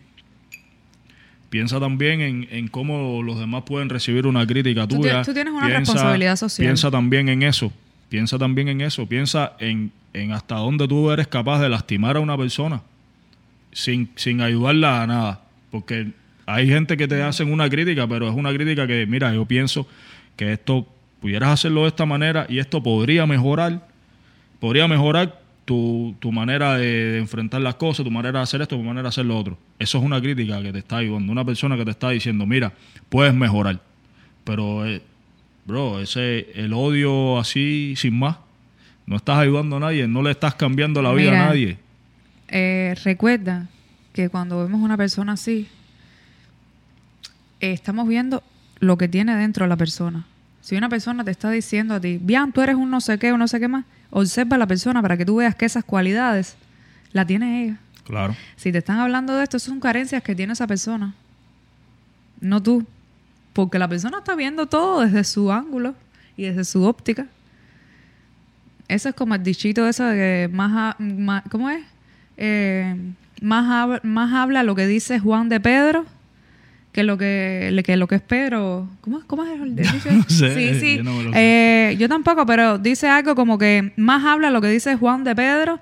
Piensa 1.49 1.79
también 1.79 2.19
en, 2.19 2.47
en 2.51 2.67
cómo 2.67 3.23
los 3.23 3.39
demás 3.39 3.63
pueden 3.65 3.87
recibir 3.89 4.27
una 4.27 4.45
crítica 4.45 4.85
Tú 4.85 4.97
tuya. 4.97 5.21
tú 5.21 5.33
tienes 5.33 5.53
una 5.53 5.65
Piensa- 5.67 5.93
responsabilidad 5.93 6.35
social. 6.35 6.65
Piensa 6.65 6.91
también 6.91 7.29
en 7.29 7.43
eso. 7.43 7.71
Piensa 8.09 8.37
también 8.37 8.67
en 8.67 8.81
eso. 8.81 9.05
Piensa 9.07 9.53
en, 9.59 9.91
en 10.13 10.33
hasta 10.33 10.55
dónde 10.55 10.87
tú 10.89 11.09
eres 11.09 11.27
capaz 11.27 11.61
de 11.61 11.69
lastimar 11.69 12.17
a 12.17 12.19
una 12.19 12.35
persona 12.37 12.81
sin, 13.71 14.09
sin 14.15 14.41
ayudarla 14.41 15.03
a 15.03 15.07
nada. 15.07 15.41
Porque 15.77 16.07
hay 16.47 16.67
gente 16.67 16.97
que 16.97 17.07
te 17.07 17.21
hacen 17.21 17.53
una 17.53 17.69
crítica, 17.69 18.07
pero 18.07 18.27
es 18.27 18.35
una 18.35 18.51
crítica 18.51 18.87
que, 18.87 19.05
mira, 19.05 19.31
yo 19.31 19.45
pienso 19.45 19.87
que 20.35 20.53
esto 20.53 20.87
pudieras 21.21 21.51
hacerlo 21.51 21.83
de 21.83 21.89
esta 21.89 22.07
manera 22.07 22.47
y 22.49 22.57
esto 22.57 22.81
podría 22.81 23.27
mejorar, 23.27 23.87
podría 24.59 24.87
mejorar 24.87 25.39
tu, 25.65 26.15
tu 26.19 26.31
manera 26.31 26.77
de, 26.77 27.11
de 27.11 27.17
enfrentar 27.19 27.61
las 27.61 27.75
cosas, 27.75 28.03
tu 28.03 28.09
manera 28.09 28.39
de 28.39 28.43
hacer 28.43 28.59
esto, 28.59 28.75
tu 28.75 28.81
manera 28.81 29.03
de 29.03 29.09
hacer 29.09 29.25
lo 29.25 29.37
otro. 29.37 29.55
Eso 29.77 29.99
es 29.99 30.03
una 30.03 30.19
crítica 30.19 30.59
que 30.63 30.73
te 30.73 30.79
está 30.79 30.97
ayudando, 30.97 31.31
una 31.31 31.45
persona 31.45 31.77
que 31.77 31.85
te 31.85 31.91
está 31.91 32.09
diciendo, 32.09 32.47
mira, 32.47 32.73
puedes 33.09 33.35
mejorar. 33.35 33.79
Pero, 34.43 34.83
eh, 34.87 35.03
bro, 35.63 35.99
ese, 35.99 36.47
el 36.55 36.73
odio 36.73 37.37
así, 37.37 37.93
sin 37.97 38.17
más, 38.17 38.37
no 39.05 39.17
estás 39.17 39.37
ayudando 39.37 39.77
a 39.77 39.81
nadie, 39.81 40.07
no 40.07 40.23
le 40.23 40.31
estás 40.31 40.55
cambiando 40.55 41.03
la 41.03 41.13
vida 41.13 41.29
Mira, 41.29 41.43
a 41.43 41.47
nadie. 41.49 41.77
Eh, 42.47 42.95
recuerda 43.03 43.69
que 44.17 44.29
cuando 44.29 44.63
vemos 44.63 44.81
una 44.81 44.97
persona 44.97 45.33
así, 45.33 45.67
eh, 47.59 47.71
estamos 47.71 48.07
viendo 48.07 48.41
lo 48.79 48.97
que 48.97 49.07
tiene 49.07 49.35
dentro 49.35 49.67
la 49.67 49.75
persona. 49.75 50.25
Si 50.61 50.75
una 50.75 50.89
persona 50.89 51.23
te 51.23 51.29
está 51.29 51.51
diciendo 51.51 51.93
a 51.93 51.99
ti, 52.01 52.17
bien, 52.19 52.51
tú 52.51 52.61
eres 52.61 52.75
un 52.75 52.89
no 52.89 52.99
sé 52.99 53.19
qué 53.19 53.31
o 53.31 53.37
no 53.37 53.47
sé 53.47 53.59
qué 53.59 53.67
más, 53.67 53.85
observa 54.09 54.55
a 54.55 54.57
la 54.59 54.65
persona 54.65 55.03
para 55.03 55.17
que 55.17 55.25
tú 55.25 55.35
veas 55.35 55.53
que 55.55 55.65
esas 55.65 55.83
cualidades 55.83 56.55
la 57.13 57.25
tiene 57.25 57.63
ella. 57.63 57.77
Claro. 58.05 58.35
Si 58.55 58.71
te 58.71 58.79
están 58.79 58.97
hablando 58.99 59.35
de 59.35 59.43
esto, 59.43 59.59
son 59.59 59.79
carencias 59.79 60.23
que 60.23 60.33
tiene 60.33 60.53
esa 60.53 60.65
persona, 60.65 61.13
no 62.41 62.61
tú. 62.63 62.85
Porque 63.53 63.77
la 63.77 63.87
persona 63.87 64.17
está 64.19 64.35
viendo 64.35 64.65
todo 64.65 65.01
desde 65.01 65.23
su 65.23 65.51
ángulo 65.51 65.93
y 66.35 66.43
desde 66.45 66.63
su 66.63 66.83
óptica. 66.83 67.27
Eso 68.87 69.09
es 69.09 69.15
como 69.15 69.35
el 69.35 69.43
dichito 69.43 69.87
ese 69.87 70.03
de 70.03 70.15
que 70.47 70.53
más, 70.55 70.95
más- 70.99 71.43
¿cómo 71.51 71.69
es? 71.69 71.83
Eh, 72.37 72.95
más, 73.41 73.65
hab- 73.65 74.03
más 74.03 74.33
habla 74.33 74.63
lo 74.63 74.75
que 74.75 74.87
dice 74.87 75.19
Juan 75.19 75.49
de 75.49 75.59
Pedro 75.59 76.05
que 76.91 77.03
lo 77.03 77.17
que, 77.17 77.79
que 77.85 77.95
lo 77.95 78.07
que 78.07 78.15
es 78.15 78.21
Pedro. 78.21 78.87
¿Cómo, 79.01 79.21
cómo 79.27 79.43
es 79.43 79.61
el 79.61 79.75
dicho? 79.75 80.09
No 80.11 80.23
sé, 80.27 80.53
sí, 80.73 80.79
sí. 80.79 80.97
yo 80.97 81.03
no 81.03 81.13
me 81.13 81.23
lo 81.25 81.31
sé. 81.33 81.37
Eh, 81.91 81.95
yo 81.97 82.09
tampoco, 82.09 82.45
pero 82.47 82.79
dice 82.79 83.07
algo 83.07 83.35
como 83.35 83.57
que 83.59 83.93
más 83.97 84.25
habla 84.25 84.49
lo 84.49 84.61
que 84.61 84.67
dice 84.69 84.95
Juan 84.95 85.23
de 85.23 85.35
Pedro 85.35 85.79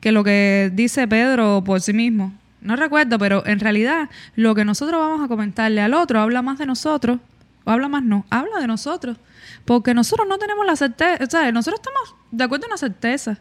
que 0.00 0.10
lo 0.12 0.24
que 0.24 0.70
dice 0.74 1.06
Pedro 1.08 1.62
por 1.64 1.80
sí 1.80 1.92
mismo. 1.92 2.32
no 2.60 2.74
recuerdo, 2.76 3.18
pero 3.18 3.46
en 3.46 3.60
realidad 3.60 4.10
lo 4.34 4.54
que 4.56 4.64
nosotros 4.64 5.00
vamos 5.00 5.24
a 5.24 5.28
comentarle 5.28 5.80
al 5.80 5.94
otro 5.94 6.20
habla 6.20 6.42
más 6.42 6.58
de 6.58 6.66
nosotros, 6.66 7.18
o 7.64 7.70
habla 7.70 7.88
más 7.88 8.02
no, 8.02 8.24
habla 8.30 8.58
de 8.60 8.66
nosotros. 8.66 9.16
Porque 9.64 9.94
nosotros 9.94 10.26
no 10.28 10.36
tenemos 10.38 10.66
la 10.66 10.74
certeza, 10.76 11.24
o 11.24 11.30
sea, 11.30 11.50
nosotros 11.52 11.80
estamos 11.80 12.14
de 12.30 12.44
acuerdo 12.44 12.66
en 12.66 12.70
la 12.72 12.76
certeza, 12.76 13.38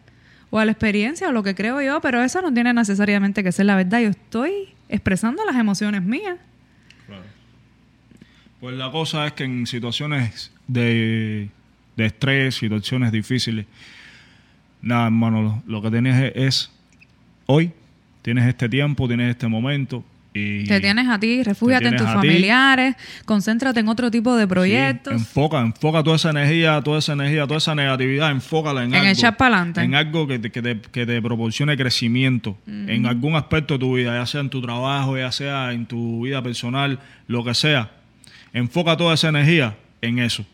o 0.58 0.64
la 0.64 0.72
experiencia, 0.72 1.28
o 1.28 1.32
lo 1.34 1.44
que 1.44 1.54
creo 1.54 1.82
yo, 1.82 2.00
pero 2.00 2.24
eso 2.24 2.42
no 2.42 2.54
tiene 2.54 2.74
necesariamente 2.74 3.44
que 3.44 3.52
ser 3.52 3.66
la 3.66 3.76
verdad. 3.76 4.00
Yo 4.00 4.10
estoy 4.10 4.70
expresando 4.88 5.44
las 5.46 5.56
emociones 5.58 6.02
mías. 6.02 6.38
Pues 8.62 8.78
la 8.78 8.90
cosa 8.90 9.28
es 9.28 9.34
que 9.34 9.44
en 9.44 9.68
situaciones 9.68 10.52
de, 10.68 11.50
de 11.98 12.06
estrés, 12.06 12.56
situaciones 12.56 13.12
difíciles, 13.12 13.66
nada, 14.82 15.06
hermano, 15.08 15.62
lo, 15.68 15.82
que 15.82 15.92
tienes 15.92 16.32
es, 16.34 16.36
es 16.36 16.72
hoy, 17.48 17.72
tienes 18.22 18.48
este 18.48 18.70
tiempo, 18.70 19.08
tienes 19.08 19.32
este 19.32 19.48
momento, 19.48 20.06
y 20.38 20.66
Te 20.66 20.82
tienes 20.82 21.08
a 21.08 21.18
ti, 21.18 21.42
refúgiate 21.44 21.88
en 21.88 21.96
tus 21.96 22.06
ti. 22.08 22.14
familiares, 22.14 22.96
concéntrate 23.24 23.80
en 23.80 23.88
otro 23.88 24.12
tipo 24.12 24.36
de 24.36 24.44
Sí, 24.44 24.50
proyectos. 24.50 25.14
enfoca, 25.14 25.62
enfoca 25.62 26.04
toda 26.04 26.18
esa 26.18 26.32
energía, 26.32 26.82
toda 26.84 27.00
esa 27.00 27.14
energía, 27.14 27.48
toda 27.48 27.58
esa 27.60 27.74
negatividad, 27.74 28.32
enfócala 28.32 28.84
en, 28.84 28.90
En 28.94 28.96
algo. 29.00 29.12
echar. 29.12 29.36
En 29.84 29.96
algo 29.96 30.28
que 30.28 30.38
te, 30.40 30.52
que 30.52 30.62
te- 30.62 30.82
que 30.82 31.06
te 31.06 31.22
proporcione 31.22 31.78
crecimiento 31.78 32.58
en 32.68 33.06
algún 33.06 33.36
aspecto 33.36 33.76
de 33.76 33.80
tu 33.80 33.96
vida, 33.96 34.20
ya 34.20 34.26
sea 34.26 34.42
en 34.42 34.50
tu 34.50 34.62
trabajo, 34.62 35.18
ya 35.18 35.32
sea 35.32 35.72
en 35.72 35.86
tu 35.86 36.26
vida 36.26 36.44
personal, 36.44 37.00
lo 37.28 37.44
que 37.46 37.54
sea. 37.54 37.92
Enfoca 38.54 38.98
toda 38.98 39.14
esa 39.14 39.30
energía 39.30 39.78
en 40.02 40.20
eso. 40.20 40.46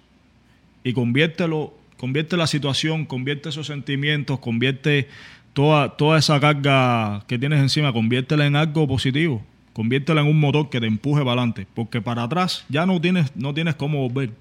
Y 0.84 0.94
conviértelo, 0.94 1.74
convierte 1.98 2.38
la 2.38 2.46
situación, 2.48 3.06
convierte 3.06 3.50
esos 3.50 3.66
sentimientos, 3.68 4.40
convierte 4.40 5.08
toda, 5.54 5.90
toda 5.98 6.18
esa 6.20 6.40
carga 6.40 7.24
que 7.28 7.38
tienes 7.40 7.60
encima, 7.60 7.92
conviértela 7.94 8.46
en 8.46 8.56
algo 8.56 8.88
positivo. 8.88 9.44
Conviértela 9.74 10.22
en 10.22 10.28
un 10.28 10.40
motor 10.40 10.70
que 10.70 10.80
te 10.82 10.88
empuje 10.88 11.22
para 11.22 11.32
adelante. 11.42 11.66
Porque 11.74 12.02
para 12.02 12.24
atrás 12.24 12.66
ya 12.70 12.86
no 12.86 13.00
tienes, 13.00 13.36
no 13.36 13.54
tienes 13.54 13.76
cómo 13.76 14.08
volver. 14.08 14.32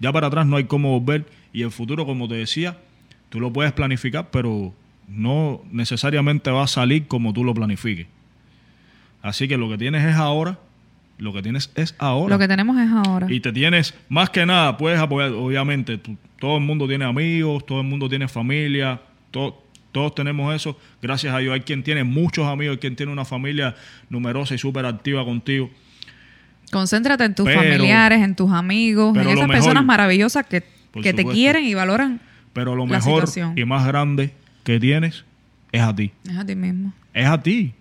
Ya 0.00 0.12
para 0.12 0.28
atrás 0.28 0.46
no 0.46 0.56
hay 0.56 0.64
cómo 0.64 0.98
volver. 0.98 1.26
Y 1.52 1.62
el 1.62 1.70
futuro, 1.70 2.06
como 2.06 2.26
te 2.28 2.34
decía, 2.36 2.78
tú 3.28 3.38
lo 3.40 3.52
puedes 3.52 3.72
planificar, 3.72 4.30
pero 4.30 4.72
no 5.08 5.60
necesariamente 5.70 6.50
va 6.50 6.62
a 6.64 6.66
salir 6.66 7.06
como 7.06 7.32
tú 7.32 7.44
lo 7.44 7.52
planifiques. 7.54 8.06
Así 9.20 9.46
que 9.48 9.56
lo 9.56 9.68
que 9.68 9.78
tienes 9.78 10.04
es 10.04 10.16
ahora. 10.16 10.58
Lo 11.18 11.32
que 11.32 11.42
tienes 11.42 11.70
es 11.76 11.94
ahora. 11.98 12.34
Lo 12.34 12.38
que 12.38 12.48
tenemos 12.48 12.76
es 12.78 12.90
ahora. 12.90 13.30
Y 13.32 13.38
te 13.40 13.52
tienes, 13.52 13.94
más 14.08 14.30
que 14.30 14.44
nada, 14.46 14.76
puedes 14.76 14.98
apoyar, 14.98 15.30
obviamente, 15.32 15.98
tú- 15.98 16.16
todo 16.40 16.56
el 16.56 16.64
mundo 16.64 16.88
tiene 16.88 17.04
amigos, 17.04 17.64
todo 17.64 17.80
el 17.82 17.86
mundo 17.86 18.08
tiene 18.08 18.26
familia, 18.26 19.00
to- 19.30 19.61
todos 19.92 20.14
tenemos 20.14 20.54
eso. 20.54 20.78
Gracias 21.00 21.34
a 21.34 21.38
Dios 21.38 21.54
hay 21.54 21.60
quien 21.60 21.82
tiene 21.82 22.02
muchos 22.04 22.46
amigos, 22.46 22.74
hay 22.74 22.78
quien 22.80 22.96
tiene 22.96 23.12
una 23.12 23.24
familia 23.24 23.76
numerosa 24.10 24.54
y 24.54 24.58
súper 24.58 24.86
activa 24.86 25.24
contigo. 25.24 25.70
Concéntrate 26.70 27.24
en 27.24 27.34
tus 27.34 27.44
Pero- 27.46 27.60
familiares, 27.60 28.22
en 28.22 28.34
tus 28.34 28.50
amigos, 28.50 29.14
en 29.16 29.22
esas 29.22 29.34
mejor- 29.34 29.50
personas 29.50 29.84
maravillosas 29.84 30.46
que, 30.46 30.62
que 31.02 31.12
te 31.12 31.24
quieren 31.24 31.64
y 31.64 31.74
valoran. 31.74 32.20
Pero 32.52 32.74
lo 32.74 32.86
La 32.86 32.92
mejor 32.96 33.26
situación. 33.26 33.58
y 33.58 33.64
más 33.64 33.86
grande 33.86 34.32
que 34.64 34.80
tienes 34.80 35.24
es 35.70 35.82
a 35.82 35.94
ti. 35.94 36.12
Es 36.28 36.36
a 36.36 36.44
ti 36.46 36.54
mismo. 36.54 36.92
Es 37.14 37.26
a 37.26 37.42
ti. 37.42 37.72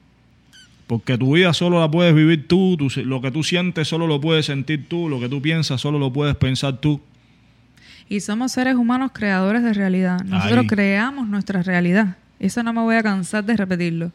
Porque 0.88 1.18
tu 1.18 1.36
vida 1.36 1.54
solo 1.54 1.80
la 1.80 1.90
puedes 1.90 2.14
vivir 2.14 2.48
tú, 2.50 2.76
tú- 2.78 2.90
lo 3.06 3.22
que 3.22 3.32
tú 3.32 3.44
sientes 3.44 3.88
solo 3.88 4.08
lo 4.08 4.20
puedes 4.20 4.46
sentir 4.48 4.90
tú, 4.90 5.08
lo 5.08 5.22
que 5.22 5.30
tú 5.30 5.42
piensas 5.42 5.80
solo 5.80 5.98
lo 6.00 6.12
puedes 6.12 6.36
pensar 6.36 6.80
tú. 6.82 7.00
Y 8.12 8.20
somos 8.20 8.52
seres 8.52 8.76
humanos 8.76 9.12
creadores 9.14 9.64
de 9.64 9.72
realidad. 9.72 10.22
Nosotros 10.26 10.66
creamos 10.68 11.30
nuestra 11.30 11.64
realidad. 11.64 12.18
Eso 12.40 12.62
no 12.62 12.74
me 12.74 12.82
voy 12.82 12.98
a 12.98 13.04
cansar 13.04 13.46
de 13.46 13.56
repetirlo. 13.56 14.12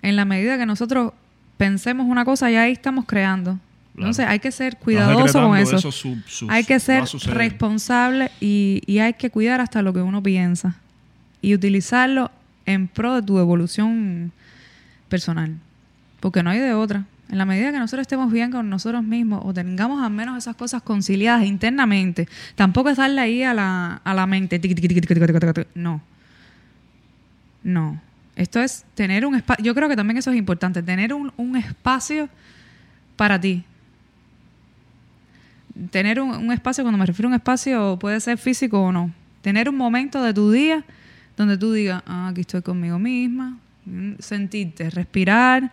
En 0.00 0.14
la 0.14 0.24
medida 0.24 0.56
que 0.56 0.64
nosotros 0.64 1.12
pensemos 1.56 2.06
una 2.06 2.24
cosa, 2.24 2.52
ya 2.52 2.62
ahí 2.62 2.70
estamos 2.70 3.04
creando. 3.04 3.58
Entonces 3.96 4.26
hay 4.28 4.38
que 4.38 4.52
ser 4.52 4.76
cuidadoso 4.76 5.42
con 5.42 5.58
eso. 5.58 5.90
hay 6.48 6.62
que 6.62 6.78
ser 6.78 7.02
responsable 7.32 8.30
y, 8.40 8.80
y 8.86 9.00
hay 9.00 9.14
que 9.14 9.28
cuidar 9.28 9.60
hasta 9.60 9.82
lo 9.82 9.92
que 9.92 10.00
uno 10.00 10.22
piensa. 10.22 10.76
Y 11.42 11.52
utilizarlo 11.52 12.30
en 12.64 12.86
pro 12.86 13.16
de 13.16 13.22
tu 13.22 13.40
evolución 13.40 14.30
personal. 15.08 15.56
Porque 16.20 16.44
no 16.44 16.50
hay 16.50 16.60
de 16.60 16.74
otra. 16.74 17.06
En 17.30 17.38
la 17.38 17.46
medida 17.46 17.72
que 17.72 17.78
nosotros 17.78 18.02
estemos 18.02 18.30
bien 18.30 18.50
con 18.50 18.68
nosotros 18.68 19.02
mismos 19.02 19.42
o 19.44 19.54
tengamos 19.54 20.02
al 20.02 20.10
menos 20.10 20.36
esas 20.36 20.56
cosas 20.56 20.82
conciliadas 20.82 21.44
internamente, 21.44 22.28
tampoco 22.54 22.90
es 22.90 22.98
darle 22.98 23.20
ahí 23.20 23.42
a 23.42 23.54
la, 23.54 24.00
a 24.04 24.14
la 24.14 24.26
mente. 24.26 24.60
No. 25.74 26.02
No. 27.62 28.00
Esto 28.36 28.60
es 28.60 28.84
tener 28.94 29.24
un 29.24 29.34
espacio. 29.36 29.64
Yo 29.64 29.74
creo 29.74 29.88
que 29.88 29.96
también 29.96 30.18
eso 30.18 30.30
es 30.30 30.36
importante. 30.36 30.82
Tener 30.82 31.14
un, 31.14 31.32
un 31.36 31.56
espacio 31.56 32.28
para 33.16 33.40
ti. 33.40 33.64
Tener 35.90 36.20
un, 36.20 36.30
un 36.30 36.52
espacio, 36.52 36.84
cuando 36.84 36.98
me 36.98 37.06
refiero 37.06 37.28
a 37.28 37.30
un 37.30 37.34
espacio, 37.34 37.98
puede 37.98 38.20
ser 38.20 38.38
físico 38.38 38.80
o 38.80 38.92
no. 38.92 39.12
Tener 39.40 39.68
un 39.68 39.76
momento 39.76 40.22
de 40.22 40.34
tu 40.34 40.50
día 40.50 40.84
donde 41.36 41.56
tú 41.56 41.72
digas, 41.72 42.02
ah, 42.06 42.28
aquí 42.28 42.42
estoy 42.42 42.62
conmigo 42.62 42.98
misma. 42.98 43.58
Mm, 43.86 44.14
Sentirte, 44.18 44.90
respirar 44.90 45.72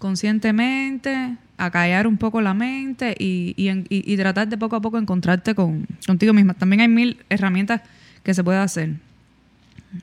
conscientemente, 0.00 1.36
acallar 1.56 2.06
un 2.06 2.16
poco 2.16 2.40
la 2.40 2.54
mente 2.54 3.14
y, 3.18 3.54
y, 3.56 3.70
y 3.88 4.16
tratar 4.16 4.48
de 4.48 4.56
poco 4.58 4.76
a 4.76 4.80
poco 4.80 4.98
encontrarte 4.98 5.54
con, 5.54 5.86
contigo 6.06 6.32
misma. 6.32 6.54
También 6.54 6.80
hay 6.80 6.88
mil 6.88 7.18
herramientas 7.28 7.82
que 8.24 8.34
se 8.34 8.42
puede 8.42 8.58
hacer 8.58 8.94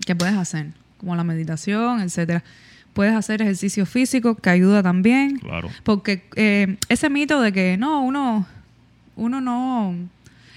que 0.06 0.16
puedes 0.16 0.36
hacer, 0.36 0.68
como 0.98 1.16
la 1.16 1.24
meditación, 1.24 2.02
etcétera. 2.02 2.43
Puedes 2.93 3.14
hacer 3.14 3.41
ejercicio 3.41 3.86
físico 3.86 4.36
que 4.36 4.50
ayuda 4.50 4.84
también, 4.84 5.38
Claro. 5.39 5.70
porque 5.84 6.24
eh, 6.36 6.76
ese 6.89 7.10
mito 7.10 7.39
de 7.39 7.54
que 7.54 7.78
no, 7.78 8.02
uno, 8.04 8.45
uno 9.16 9.39
no 9.39 9.95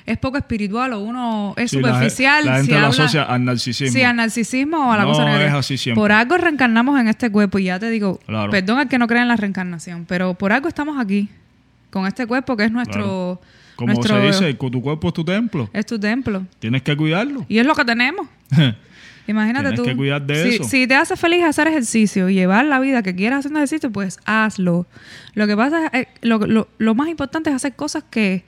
es 0.06 0.18
poco 0.18 0.38
espiritual 0.38 0.92
o 0.94 1.00
uno 1.00 1.54
es 1.56 1.70
Sí, 1.70 1.76
superficial. 1.76 2.44
La, 2.46 2.56
gente 2.56 2.66
si 2.66 2.72
lo 2.72 2.76
habla- 2.86 2.88
asocia 3.04 3.22
al 3.24 3.44
narcisismo. 3.44 3.92
Sí, 3.92 4.02
al 4.02 4.16
narcisismo 4.16 4.88
o 4.88 4.92
a 4.92 4.96
la 4.96 5.02
No 5.04 5.08
cosa 5.10 5.24
negativa. 5.24 5.48
es 5.50 5.54
así 5.54 5.76
siempre. 5.78 6.00
Por 6.00 6.12
algo 6.12 6.36
reencarnamos 6.36 6.98
en 7.00 7.08
este 7.08 7.30
cuerpo 7.30 7.58
y 7.58 7.64
ya 7.64 7.78
te 7.78 7.90
digo, 7.90 8.18
Claro. 8.26 8.50
perdón 8.50 8.78
al 8.78 8.88
que 8.88 8.98
no 8.98 9.06
cree 9.06 9.22
en 9.22 9.28
la 9.28 9.36
reencarnación, 9.36 10.04
pero 10.06 10.34
por 10.34 10.52
algo 10.52 10.68
estamos 10.68 10.98
aquí, 11.00 11.28
con 11.90 12.06
este 12.06 12.26
cuerpo 12.26 12.56
que 12.56 12.64
es 12.64 12.72
nuestro... 12.72 13.40
Como 13.76 13.94
nuestro 13.94 14.20
se 14.20 14.26
dice, 14.44 14.54
tu 14.54 14.82
cuerpo 14.82 15.08
es 15.08 15.14
tu 15.14 15.24
templo. 15.24 15.70
Es 15.72 15.86
tu 15.86 15.98
templo. 15.98 16.44
Tienes 16.58 16.82
que 16.82 16.94
cuidarlo. 16.96 17.46
Y 17.48 17.58
es 17.58 17.66
lo 17.66 17.74
que 17.74 17.84
tenemos. 17.84 18.26
Imagínate 19.26 19.68
Tienes 19.68 19.80
tú. 19.80 19.84
que 19.86 19.96
cuidar 19.96 20.22
de 20.22 20.42
si, 20.42 20.54
eso. 20.56 20.64
si 20.64 20.86
te 20.86 20.94
hace 20.96 21.16
feliz 21.16 21.44
hacer 21.44 21.68
ejercicio 21.68 22.28
y 22.28 22.34
llevar 22.34 22.64
la 22.64 22.80
vida 22.80 23.02
que 23.02 23.14
quieras 23.14 23.40
haciendo 23.40 23.60
ejercicio, 23.60 23.90
pues 23.90 24.18
hazlo. 24.24 24.86
Lo 25.34 25.46
que 25.46 25.56
pasa 25.56 25.86
es, 25.88 26.02
eh, 26.02 26.08
lo, 26.22 26.38
lo- 26.38 26.68
lo 26.78 26.94
más 26.94 27.08
importante 27.08 27.48
es 27.50 27.56
hacer 27.56 27.74
cosas 27.74 28.02
que, 28.10 28.44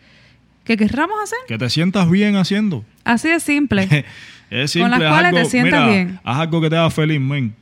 que 0.65 0.77
querramos 0.77 1.17
hacer. 1.23 1.39
que 1.49 1.59
te 1.59 1.69
sientas 1.71 2.09
bien 2.11 2.37
haciendo. 2.37 2.85
Así 3.05 3.29
de 3.29 3.41
simple. 3.41 3.83
es 4.51 4.73
Con 4.75 4.91
las 4.91 5.01
simple. 5.01 5.09
cuales 5.09 5.33
te 5.35 5.45
sientas 5.47 5.81
mira, 5.81 5.93
bien. 5.93 6.21
Haz 6.25 6.39
algo 6.39 6.61
que 6.61 6.71
te 6.71 6.77
haga 6.77 6.91
feliz, 6.91 7.21
men. 7.21 7.55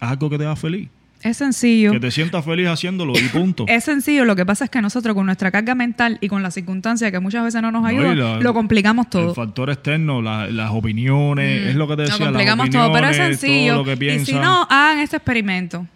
Haz 0.00 0.12
algo 0.12 0.30
que 0.30 0.38
te 0.38 0.44
haga 0.44 0.56
feliz. 0.56 0.88
es 1.22 1.36
sencillo. 1.38 1.92
Que 1.92 2.00
te 2.00 2.10
sientas 2.10 2.44
feliz 2.44 2.68
haciéndolo 2.68 3.12
y 3.18 3.28
punto. 3.28 3.64
Es 3.68 3.84
sencillo, 3.84 4.24
lo 4.24 4.36
que 4.36 4.46
pasa 4.46 4.64
es 4.64 4.70
que 4.70 4.80
nosotros 4.80 5.14
con 5.14 5.26
nuestra 5.26 5.50
carga 5.50 5.74
mental 5.74 6.18
y 6.20 6.28
con 6.28 6.42
las 6.42 6.54
circunstancias 6.54 7.10
que 7.10 7.18
muchas 7.20 7.42
veces 7.44 7.60
no 7.62 7.70
nos 7.72 7.82
No, 7.82 7.88
ayudan, 7.88 8.18
la- 8.18 8.38
lo 8.40 8.54
complicamos 8.54 9.10
todo. 9.10 9.30
El 9.30 9.34
factor 9.34 9.70
externo, 9.70 10.22
la- 10.22 10.46
las 10.46 10.70
opiniones, 10.70 11.64
Mm, 11.64 11.68
es 11.70 11.74
lo 11.74 11.86
que 11.88 11.96
te 11.96 12.02
lo 12.02 12.08
decía, 12.08 12.18
las 12.24 12.28
complicamos 12.32 12.70
todo, 12.70 12.92
pero 12.92 13.08
es 13.08 13.16
sencillo. 13.16 13.82
lo 13.84 13.92
y 13.92 14.24
si 14.24 14.32
no, 14.34 14.66
hagan 14.70 14.98
este 15.00 15.16
experimento. 15.16 15.86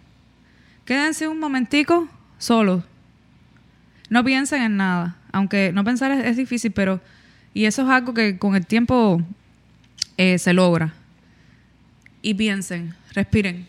Quédense 0.85 1.27
un 1.27 1.39
momentico 1.39 2.07
solos. 2.37 2.83
No 4.09 4.23
piensen 4.25 4.61
en 4.63 4.77
nada. 4.77 5.15
Aunque 5.31 5.71
no 5.73 5.83
pensar 5.83 6.11
es, 6.11 6.37
difícil, 6.37 6.71
pero... 6.71 7.01
Y 7.53 7.65
eso 7.65 7.81
es 7.81 7.89
algo 7.89 8.13
que 8.13 8.37
con 8.37 8.55
el 8.55 8.65
tiempo 8.65 9.21
eh, 10.17 10.37
se 10.37 10.53
logra. 10.53 10.93
Y 12.21 12.33
piensen, 12.33 12.93
respiren. 13.13 13.65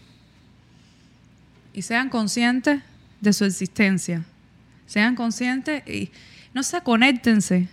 Y 1.72 1.82
sean 1.82 2.08
conscientes 2.08 2.80
de 3.20 3.32
su 3.32 3.44
existencia. 3.44 4.24
Sean 4.86 5.14
conscientes 5.14 5.86
y, 5.88 6.10
no 6.52 6.62
sé, 6.62 6.80
conéctense. 6.82 7.68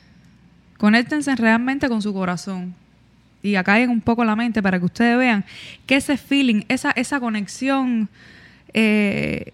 Conéctense 0.78 1.36
realmente 1.36 1.90
con 1.90 2.02
su 2.02 2.14
corazón. 2.14 2.74
Y 3.44 3.56
acallen 3.56 3.90
un 3.90 4.02
poco 4.02 4.24
la 4.24 4.36
mente 4.36 4.62
para 4.62 4.80
que 4.80 4.86
ustedes 4.86 5.18
vean 5.18 5.46
que 5.86 5.96
ese 5.96 6.18
feeling, 6.18 6.64
esa, 6.70 6.92
esa 6.92 7.20
conexión 7.20 8.10
eh, 8.74 9.54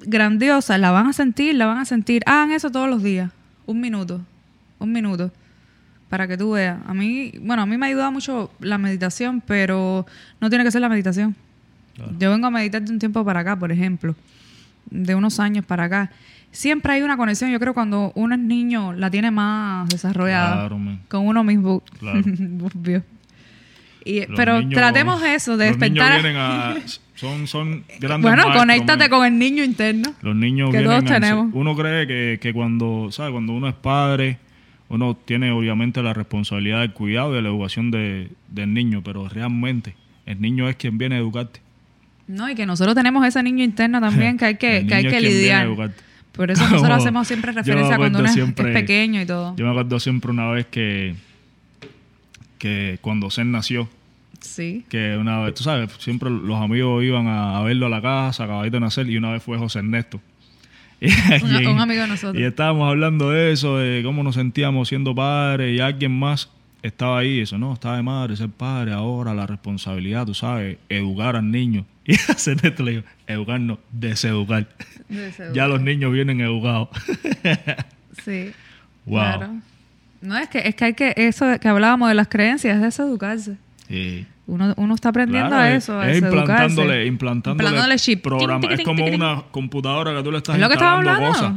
grandiosa, 0.00 0.78
la 0.78 0.90
van 0.90 1.08
a 1.08 1.12
sentir, 1.12 1.54
la 1.54 1.66
van 1.66 1.78
a 1.78 1.84
sentir. 1.84 2.22
Hagan 2.26 2.52
eso 2.52 2.70
todos 2.70 2.88
los 2.88 3.02
días. 3.02 3.30
Un 3.66 3.80
minuto. 3.80 4.20
Un 4.78 4.92
minuto. 4.92 5.30
Para 6.08 6.28
que 6.28 6.36
tú 6.36 6.52
veas. 6.52 6.78
A 6.86 6.94
mí, 6.94 7.32
bueno, 7.40 7.62
a 7.62 7.66
mí 7.66 7.76
me 7.76 7.86
ha 7.86 7.88
ayudado 7.88 8.12
mucho 8.12 8.50
la 8.60 8.78
meditación, 8.78 9.40
pero 9.44 10.06
no 10.40 10.48
tiene 10.48 10.64
que 10.64 10.70
ser 10.70 10.80
la 10.80 10.88
meditación. 10.88 11.34
Yo 12.18 12.30
vengo 12.30 12.46
a 12.46 12.50
meditar 12.50 12.82
de 12.82 12.92
un 12.92 12.98
tiempo 12.98 13.24
para 13.24 13.40
acá, 13.40 13.58
por 13.58 13.72
ejemplo, 13.72 14.14
de 14.90 15.14
unos 15.14 15.40
años 15.40 15.64
para 15.64 15.84
acá. 15.84 16.10
Siempre 16.52 16.92
hay 16.92 17.02
una 17.02 17.16
conexión, 17.16 17.50
yo 17.50 17.58
creo, 17.58 17.74
cuando 17.74 18.12
uno 18.14 18.34
es 18.34 18.40
niño, 18.40 18.92
la 18.92 19.10
tiene 19.10 19.30
más 19.30 19.88
desarrollada 19.88 20.68
Claro, 20.68 20.78
con 21.08 21.26
uno 21.26 21.42
mismo. 21.42 21.82
Claro. 21.98 22.20
Obvio. 22.74 23.02
Y, 24.04 24.26
pero 24.36 24.60
niños- 24.60 24.74
tratemos 24.74 25.22
eso, 25.22 25.56
de 25.56 25.70
los 25.70 25.78
despertar. 25.78 26.22
vienen 26.22 26.36
a- 26.40 26.74
Son, 27.16 27.46
son 27.46 27.82
grandes 27.98 28.22
Bueno, 28.30 28.44
conéctate 28.52 29.08
con 29.08 29.26
el 29.26 29.38
niño 29.38 29.64
interno. 29.64 30.14
Los 30.22 30.36
niños 30.36 30.70
que 30.70 30.82
todos 30.82 31.04
tenemos. 31.04 31.48
Uno 31.52 31.74
cree 31.74 32.06
que, 32.06 32.38
que 32.40 32.52
cuando, 32.52 33.08
¿sabes? 33.10 33.32
Cuando 33.32 33.52
uno 33.54 33.68
es 33.68 33.74
padre, 33.74 34.38
uno 34.88 35.16
tiene 35.16 35.50
obviamente 35.50 36.02
la 36.02 36.12
responsabilidad 36.14 36.80
del 36.80 36.92
cuidado 36.92 37.32
y 37.32 37.36
de 37.36 37.42
la 37.42 37.48
educación 37.48 37.90
de- 37.90 38.28
del 38.48 38.72
niño, 38.74 39.02
pero 39.02 39.28
realmente 39.28 39.96
el 40.26 40.40
niño 40.40 40.68
es 40.68 40.76
quien 40.76 40.98
viene 40.98 41.16
a 41.16 41.18
educarte. 41.18 41.60
No, 42.28 42.48
y 42.50 42.54
que 42.54 42.66
nosotros 42.66 42.94
tenemos 42.94 43.26
ese 43.26 43.42
niño 43.42 43.64
interno 43.64 44.00
también 44.00 44.36
que 44.36 44.44
hay 44.44 44.54
que, 44.58 44.86
que, 44.86 44.94
hay 44.94 45.08
que 45.08 45.20
lidiar. 45.20 45.66
educarte. 45.66 46.02
Por 46.32 46.50
eso 46.50 46.68
nosotros 46.68 46.98
hacemos 47.00 47.26
siempre 47.26 47.52
referencia 47.52 47.96
cuando 47.96 48.18
uno 48.18 48.28
siempre- 48.28 48.68
es 48.68 48.74
pequeño 48.74 49.22
y 49.22 49.26
todo. 49.26 49.56
Yo 49.56 49.64
me 49.64 49.70
acuerdo 49.70 49.98
siempre 50.00 50.30
una 50.32 50.50
vez 50.50 50.66
que, 50.66 51.14
que 52.58 52.98
cuando 53.00 53.30
Zen 53.30 53.52
nació, 53.52 53.88
Sí. 54.40 54.84
que 54.88 55.16
una 55.16 55.40
vez, 55.40 55.54
tú 55.54 55.62
sabes, 55.62 55.90
siempre 55.98 56.30
los 56.30 56.60
amigos 56.60 57.02
iban 57.04 57.26
a, 57.28 57.60
verlo 57.62 57.86
a 57.86 57.88
la 57.88 58.00
casa, 58.02 58.44
acabadito 58.44 58.76
de 58.76 58.80
nacer, 58.80 59.08
y 59.08 59.16
una 59.16 59.32
vez 59.32 59.42
fue 59.42 59.58
José 59.58 59.78
Ernesto. 59.80 60.20
Y, 61.00 61.08
Un- 61.42 61.66
un 61.74 61.80
amigo 61.80 62.00
de 62.02 62.08
nosotros. 62.08 62.40
Y 62.40 62.44
estábamos 62.44 62.88
hablando 62.88 63.30
de 63.30 63.52
eso, 63.52 63.76
de 63.76 64.02
cómo 64.02 64.22
nos 64.22 64.34
sentíamos 64.36 64.88
siendo 64.88 65.14
padres, 65.14 65.76
y 65.76 65.80
alguien 65.80 66.18
más 66.18 66.48
estaba 66.82 67.18
ahí, 67.18 67.40
eso, 67.40 67.58
no, 67.58 67.74
está 67.74 67.96
de 67.96 68.02
madre 68.02 68.36
ser 68.36 68.48
padre, 68.48 68.92
ahora 68.92 69.34
la 69.34 69.46
responsabilidad, 69.46 70.24
tú 70.24 70.32
sabes, 70.34 70.78
educar 70.88 71.36
al 71.36 71.50
niño. 71.50 71.84
Y 72.08 72.16
José 72.16 72.52
Ernesto 72.52 72.84
le 72.84 72.90
dijo, 72.92 73.04
educarnos, 73.26 73.78
deseducar. 73.90 74.68
ya 75.54 75.66
los 75.66 75.80
niños 75.82 76.12
vienen 76.12 76.40
educados. 76.40 76.88
Sí. 78.24 78.52
Wow. 79.04 79.18
Claro. 79.20 79.56
No, 80.22 80.36
es 80.38 80.48
que, 80.48 80.58
es 80.66 80.74
que 80.74 80.84
hay 80.84 80.94
que, 80.94 81.12
eso 81.16 81.46
que 81.60 81.68
hablábamos 81.68 82.08
de 82.08 82.14
las 82.14 82.28
creencias, 82.28 82.76
es 82.76 82.82
deseducarse. 82.82 83.56
Sí. 83.88 84.26
Uno, 84.46 84.74
uno 84.76 84.94
está 84.94 85.08
aprendiendo 85.10 85.48
Claro, 85.48 85.62
a 85.62 85.70
es- 85.72 85.84
eso, 85.84 86.02
es 86.02 86.18
implantándole, 86.18 87.06
implantándole, 87.06 87.64
Implantándole 87.68 87.98
chip. 87.98 88.22
programa. 88.22 88.68
Es 88.70 88.82
como 88.82 89.04
una 89.06 89.42
computadora 89.50 90.14
que 90.16 90.22
tú 90.22 90.30
le 90.32 90.38
estás 90.38 90.54
¿Es 90.56 90.60
lo 90.60 90.68
que 90.68 90.74
instalando 90.74 91.26
cosas. 91.28 91.52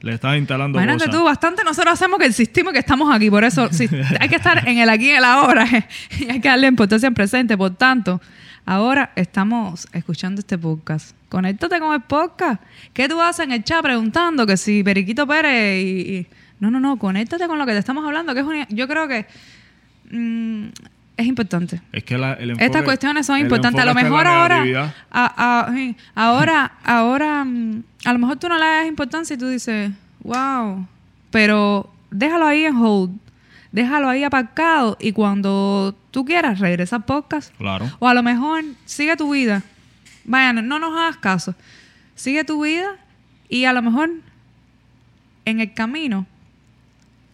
Le 0.00 0.14
estás 0.14 0.36
instalando 0.36 0.78
Imagínate 0.78 1.04
cosas. 1.06 1.20
tú, 1.20 1.24
bastante 1.24 1.62
nosotros 1.64 1.92
hacemos 1.92 2.18
que 2.18 2.26
existimos 2.26 2.72
y 2.72 2.74
que 2.74 2.80
estamos 2.80 3.14
aquí. 3.14 3.30
Por 3.30 3.44
eso 3.44 3.68
hay 4.20 4.28
que 4.28 4.34
estar 4.36 4.68
en 4.68 4.78
el 4.78 4.88
aquí 4.88 5.06
y 5.06 5.10
en 5.10 5.16
el 5.18 5.24
ahora. 5.24 5.64
y 6.18 6.30
hay 6.30 6.40
que 6.40 6.48
darle 6.48 6.66
importancia 6.66 7.08
al 7.08 7.14
presente. 7.14 7.56
Por 7.56 7.70
tanto, 7.76 8.20
ahora 8.66 9.12
estamos 9.14 9.86
escuchando 9.92 10.40
este 10.40 10.58
podcast. 10.58 11.16
Conéctate 11.28 11.78
con 11.78 11.94
el 11.94 12.00
podcast. 12.00 12.60
¿Qué 12.92 13.08
tú 13.08 13.20
haces 13.22 13.44
en 13.46 13.52
el 13.52 13.62
chat 13.62 13.80
preguntando 13.82 14.44
que 14.46 14.56
si 14.56 14.82
Periquito 14.82 15.26
Pérez 15.26 15.84
y... 15.84 16.16
y- 16.16 16.26
No, 16.58 16.70
no, 16.72 16.80
no. 16.80 16.96
Conéctate 16.98 17.46
con 17.46 17.58
lo 17.58 17.64
que 17.66 17.72
te 17.72 17.78
estamos 17.78 18.04
hablando. 18.04 18.34
que 18.34 18.40
es 18.40 18.46
una- 18.46 18.66
Yo 18.70 18.88
creo 18.88 19.06
que 19.06 19.26
mm, 20.10 20.66
es 21.22 21.28
importante. 21.28 21.80
Es 21.92 22.04
que 22.04 22.18
la- 22.18 22.34
el 22.34 22.50
enfoque- 22.50 22.64
Estas 22.66 22.82
cuestiones 22.82 23.26
son 23.26 23.38
importantes. 23.38 23.80
A 23.80 23.84
lo 23.86 23.94
mejor 23.94 24.26
ahora, 24.26 24.62
a- 25.10 25.66
a- 25.68 25.72
sí, 25.74 25.96
ahora, 26.14 26.72
ahora, 26.84 27.44
mm, 27.44 27.82
a 28.04 28.12
lo 28.12 28.18
mejor 28.18 28.36
tú 28.36 28.48
no 28.48 28.58
le 28.58 28.64
das 28.64 28.86
importancia 28.86 29.34
y 29.34 29.38
tú 29.38 29.48
dices, 29.48 29.90
wow, 30.22 30.86
pero 31.30 31.90
déjalo 32.10 32.46
ahí 32.46 32.64
en 32.64 32.76
hold, 32.76 33.10
déjalo 33.72 34.08
ahí 34.08 34.22
aparcado 34.24 34.96
y 35.00 35.12
cuando 35.12 35.94
tú 36.10 36.24
quieras 36.24 36.58
regresa 36.58 36.96
al 36.96 37.04
podcast. 37.04 37.54
Claro. 37.56 37.90
O 37.98 38.06
a 38.08 38.14
lo 38.14 38.22
mejor 38.22 38.62
sigue 38.84 39.16
tu 39.16 39.32
vida. 39.32 39.62
Vaya, 40.24 40.52
no, 40.52 40.62
no 40.62 40.78
nos 40.78 40.92
hagas 40.96 41.16
caso. 41.16 41.54
Sigue 42.14 42.44
tu 42.44 42.62
vida 42.62 42.96
y 43.48 43.64
a 43.64 43.72
lo 43.72 43.80
mejor 43.82 44.10
en 45.44 45.60
el 45.60 45.72
camino, 45.74 46.26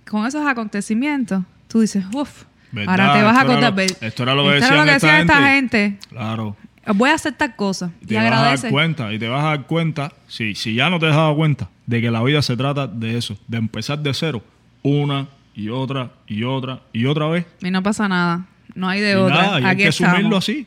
con 0.08 0.26
esos 0.26 0.46
acontecimientos, 0.46 1.42
tú 1.66 1.80
dices, 1.80 2.04
uff, 2.14 2.44
¿Verdad? 2.72 2.90
ahora 3.00 3.12
te 3.14 3.22
vas 3.22 3.36
a 3.38 4.06
Esto 4.06 4.22
era 4.22 4.34
lo- 4.34 4.52
esto 4.52 4.66
era 4.66 4.76
lo 4.76 4.82
que 4.84 4.88
era 4.90 4.94
decían 4.94 5.20
esta 5.20 5.20
esta 5.20 5.48
gente. 5.54 5.78
gente. 5.78 6.08
Claro. 6.08 6.56
Voy 6.94 7.10
a 7.10 7.14
hacer 7.14 7.34
tal 7.34 7.54
cosa. 7.54 7.90
Y 8.00 8.04
Y, 8.04 8.08
te 8.08 8.14
vas 8.16 8.32
a 8.32 8.56
dar 8.56 8.70
cuenta, 8.70 9.12
y 9.12 9.18
te 9.18 9.28
vas 9.28 9.44
a 9.44 9.48
dar 9.48 9.66
cuenta, 9.66 10.12
si, 10.26 10.54
si 10.54 10.74
ya 10.74 10.88
no 10.88 10.98
te 10.98 11.06
has 11.06 11.14
dado 11.14 11.34
cuenta, 11.36 11.68
de 11.86 12.00
que 12.00 12.10
la 12.10 12.22
vida 12.22 12.40
se 12.42 12.56
trata 12.56 12.86
de 12.86 13.18
eso, 13.18 13.36
de 13.46 13.58
empezar 13.58 13.98
de 13.98 14.14
cero, 14.14 14.42
una 14.82 15.26
y 15.54 15.68
otra 15.68 16.10
y 16.26 16.44
otra 16.44 16.80
y 16.92 17.04
otra 17.06 17.26
vez. 17.26 17.44
Y 17.62 17.70
no 17.70 17.82
pasa 17.82 18.08
nada. 18.08 18.46
No 18.74 18.88
hay 18.88 19.00
de 19.00 19.12
Y 19.12 19.14
otra. 19.14 19.34
nada, 19.42 19.60
y 19.60 19.64
hay 19.64 19.76
que 19.76 19.88
asumirlo 19.88 20.36
así. 20.36 20.66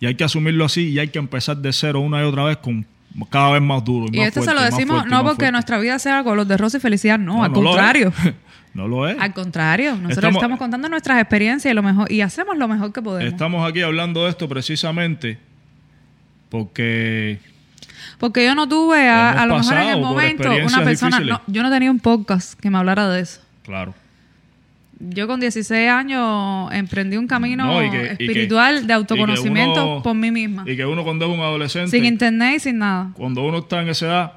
Y 0.00 0.06
hay 0.06 0.14
que 0.14 0.24
asumirlo 0.24 0.64
así 0.64 0.88
y 0.90 0.98
hay 1.00 1.08
que 1.08 1.18
empezar 1.18 1.56
de 1.56 1.72
cero 1.72 2.00
una 2.00 2.20
y 2.20 2.24
otra 2.24 2.44
vez 2.44 2.56
con 2.58 2.86
cada 3.30 3.52
vez 3.52 3.62
más 3.62 3.84
duro. 3.84 4.06
Y, 4.12 4.16
Y 4.16 4.18
más 4.20 4.28
esto 4.28 4.42
se 4.42 4.54
lo 4.54 4.60
decimos 4.62 4.96
fuerte, 4.98 5.10
no 5.10 5.22
porque 5.22 5.36
fuerte. 5.36 5.52
nuestra 5.52 5.78
vida 5.78 5.98
sea 5.98 6.22
color 6.24 6.46
de 6.46 6.56
rosa 6.56 6.76
y 6.76 6.80
felicidad, 6.80 7.18
no, 7.18 7.38
No, 7.38 7.44
al 7.44 7.52
no 7.52 7.62
contrario. 7.62 8.12
no 8.74 8.86
lo 8.88 9.08
es. 9.08 9.18
Al 9.20 9.32
contrario, 9.34 9.92
nosotros 9.92 10.16
Estamos- 10.18 10.36
estamos, 10.36 10.58
contando 10.58 10.88
nuestras 10.88 11.20
experiencias 11.20 11.72
y 11.72 11.74
lo 11.74 11.82
mejor 11.82 12.10
y 12.12 12.20
hacemos 12.20 12.56
lo 12.56 12.68
mejor 12.68 12.92
que 12.92 13.02
podemos. 13.02 13.32
Estamos 13.32 13.68
aquí 13.68 13.82
hablando 13.82 14.24
de 14.24 14.30
esto 14.30 14.48
precisamente 14.48 15.38
porque 16.48 17.40
Porque 18.18 18.44
yo 18.44 18.54
no 18.54 18.68
tuve 18.68 19.08
a, 19.08 19.30
a 19.30 19.46
lo 19.46 19.58
mejor 19.58 19.74
en 19.76 19.88
el 19.88 20.00
momento 20.00 20.48
una 20.50 20.82
persona, 20.84 21.20
no, 21.20 21.40
yo 21.46 21.62
no 21.62 21.70
tenía 21.70 21.90
un 21.90 22.00
podcast 22.00 22.58
que 22.58 22.70
me 22.70 22.78
hablara 22.78 23.08
de 23.08 23.20
eso. 23.20 23.40
claro, 23.64 23.94
Yo 25.00 25.28
con 25.28 25.38
16 25.38 25.88
años 25.90 26.70
emprendí 26.72 27.16
un 27.16 27.28
camino 27.28 27.66
No, 27.66 27.84
y 27.84 27.90
que- 27.90 27.96
y 27.96 28.00
que- 28.00 28.12
espiritual 28.24 28.86
de 28.86 28.92
autoconocimiento 28.94 29.94
uno- 29.94 30.02
por 30.02 30.14
mí 30.16 30.30
misma. 30.32 30.64
y 30.66 30.76
que 30.76 30.84
uno 30.84 31.04
cuando 31.04 31.26
es 31.26 31.32
un 31.32 31.40
adolescente, 31.40 31.90
Sin 31.90 32.04
internet 32.04 32.54
y 32.56 32.60
sin 32.60 32.78
nada. 32.78 33.10
cuando 33.14 33.42
uno 33.44 33.58
está 33.58 33.80
en 33.80 33.88
esa 33.90 34.06
edad, 34.06 34.32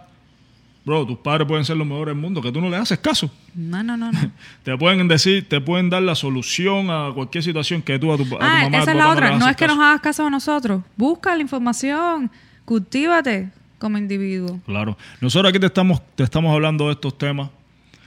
bro, 0.86 1.04
tus 1.08 1.18
padres 1.18 1.48
pueden 1.48 1.66
ser 1.66 1.78
los 1.78 1.88
mejores 1.88 2.14
del 2.14 2.22
mundo, 2.22 2.42
que 2.44 2.52
tú 2.52 2.62
no 2.62 2.70
le 2.70 2.78
haces 2.78 3.00
caso. 3.00 3.32
No, 3.56 3.82
no, 3.82 3.98
no, 3.98 4.12
no. 4.12 4.20
Te 4.64 4.78
pueden 4.78 5.08
decir, 5.08 5.50
te 5.50 5.60
pueden 5.62 5.90
dar 5.90 6.04
la 6.04 6.14
solución 6.14 6.92
a 6.92 7.12
cualquier 7.14 7.44
situación 7.44 7.82
que 7.82 7.98
tú 7.98 8.14
a 8.14 8.18
tu, 8.18 8.24
a 8.24 8.28
tu 8.28 8.36
Ah, 8.40 8.60
mamá, 8.64 8.78
esa 8.80 8.92
es 8.92 8.98
la 8.98 9.10
otra. 9.10 9.30
No 9.32 9.36
haces 9.38 9.48
es 9.50 9.56
que 9.58 9.66
caso. 9.66 9.76
nos 9.78 9.84
hagas 9.86 10.02
caso 10.02 10.28
a 10.28 10.30
nosotros. 10.30 10.84
Busca 10.96 11.36
la 11.36 11.42
información. 11.42 12.30
Cultívate 12.66 13.50
como 13.80 13.98
individuo. 13.98 14.60
Claro. 14.68 14.96
Nosotros 15.20 15.50
aquí 15.50 15.60
te 15.60 15.66
estamos, 15.66 16.02
te 16.16 16.24
estamos 16.24 16.54
hablando 16.54 16.86
de 16.86 16.94
estos 16.94 17.18
temas 17.18 17.50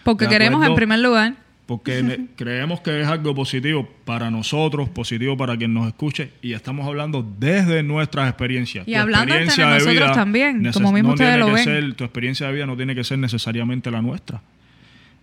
Porque 0.05 0.29
queremos, 0.29 0.59
acuerdo. 0.59 0.73
en 0.73 0.77
primer 0.77 0.99
lugar, 1.01 1.35
porque 1.67 2.27
creemos 2.37 2.81
que 2.81 3.01
es 3.01 3.07
algo 3.07 3.35
positivo 3.35 3.89
para 4.05 4.31
nosotros, 4.31 4.89
positivo 4.91 5.37
para 5.37 5.57
quien 5.57 5.73
nos 5.73 5.87
escuche, 5.87 6.31
y 6.43 6.53
estamos 6.53 6.87
hablando 6.87 7.27
desde 7.39 7.83
nuestras 7.83 8.29
experiencias. 8.29 8.87
Y 8.87 8.93
Tu 8.93 8.99
hablando 8.99 9.35
entre 9.35 9.45
experiencia 9.47 9.67
de 9.67 9.73
nosotros 9.79 9.95
vida 9.95 10.13
también, 10.13 10.71
como 10.73 10.93
mismo 10.93 11.09
no 11.09 11.15
ustedes 11.15 11.39
lo 11.39 11.53
ven. 11.53 11.65
ser- 11.65 11.95
tu 11.95 12.05
experiencia 12.05 12.47
de 12.49 12.53
vida 12.53 12.67
no 12.67 12.77
tiene 12.77 12.95
que 12.95 13.05
ser 13.05 13.19
necesariamente 13.19 13.91
la 13.91 14.03
nuestra. 14.03 14.43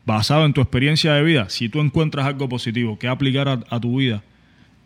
Basado 0.06 0.46
en 0.46 0.54
tu 0.54 0.62
experiencia 0.62 1.14
de 1.14 1.22
vida, 1.24 1.50
si 1.50 1.70
tú 1.70 1.80
encuentras 1.80 2.26
algo 2.26 2.50
positivo 2.50 2.98
que 2.98 3.08
aplicar 3.08 3.48
a, 3.48 3.60
a 3.70 3.80
tu 3.80 3.98
vida 3.98 4.24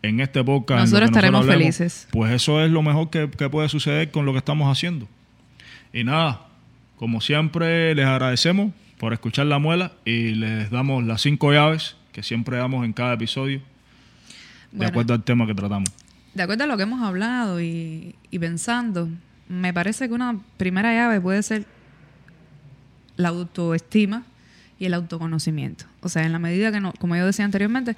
en 0.02 0.20
este 0.20 0.44
podcast, 0.44 0.82
Nosotros 0.82 1.08
estaremos 1.08 1.40
hablemos, 1.40 1.58
felices. 1.62 2.06
Pues 2.12 2.32
eso 2.32 2.62
es 2.62 2.70
lo 2.70 2.82
mejor 2.82 3.08
que, 3.08 3.30
que 3.30 3.48
puede 3.48 3.70
suceder 3.70 4.10
con 4.10 4.26
lo 4.26 4.32
que 4.32 4.38
estamos 4.38 4.70
haciendo. 4.70 5.08
Y 5.90 6.04
nada, 6.04 6.42
como 6.96 7.22
siempre, 7.22 7.94
les 7.94 8.04
agradecemos 8.04 8.72
por 8.98 9.12
escuchar 9.12 9.46
la 9.46 9.58
muela 9.58 9.92
y 10.04 10.30
les 10.34 10.70
damos 10.70 11.04
las 11.04 11.20
cinco 11.22 11.52
llaves 11.52 11.96
que 12.12 12.22
siempre 12.22 12.56
damos 12.56 12.84
en 12.84 12.92
cada 12.92 13.14
episodio, 13.14 13.60
de 14.72 14.86
acuerdo 14.86 15.12
al 15.14 15.22
tema 15.22 15.46
que 15.46 15.54
tratamos. 15.54 15.90
de 16.34 16.42
acuerdo 16.42 16.64
a 16.64 16.66
lo 16.66 16.76
que 16.76 16.82
hemos 16.84 17.02
hablado 17.02 17.60
y, 17.60 18.14
y 18.30 18.38
pensando, 18.38 19.08
me 19.48 19.72
parece 19.74 20.08
que 20.08 20.14
una 20.14 20.38
primera 20.56 20.92
llave 20.94 21.20
puede 21.20 21.42
ser 21.42 21.64
la 23.16 23.28
autoestima 23.28 24.24
y 24.78 24.84
el 24.86 24.94
autoconocimiento. 24.94 25.86
O 26.00 26.08
sea, 26.08 26.24
en 26.24 26.32
la 26.32 26.38
medida 26.38 26.70
que, 26.72 26.80
no, 26.80 26.92
como 26.98 27.16
yo 27.16 27.24
decía 27.24 27.44
anteriormente, 27.44 27.96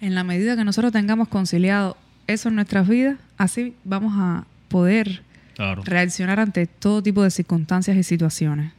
en 0.00 0.14
la 0.14 0.22
medida 0.24 0.56
que 0.56 0.64
nosotros 0.64 0.92
tengamos 0.92 1.28
conciliado 1.28 1.96
eso 2.26 2.48
en 2.48 2.54
nuestras 2.56 2.88
vidas, 2.88 3.16
así 3.38 3.74
vamos 3.84 4.12
a 4.16 4.44
poder 4.68 5.22
Claro. 5.54 5.82
reaccionar 5.84 6.40
ante 6.40 6.66
todo 6.66 7.02
tipo 7.02 7.22
de 7.22 7.30
circunstancias 7.30 7.96
y 7.96 8.02
situaciones. 8.02 8.72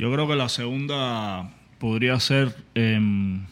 Yo 0.00 0.10
creo 0.12 0.26
que 0.26 0.34
la 0.34 0.48
segunda 0.48 1.50
podría 1.78 2.18
ser 2.20 2.56
em, 2.74 3.42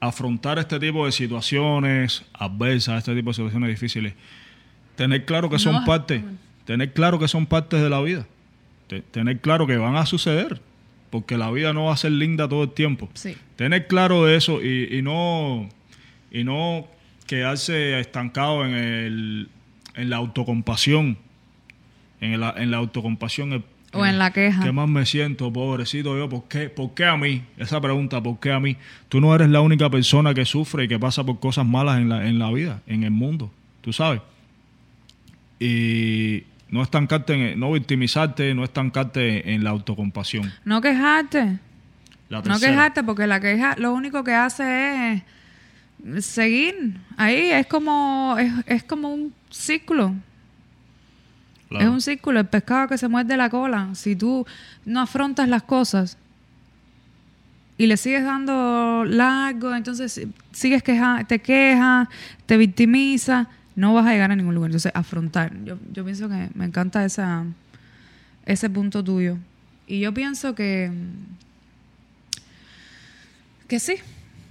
afrontar 0.00 0.58
este 0.58 0.80
tipo 0.80 1.06
de 1.06 1.12
situaciones 1.12 2.24
adversas, 2.32 2.98
este 2.98 3.14
tipo 3.14 3.30
de 3.30 3.34
situaciones 3.34 3.68
difíciles. 3.70 4.14
Tener 4.96 5.24
claro 5.24 5.48
que 5.48 5.58
son 5.58 5.74
No, 5.74 5.84
parte, 5.84 6.24
tener 6.64 6.92
claro 6.92 7.18
que 7.18 7.28
son 7.28 7.46
partes 7.46 7.80
de 7.82 7.88
la 7.90 8.00
vida. 8.00 8.26
Te- 8.88 9.00
tener 9.02 9.40
claro 9.40 9.66
que 9.66 9.76
van 9.76 9.96
a 9.96 10.06
suceder, 10.06 10.60
porque 11.10 11.36
la 11.38 11.50
vida 11.50 11.72
no 11.72 11.84
va 11.84 11.94
a 11.94 11.96
ser 11.96 12.12
linda 12.12 12.48
todo 12.48 12.64
el 12.64 12.70
tiempo. 12.70 13.08
Sí. 13.14 13.36
Tener 13.56 13.86
claro 13.86 14.24
de 14.24 14.36
eso 14.36 14.62
y, 14.62 14.88
y 14.98 15.02
no 15.02 15.68
y 16.30 16.44
no 16.44 16.86
quedarse 17.26 18.00
estancado 18.00 18.64
en 18.64 18.74
el 18.74 19.48
en 19.94 20.10
la 20.10 20.16
autocompasión. 20.16 21.18
En 22.20 22.40
la, 22.40 22.54
en 22.56 22.70
la 22.70 22.78
autocompasión. 22.78 23.52
el- 23.52 23.64
O 23.94 24.06
en 24.06 24.18
la 24.18 24.30
queja. 24.32 24.62
¿Qué 24.62 24.72
más 24.72 24.88
me 24.88 25.04
siento, 25.04 25.52
pobrecito 25.52 26.16
yo? 26.16 26.28
¿Por 26.28 26.44
qué? 26.48 26.68
¿Por 26.70 26.94
qué 26.94 27.04
a 27.04 27.16
mí? 27.16 27.42
Esa 27.58 27.80
pregunta, 27.80 28.22
¿por 28.22 28.40
qué 28.40 28.50
a 28.52 28.58
mí? 28.58 28.76
Tú 29.08 29.20
no 29.20 29.34
eres 29.34 29.48
la 29.50 29.60
única 29.60 29.90
persona 29.90 30.32
que 30.32 30.44
sufre 30.46 30.84
y 30.84 30.88
que 30.88 30.98
pasa 30.98 31.24
por 31.24 31.38
cosas 31.40 31.66
malas 31.66 31.98
en 31.98 32.08
la, 32.08 32.26
en 32.26 32.38
la 32.38 32.50
vida, 32.50 32.80
en 32.86 33.02
el 33.04 33.10
mundo. 33.10 33.50
Tú 33.82 33.92
sabes. 33.92 34.20
Y 35.58 36.44
no 36.70 36.82
estancarte, 36.82 37.52
en- 37.52 37.60
no 37.60 37.72
victimizarte, 37.72 38.54
no 38.54 38.64
estancarte 38.64 39.52
en 39.52 39.62
la 39.64 39.70
autocompasión. 39.70 40.50
No 40.64 40.80
quejarte. 40.80 41.58
No 42.30 42.40
quejarte 42.58 43.02
porque 43.04 43.26
la 43.26 43.40
queja 43.40 43.74
lo 43.78 43.92
único 43.92 44.24
que 44.24 44.32
hace 44.32 45.22
es 46.16 46.24
seguir 46.24 46.94
ahí. 47.18 47.50
Es 47.50 47.66
como, 47.66 48.36
es, 48.38 48.52
es 48.66 48.82
como 48.84 49.12
un 49.12 49.34
ciclo. 49.50 50.14
Es 51.80 51.88
un 51.88 52.00
círculo, 52.00 52.40
el 52.40 52.46
pescado 52.46 52.88
que 52.88 52.98
se 52.98 53.08
muerde 53.08 53.36
la 53.36 53.50
cola. 53.50 53.90
Si 53.94 54.16
tú 54.16 54.46
no 54.84 55.00
afrontas 55.00 55.48
las 55.48 55.62
cosas 55.62 56.18
y 57.78 57.86
le 57.86 57.96
sigues 57.96 58.24
dando 58.24 59.04
largo, 59.04 59.74
entonces 59.74 60.26
sigues 60.52 60.82
queja, 60.82 61.24
te 61.24 61.38
quejas, 61.40 62.08
te 62.46 62.56
victimizas, 62.56 63.46
no 63.74 63.94
vas 63.94 64.06
a 64.06 64.12
llegar 64.12 64.30
a 64.30 64.36
ningún 64.36 64.54
lugar. 64.54 64.70
Entonces, 64.70 64.92
afrontar. 64.94 65.52
Yo, 65.64 65.78
yo 65.92 66.04
pienso 66.04 66.28
que 66.28 66.50
me 66.54 66.64
encanta 66.64 67.04
esa, 67.04 67.44
ese 68.46 68.70
punto 68.70 69.02
tuyo. 69.02 69.38
Y 69.86 70.00
yo 70.00 70.14
pienso 70.14 70.54
que, 70.54 70.90
que 73.68 73.80
sí. 73.80 73.94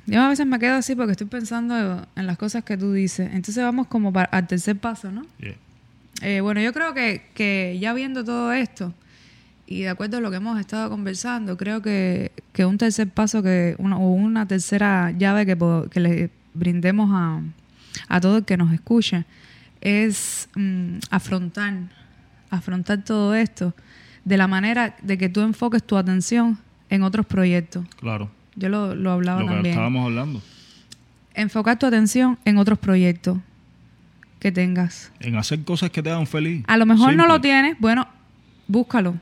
Yo 0.07 0.22
a 0.22 0.30
veces 0.30 0.45
me 0.45 0.60
quedo 0.60 0.76
así 0.76 0.95
porque 0.95 1.11
estoy 1.11 1.27
pensando 1.27 2.07
en 2.15 2.27
las 2.27 2.38
cosas 2.38 2.64
que 2.64 2.77
tú 2.77 2.91
dices. 2.91 3.30
Entonces 3.34 3.64
vamos 3.64 3.88
como 3.88 4.11
para, 4.11 4.26
al 4.31 4.48
tercer 4.48 4.77
paso, 4.77 5.11
¿no? 5.11 5.26
Eh, 6.22 6.41
bueno, 6.41 6.61
yo 6.61 6.72
creo 6.73 6.93
que, 6.93 7.23
que 7.34 7.77
ya 7.80 7.93
viendo 7.93 8.23
todo 8.23 8.52
esto, 8.52 8.93
y 9.65 9.81
de 9.81 9.89
acuerdo 9.89 10.18
a 10.18 10.22
lo 10.22 10.30
que 10.30 10.38
hemos 10.38 10.60
estado 10.60 10.89
conversando, 10.89 11.57
creo 11.57 11.81
que, 11.81 12.31
que 12.53 12.65
un 12.65 12.77
tercer 12.77 13.10
paso 13.10 13.41
que 13.41 13.76
una, 13.77 13.98
o 13.98 14.11
una 14.11 14.45
tercera 14.45 15.11
llave 15.11 15.45
que, 15.45 15.57
que 15.89 15.99
le 15.99 16.30
brindemos 16.53 17.10
a, 17.11 17.41
a 18.07 18.22
todo 18.22 18.38
el 18.38 18.45
que 18.45 18.57
nos 18.57 18.73
escuche 18.73 19.26
es 19.80 20.49
mm, 20.56 20.98
afrontar, 21.10 21.73
afrontar 22.49 23.03
todo 23.03 23.34
esto 23.34 23.73
de 24.26 24.38
la 24.38 24.48
manera 24.48 24.95
de 25.02 25.18
que 25.18 25.30
tú 25.30 25.41
enfoques 25.41 25.84
tu 25.84 25.98
atención 25.98 26.60
en 26.89 27.03
otros 27.03 27.26
proyectos. 27.26 27.85
Claro. 27.99 28.30
Yo 28.56 28.69
lo, 28.69 28.93
lo 28.93 29.11
hablaba 29.11 29.39
lo 29.39 29.48
también. 29.48 29.64
Que 29.64 29.69
estábamos 29.69 30.06
hablando. 30.06 30.41
Enfocar 31.34 31.80
tu 31.80 31.85
atención 31.85 32.38
en 32.45 32.57
otros 32.57 32.77
proyectos 32.77 33.38
que 34.42 34.52
tengas. 34.52 35.14
En 35.22 35.38
hacer 35.38 35.64
cosas 35.64 35.90
que 35.90 36.04
te 36.04 36.10
hagan 36.10 36.28
feliz. 36.28 36.66
A 36.68 36.76
lo 36.76 36.86
mejor 36.86 37.16
no 37.16 37.28
lo 37.28 37.40
tienes, 37.40 37.78
bueno, 37.80 38.06
búscalo 38.68 39.16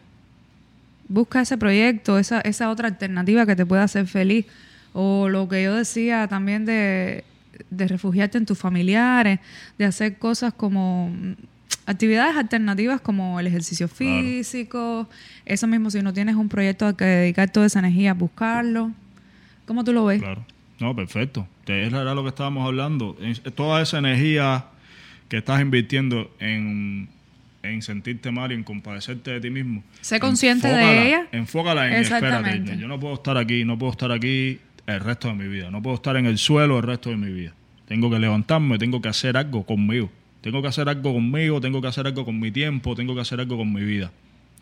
busca 1.10 1.42
ese 1.42 1.58
proyecto, 1.58 2.18
esa, 2.18 2.40
esa 2.42 2.70
otra 2.70 2.88
alternativa 2.88 3.46
que 3.46 3.58
te 3.58 3.66
pueda 3.66 3.84
hacer 3.84 4.08
feliz. 4.08 4.46
O 4.94 5.28
lo 5.28 5.50
que 5.50 5.62
yo 5.64 5.76
decía 5.76 6.28
también 6.28 6.66
de, 6.66 7.26
refugiarte 7.70 8.38
en 8.38 8.46
tus 8.46 8.58
familiares, 8.58 9.40
de 9.78 9.86
hacer 9.86 10.18
cosas 10.18 10.54
como 10.54 11.10
mm, 11.10 11.34
actividades 11.86 12.38
alternativas 12.38 13.02
como 13.02 13.40
el 13.40 13.48
ejercicio 13.48 13.88
físico, 13.88 15.10
eso 15.46 15.68
mismo, 15.68 15.92
si 15.92 16.02
no 16.02 16.14
tienes 16.14 16.36
un 16.36 16.48
proyecto 16.48 16.88
a 16.88 16.96
que 16.96 17.06
dedicar 17.06 17.52
toda 17.52 17.66
esa 17.66 17.80
energía 17.80 18.12
a 18.12 18.14
buscarlo. 18.14 18.92
¿Cómo 19.66 19.84
tú 19.84 19.92
lo 19.94 20.06
ves? 20.06 20.22
Claro. 20.22 20.46
No, 20.80 20.96
perfecto. 20.96 21.46
Era 21.68 22.16
lo 22.16 22.24
que 22.24 22.30
estábamos 22.30 22.66
hablando. 22.66 23.18
Toda 23.54 23.82
esa 23.82 23.98
energía 23.98 24.66
que 25.30 25.38
estás 25.38 25.62
invirtiendo 25.62 26.36
en 26.40 27.08
en 27.64 27.82
sentirte 27.82 28.32
mal 28.32 28.52
y 28.52 28.56
en 28.56 28.64
compadecerte 28.64 29.32
de 29.32 29.42
ti 29.42 29.50
mismo. 29.50 29.84
Sé 30.02 30.20
consciente 30.20 30.68
de 30.68 31.08
ella. 31.08 31.28
Enfócala 31.32 31.88
en, 31.88 32.04
espérate, 32.04 32.78
yo 32.78 32.88
no 32.88 33.00
puedo 33.00 33.16
estar 33.16 33.38
aquí, 33.38 33.66
no 33.66 33.78
puedo 33.78 33.92
estar 33.92 34.12
aquí 34.12 34.60
el 34.88 35.00
resto 35.00 35.28
de 35.28 35.34
mi 35.36 35.48
vida, 35.48 35.70
no 35.70 35.82
puedo 35.82 35.96
estar 35.96 36.16
en 36.18 36.26
el 36.26 36.38
suelo 36.38 36.78
el 36.78 36.84
resto 36.84 37.10
de 37.10 37.18
mi 37.18 37.32
vida. 37.32 37.54
Tengo 37.88 38.10
que 38.10 38.20
levantarme, 38.20 38.78
tengo 38.78 39.02
que 39.02 39.10
hacer 39.10 39.36
algo 39.36 39.66
conmigo. 39.66 40.10
Tengo 40.42 40.62
que 40.62 40.70
hacer 40.70 40.88
algo 40.88 41.14
conmigo, 41.14 41.60
tengo 41.60 41.82
que 41.82 41.88
hacer 41.88 42.08
algo 42.08 42.24
con 42.24 42.40
mi 42.40 42.52
tiempo, 42.52 42.96
tengo 42.96 43.14
que 43.14 43.22
hacer 43.22 43.40
algo 43.40 43.58
con 43.58 43.74
mi 43.74 43.84
vida. 43.84 44.12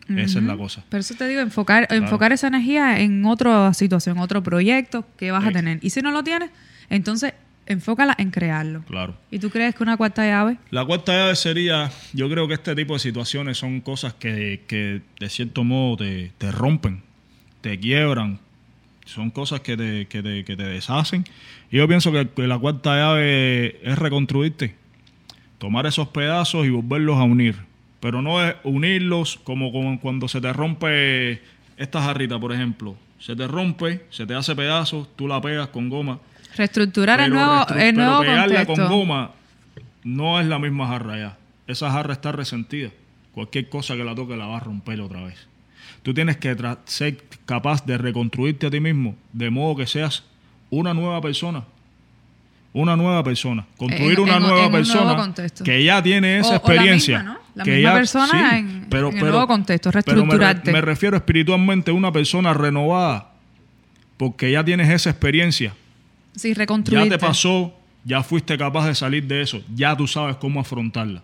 Esa 0.08 0.38
es 0.38 0.44
la 0.44 0.56
cosa. 0.56 0.82
Pero 0.88 1.02
eso 1.02 1.14
te 1.14 1.28
digo, 1.28 1.42
enfocar, 1.42 1.86
enfocar 1.90 2.32
esa 2.32 2.48
energía 2.48 2.98
en 2.98 3.26
otra 3.26 3.74
situación, 3.74 4.18
otro 4.18 4.42
proyecto 4.42 5.04
que 5.18 5.30
vas 5.30 5.44
a 5.44 5.52
tener. 5.52 5.78
Y 5.82 5.90
si 5.90 6.00
no 6.00 6.10
lo 6.10 6.24
tienes, 6.24 6.50
entonces 6.88 7.34
enfócala 7.68 8.14
en 8.18 8.30
crearlo. 8.30 8.82
Claro. 8.82 9.14
¿Y 9.30 9.38
tú 9.38 9.50
crees 9.50 9.74
que 9.74 9.82
una 9.82 9.96
cuarta 9.96 10.26
llave? 10.26 10.56
La 10.70 10.84
cuarta 10.84 11.12
llave 11.12 11.36
sería, 11.36 11.92
yo 12.12 12.28
creo 12.28 12.48
que 12.48 12.54
este 12.54 12.74
tipo 12.74 12.94
de 12.94 12.98
situaciones 12.98 13.58
son 13.58 13.80
cosas 13.80 14.14
que, 14.14 14.64
que 14.66 15.02
de 15.20 15.28
cierto 15.28 15.62
modo 15.62 15.98
te, 15.98 16.32
te, 16.38 16.50
rompen, 16.50 17.02
te 17.60 17.78
quiebran, 17.78 18.40
son 19.04 19.30
cosas 19.30 19.60
que 19.60 19.76
te, 19.76 20.06
que 20.06 20.22
te, 20.22 20.44
que 20.44 20.56
te 20.56 20.64
deshacen. 20.64 21.24
Y 21.70 21.76
yo 21.76 21.86
pienso 21.86 22.10
que, 22.10 22.46
la 22.46 22.58
cuarta 22.58 22.96
llave 22.96 23.78
es 23.82 23.98
reconstruirte, 23.98 24.74
tomar 25.58 25.86
esos 25.86 26.08
pedazos 26.08 26.66
y 26.66 26.70
volverlos 26.70 27.18
a 27.18 27.22
unir. 27.22 27.56
Pero 28.00 28.22
no 28.22 28.42
es 28.42 28.54
unirlos 28.62 29.38
como, 29.44 29.72
como 29.72 30.00
cuando 30.00 30.28
se 30.28 30.40
te 30.40 30.52
rompe 30.52 31.42
esta 31.76 32.00
jarrita, 32.00 32.38
por 32.38 32.52
ejemplo. 32.52 32.96
Se 33.18 33.34
te 33.34 33.48
rompe, 33.48 34.06
se 34.10 34.24
te 34.24 34.34
hace 34.34 34.54
pedazos, 34.54 35.08
tú 35.16 35.26
la 35.26 35.40
pegas 35.40 35.68
con 35.68 35.90
goma 35.90 36.20
Reestructurar 36.58 37.20
el 37.20 37.30
nuevo, 37.30 37.66
el 37.68 37.94
nuevo 37.94 38.24
contexto. 38.24 38.74
con 38.74 38.88
goma 38.88 39.30
no 40.02 40.40
es 40.40 40.46
la 40.46 40.58
misma 40.58 40.88
jarra 40.88 41.16
ya. 41.16 41.36
Esa 41.68 41.88
jarra 41.92 42.14
está 42.14 42.32
resentida. 42.32 42.90
Cualquier 43.32 43.68
cosa 43.68 43.94
que 43.94 44.02
la 44.02 44.12
toque 44.16 44.36
la 44.36 44.46
va 44.46 44.56
a 44.56 44.60
romper 44.60 45.00
otra 45.00 45.22
vez. 45.22 45.46
Tú 46.02 46.12
tienes 46.12 46.36
que 46.38 46.56
ser 46.86 47.22
capaz 47.46 47.86
de 47.86 47.96
reconstruirte 47.96 48.66
a 48.66 48.70
ti 48.70 48.80
mismo 48.80 49.14
de 49.32 49.50
modo 49.50 49.76
que 49.76 49.86
seas 49.86 50.24
una 50.68 50.94
nueva 50.94 51.20
persona. 51.20 51.62
Una 52.72 52.96
nueva 52.96 53.22
persona. 53.22 53.64
Construir 53.76 54.18
una 54.18 54.40
nueva 54.40 54.68
persona 54.68 55.32
que 55.64 55.84
ya 55.84 56.02
tiene 56.02 56.38
esa 56.40 56.56
experiencia. 56.56 57.18
la 57.18 57.22
misma, 57.22 57.64
que 57.64 57.70
misma 57.76 57.94
persona 57.94 58.58
en, 58.58 58.86
pero, 58.90 59.10
el 59.10 59.18
nuevo 59.20 59.46
contexto, 59.46 59.92
reestructurarte. 59.92 60.72
me 60.72 60.80
refiero 60.80 61.16
espiritualmente 61.16 61.92
a 61.92 61.94
una 61.94 62.10
persona 62.10 62.52
renovada 62.52 63.30
porque 64.16 64.50
ya 64.50 64.64
tienes 64.64 64.88
esa 64.90 65.10
experiencia 65.10 65.72
Sí, 66.38 66.54
Ya 66.54 67.08
te 67.08 67.18
pasó, 67.18 67.74
ya 68.04 68.22
fuiste 68.22 68.56
capaz 68.56 68.86
de 68.86 68.94
salir 68.94 69.26
de 69.26 69.42
eso, 69.42 69.60
ya 69.74 69.96
tú 69.96 70.06
sabes 70.06 70.36
cómo 70.36 70.60
afrontarla. 70.60 71.22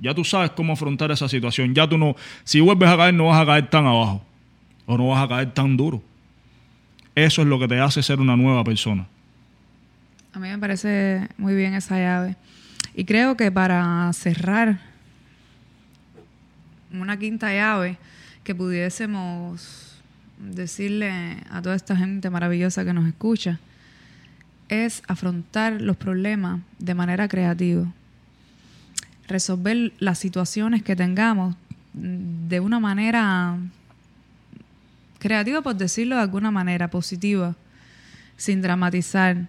Ya 0.00 0.14
tú 0.14 0.24
sabes 0.24 0.50
cómo 0.50 0.72
afrontar 0.72 1.10
esa 1.10 1.28
situación. 1.28 1.74
Ya 1.74 1.88
tú 1.88 1.98
no, 1.98 2.14
si 2.44 2.60
vuelves 2.60 2.88
a 2.88 2.96
caer, 2.96 3.14
no 3.14 3.26
vas 3.26 3.40
a 3.40 3.46
caer 3.46 3.68
tan 3.68 3.86
abajo 3.86 4.22
o 4.86 4.96
no 4.96 5.08
vas 5.08 5.24
a 5.24 5.28
caer 5.28 5.52
tan 5.52 5.76
duro. 5.76 6.02
Eso 7.14 7.42
es 7.42 7.48
lo 7.48 7.58
que 7.58 7.66
te 7.66 7.80
hace 7.80 8.02
ser 8.02 8.20
una 8.20 8.36
nueva 8.36 8.62
persona. 8.62 9.06
A 10.32 10.38
mí 10.38 10.48
me 10.48 10.58
parece 10.58 11.28
muy 11.36 11.54
bien 11.54 11.74
esa 11.74 11.98
llave. 11.98 12.36
Y 12.94 13.04
creo 13.04 13.36
que 13.36 13.50
para 13.50 14.12
cerrar 14.12 14.80
una 16.92 17.16
quinta 17.18 17.52
llave 17.52 17.98
que 18.44 18.54
pudiésemos 18.54 20.00
decirle 20.38 21.38
a 21.50 21.60
toda 21.60 21.74
esta 21.74 21.96
gente 21.96 22.30
maravillosa 22.30 22.84
que 22.84 22.92
nos 22.92 23.06
escucha, 23.06 23.58
es 24.68 25.02
afrontar 25.08 25.80
los 25.80 25.96
problemas 25.96 26.60
de 26.78 26.94
manera 26.94 27.28
creativa. 27.28 27.86
Resolver 29.26 29.92
las 29.98 30.18
situaciones 30.18 30.82
que 30.82 30.96
tengamos 30.96 31.56
de 31.92 32.60
una 32.60 32.80
manera 32.80 33.58
creativa, 35.18 35.62
por 35.62 35.76
decirlo 35.76 36.16
de 36.16 36.22
alguna 36.22 36.50
manera, 36.50 36.88
positiva, 36.88 37.54
sin 38.36 38.62
dramatizar. 38.62 39.48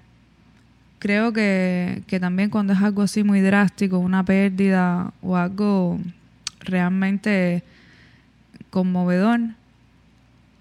Creo 0.99 1.31
que, 1.31 2.03
que 2.07 2.19
también 2.19 2.49
cuando 2.49 2.73
es 2.73 2.81
algo 2.81 3.03
así 3.03 3.23
muy 3.23 3.39
drástico, 3.41 3.99
una 3.99 4.23
pérdida 4.23 5.13
o 5.21 5.37
algo 5.37 5.99
realmente 6.59 7.63
conmovedor, 8.69 9.39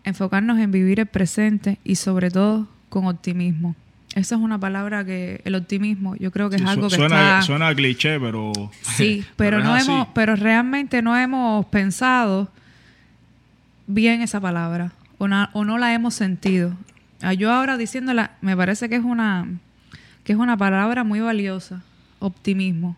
enfocarnos 0.04 0.58
en 0.58 0.70
vivir 0.70 1.00
el 1.00 1.06
presente 1.06 1.78
y 1.84 1.96
sobre 1.96 2.30
todo 2.30 2.68
con 2.88 3.06
optimismo. 3.06 3.74
Esa 4.14 4.34
es 4.34 4.40
una 4.40 4.58
palabra 4.58 5.04
que 5.04 5.42
el 5.44 5.54
optimismo, 5.54 6.16
yo 6.16 6.30
creo 6.30 6.48
que 6.50 6.56
es 6.56 6.64
algo 6.64 6.88
que 6.88 6.96
suena, 6.96 7.42
suena 7.42 7.74
cliché, 7.74 8.18
pero 8.18 8.52
sí, 8.82 9.24
pero, 9.36 9.62
no 9.62 9.76
hemos, 9.76 10.08
pero 10.14 10.34
realmente 10.34 11.02
no 11.02 11.16
hemos 11.16 11.66
pensado 11.66 12.50
bien 13.86 14.22
esa 14.22 14.40
palabra 14.40 14.92
o, 15.18 15.28
no 15.28 15.78
la 15.78 15.92
hemos 15.92 16.14
sentido. 16.14 16.74
Ah, 17.20 17.34
yo 17.34 17.52
ahora 17.52 17.76
diciéndola, 17.76 18.32
me 18.40 18.56
parece 18.56 18.88
que 18.88 18.96
es 18.96 19.04
una 19.04 19.46
que 20.24 20.32
es 20.32 20.38
una 20.38 20.56
palabra 20.56 21.04
muy 21.04 21.20
valiosa, 21.20 21.82
optimismo. 22.18 22.96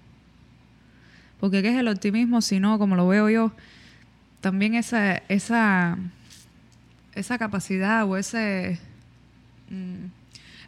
Porque 1.38 1.62
¿qué 1.62 1.70
es 1.70 1.76
el 1.76 1.88
optimismo 1.88 2.42
si 2.42 2.60
no, 2.60 2.78
como 2.78 2.96
lo 2.96 3.06
veo 3.08 3.30
yo, 3.30 3.52
también 4.40 4.74
esa 4.74 5.16
esa 5.28 5.96
esa 7.14 7.38
capacidad 7.38 8.04
o 8.04 8.16
ese 8.16 8.78
mm, 9.70 10.19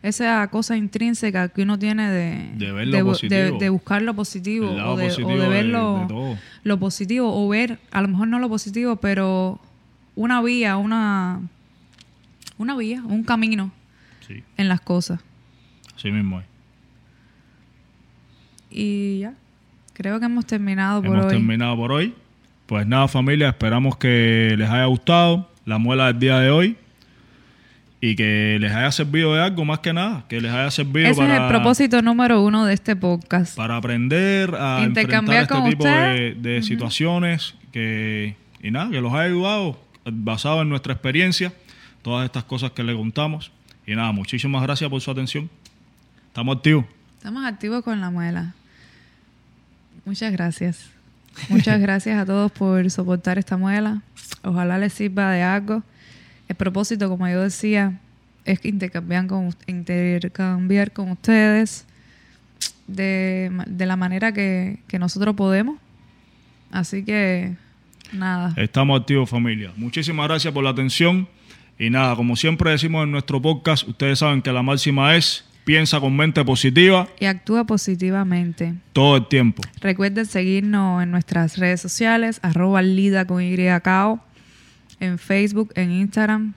esa 0.02 0.46
cosa 0.48 0.76
intrínseca 0.76 1.48
que 1.48 1.62
uno 1.62 1.78
tiene 1.78 2.10
de, 2.10 2.50
de, 2.54 2.72
ver 2.72 2.88
lo 2.88 3.04
positivo. 3.04 3.58
de, 3.58 3.68
buscar 3.68 4.02
lo 4.02 4.14
positivo 4.14 4.68
o 4.68 4.96
de, 4.96 5.12
o 5.24 5.38
de 5.38 5.48
ver 5.48 5.66
lo, 5.66 6.36
lo, 6.64 6.78
positivo 6.78 7.32
o 7.32 7.48
ver, 7.48 7.78
a 7.92 8.02
lo 8.02 8.08
mejor 8.08 8.26
no 8.26 8.40
lo 8.40 8.48
positivo, 8.48 8.96
pero 8.96 9.60
una 10.16 10.42
vía, 10.42 10.76
una, 10.76 11.40
una 12.58 12.76
vía, 12.76 13.02
un 13.04 13.22
camino 13.22 13.70
en 14.56 14.68
las 14.68 14.80
cosas. 14.80 15.20
Así 15.94 16.10
mismo 16.10 16.40
es. 16.40 16.46
Y 18.70 19.20
ya, 19.20 19.34
creo 19.92 20.18
que 20.18 20.26
hemos 20.26 20.46
terminado 20.46 21.00
por 21.00 21.10
hoy. 21.10 21.18
Hemos 21.18 21.32
terminado 21.32 21.76
por 21.76 21.92
hoy. 21.92 22.14
Pues 22.66 22.86
nada, 22.86 23.06
familia, 23.06 23.50
esperamos 23.50 23.96
que 23.96 24.54
les 24.56 24.68
haya 24.68 24.86
gustado 24.86 25.48
la 25.64 25.78
muela 25.78 26.06
del 26.06 26.18
día 26.18 26.38
de 26.38 26.50
hoy 26.50 26.76
y 28.04 28.16
que 28.16 28.58
les 28.60 28.72
haya 28.72 28.90
servido 28.90 29.32
de 29.32 29.40
algo 29.40 29.64
más 29.64 29.78
que 29.78 29.92
nada, 29.92 30.24
que 30.28 30.40
les 30.40 30.50
haya 30.50 30.72
servido 30.72 31.08
Ese 31.08 31.22
es 31.22 31.30
el 31.40 31.46
propósito 31.46 32.02
número 32.02 32.42
uno 32.42 32.66
de 32.66 32.74
este 32.74 32.96
podcast. 32.96 33.56
Para 33.56 33.76
aprender 33.76 34.56
a 34.56 34.82
intercambiar 34.82 35.44
este 35.44 35.70
tipo 35.70 35.84
de, 35.84 36.60
situaciones 36.64 37.54
que, 37.70 38.34
y 38.60 38.72
nada, 38.72 38.90
que 38.90 39.00
los 39.00 39.12
haya 39.12 39.26
ayudado 39.26 39.78
basado 40.04 40.62
en 40.62 40.68
nuestra 40.68 40.94
experiencia, 40.94 41.52
todas 42.02 42.24
estas 42.24 42.42
cosas 42.42 42.72
que 42.72 42.82
le 42.82 42.92
contamos. 42.92 43.52
Y 43.86 43.94
nada, 43.94 44.10
muchísimas 44.10 44.64
gracias 44.64 44.90
por 44.90 45.00
su 45.00 45.08
atención. 45.08 45.48
Estamos 46.26 46.56
activos. 46.56 46.84
Estamos 47.18 47.44
activos 47.44 47.84
con 47.84 48.00
la 48.00 48.10
muela. 48.10 48.52
Muchas 50.04 50.32
gracias. 50.32 50.90
Muchas 51.48 51.80
gracias 51.80 52.18
a 52.18 52.26
todos 52.26 52.50
por 52.50 52.90
soportar 52.90 53.38
esta 53.38 53.56
muela. 53.56 54.02
Ojalá 54.42 54.76
les 54.78 54.92
sirva 54.92 55.30
de 55.30 55.42
algo. 55.42 55.84
El 56.52 56.56
propósito, 56.56 57.08
como 57.08 57.26
yo 57.30 57.40
decía, 57.40 57.98
es 58.44 58.60
que 58.60 58.68
intercambiar 58.68 59.26
con, 59.26 59.54
intercambiar 59.66 60.92
con 60.92 61.10
ustedes 61.12 61.86
de, 62.86 63.50
de 63.66 63.86
la 63.86 63.96
manera 63.96 64.32
que, 64.32 64.78
que 64.86 64.98
nosotros 64.98 65.34
podemos. 65.34 65.78
Así 66.70 67.06
que, 67.06 67.54
nada. 68.12 68.52
Estamos 68.58 69.00
activos, 69.00 69.30
familia. 69.30 69.72
Muchísimas 69.76 70.28
gracias 70.28 70.52
por 70.52 70.62
la 70.62 70.68
atención. 70.68 71.26
Y 71.78 71.88
nada, 71.88 72.16
como 72.16 72.36
siempre 72.36 72.70
decimos 72.70 73.04
en 73.04 73.12
nuestro 73.12 73.40
podcast, 73.40 73.88
ustedes 73.88 74.18
saben 74.18 74.42
que 74.42 74.52
la 74.52 74.62
máxima 74.62 75.16
es 75.16 75.46
piensa 75.64 76.00
con 76.00 76.14
mente 76.14 76.44
positiva. 76.44 77.08
Y 77.18 77.24
actúa 77.24 77.64
positivamente. 77.64 78.74
Todo 78.92 79.16
el 79.16 79.26
tiempo. 79.26 79.62
Recuerden 79.80 80.26
seguirnos 80.26 81.02
en 81.02 81.12
nuestras 81.12 81.56
redes 81.56 81.80
sociales, 81.80 82.40
arroba 82.42 82.82
lida 82.82 83.26
con 83.26 83.42
YKO, 83.42 84.20
en 85.02 85.18
Facebook, 85.18 85.72
en 85.74 85.90
Instagram, 85.90 86.54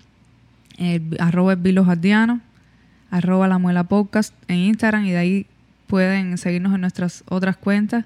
el, 0.77 1.17
arroba 1.19 1.53
el 1.53 2.41
arroba 3.09 3.47
la 3.47 3.57
muela 3.57 3.85
podcast 3.85 4.35
en 4.47 4.57
Instagram 4.57 5.05
y 5.05 5.11
de 5.11 5.17
ahí 5.17 5.45
pueden 5.87 6.37
seguirnos 6.37 6.75
en 6.75 6.81
nuestras 6.81 7.23
otras 7.27 7.57
cuentas. 7.57 8.05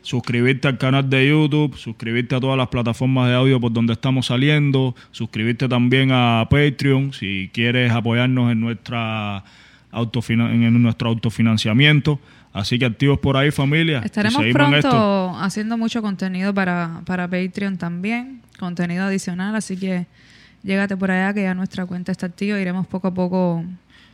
Suscribirte 0.00 0.68
al 0.68 0.78
canal 0.78 1.10
de 1.10 1.28
YouTube, 1.28 1.76
suscribirte 1.76 2.34
a 2.36 2.40
todas 2.40 2.56
las 2.56 2.68
plataformas 2.68 3.28
de 3.28 3.34
audio 3.34 3.60
por 3.60 3.72
donde 3.72 3.92
estamos 3.92 4.26
saliendo, 4.26 4.94
suscribirte 5.10 5.68
también 5.68 6.10
a 6.10 6.46
Patreon 6.48 7.12
si 7.12 7.50
quieres 7.52 7.92
apoyarnos 7.92 8.52
en 8.52 8.60
nuestra 8.60 9.44
en 9.92 10.82
nuestro 10.82 11.10
autofinanciamiento. 11.10 12.18
Así 12.56 12.78
que 12.78 12.86
activos 12.86 13.18
por 13.18 13.36
ahí, 13.36 13.50
familia. 13.50 14.00
Estaremos 14.02 14.42
pronto 14.50 15.36
haciendo 15.38 15.76
mucho 15.76 16.00
contenido 16.00 16.54
para, 16.54 17.02
para 17.04 17.28
Patreon 17.28 17.76
también, 17.76 18.40
contenido 18.58 19.04
adicional, 19.04 19.54
así 19.54 19.76
que 19.76 20.06
llégate 20.62 20.96
por 20.96 21.10
allá 21.10 21.34
que 21.34 21.42
ya 21.42 21.54
nuestra 21.54 21.84
cuenta 21.84 22.12
está 22.12 22.24
activa, 22.24 22.58
iremos 22.58 22.86
poco 22.86 23.08
a 23.08 23.14
poco 23.14 23.62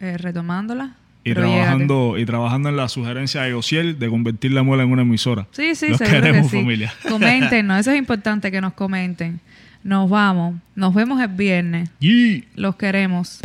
eh, 0.01 0.19
retomándola. 0.19 0.97
Y 1.23 1.35
trabajando, 1.35 2.19
y 2.19 2.27
trabajando 2.27 2.69
en 2.69 2.77
la 2.77 2.89
sugerencia 2.89 3.43
de 3.43 3.55
Ociel 3.55 4.01
de 4.01 4.09
convertir 4.09 4.51
la 4.51 4.65
muela 4.65 4.83
en 4.83 4.91
una 4.91 5.03
emisora. 5.03 5.47
Sí, 5.53 5.77
sí, 5.77 5.95
seguro 5.95 6.11
queremos, 6.11 6.51
que 6.51 6.57
sí. 6.57 6.63
familia. 6.63 6.93
Coméntenos, 7.09 7.79
eso 7.79 7.93
es 7.93 7.97
importante 7.97 8.51
que 8.51 8.61
nos 8.61 8.73
comenten. 8.73 9.39
Nos 9.85 10.11
vamos. 10.11 10.57
Nos 10.75 10.93
vemos 10.93 11.21
el 11.21 11.29
viernes. 11.29 11.91
Los 12.57 12.75
queremos. 12.75 13.41